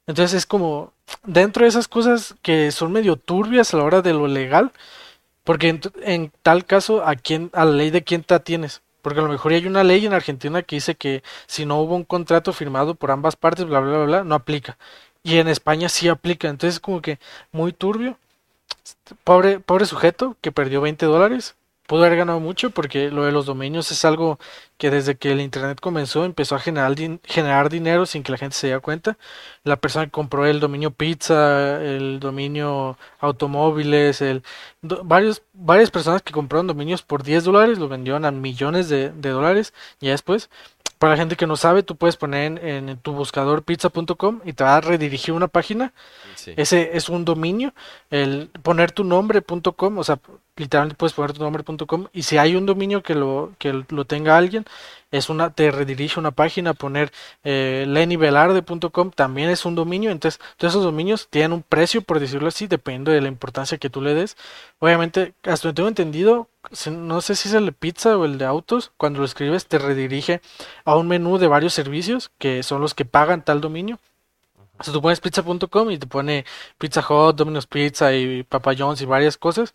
Entonces 0.06 0.34
es 0.38 0.46
como 0.46 0.92
dentro 1.24 1.64
de 1.64 1.68
esas 1.68 1.88
cosas 1.88 2.34
que 2.42 2.72
son 2.72 2.92
medio 2.92 3.16
turbias 3.16 3.72
a 3.72 3.76
la 3.78 3.84
hora 3.84 4.02
de 4.02 4.12
lo 4.12 4.26
legal, 4.26 4.72
porque 5.44 5.68
en, 5.70 5.80
en 6.02 6.32
tal 6.42 6.66
caso 6.66 7.04
a 7.06 7.16
quién 7.16 7.50
a 7.54 7.64
la 7.66 7.72
ley 7.72 7.90
de 7.90 8.04
quién 8.04 8.24
te 8.24 8.34
atienes. 8.34 8.82
Porque 9.02 9.20
a 9.20 9.22
lo 9.22 9.28
mejor 9.28 9.52
hay 9.52 9.66
una 9.66 9.84
ley 9.84 10.06
en 10.06 10.12
Argentina 10.12 10.62
que 10.62 10.76
dice 10.76 10.94
que 10.96 11.22
si 11.46 11.66
no 11.66 11.80
hubo 11.80 11.96
un 11.96 12.04
contrato 12.04 12.52
firmado 12.52 12.94
por 12.94 13.10
ambas 13.10 13.36
partes, 13.36 13.66
bla, 13.66 13.80
bla, 13.80 13.98
bla, 13.98 14.04
bla, 14.06 14.24
no 14.24 14.34
aplica. 14.34 14.78
Y 15.22 15.38
en 15.38 15.48
España 15.48 15.88
sí 15.88 16.08
aplica. 16.08 16.48
Entonces 16.48 16.80
como 16.80 17.02
que 17.02 17.18
muy 17.52 17.72
turbio. 17.72 18.18
Pobre, 19.24 19.60
pobre 19.60 19.86
sujeto 19.86 20.36
que 20.40 20.52
perdió 20.52 20.80
20 20.80 21.06
dólares 21.06 21.54
pudo 21.90 22.04
haber 22.04 22.18
ganado 22.18 22.38
mucho 22.38 22.70
porque 22.70 23.10
lo 23.10 23.24
de 23.24 23.32
los 23.32 23.46
dominios 23.46 23.90
es 23.90 24.04
algo 24.04 24.38
que 24.78 24.92
desde 24.92 25.16
que 25.16 25.32
el 25.32 25.40
internet 25.40 25.80
comenzó 25.80 26.24
empezó 26.24 26.54
a 26.54 26.60
generar, 26.60 26.94
generar 27.24 27.68
dinero 27.68 28.06
sin 28.06 28.22
que 28.22 28.30
la 28.30 28.38
gente 28.38 28.54
se 28.54 28.68
diera 28.68 28.78
cuenta. 28.78 29.18
La 29.64 29.74
persona 29.74 30.04
que 30.04 30.12
compró 30.12 30.46
el 30.46 30.60
dominio 30.60 30.92
pizza, 30.92 31.82
el 31.82 32.20
dominio 32.20 32.96
automóviles, 33.18 34.22
el, 34.22 34.44
varios, 34.82 35.42
varias 35.52 35.90
personas 35.90 36.22
que 36.22 36.32
compraron 36.32 36.68
dominios 36.68 37.02
por 37.02 37.24
10 37.24 37.42
dólares 37.42 37.80
lo 37.80 37.88
vendieron 37.88 38.24
a 38.24 38.30
millones 38.30 38.88
de, 38.88 39.10
de 39.10 39.30
dólares 39.30 39.74
ya 39.98 40.12
después. 40.12 40.48
Para 41.00 41.14
la 41.14 41.16
gente 41.16 41.34
que 41.34 41.46
no 41.46 41.56
sabe, 41.56 41.82
tú 41.82 41.96
puedes 41.96 42.16
poner 42.18 42.62
en, 42.62 42.98
tu 42.98 43.14
buscador 43.14 43.62
pizza.com 43.62 44.42
y 44.44 44.52
te 44.52 44.64
va 44.64 44.76
a 44.76 44.80
redirigir 44.82 45.32
una 45.32 45.48
página. 45.48 45.94
Ese 46.56 46.90
es 46.94 47.08
un 47.08 47.24
dominio. 47.24 47.72
El 48.10 48.48
poner 48.62 48.92
tu 48.92 49.02
nombre.com, 49.02 49.96
o 49.96 50.04
sea, 50.04 50.20
literalmente 50.60 50.96
puedes 50.96 51.14
poner 51.14 51.32
tu 51.32 51.42
nombre.com 51.42 52.06
y 52.12 52.22
si 52.22 52.38
hay 52.38 52.54
un 52.54 52.66
dominio 52.66 53.02
que 53.02 53.14
lo 53.14 53.52
que 53.58 53.84
lo 53.88 54.04
tenga 54.04 54.36
alguien 54.36 54.64
es 55.10 55.28
una 55.28 55.50
te 55.50 55.70
redirige 55.70 56.20
una 56.20 56.30
página 56.30 56.74
poner 56.74 57.12
eh, 57.42 57.84
lennyvelarde.com 57.88 59.10
también 59.10 59.50
es 59.50 59.64
un 59.64 59.74
dominio 59.74 60.10
entonces 60.10 60.40
todos 60.56 60.74
esos 60.74 60.84
dominios 60.84 61.28
tienen 61.30 61.52
un 61.52 61.62
precio 61.62 62.02
por 62.02 62.20
decirlo 62.20 62.48
así 62.48 62.66
depende 62.66 63.10
de 63.12 63.20
la 63.20 63.28
importancia 63.28 63.78
que 63.78 63.90
tú 63.90 64.02
le 64.02 64.14
des. 64.14 64.36
Obviamente 64.78 65.34
hasta 65.44 65.68
donde 65.68 65.76
tengo 65.76 65.88
entendido 65.88 66.48
no 66.90 67.20
sé 67.22 67.34
si 67.36 67.48
es 67.48 67.54
el 67.54 67.66
de 67.66 67.72
pizza 67.72 68.16
o 68.16 68.24
el 68.24 68.38
de 68.38 68.44
autos 68.44 68.92
cuando 68.96 69.20
lo 69.20 69.24
escribes 69.24 69.66
te 69.66 69.78
redirige 69.78 70.40
a 70.84 70.96
un 70.96 71.08
menú 71.08 71.38
de 71.38 71.48
varios 71.48 71.72
servicios 71.74 72.30
que 72.38 72.62
son 72.62 72.80
los 72.80 72.94
que 72.94 73.04
pagan 73.04 73.44
tal 73.44 73.60
dominio. 73.60 73.98
O 74.78 74.84
sea, 74.84 74.94
tú 74.94 75.02
pones 75.02 75.20
pizza.com 75.20 75.90
y 75.90 75.98
te 75.98 76.06
pone 76.06 76.46
Pizza 76.78 77.04
Hut, 77.06 77.36
Domino's 77.36 77.66
Pizza 77.66 78.14
y 78.14 78.44
Papa 78.44 78.72
John's 78.76 79.02
y 79.02 79.04
varias 79.04 79.36
cosas 79.36 79.74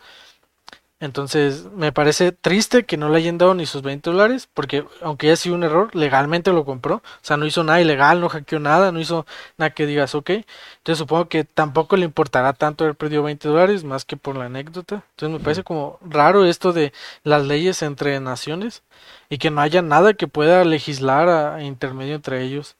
entonces, 0.98 1.66
me 1.72 1.92
parece 1.92 2.32
triste 2.32 2.84
que 2.84 2.96
no 2.96 3.10
le 3.10 3.18
hayan 3.18 3.36
dado 3.36 3.54
ni 3.54 3.66
sus 3.66 3.82
20 3.82 4.08
dólares, 4.10 4.48
porque 4.54 4.82
aunque 5.02 5.26
haya 5.26 5.36
sido 5.36 5.54
un 5.54 5.62
error, 5.62 5.94
legalmente 5.94 6.52
lo 6.52 6.64
compró. 6.64 6.96
O 6.96 7.02
sea, 7.20 7.36
no 7.36 7.44
hizo 7.44 7.62
nada 7.64 7.82
ilegal, 7.82 8.18
no 8.18 8.30
hackeó 8.30 8.60
nada, 8.60 8.92
no 8.92 9.00
hizo 9.00 9.26
nada 9.58 9.74
que 9.74 9.84
digas, 9.84 10.14
ok. 10.14 10.30
Entonces, 10.30 10.98
supongo 10.98 11.28
que 11.28 11.44
tampoco 11.44 11.98
le 11.98 12.06
importará 12.06 12.54
tanto 12.54 12.84
haber 12.84 12.96
perdido 12.96 13.22
20 13.24 13.46
dólares, 13.46 13.84
más 13.84 14.06
que 14.06 14.16
por 14.16 14.36
la 14.38 14.46
anécdota. 14.46 15.04
Entonces, 15.10 15.38
me 15.38 15.44
parece 15.44 15.64
como 15.64 15.98
raro 16.00 16.46
esto 16.46 16.72
de 16.72 16.94
las 17.24 17.44
leyes 17.44 17.82
entre 17.82 18.18
naciones 18.20 18.82
y 19.28 19.36
que 19.36 19.50
no 19.50 19.60
haya 19.60 19.82
nada 19.82 20.14
que 20.14 20.28
pueda 20.28 20.64
legislar 20.64 21.28
a, 21.28 21.62
intermedio 21.62 22.14
entre 22.14 22.42
ellos. 22.42 22.76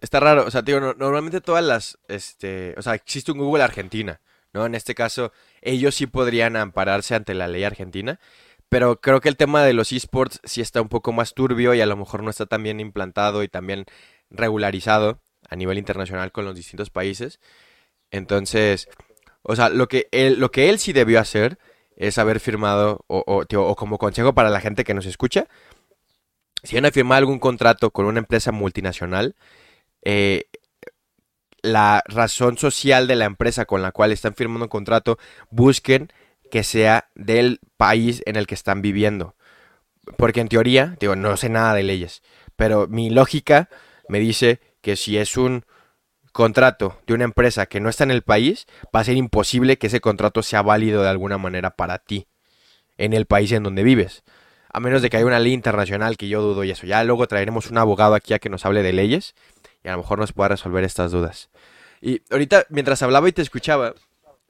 está 0.00 0.18
raro, 0.20 0.46
o 0.46 0.50
sea, 0.50 0.62
digo, 0.62 0.80
normalmente 0.80 1.42
todas 1.42 1.64
las, 1.64 1.98
este, 2.08 2.74
o 2.78 2.82
sea, 2.82 2.94
existe 2.94 3.32
un 3.32 3.38
Google 3.38 3.64
Argentina. 3.64 4.18
¿No? 4.54 4.64
En 4.64 4.74
este 4.74 4.94
caso, 4.94 5.32
ellos 5.60 5.94
sí 5.96 6.06
podrían 6.06 6.56
ampararse 6.56 7.14
ante 7.14 7.34
la 7.34 7.48
ley 7.48 7.64
argentina, 7.64 8.20
pero 8.68 9.00
creo 9.00 9.20
que 9.20 9.28
el 9.28 9.36
tema 9.36 9.62
de 9.62 9.74
los 9.74 9.92
esports 9.92 10.40
sí 10.44 10.60
está 10.60 10.80
un 10.80 10.88
poco 10.88 11.12
más 11.12 11.34
turbio 11.34 11.74
y 11.74 11.80
a 11.80 11.86
lo 11.86 11.96
mejor 11.96 12.22
no 12.22 12.30
está 12.30 12.46
tan 12.46 12.62
bien 12.62 12.80
implantado 12.80 13.42
y 13.42 13.48
también 13.48 13.84
regularizado 14.30 15.20
a 15.48 15.56
nivel 15.56 15.76
internacional 15.78 16.32
con 16.32 16.44
los 16.44 16.56
distintos 16.56 16.90
países. 16.90 17.40
Entonces, 18.10 18.88
o 19.42 19.56
sea, 19.56 19.68
lo 19.68 19.88
que 19.88 20.08
él, 20.12 20.38
lo 20.38 20.50
que 20.50 20.70
él 20.70 20.78
sí 20.78 20.92
debió 20.92 21.20
hacer 21.20 21.58
es 21.96 22.18
haber 22.18 22.40
firmado, 22.40 23.04
o, 23.06 23.22
o, 23.26 23.76
como 23.76 23.98
consejo 23.98 24.34
para 24.34 24.50
la 24.50 24.60
gente 24.60 24.84
que 24.84 24.94
nos 24.94 25.06
escucha, 25.06 25.46
si 26.62 26.76
van 26.76 26.86
a 26.86 26.90
firmar 26.90 27.18
algún 27.18 27.38
contrato 27.38 27.90
con 27.90 28.06
una 28.06 28.20
empresa 28.20 28.52
multinacional, 28.52 29.36
eh, 30.02 30.44
la 31.64 32.02
razón 32.06 32.58
social 32.58 33.06
de 33.06 33.16
la 33.16 33.24
empresa 33.24 33.64
con 33.64 33.80
la 33.80 33.90
cual 33.90 34.12
están 34.12 34.34
firmando 34.34 34.66
un 34.66 34.68
contrato, 34.68 35.18
busquen 35.48 36.12
que 36.50 36.62
sea 36.62 37.08
del 37.14 37.58
país 37.78 38.22
en 38.26 38.36
el 38.36 38.46
que 38.46 38.54
están 38.54 38.82
viviendo. 38.82 39.34
Porque 40.18 40.40
en 40.40 40.48
teoría, 40.48 40.94
digo, 41.00 41.16
no 41.16 41.36
sé 41.38 41.48
nada 41.48 41.72
de 41.72 41.82
leyes, 41.82 42.22
pero 42.54 42.86
mi 42.86 43.08
lógica 43.08 43.70
me 44.10 44.20
dice 44.20 44.60
que 44.82 44.94
si 44.94 45.16
es 45.16 45.38
un 45.38 45.64
contrato 46.32 46.98
de 47.06 47.14
una 47.14 47.24
empresa 47.24 47.64
que 47.64 47.80
no 47.80 47.88
está 47.88 48.04
en 48.04 48.10
el 48.10 48.22
país, 48.22 48.66
va 48.94 49.00
a 49.00 49.04
ser 49.04 49.16
imposible 49.16 49.78
que 49.78 49.86
ese 49.86 50.02
contrato 50.02 50.42
sea 50.42 50.60
válido 50.60 51.02
de 51.02 51.08
alguna 51.08 51.38
manera 51.38 51.70
para 51.70 51.98
ti 51.98 52.26
en 52.98 53.14
el 53.14 53.24
país 53.24 53.50
en 53.52 53.62
donde 53.62 53.82
vives. 53.82 54.22
A 54.70 54.80
menos 54.80 55.00
de 55.00 55.08
que 55.08 55.16
haya 55.16 55.26
una 55.26 55.38
ley 55.38 55.54
internacional 55.54 56.18
que 56.18 56.28
yo 56.28 56.42
dudo 56.42 56.62
y 56.62 56.72
eso. 56.72 56.86
Ya 56.86 57.02
luego 57.04 57.26
traeremos 57.26 57.70
un 57.70 57.78
abogado 57.78 58.14
aquí 58.14 58.34
a 58.34 58.38
que 58.38 58.50
nos 58.50 58.66
hable 58.66 58.82
de 58.82 58.92
leyes 58.92 59.34
y 59.84 59.88
a 59.88 59.92
lo 59.92 59.98
mejor 59.98 60.18
nos 60.18 60.32
pueda 60.32 60.48
resolver 60.48 60.82
estas 60.82 61.12
dudas. 61.12 61.50
Y 62.00 62.22
ahorita, 62.30 62.66
mientras 62.70 63.02
hablaba 63.02 63.28
y 63.28 63.32
te 63.32 63.42
escuchaba, 63.42 63.94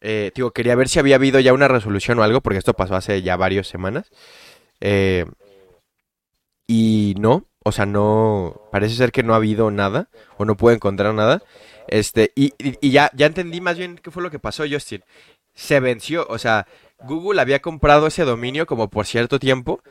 eh, 0.01 0.33
digo, 0.35 0.53
quería 0.53 0.77
ver 0.77 0.89
si 0.89 0.99
había 0.99 1.17
habido 1.17 1.41
ya 1.41 1.53
una 1.53 1.69
resolución 1.69 2.19
o 2.19 2.23
algo, 2.23 2.41
porque 2.41 2.59
esto 2.59 2.75
pasó 2.75 2.95
hace 2.95 3.23
ya 3.23 3.37
varias 3.37 3.67
semanas. 3.67 4.11
Eh, 4.81 5.27
y 6.67 7.15
no, 7.19 7.47
o 7.65 7.73
sea, 7.73 7.87
no, 7.87 8.69
parece 8.71 8.95
ser 8.95 9.13
que 9.13 9.23
no 9.23 9.35
ha 9.35 9.37
habido 9.37 9.71
nada, 9.71 10.09
o 10.37 10.45
no 10.45 10.57
puedo 10.57 10.75
encontrar 10.75 11.15
nada. 11.15 11.43
Este, 11.89 12.33
y, 12.35 12.55
y, 12.59 12.91
ya, 12.91 13.11
ya 13.15 13.27
entendí 13.27 13.61
más 13.61 13.77
bien 13.77 13.97
qué 13.97 14.11
fue 14.11 14.23
lo 14.23 14.31
que 14.31 14.39
pasó, 14.39 14.65
Justin. 14.71 15.03
Se 15.55 15.81
venció, 15.81 16.27
o 16.29 16.39
sea, 16.39 16.67
Google 17.01 17.41
había 17.41 17.61
comprado 17.61 18.07
ese 18.07 18.25
dominio 18.25 18.67
como 18.67 18.89
por 18.91 19.07
cierto 19.07 19.39
tiempo, 19.39 19.83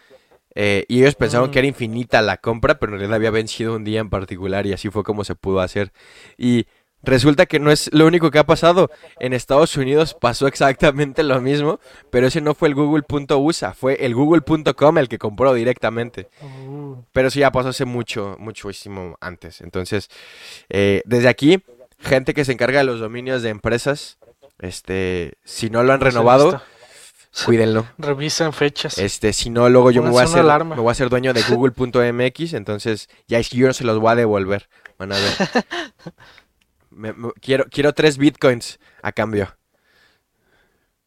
eh, 0.56 0.86
y 0.88 1.02
ellos 1.02 1.16
pensaron 1.16 1.52
que 1.52 1.60
era 1.60 1.68
infinita 1.68 2.22
la 2.22 2.38
compra, 2.38 2.80
pero 2.80 2.94
en 2.94 3.00
realidad 3.00 3.16
había 3.16 3.32
vencido 3.32 3.76
un 3.76 3.84
día 3.84 4.00
en 4.00 4.10
particular 4.10 4.66
y 4.66 4.74
así 4.74 4.90
fue 4.90 5.04
como 5.04 5.24
se 5.24 5.36
pudo 5.36 5.62
hacer. 5.62 5.92
Y 6.38 6.68
resulta 7.02 7.46
que 7.46 7.60
no 7.60 7.72
es 7.72 7.92
lo 7.94 8.06
único 8.06 8.32
que 8.32 8.40
ha 8.40 8.46
pasado. 8.46 8.92
En 9.20 9.34
Estados 9.34 9.76
Unidos 9.78 10.16
pasó 10.20 10.48
exactamente 10.48 11.24
lo 11.24 11.42
mismo, 11.42 11.80
pero 12.10 12.28
ese 12.28 12.42
no 12.42 12.54
fue 12.54 12.70
el 12.70 12.76
google.usa, 12.76 13.74
fue 13.74 14.06
el 14.06 14.14
google.com 14.14 14.98
el 14.98 15.10
que 15.10 15.18
compró 15.18 15.54
directamente. 15.54 16.30
Uh. 16.42 16.98
Pero 17.12 17.30
sí 17.30 17.40
ya 17.40 17.52
pasó 17.52 17.70
hace 17.70 17.86
mucho, 17.86 18.36
muchísimo 18.40 19.18
antes. 19.22 19.62
Entonces, 19.62 20.10
eh, 20.70 21.02
desde 21.06 21.30
aquí, 21.30 21.64
gente 22.00 22.34
que 22.34 22.46
se 22.46 22.52
encarga 22.52 22.80
de 22.80 22.86
los 22.86 23.00
dominios 23.00 23.42
de 23.42 23.50
empresas, 23.50 24.18
este, 24.60 25.34
si 25.44 25.70
no 25.70 25.84
lo 25.84 25.94
han 25.94 26.00
renovado 26.00 26.62
Cuídenlo. 27.46 27.88
Revisan 27.98 28.54
fechas. 28.54 28.98
Este, 28.98 29.34
si 29.34 29.50
no, 29.50 29.70
luego 29.70 29.92
yo 29.92 30.04
me 30.04 30.10
voy, 30.10 30.22
a 30.22 30.26
hacer, 30.26 30.44
me 30.44 30.76
voy 30.76 30.90
a 30.90 30.92
hacer 30.92 31.10
dueño 31.10 31.34
de 31.34 31.42
google.mx, 31.50 32.54
entonces 32.54 33.10
ya 33.28 33.40
yo 33.42 33.68
no 33.68 33.74
se 33.74 33.84
los 33.84 34.00
voy 34.00 34.12
a 34.12 34.16
devolver. 34.16 34.70
Van 34.98 35.12
a 35.12 35.16
ver. 35.16 37.24
quiero, 37.42 37.66
quiero 37.70 37.94
tres 37.94 38.18
bitcoins 38.18 38.80
a 39.02 39.12
cambio. 39.12 39.56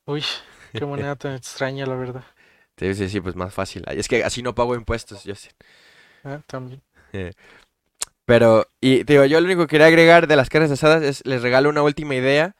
Uy, 0.04 0.24
qué 0.72 0.84
moneda 0.84 1.16
tan 1.16 1.34
extraña, 1.34 1.86
la 1.86 1.94
verdad. 1.94 2.24
Sí, 2.76 2.94
sí, 2.94 3.08
sí, 3.08 3.20
pues 3.20 3.36
más 3.36 3.54
fácil. 3.54 3.84
Es 3.88 4.06
que 4.06 4.22
así 4.22 4.42
no 4.42 4.54
pago 4.54 4.74
impuestos, 4.74 5.24
yo 5.24 5.34
sé. 5.34 5.50
Ah, 6.24 6.40
también. 6.46 6.82
Pero, 8.26 8.66
y 8.80 9.04
digo, 9.04 9.24
yo 9.24 9.40
lo 9.40 9.46
único 9.46 9.62
que 9.62 9.68
quería 9.68 9.86
agregar 9.86 10.26
de 10.26 10.36
las 10.36 10.48
carnes 10.48 10.70
asadas 10.70 11.02
es, 11.02 11.24
les 11.24 11.42
regalo 11.42 11.70
una 11.70 11.82
última 11.82 12.14
idea 12.14 12.54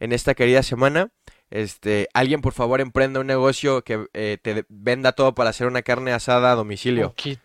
en 0.00 0.12
esta 0.12 0.34
querida 0.34 0.62
semana. 0.62 1.10
Este, 1.50 2.08
alguien 2.14 2.40
por 2.40 2.52
favor 2.52 2.80
emprenda 2.80 3.20
un 3.20 3.26
negocio 3.26 3.82
que 3.82 4.06
eh, 4.12 4.38
te 4.40 4.64
venda 4.68 5.12
todo 5.12 5.34
para 5.34 5.50
hacer 5.50 5.66
una 5.66 5.82
carne 5.82 6.12
asada 6.12 6.52
a 6.52 6.54
domicilio. 6.54 7.12
kit. 7.14 7.40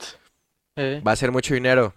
Eh. 0.75 1.01
Va 1.05 1.11
a 1.13 1.15
ser 1.15 1.31
mucho 1.31 1.53
dinero. 1.53 1.93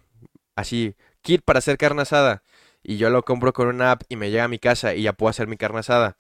Así, 0.57 0.95
kit 1.23 1.43
para 1.45 1.59
hacer 1.59 1.77
carne 1.77 2.03
asada. 2.03 2.43
Y 2.83 2.97
yo 2.97 3.11
lo 3.11 3.23
compro 3.25 3.53
con 3.53 3.69
una 3.69 3.93
app 3.93 4.03
y 4.09 4.17
me 4.17 4.31
llega 4.31 4.45
a 4.45 4.49
mi 4.49 4.59
casa 4.59 4.95
y 4.95 5.03
ya 5.03 5.13
puedo 5.13 5.29
hacer 5.29 5.47
mi 5.47 5.57
carne 5.57 5.81
asada. 5.81 6.17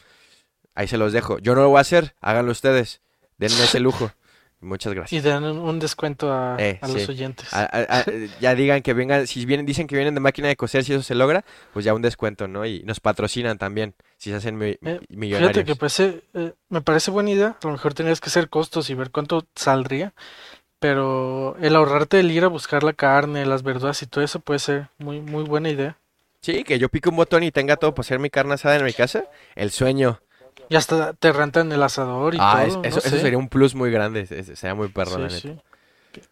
Ahí 0.74 0.86
se 0.86 0.98
los 0.98 1.12
dejo. 1.12 1.38
Yo 1.38 1.54
no 1.54 1.62
lo 1.62 1.70
voy 1.70 1.78
a 1.78 1.80
hacer, 1.80 2.14
háganlo 2.20 2.52
ustedes. 2.52 3.00
Denme 3.38 3.64
ese 3.64 3.80
lujo. 3.80 4.12
Muchas 4.60 4.92
gracias. 4.92 5.24
Y 5.24 5.28
dan 5.28 5.44
un 5.44 5.78
descuento 5.78 6.32
a, 6.32 6.56
eh, 6.58 6.80
los 6.82 7.08
oyentes. 7.08 7.48
ya 8.40 8.54
digan 8.56 8.82
que 8.82 8.92
vengan, 8.92 9.26
si 9.28 9.46
vienen, 9.46 9.64
dicen 9.64 9.86
que 9.86 9.94
vienen 9.94 10.14
de 10.14 10.20
máquina 10.20 10.48
de 10.48 10.56
coser, 10.56 10.82
si 10.82 10.92
eso 10.92 11.02
se 11.02 11.14
logra, 11.14 11.44
pues 11.72 11.84
ya 11.84 11.94
un 11.94 12.02
descuento, 12.02 12.48
¿no? 12.48 12.66
Y 12.66 12.82
nos 12.82 12.98
patrocinan 12.98 13.56
también, 13.58 13.94
si 14.16 14.30
se 14.30 14.36
hacen 14.36 14.60
eh, 14.60 14.78
millonarios. 15.08 15.52
Fíjate 15.52 15.64
que 15.64 16.40
eh, 16.40 16.52
me 16.70 16.80
parece 16.80 17.12
buena 17.12 17.30
idea. 17.30 17.56
A 17.62 17.66
lo 17.66 17.72
mejor 17.72 17.94
tenías 17.94 18.20
que 18.20 18.30
hacer 18.30 18.48
costos 18.48 18.90
y 18.90 18.94
ver 18.94 19.10
cuánto 19.10 19.46
saldría. 19.54 20.12
Pero 20.80 21.56
el 21.60 21.74
ahorrarte 21.74 22.20
el 22.20 22.30
ir 22.30 22.44
a 22.44 22.48
buscar 22.48 22.84
la 22.84 22.92
carne, 22.92 23.46
las 23.46 23.62
verduras 23.62 24.00
y 24.02 24.06
todo 24.06 24.24
eso 24.24 24.40
puede 24.40 24.60
ser 24.60 24.88
muy, 24.98 25.20
muy 25.20 25.44
buena 25.44 25.70
idea. 25.70 25.98
Sí, 26.40 26.62
que 26.62 26.78
yo 26.78 26.88
pique 26.88 27.08
un 27.08 27.16
botón 27.16 27.42
y 27.42 27.50
tenga 27.50 27.76
todo 27.76 27.94
para 27.94 28.06
hacer 28.06 28.20
mi 28.20 28.30
carne 28.30 28.54
asada 28.54 28.76
en 28.76 28.84
mi 28.84 28.92
casa. 28.92 29.24
El 29.56 29.72
sueño 29.72 30.20
Y 30.68 30.76
hasta 30.76 31.12
te 31.14 31.32
rentan 31.32 31.70
el 31.72 31.82
asador 31.82 32.34
y 32.34 32.38
Ah, 32.40 32.64
es- 32.66 32.74
todo, 32.74 32.82
eso, 32.84 32.96
no 32.96 33.00
eso 33.00 33.16
sé. 33.16 33.20
sería 33.20 33.38
un 33.38 33.48
plus 33.48 33.74
muy 33.74 33.90
grande. 33.90 34.20
es- 34.20 34.32
es- 34.32 34.58
Sería 34.58 34.74
muy 34.74 34.88
perro, 34.88 35.18
la 35.18 35.30
Sí, 35.30 35.48
neta. 35.48 35.62
sí. 35.62 35.68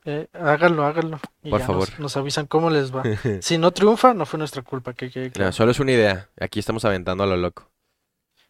Eh, 0.04 0.26
háganlo, 0.32 0.84
háganlo. 0.84 1.20
Y 1.42 1.50
Por 1.50 1.60
ya 1.60 1.66
favor. 1.66 1.88
Nos, 1.90 1.98
nos 2.00 2.16
avisan 2.16 2.46
cómo 2.46 2.70
les 2.70 2.94
va. 2.94 3.02
si 3.42 3.58
no 3.58 3.70
triunfa, 3.72 4.14
no 4.14 4.26
fue 4.26 4.38
nuestra 4.38 4.62
culpa, 4.62 4.92
que 4.94 5.06
No, 5.06 5.30
claro. 5.32 5.52
solo 5.52 5.70
es 5.70 5.80
una 5.80 5.92
idea. 5.92 6.28
Aquí 6.40 6.58
estamos 6.58 6.84
aventando 6.84 7.24
a 7.24 7.26
lo 7.26 7.36
loco. 7.36 7.70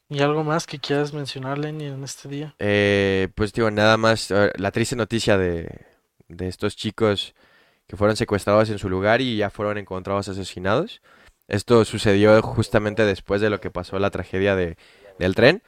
¿Y 0.08 0.20
algo 0.22 0.44
más 0.44 0.66
que 0.66 0.78
quieras 0.78 1.12
mencionar, 1.12 1.58
Lenny, 1.58 1.86
en 1.86 2.04
este 2.04 2.28
día? 2.28 2.54
Eh, 2.60 3.28
pues 3.34 3.52
digo, 3.52 3.70
nada 3.72 3.96
más 3.96 4.30
la 4.30 4.70
triste 4.70 4.94
noticia 4.94 5.36
de, 5.36 5.84
de 6.28 6.46
estos 6.48 6.76
chicos 6.76 7.34
que 7.88 7.96
fueron 7.96 8.16
secuestrados 8.16 8.70
en 8.70 8.78
su 8.78 8.88
lugar 8.88 9.20
y 9.20 9.36
ya 9.36 9.50
fueron 9.50 9.78
encontrados 9.78 10.28
asesinados. 10.28 11.02
Esto 11.48 11.84
sucedió 11.84 12.40
justamente 12.40 13.04
después 13.04 13.40
de 13.40 13.50
lo 13.50 13.60
que 13.60 13.70
pasó 13.70 13.98
la 13.98 14.10
tragedia 14.10 14.54
de, 14.56 14.76
del 15.18 15.34
tren. 15.34 15.62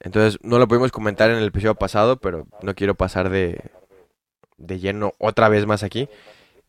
Entonces 0.00 0.38
no 0.42 0.58
lo 0.58 0.66
pudimos 0.66 0.92
comentar 0.92 1.30
en 1.30 1.36
el 1.36 1.48
episodio 1.48 1.74
pasado, 1.74 2.16
pero 2.16 2.46
no 2.62 2.74
quiero 2.74 2.94
pasar 2.94 3.28
de, 3.28 3.60
de 4.56 4.78
lleno 4.78 5.12
otra 5.18 5.48
vez 5.48 5.66
más 5.66 5.82
aquí. 5.82 6.08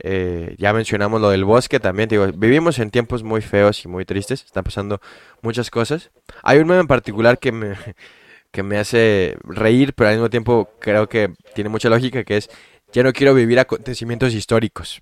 Eh, 0.03 0.55
ya 0.57 0.73
mencionamos 0.73 1.21
lo 1.21 1.29
del 1.29 1.45
bosque 1.45 1.79
también. 1.79 2.09
Digo, 2.09 2.27
vivimos 2.33 2.79
en 2.79 2.89
tiempos 2.89 3.23
muy 3.23 3.41
feos 3.41 3.85
y 3.85 3.87
muy 3.87 4.05
tristes. 4.05 4.43
Están 4.43 4.63
pasando 4.63 4.99
muchas 5.41 5.69
cosas. 5.69 6.11
Hay 6.43 6.59
un 6.59 6.67
meme 6.67 6.81
en 6.81 6.87
particular 6.87 7.37
que 7.37 7.51
me, 7.51 7.75
que 8.51 8.63
me 8.63 8.77
hace 8.77 9.37
reír, 9.43 9.93
pero 9.93 10.09
al 10.09 10.15
mismo 10.15 10.29
tiempo 10.29 10.69
creo 10.79 11.07
que 11.07 11.33
tiene 11.53 11.69
mucha 11.69 11.89
lógica, 11.89 12.23
que 12.23 12.37
es, 12.37 12.49
ya 12.91 13.03
no 13.03 13.13
quiero 13.13 13.33
vivir 13.33 13.59
acontecimientos 13.59 14.33
históricos. 14.33 14.99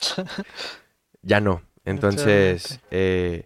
Ya 1.22 1.38
no. 1.38 1.60
Entonces, 1.84 2.80
eh, 2.90 3.44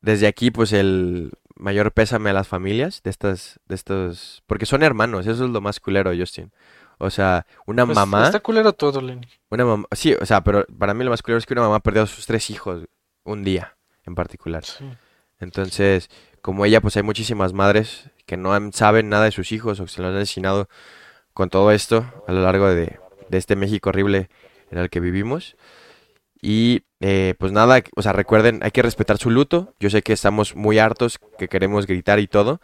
desde 0.00 0.26
aquí, 0.26 0.50
pues 0.50 0.72
el 0.72 1.30
mayor 1.60 1.92
pésame 1.92 2.30
a 2.30 2.32
las 2.32 2.48
familias 2.48 3.02
de 3.02 3.10
estas, 3.10 3.60
de 3.66 3.74
estos, 3.74 4.42
porque 4.46 4.66
son 4.66 4.82
hermanos, 4.82 5.26
eso 5.26 5.44
es 5.44 5.50
lo 5.50 5.60
más 5.60 5.78
culero, 5.80 6.12
Justin. 6.16 6.52
O 6.98 7.08
sea, 7.10 7.46
una 7.66 7.86
Pues, 7.86 7.94
mamá, 7.96 8.24
Está 8.26 8.40
culero 8.40 8.72
todo, 8.72 9.00
Lenny. 9.00 9.26
una 9.50 9.64
mamá, 9.64 9.86
sí, 9.92 10.14
o 10.20 10.26
sea, 10.26 10.42
pero 10.42 10.66
para 10.78 10.92
mí 10.94 11.02
lo 11.04 11.10
más 11.10 11.22
culero 11.22 11.38
es 11.38 11.46
que 11.46 11.54
una 11.54 11.62
mamá 11.62 11.80
perdió 11.80 12.02
a 12.02 12.06
sus 12.06 12.26
tres 12.26 12.50
hijos 12.50 12.84
un 13.24 13.42
día 13.44 13.76
en 14.04 14.14
particular. 14.14 14.64
Sí. 14.64 14.84
Entonces, 15.38 16.10
como 16.42 16.64
ella, 16.66 16.80
pues 16.80 16.96
hay 16.96 17.02
muchísimas 17.02 17.52
madres 17.52 18.10
que 18.26 18.36
no 18.36 18.52
han- 18.52 18.72
saben 18.72 19.08
nada 19.08 19.24
de 19.24 19.32
sus 19.32 19.52
hijos 19.52 19.80
o 19.80 19.84
que 19.84 19.90
se 19.90 20.02
los 20.02 20.10
han 20.10 20.16
asesinado 20.16 20.68
con 21.32 21.48
todo 21.48 21.70
esto 21.72 22.04
a 22.26 22.32
lo 22.32 22.42
largo 22.42 22.68
de, 22.68 22.98
de 23.28 23.38
este 23.38 23.56
México 23.56 23.88
horrible 23.90 24.28
en 24.70 24.78
el 24.78 24.90
que 24.90 25.00
vivimos. 25.00 25.56
Y 26.42 26.84
eh, 27.00 27.34
pues 27.38 27.52
nada, 27.52 27.82
o 27.96 28.02
sea, 28.02 28.12
recuerden, 28.12 28.60
hay 28.62 28.70
que 28.70 28.82
respetar 28.82 29.18
su 29.18 29.30
luto. 29.30 29.74
Yo 29.78 29.90
sé 29.90 30.02
que 30.02 30.12
estamos 30.12 30.56
muy 30.56 30.78
hartos, 30.78 31.18
que 31.38 31.48
queremos 31.48 31.86
gritar 31.86 32.18
y 32.18 32.26
todo, 32.26 32.60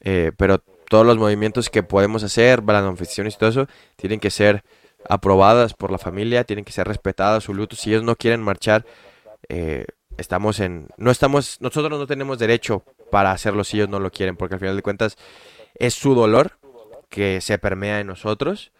eh, 0.00 0.32
pero 0.36 0.62
todos 0.88 1.06
los 1.06 1.16
movimientos 1.16 1.70
que 1.70 1.82
podemos 1.82 2.22
hacer, 2.22 2.62
las 2.62 3.16
y 3.16 3.38
todo 3.38 3.50
eso, 3.50 3.66
tienen 3.96 4.20
que 4.20 4.30
ser 4.30 4.62
aprobadas 5.08 5.74
por 5.74 5.90
la 5.90 5.98
familia, 5.98 6.44
tienen 6.44 6.64
que 6.64 6.72
ser 6.72 6.86
respetadas 6.86 7.44
su 7.44 7.54
luto. 7.54 7.76
Si 7.76 7.90
ellos 7.90 8.02
no 8.02 8.16
quieren 8.16 8.42
marchar, 8.42 8.84
eh, 9.48 9.86
estamos 10.16 10.60
en, 10.60 10.88
no 10.96 11.10
estamos, 11.10 11.60
nosotros 11.60 11.98
no 11.98 12.06
tenemos 12.06 12.38
derecho 12.38 12.84
para 13.10 13.32
hacerlo 13.32 13.64
si 13.64 13.78
ellos 13.78 13.88
no 13.88 14.00
lo 14.00 14.10
quieren, 14.10 14.36
porque 14.36 14.54
al 14.54 14.60
final 14.60 14.76
de 14.76 14.82
cuentas 14.82 15.16
es 15.74 15.94
su 15.94 16.14
dolor 16.14 16.58
que 17.08 17.40
se 17.40 17.58
permea 17.58 18.00
en 18.00 18.06
nosotros, 18.06 18.72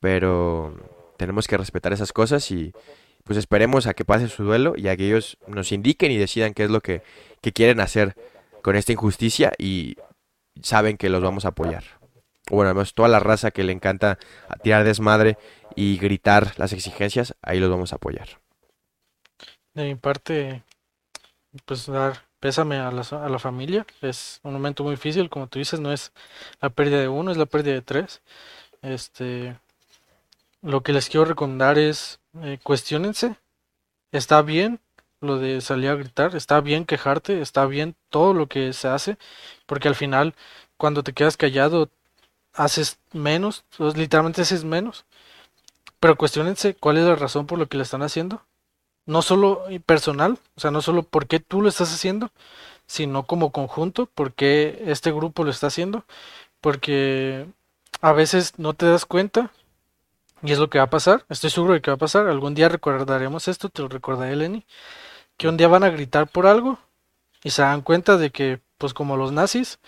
pero 0.00 0.76
tenemos 1.16 1.46
que 1.46 1.56
respetar 1.56 1.92
esas 1.92 2.12
cosas 2.12 2.50
y 2.50 2.72
pues 3.24 3.38
esperemos 3.38 3.86
a 3.86 3.94
que 3.94 4.04
pase 4.04 4.28
su 4.28 4.44
duelo 4.44 4.74
y 4.76 4.88
a 4.88 4.96
que 4.96 5.06
ellos 5.06 5.38
nos 5.46 5.72
indiquen 5.72 6.12
y 6.12 6.16
decidan 6.16 6.54
qué 6.54 6.64
es 6.64 6.70
lo 6.70 6.80
que, 6.80 7.02
que 7.40 7.52
quieren 7.52 7.80
hacer 7.80 8.16
con 8.62 8.76
esta 8.76 8.92
injusticia 8.92 9.52
y 9.58 9.96
saben 10.62 10.96
que 10.96 11.08
los 11.08 11.22
vamos 11.22 11.44
a 11.44 11.48
apoyar. 11.48 11.84
Bueno, 12.50 12.70
además 12.70 12.94
toda 12.94 13.08
la 13.08 13.20
raza 13.20 13.50
que 13.50 13.64
le 13.64 13.72
encanta 13.72 14.18
tirar 14.62 14.84
desmadre 14.84 15.38
y 15.74 15.96
gritar 15.96 16.52
las 16.58 16.72
exigencias, 16.72 17.34
ahí 17.42 17.58
los 17.58 17.70
vamos 17.70 17.92
a 17.92 17.96
apoyar. 17.96 18.28
De 19.72 19.84
mi 19.84 19.94
parte, 19.94 20.62
pues 21.64 21.86
dar 21.86 22.22
pésame 22.44 22.76
a 22.76 22.90
la, 22.90 23.00
a 23.00 23.28
la 23.30 23.38
familia. 23.38 23.86
Es 24.02 24.40
un 24.42 24.52
momento 24.52 24.84
muy 24.84 24.96
difícil, 24.96 25.30
como 25.30 25.46
tú 25.46 25.58
dices, 25.58 25.80
no 25.80 25.90
es 25.92 26.12
la 26.60 26.68
pérdida 26.68 27.00
de 27.00 27.08
uno, 27.08 27.30
es 27.30 27.38
la 27.38 27.46
pérdida 27.46 27.72
de 27.72 27.80
tres. 27.80 28.20
Este, 28.82 29.56
lo 30.64 30.82
que 30.82 30.92
les 30.92 31.08
quiero 31.08 31.26
recomendar 31.26 31.78
es 31.78 32.20
eh, 32.42 32.58
cuestiónense. 32.62 33.36
Está 34.12 34.42
bien 34.42 34.80
lo 35.20 35.38
de 35.38 35.60
salir 35.60 35.90
a 35.90 35.94
gritar, 35.94 36.36
está 36.36 36.60
bien 36.60 36.84
quejarte, 36.86 37.40
está 37.40 37.66
bien 37.66 37.96
todo 38.10 38.34
lo 38.34 38.48
que 38.48 38.72
se 38.72 38.88
hace, 38.88 39.18
porque 39.66 39.88
al 39.88 39.94
final, 39.94 40.34
cuando 40.76 41.02
te 41.02 41.12
quedas 41.12 41.36
callado, 41.36 41.90
haces 42.54 42.98
menos, 43.12 43.64
literalmente 43.78 44.42
haces 44.42 44.64
menos. 44.64 45.06
Pero 46.00 46.16
cuestionense 46.16 46.74
cuál 46.74 46.98
es 46.98 47.04
la 47.04 47.16
razón 47.16 47.46
por 47.46 47.58
lo 47.58 47.68
que 47.68 47.76
le 47.78 47.84
están 47.84 48.02
haciendo 48.02 48.42
no 49.06 49.22
solo 49.22 49.64
personal, 49.86 50.38
o 50.56 50.60
sea, 50.60 50.70
no 50.70 50.80
solo 50.80 51.02
por 51.02 51.26
qué 51.26 51.40
tú 51.40 51.60
lo 51.62 51.68
estás 51.68 51.92
haciendo, 51.92 52.30
sino 52.86 53.24
como 53.24 53.52
conjunto, 53.52 54.06
por 54.06 54.32
qué 54.34 54.82
este 54.86 55.12
grupo 55.12 55.44
lo 55.44 55.50
está 55.50 55.68
haciendo, 55.68 56.04
porque 56.60 57.46
a 58.00 58.12
veces 58.12 58.58
no 58.58 58.74
te 58.74 58.86
das 58.86 59.06
cuenta 59.06 59.50
y 60.44 60.52
es 60.52 60.58
lo 60.58 60.68
que 60.70 60.78
va 60.78 60.84
a 60.84 60.90
pasar, 60.90 61.24
estoy 61.30 61.50
seguro 61.50 61.72
de 61.72 61.80
que 61.80 61.90
va 61.90 61.94
a 61.96 61.98
pasar, 61.98 62.28
algún 62.28 62.54
día 62.54 62.68
recordaremos 62.68 63.48
esto, 63.48 63.70
te 63.70 63.82
lo 63.82 63.88
recordaré 63.88 64.36
Lenny, 64.36 64.66
que 65.38 65.48
un 65.48 65.56
día 65.56 65.68
van 65.68 65.84
a 65.84 65.90
gritar 65.90 66.28
por 66.28 66.46
algo 66.46 66.78
y 67.42 67.50
se 67.50 67.62
dan 67.62 67.82
cuenta 67.82 68.18
de 68.18 68.30
que, 68.30 68.60
pues 68.78 68.94
como 68.94 69.16
los 69.16 69.32
nazis, 69.32 69.78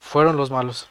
fueron 0.00 0.36
los 0.36 0.50
malos. 0.50 0.88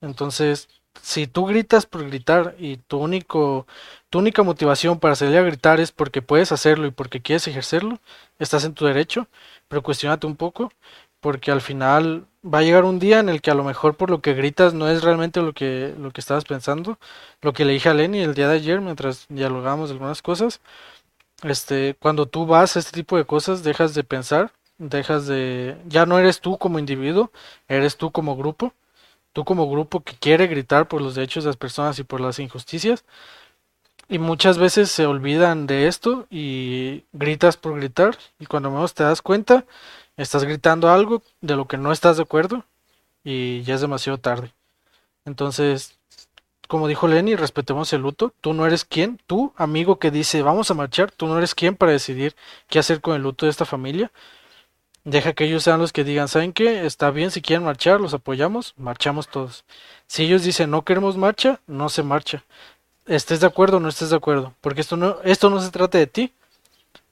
Entonces, 0.00 0.68
si 1.02 1.26
tú 1.26 1.46
gritas 1.46 1.86
por 1.86 2.06
gritar 2.06 2.56
y 2.58 2.78
tu 2.78 2.98
único 2.98 3.66
tu 4.10 4.20
única 4.20 4.42
motivación 4.42 5.00
para 5.00 5.16
salir 5.16 5.36
a 5.38 5.42
gritar 5.42 5.80
es 5.80 5.92
porque 5.92 6.22
puedes 6.22 6.52
hacerlo 6.52 6.86
y 6.86 6.92
porque 6.92 7.20
quieres 7.20 7.48
ejercerlo, 7.48 7.98
estás 8.38 8.64
en 8.64 8.74
tu 8.74 8.86
derecho, 8.86 9.28
pero 9.68 9.82
cuestionate 9.82 10.26
un 10.26 10.36
poco, 10.36 10.72
porque 11.24 11.50
al 11.50 11.62
final 11.62 12.26
va 12.44 12.58
a 12.58 12.62
llegar 12.62 12.84
un 12.84 12.98
día 12.98 13.18
en 13.18 13.30
el 13.30 13.40
que 13.40 13.50
a 13.50 13.54
lo 13.54 13.64
mejor 13.64 13.96
por 13.96 14.10
lo 14.10 14.20
que 14.20 14.34
gritas 14.34 14.74
no 14.74 14.90
es 14.90 15.02
realmente 15.02 15.40
lo 15.40 15.54
que, 15.54 15.94
lo 15.98 16.10
que 16.10 16.20
estabas 16.20 16.44
pensando. 16.44 16.98
Lo 17.40 17.54
que 17.54 17.64
le 17.64 17.72
dije 17.72 17.88
a 17.88 17.94
Lenny 17.94 18.20
el 18.20 18.34
día 18.34 18.46
de 18.46 18.56
ayer 18.56 18.82
mientras 18.82 19.24
dialogamos 19.30 19.88
de 19.88 19.94
algunas 19.94 20.20
cosas, 20.20 20.60
este, 21.42 21.96
cuando 21.98 22.26
tú 22.26 22.44
vas 22.44 22.76
a 22.76 22.80
este 22.80 22.92
tipo 22.92 23.16
de 23.16 23.24
cosas, 23.24 23.62
dejas 23.64 23.94
de 23.94 24.04
pensar, 24.04 24.52
dejas 24.76 25.26
de, 25.26 25.78
ya 25.88 26.04
no 26.04 26.18
eres 26.18 26.42
tú 26.42 26.58
como 26.58 26.78
individuo, 26.78 27.30
eres 27.68 27.96
tú 27.96 28.10
como 28.12 28.36
grupo, 28.36 28.74
tú 29.32 29.46
como 29.46 29.70
grupo 29.70 30.00
que 30.00 30.16
quiere 30.16 30.46
gritar 30.46 30.88
por 30.88 31.00
los 31.00 31.14
derechos 31.14 31.44
de 31.44 31.48
las 31.48 31.56
personas 31.56 31.98
y 31.98 32.04
por 32.04 32.20
las 32.20 32.38
injusticias. 32.38 33.02
Y 34.10 34.18
muchas 34.18 34.58
veces 34.58 34.90
se 34.90 35.06
olvidan 35.06 35.66
de 35.66 35.86
esto 35.86 36.26
y 36.28 37.04
gritas 37.14 37.56
por 37.56 37.76
gritar 37.76 38.18
y 38.38 38.44
cuando 38.44 38.70
menos 38.70 38.92
te 38.92 39.04
das 39.04 39.22
cuenta 39.22 39.64
estás 40.16 40.44
gritando 40.44 40.90
algo 40.90 41.22
de 41.40 41.56
lo 41.56 41.66
que 41.66 41.76
no 41.76 41.92
estás 41.92 42.16
de 42.16 42.22
acuerdo 42.22 42.64
y 43.24 43.62
ya 43.62 43.74
es 43.74 43.80
demasiado 43.80 44.18
tarde. 44.18 44.52
Entonces, 45.24 45.96
como 46.68 46.88
dijo 46.88 47.08
Lenny, 47.08 47.36
respetemos 47.36 47.92
el 47.92 48.02
luto. 48.02 48.32
Tú 48.40 48.54
no 48.54 48.66
eres 48.66 48.84
quien, 48.84 49.18
tú, 49.26 49.52
amigo 49.56 49.98
que 49.98 50.10
dice 50.10 50.42
vamos 50.42 50.70
a 50.70 50.74
marchar, 50.74 51.10
tú 51.10 51.26
no 51.26 51.38
eres 51.38 51.54
quien 51.54 51.76
para 51.76 51.92
decidir 51.92 52.34
qué 52.68 52.78
hacer 52.78 53.00
con 53.00 53.14
el 53.16 53.22
luto 53.22 53.46
de 53.46 53.50
esta 53.50 53.64
familia. 53.64 54.12
Deja 55.04 55.34
que 55.34 55.44
ellos 55.44 55.62
sean 55.62 55.80
los 55.80 55.92
que 55.92 56.04
digan, 56.04 56.28
¿saben 56.28 56.52
qué? 56.54 56.86
Está 56.86 57.10
bien 57.10 57.30
si 57.30 57.42
quieren 57.42 57.64
marchar, 57.64 58.00
los 58.00 58.14
apoyamos, 58.14 58.72
marchamos 58.78 59.28
todos. 59.28 59.64
Si 60.06 60.24
ellos 60.24 60.42
dicen 60.42 60.70
no 60.70 60.82
queremos 60.82 61.16
marcha, 61.16 61.60
no 61.66 61.88
se 61.90 62.02
marcha 62.02 62.42
estés 63.06 63.40
de 63.40 63.46
acuerdo 63.46 63.78
o 63.78 63.80
no 63.80 63.88
estés 63.88 64.10
de 64.10 64.16
acuerdo, 64.16 64.54
porque 64.60 64.80
esto 64.80 64.96
no, 64.96 65.16
esto 65.24 65.50
no 65.50 65.60
se 65.60 65.70
trata 65.70 65.98
de 65.98 66.06
ti, 66.06 66.32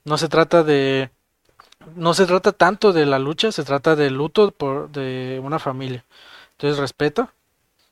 no 0.05 0.19
se 0.19 0.29
trata 0.29 0.63
de, 0.63 1.11
no 1.97 2.15
se 2.15 2.27
trata 2.27 2.53
tanto 2.53 2.93
de 2.93 3.07
la 3.07 3.19
lucha, 3.19 3.53
se 3.53 3.65
trata 3.65 3.97
del 3.97 4.15
luto 4.15 4.51
por, 4.51 4.91
de 4.91 5.41
una 5.43 5.59
familia. 5.59 6.05
Entonces 6.53 6.79
respeta, 6.79 7.33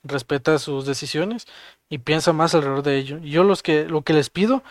respeta 0.04 0.58
sus 0.58 0.86
decisiones 0.86 1.46
y 1.88 1.98
piensa 1.98 2.32
más 2.32 2.54
alrededor 2.54 2.82
de 2.82 2.96
ello. 2.98 3.18
Yo 3.18 3.44
los 3.44 3.62
que, 3.62 3.84
lo 3.86 4.02
que 4.02 4.12
les 4.12 4.30
pido 4.30 4.62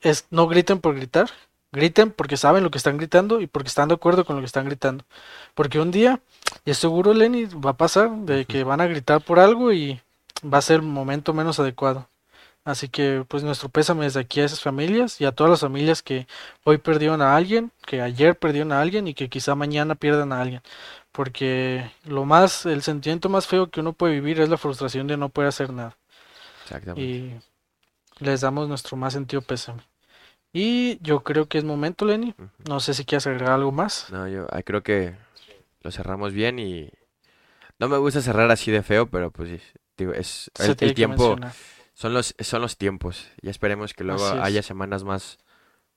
es 0.00 0.26
no 0.30 0.46
griten 0.48 0.80
por 0.80 0.94
gritar, 0.94 1.30
griten 1.72 2.10
porque 2.10 2.36
saben 2.36 2.64
lo 2.64 2.70
que 2.70 2.78
están 2.78 2.98
gritando 2.98 3.40
y 3.40 3.46
porque 3.46 3.68
están 3.68 3.88
de 3.88 3.94
acuerdo 3.94 4.24
con 4.24 4.36
lo 4.36 4.42
que 4.42 4.46
están 4.46 4.66
gritando. 4.66 5.04
Porque 5.54 5.80
un 5.80 5.90
día, 5.90 6.20
y 6.64 6.70
es 6.72 6.78
seguro 6.78 7.14
Lenny, 7.14 7.46
va 7.46 7.70
a 7.70 7.76
pasar 7.76 8.10
de 8.10 8.44
que 8.44 8.64
van 8.64 8.80
a 8.80 8.86
gritar 8.86 9.20
por 9.22 9.38
algo 9.38 9.72
y 9.72 10.00
va 10.42 10.58
a 10.58 10.62
ser 10.62 10.76
el 10.76 10.82
momento 10.82 11.34
menos 11.34 11.60
adecuado. 11.60 12.09
Así 12.64 12.88
que 12.88 13.24
pues 13.26 13.42
nuestro 13.42 13.70
pésame 13.70 14.04
desde 14.04 14.20
aquí 14.20 14.40
a 14.40 14.44
esas 14.44 14.60
familias 14.60 15.20
y 15.20 15.24
a 15.24 15.32
todas 15.32 15.50
las 15.50 15.60
familias 15.60 16.02
que 16.02 16.26
hoy 16.64 16.78
perdieron 16.78 17.22
a 17.22 17.34
alguien, 17.34 17.72
que 17.86 18.02
ayer 18.02 18.38
perdieron 18.38 18.72
a 18.72 18.80
alguien 18.80 19.08
y 19.08 19.14
que 19.14 19.28
quizá 19.28 19.54
mañana 19.54 19.94
pierdan 19.94 20.32
a 20.32 20.40
alguien. 20.40 20.62
Porque 21.10 21.90
lo 22.04 22.24
más, 22.24 22.66
el 22.66 22.82
sentimiento 22.82 23.28
más 23.28 23.46
feo 23.46 23.70
que 23.70 23.80
uno 23.80 23.92
puede 23.94 24.14
vivir 24.14 24.40
es 24.40 24.48
la 24.48 24.58
frustración 24.58 25.06
de 25.06 25.16
no 25.16 25.30
poder 25.30 25.48
hacer 25.48 25.72
nada. 25.72 25.96
Exactamente. 26.64 27.02
Y 27.02 27.40
les 28.18 28.42
damos 28.42 28.68
nuestro 28.68 28.96
más 28.96 29.14
sentido 29.14 29.40
pésame. 29.40 29.82
Y 30.52 30.98
yo 31.02 31.22
creo 31.22 31.46
que 31.46 31.58
es 31.58 31.64
momento, 31.64 32.04
Lenny. 32.04 32.34
No 32.68 32.80
sé 32.80 32.92
si 32.92 33.04
quieres 33.04 33.26
agregar 33.26 33.52
algo 33.52 33.72
más. 33.72 34.08
No, 34.10 34.28
yo 34.28 34.46
creo 34.64 34.82
que 34.82 35.14
lo 35.82 35.90
cerramos 35.90 36.32
bien 36.32 36.58
y 36.58 36.90
No 37.78 37.88
me 37.88 37.96
gusta 37.96 38.20
cerrar 38.20 38.50
así 38.50 38.70
de 38.70 38.82
feo, 38.82 39.06
pero 39.06 39.30
pues 39.30 39.62
digo, 39.96 40.12
es 40.12 40.50
Se 40.54 40.72
el, 40.72 40.94
tiempo, 40.94 41.28
mencionar. 41.28 41.54
Son 42.00 42.14
los, 42.14 42.34
son 42.38 42.62
los 42.62 42.78
tiempos. 42.78 43.28
Y 43.42 43.50
esperemos 43.50 43.92
que 43.92 44.04
luego 44.04 44.24
haya 44.24 44.62
semanas 44.62 45.04
más 45.04 45.38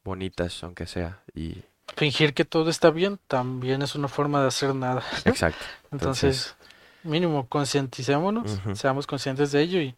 bonitas, 0.04 0.62
aunque 0.62 0.86
sea. 0.86 1.22
Y 1.34 1.64
Fingir 1.96 2.34
que 2.34 2.44
todo 2.44 2.70
está 2.70 2.90
bien 2.90 3.20
también 3.28 3.82
es 3.82 3.96
una 3.96 4.10
forma 4.10 4.42
de 4.42 4.48
hacer 4.48 4.76
nada. 4.76 5.02
exacto. 5.24 5.64
Entonces, 5.94 6.56
mínimo, 7.04 7.48
concienticémonos, 7.48 8.60
seamos 8.74 9.08
conscientes 9.08 9.54
de 9.54 9.62
ello 9.62 9.80
y 9.80 9.96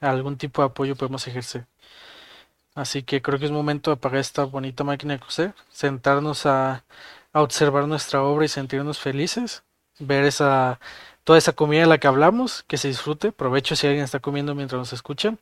algún 0.00 0.36
tipo 0.36 0.62
de 0.62 0.66
apoyo 0.66 0.94
podemos 0.94 1.26
ejercer. 1.26 1.66
Así 2.76 3.02
que 3.02 3.20
creo 3.20 3.40
que 3.40 3.46
es 3.46 3.50
momento 3.50 3.90
de 3.90 3.96
apagar 3.96 4.20
esta 4.20 4.44
bonita 4.44 4.84
máquina 4.84 5.14
de 5.14 5.20
coser, 5.20 5.54
sentarnos 5.72 6.46
a, 6.46 6.84
a 7.32 7.42
observar 7.42 7.88
nuestra 7.88 8.22
obra 8.22 8.44
y 8.44 8.48
sentirnos 8.48 9.00
felices, 9.00 9.64
ver 9.98 10.24
esa, 10.24 10.78
toda 11.24 11.38
esa 11.38 11.52
comida 11.52 11.82
de 11.82 11.86
la 11.86 11.98
que 11.98 12.06
hablamos, 12.06 12.64
que 12.64 12.76
se 12.76 12.88
disfrute, 12.88 13.32
provecho 13.32 13.76
si 13.76 13.86
alguien 13.86 14.04
está 14.04 14.20
comiendo 14.20 14.54
mientras 14.54 14.78
nos 14.78 14.92
escuchan. 14.92 15.38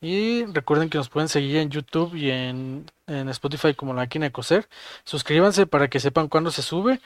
Y 0.00 0.44
recuerden 0.46 0.90
que 0.90 0.98
nos 0.98 1.08
pueden 1.08 1.28
seguir 1.28 1.58
en 1.58 1.70
YouTube 1.70 2.16
y 2.16 2.30
en, 2.30 2.90
en 3.06 3.28
Spotify 3.28 3.72
como 3.74 3.94
La 3.94 4.02
Máquina 4.02 4.26
de 4.26 4.32
Coser. 4.32 4.68
Suscríbanse 5.04 5.66
para 5.66 5.88
que 5.88 6.00
sepan 6.00 6.26
cuándo 6.28 6.50
se 6.50 6.62
sube. 6.62 7.00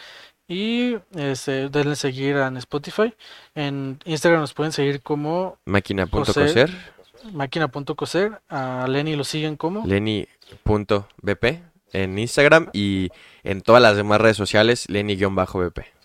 Y 0.48 0.96
este, 1.14 1.68
denle 1.68 1.96
seguir 1.96 2.36
en 2.36 2.56
Spotify. 2.56 3.12
En 3.54 3.98
Instagram 4.06 4.40
nos 4.40 4.54
pueden 4.54 4.72
seguir 4.72 5.02
como 5.02 5.58
Máquina.coser, 5.66 6.70
máquina.coser. 7.32 8.40
A 8.48 8.86
Lenny 8.88 9.16
lo 9.16 9.24
siguen 9.24 9.56
como. 9.56 9.84
Lenny.bp 9.86 11.44
en 11.92 12.18
Instagram 12.18 12.68
y 12.72 13.10
en 13.42 13.62
todas 13.62 13.82
las 13.82 13.96
demás 13.96 14.20
redes 14.20 14.36
sociales, 14.36 14.88
Lenny-bp. 14.88 15.95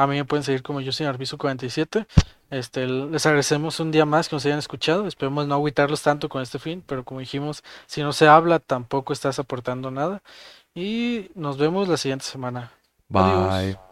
A 0.00 0.06
mí 0.06 0.16
me 0.16 0.24
pueden 0.24 0.42
seguir 0.42 0.62
como 0.62 0.80
yo 0.80 0.92
soy 0.92 1.04
Arbizu47. 1.04 2.06
Este, 2.48 2.86
les 2.86 3.26
agradecemos 3.26 3.80
un 3.80 3.90
día 3.90 4.06
más 4.06 4.30
que 4.30 4.36
nos 4.36 4.46
hayan 4.46 4.58
escuchado. 4.58 5.06
Esperemos 5.06 5.46
no 5.46 5.54
agüitarlos 5.54 6.00
tanto 6.00 6.30
con 6.30 6.40
este 6.40 6.58
fin, 6.58 6.82
pero 6.86 7.04
como 7.04 7.20
dijimos, 7.20 7.62
si 7.84 8.00
no 8.00 8.14
se 8.14 8.26
habla, 8.26 8.60
tampoco 8.60 9.12
estás 9.12 9.38
aportando 9.38 9.90
nada. 9.90 10.22
Y 10.74 11.30
nos 11.34 11.58
vemos 11.58 11.86
la 11.86 11.98
siguiente 11.98 12.24
semana. 12.24 12.72
Adiós. 13.12 13.76
Bye. 13.76 13.89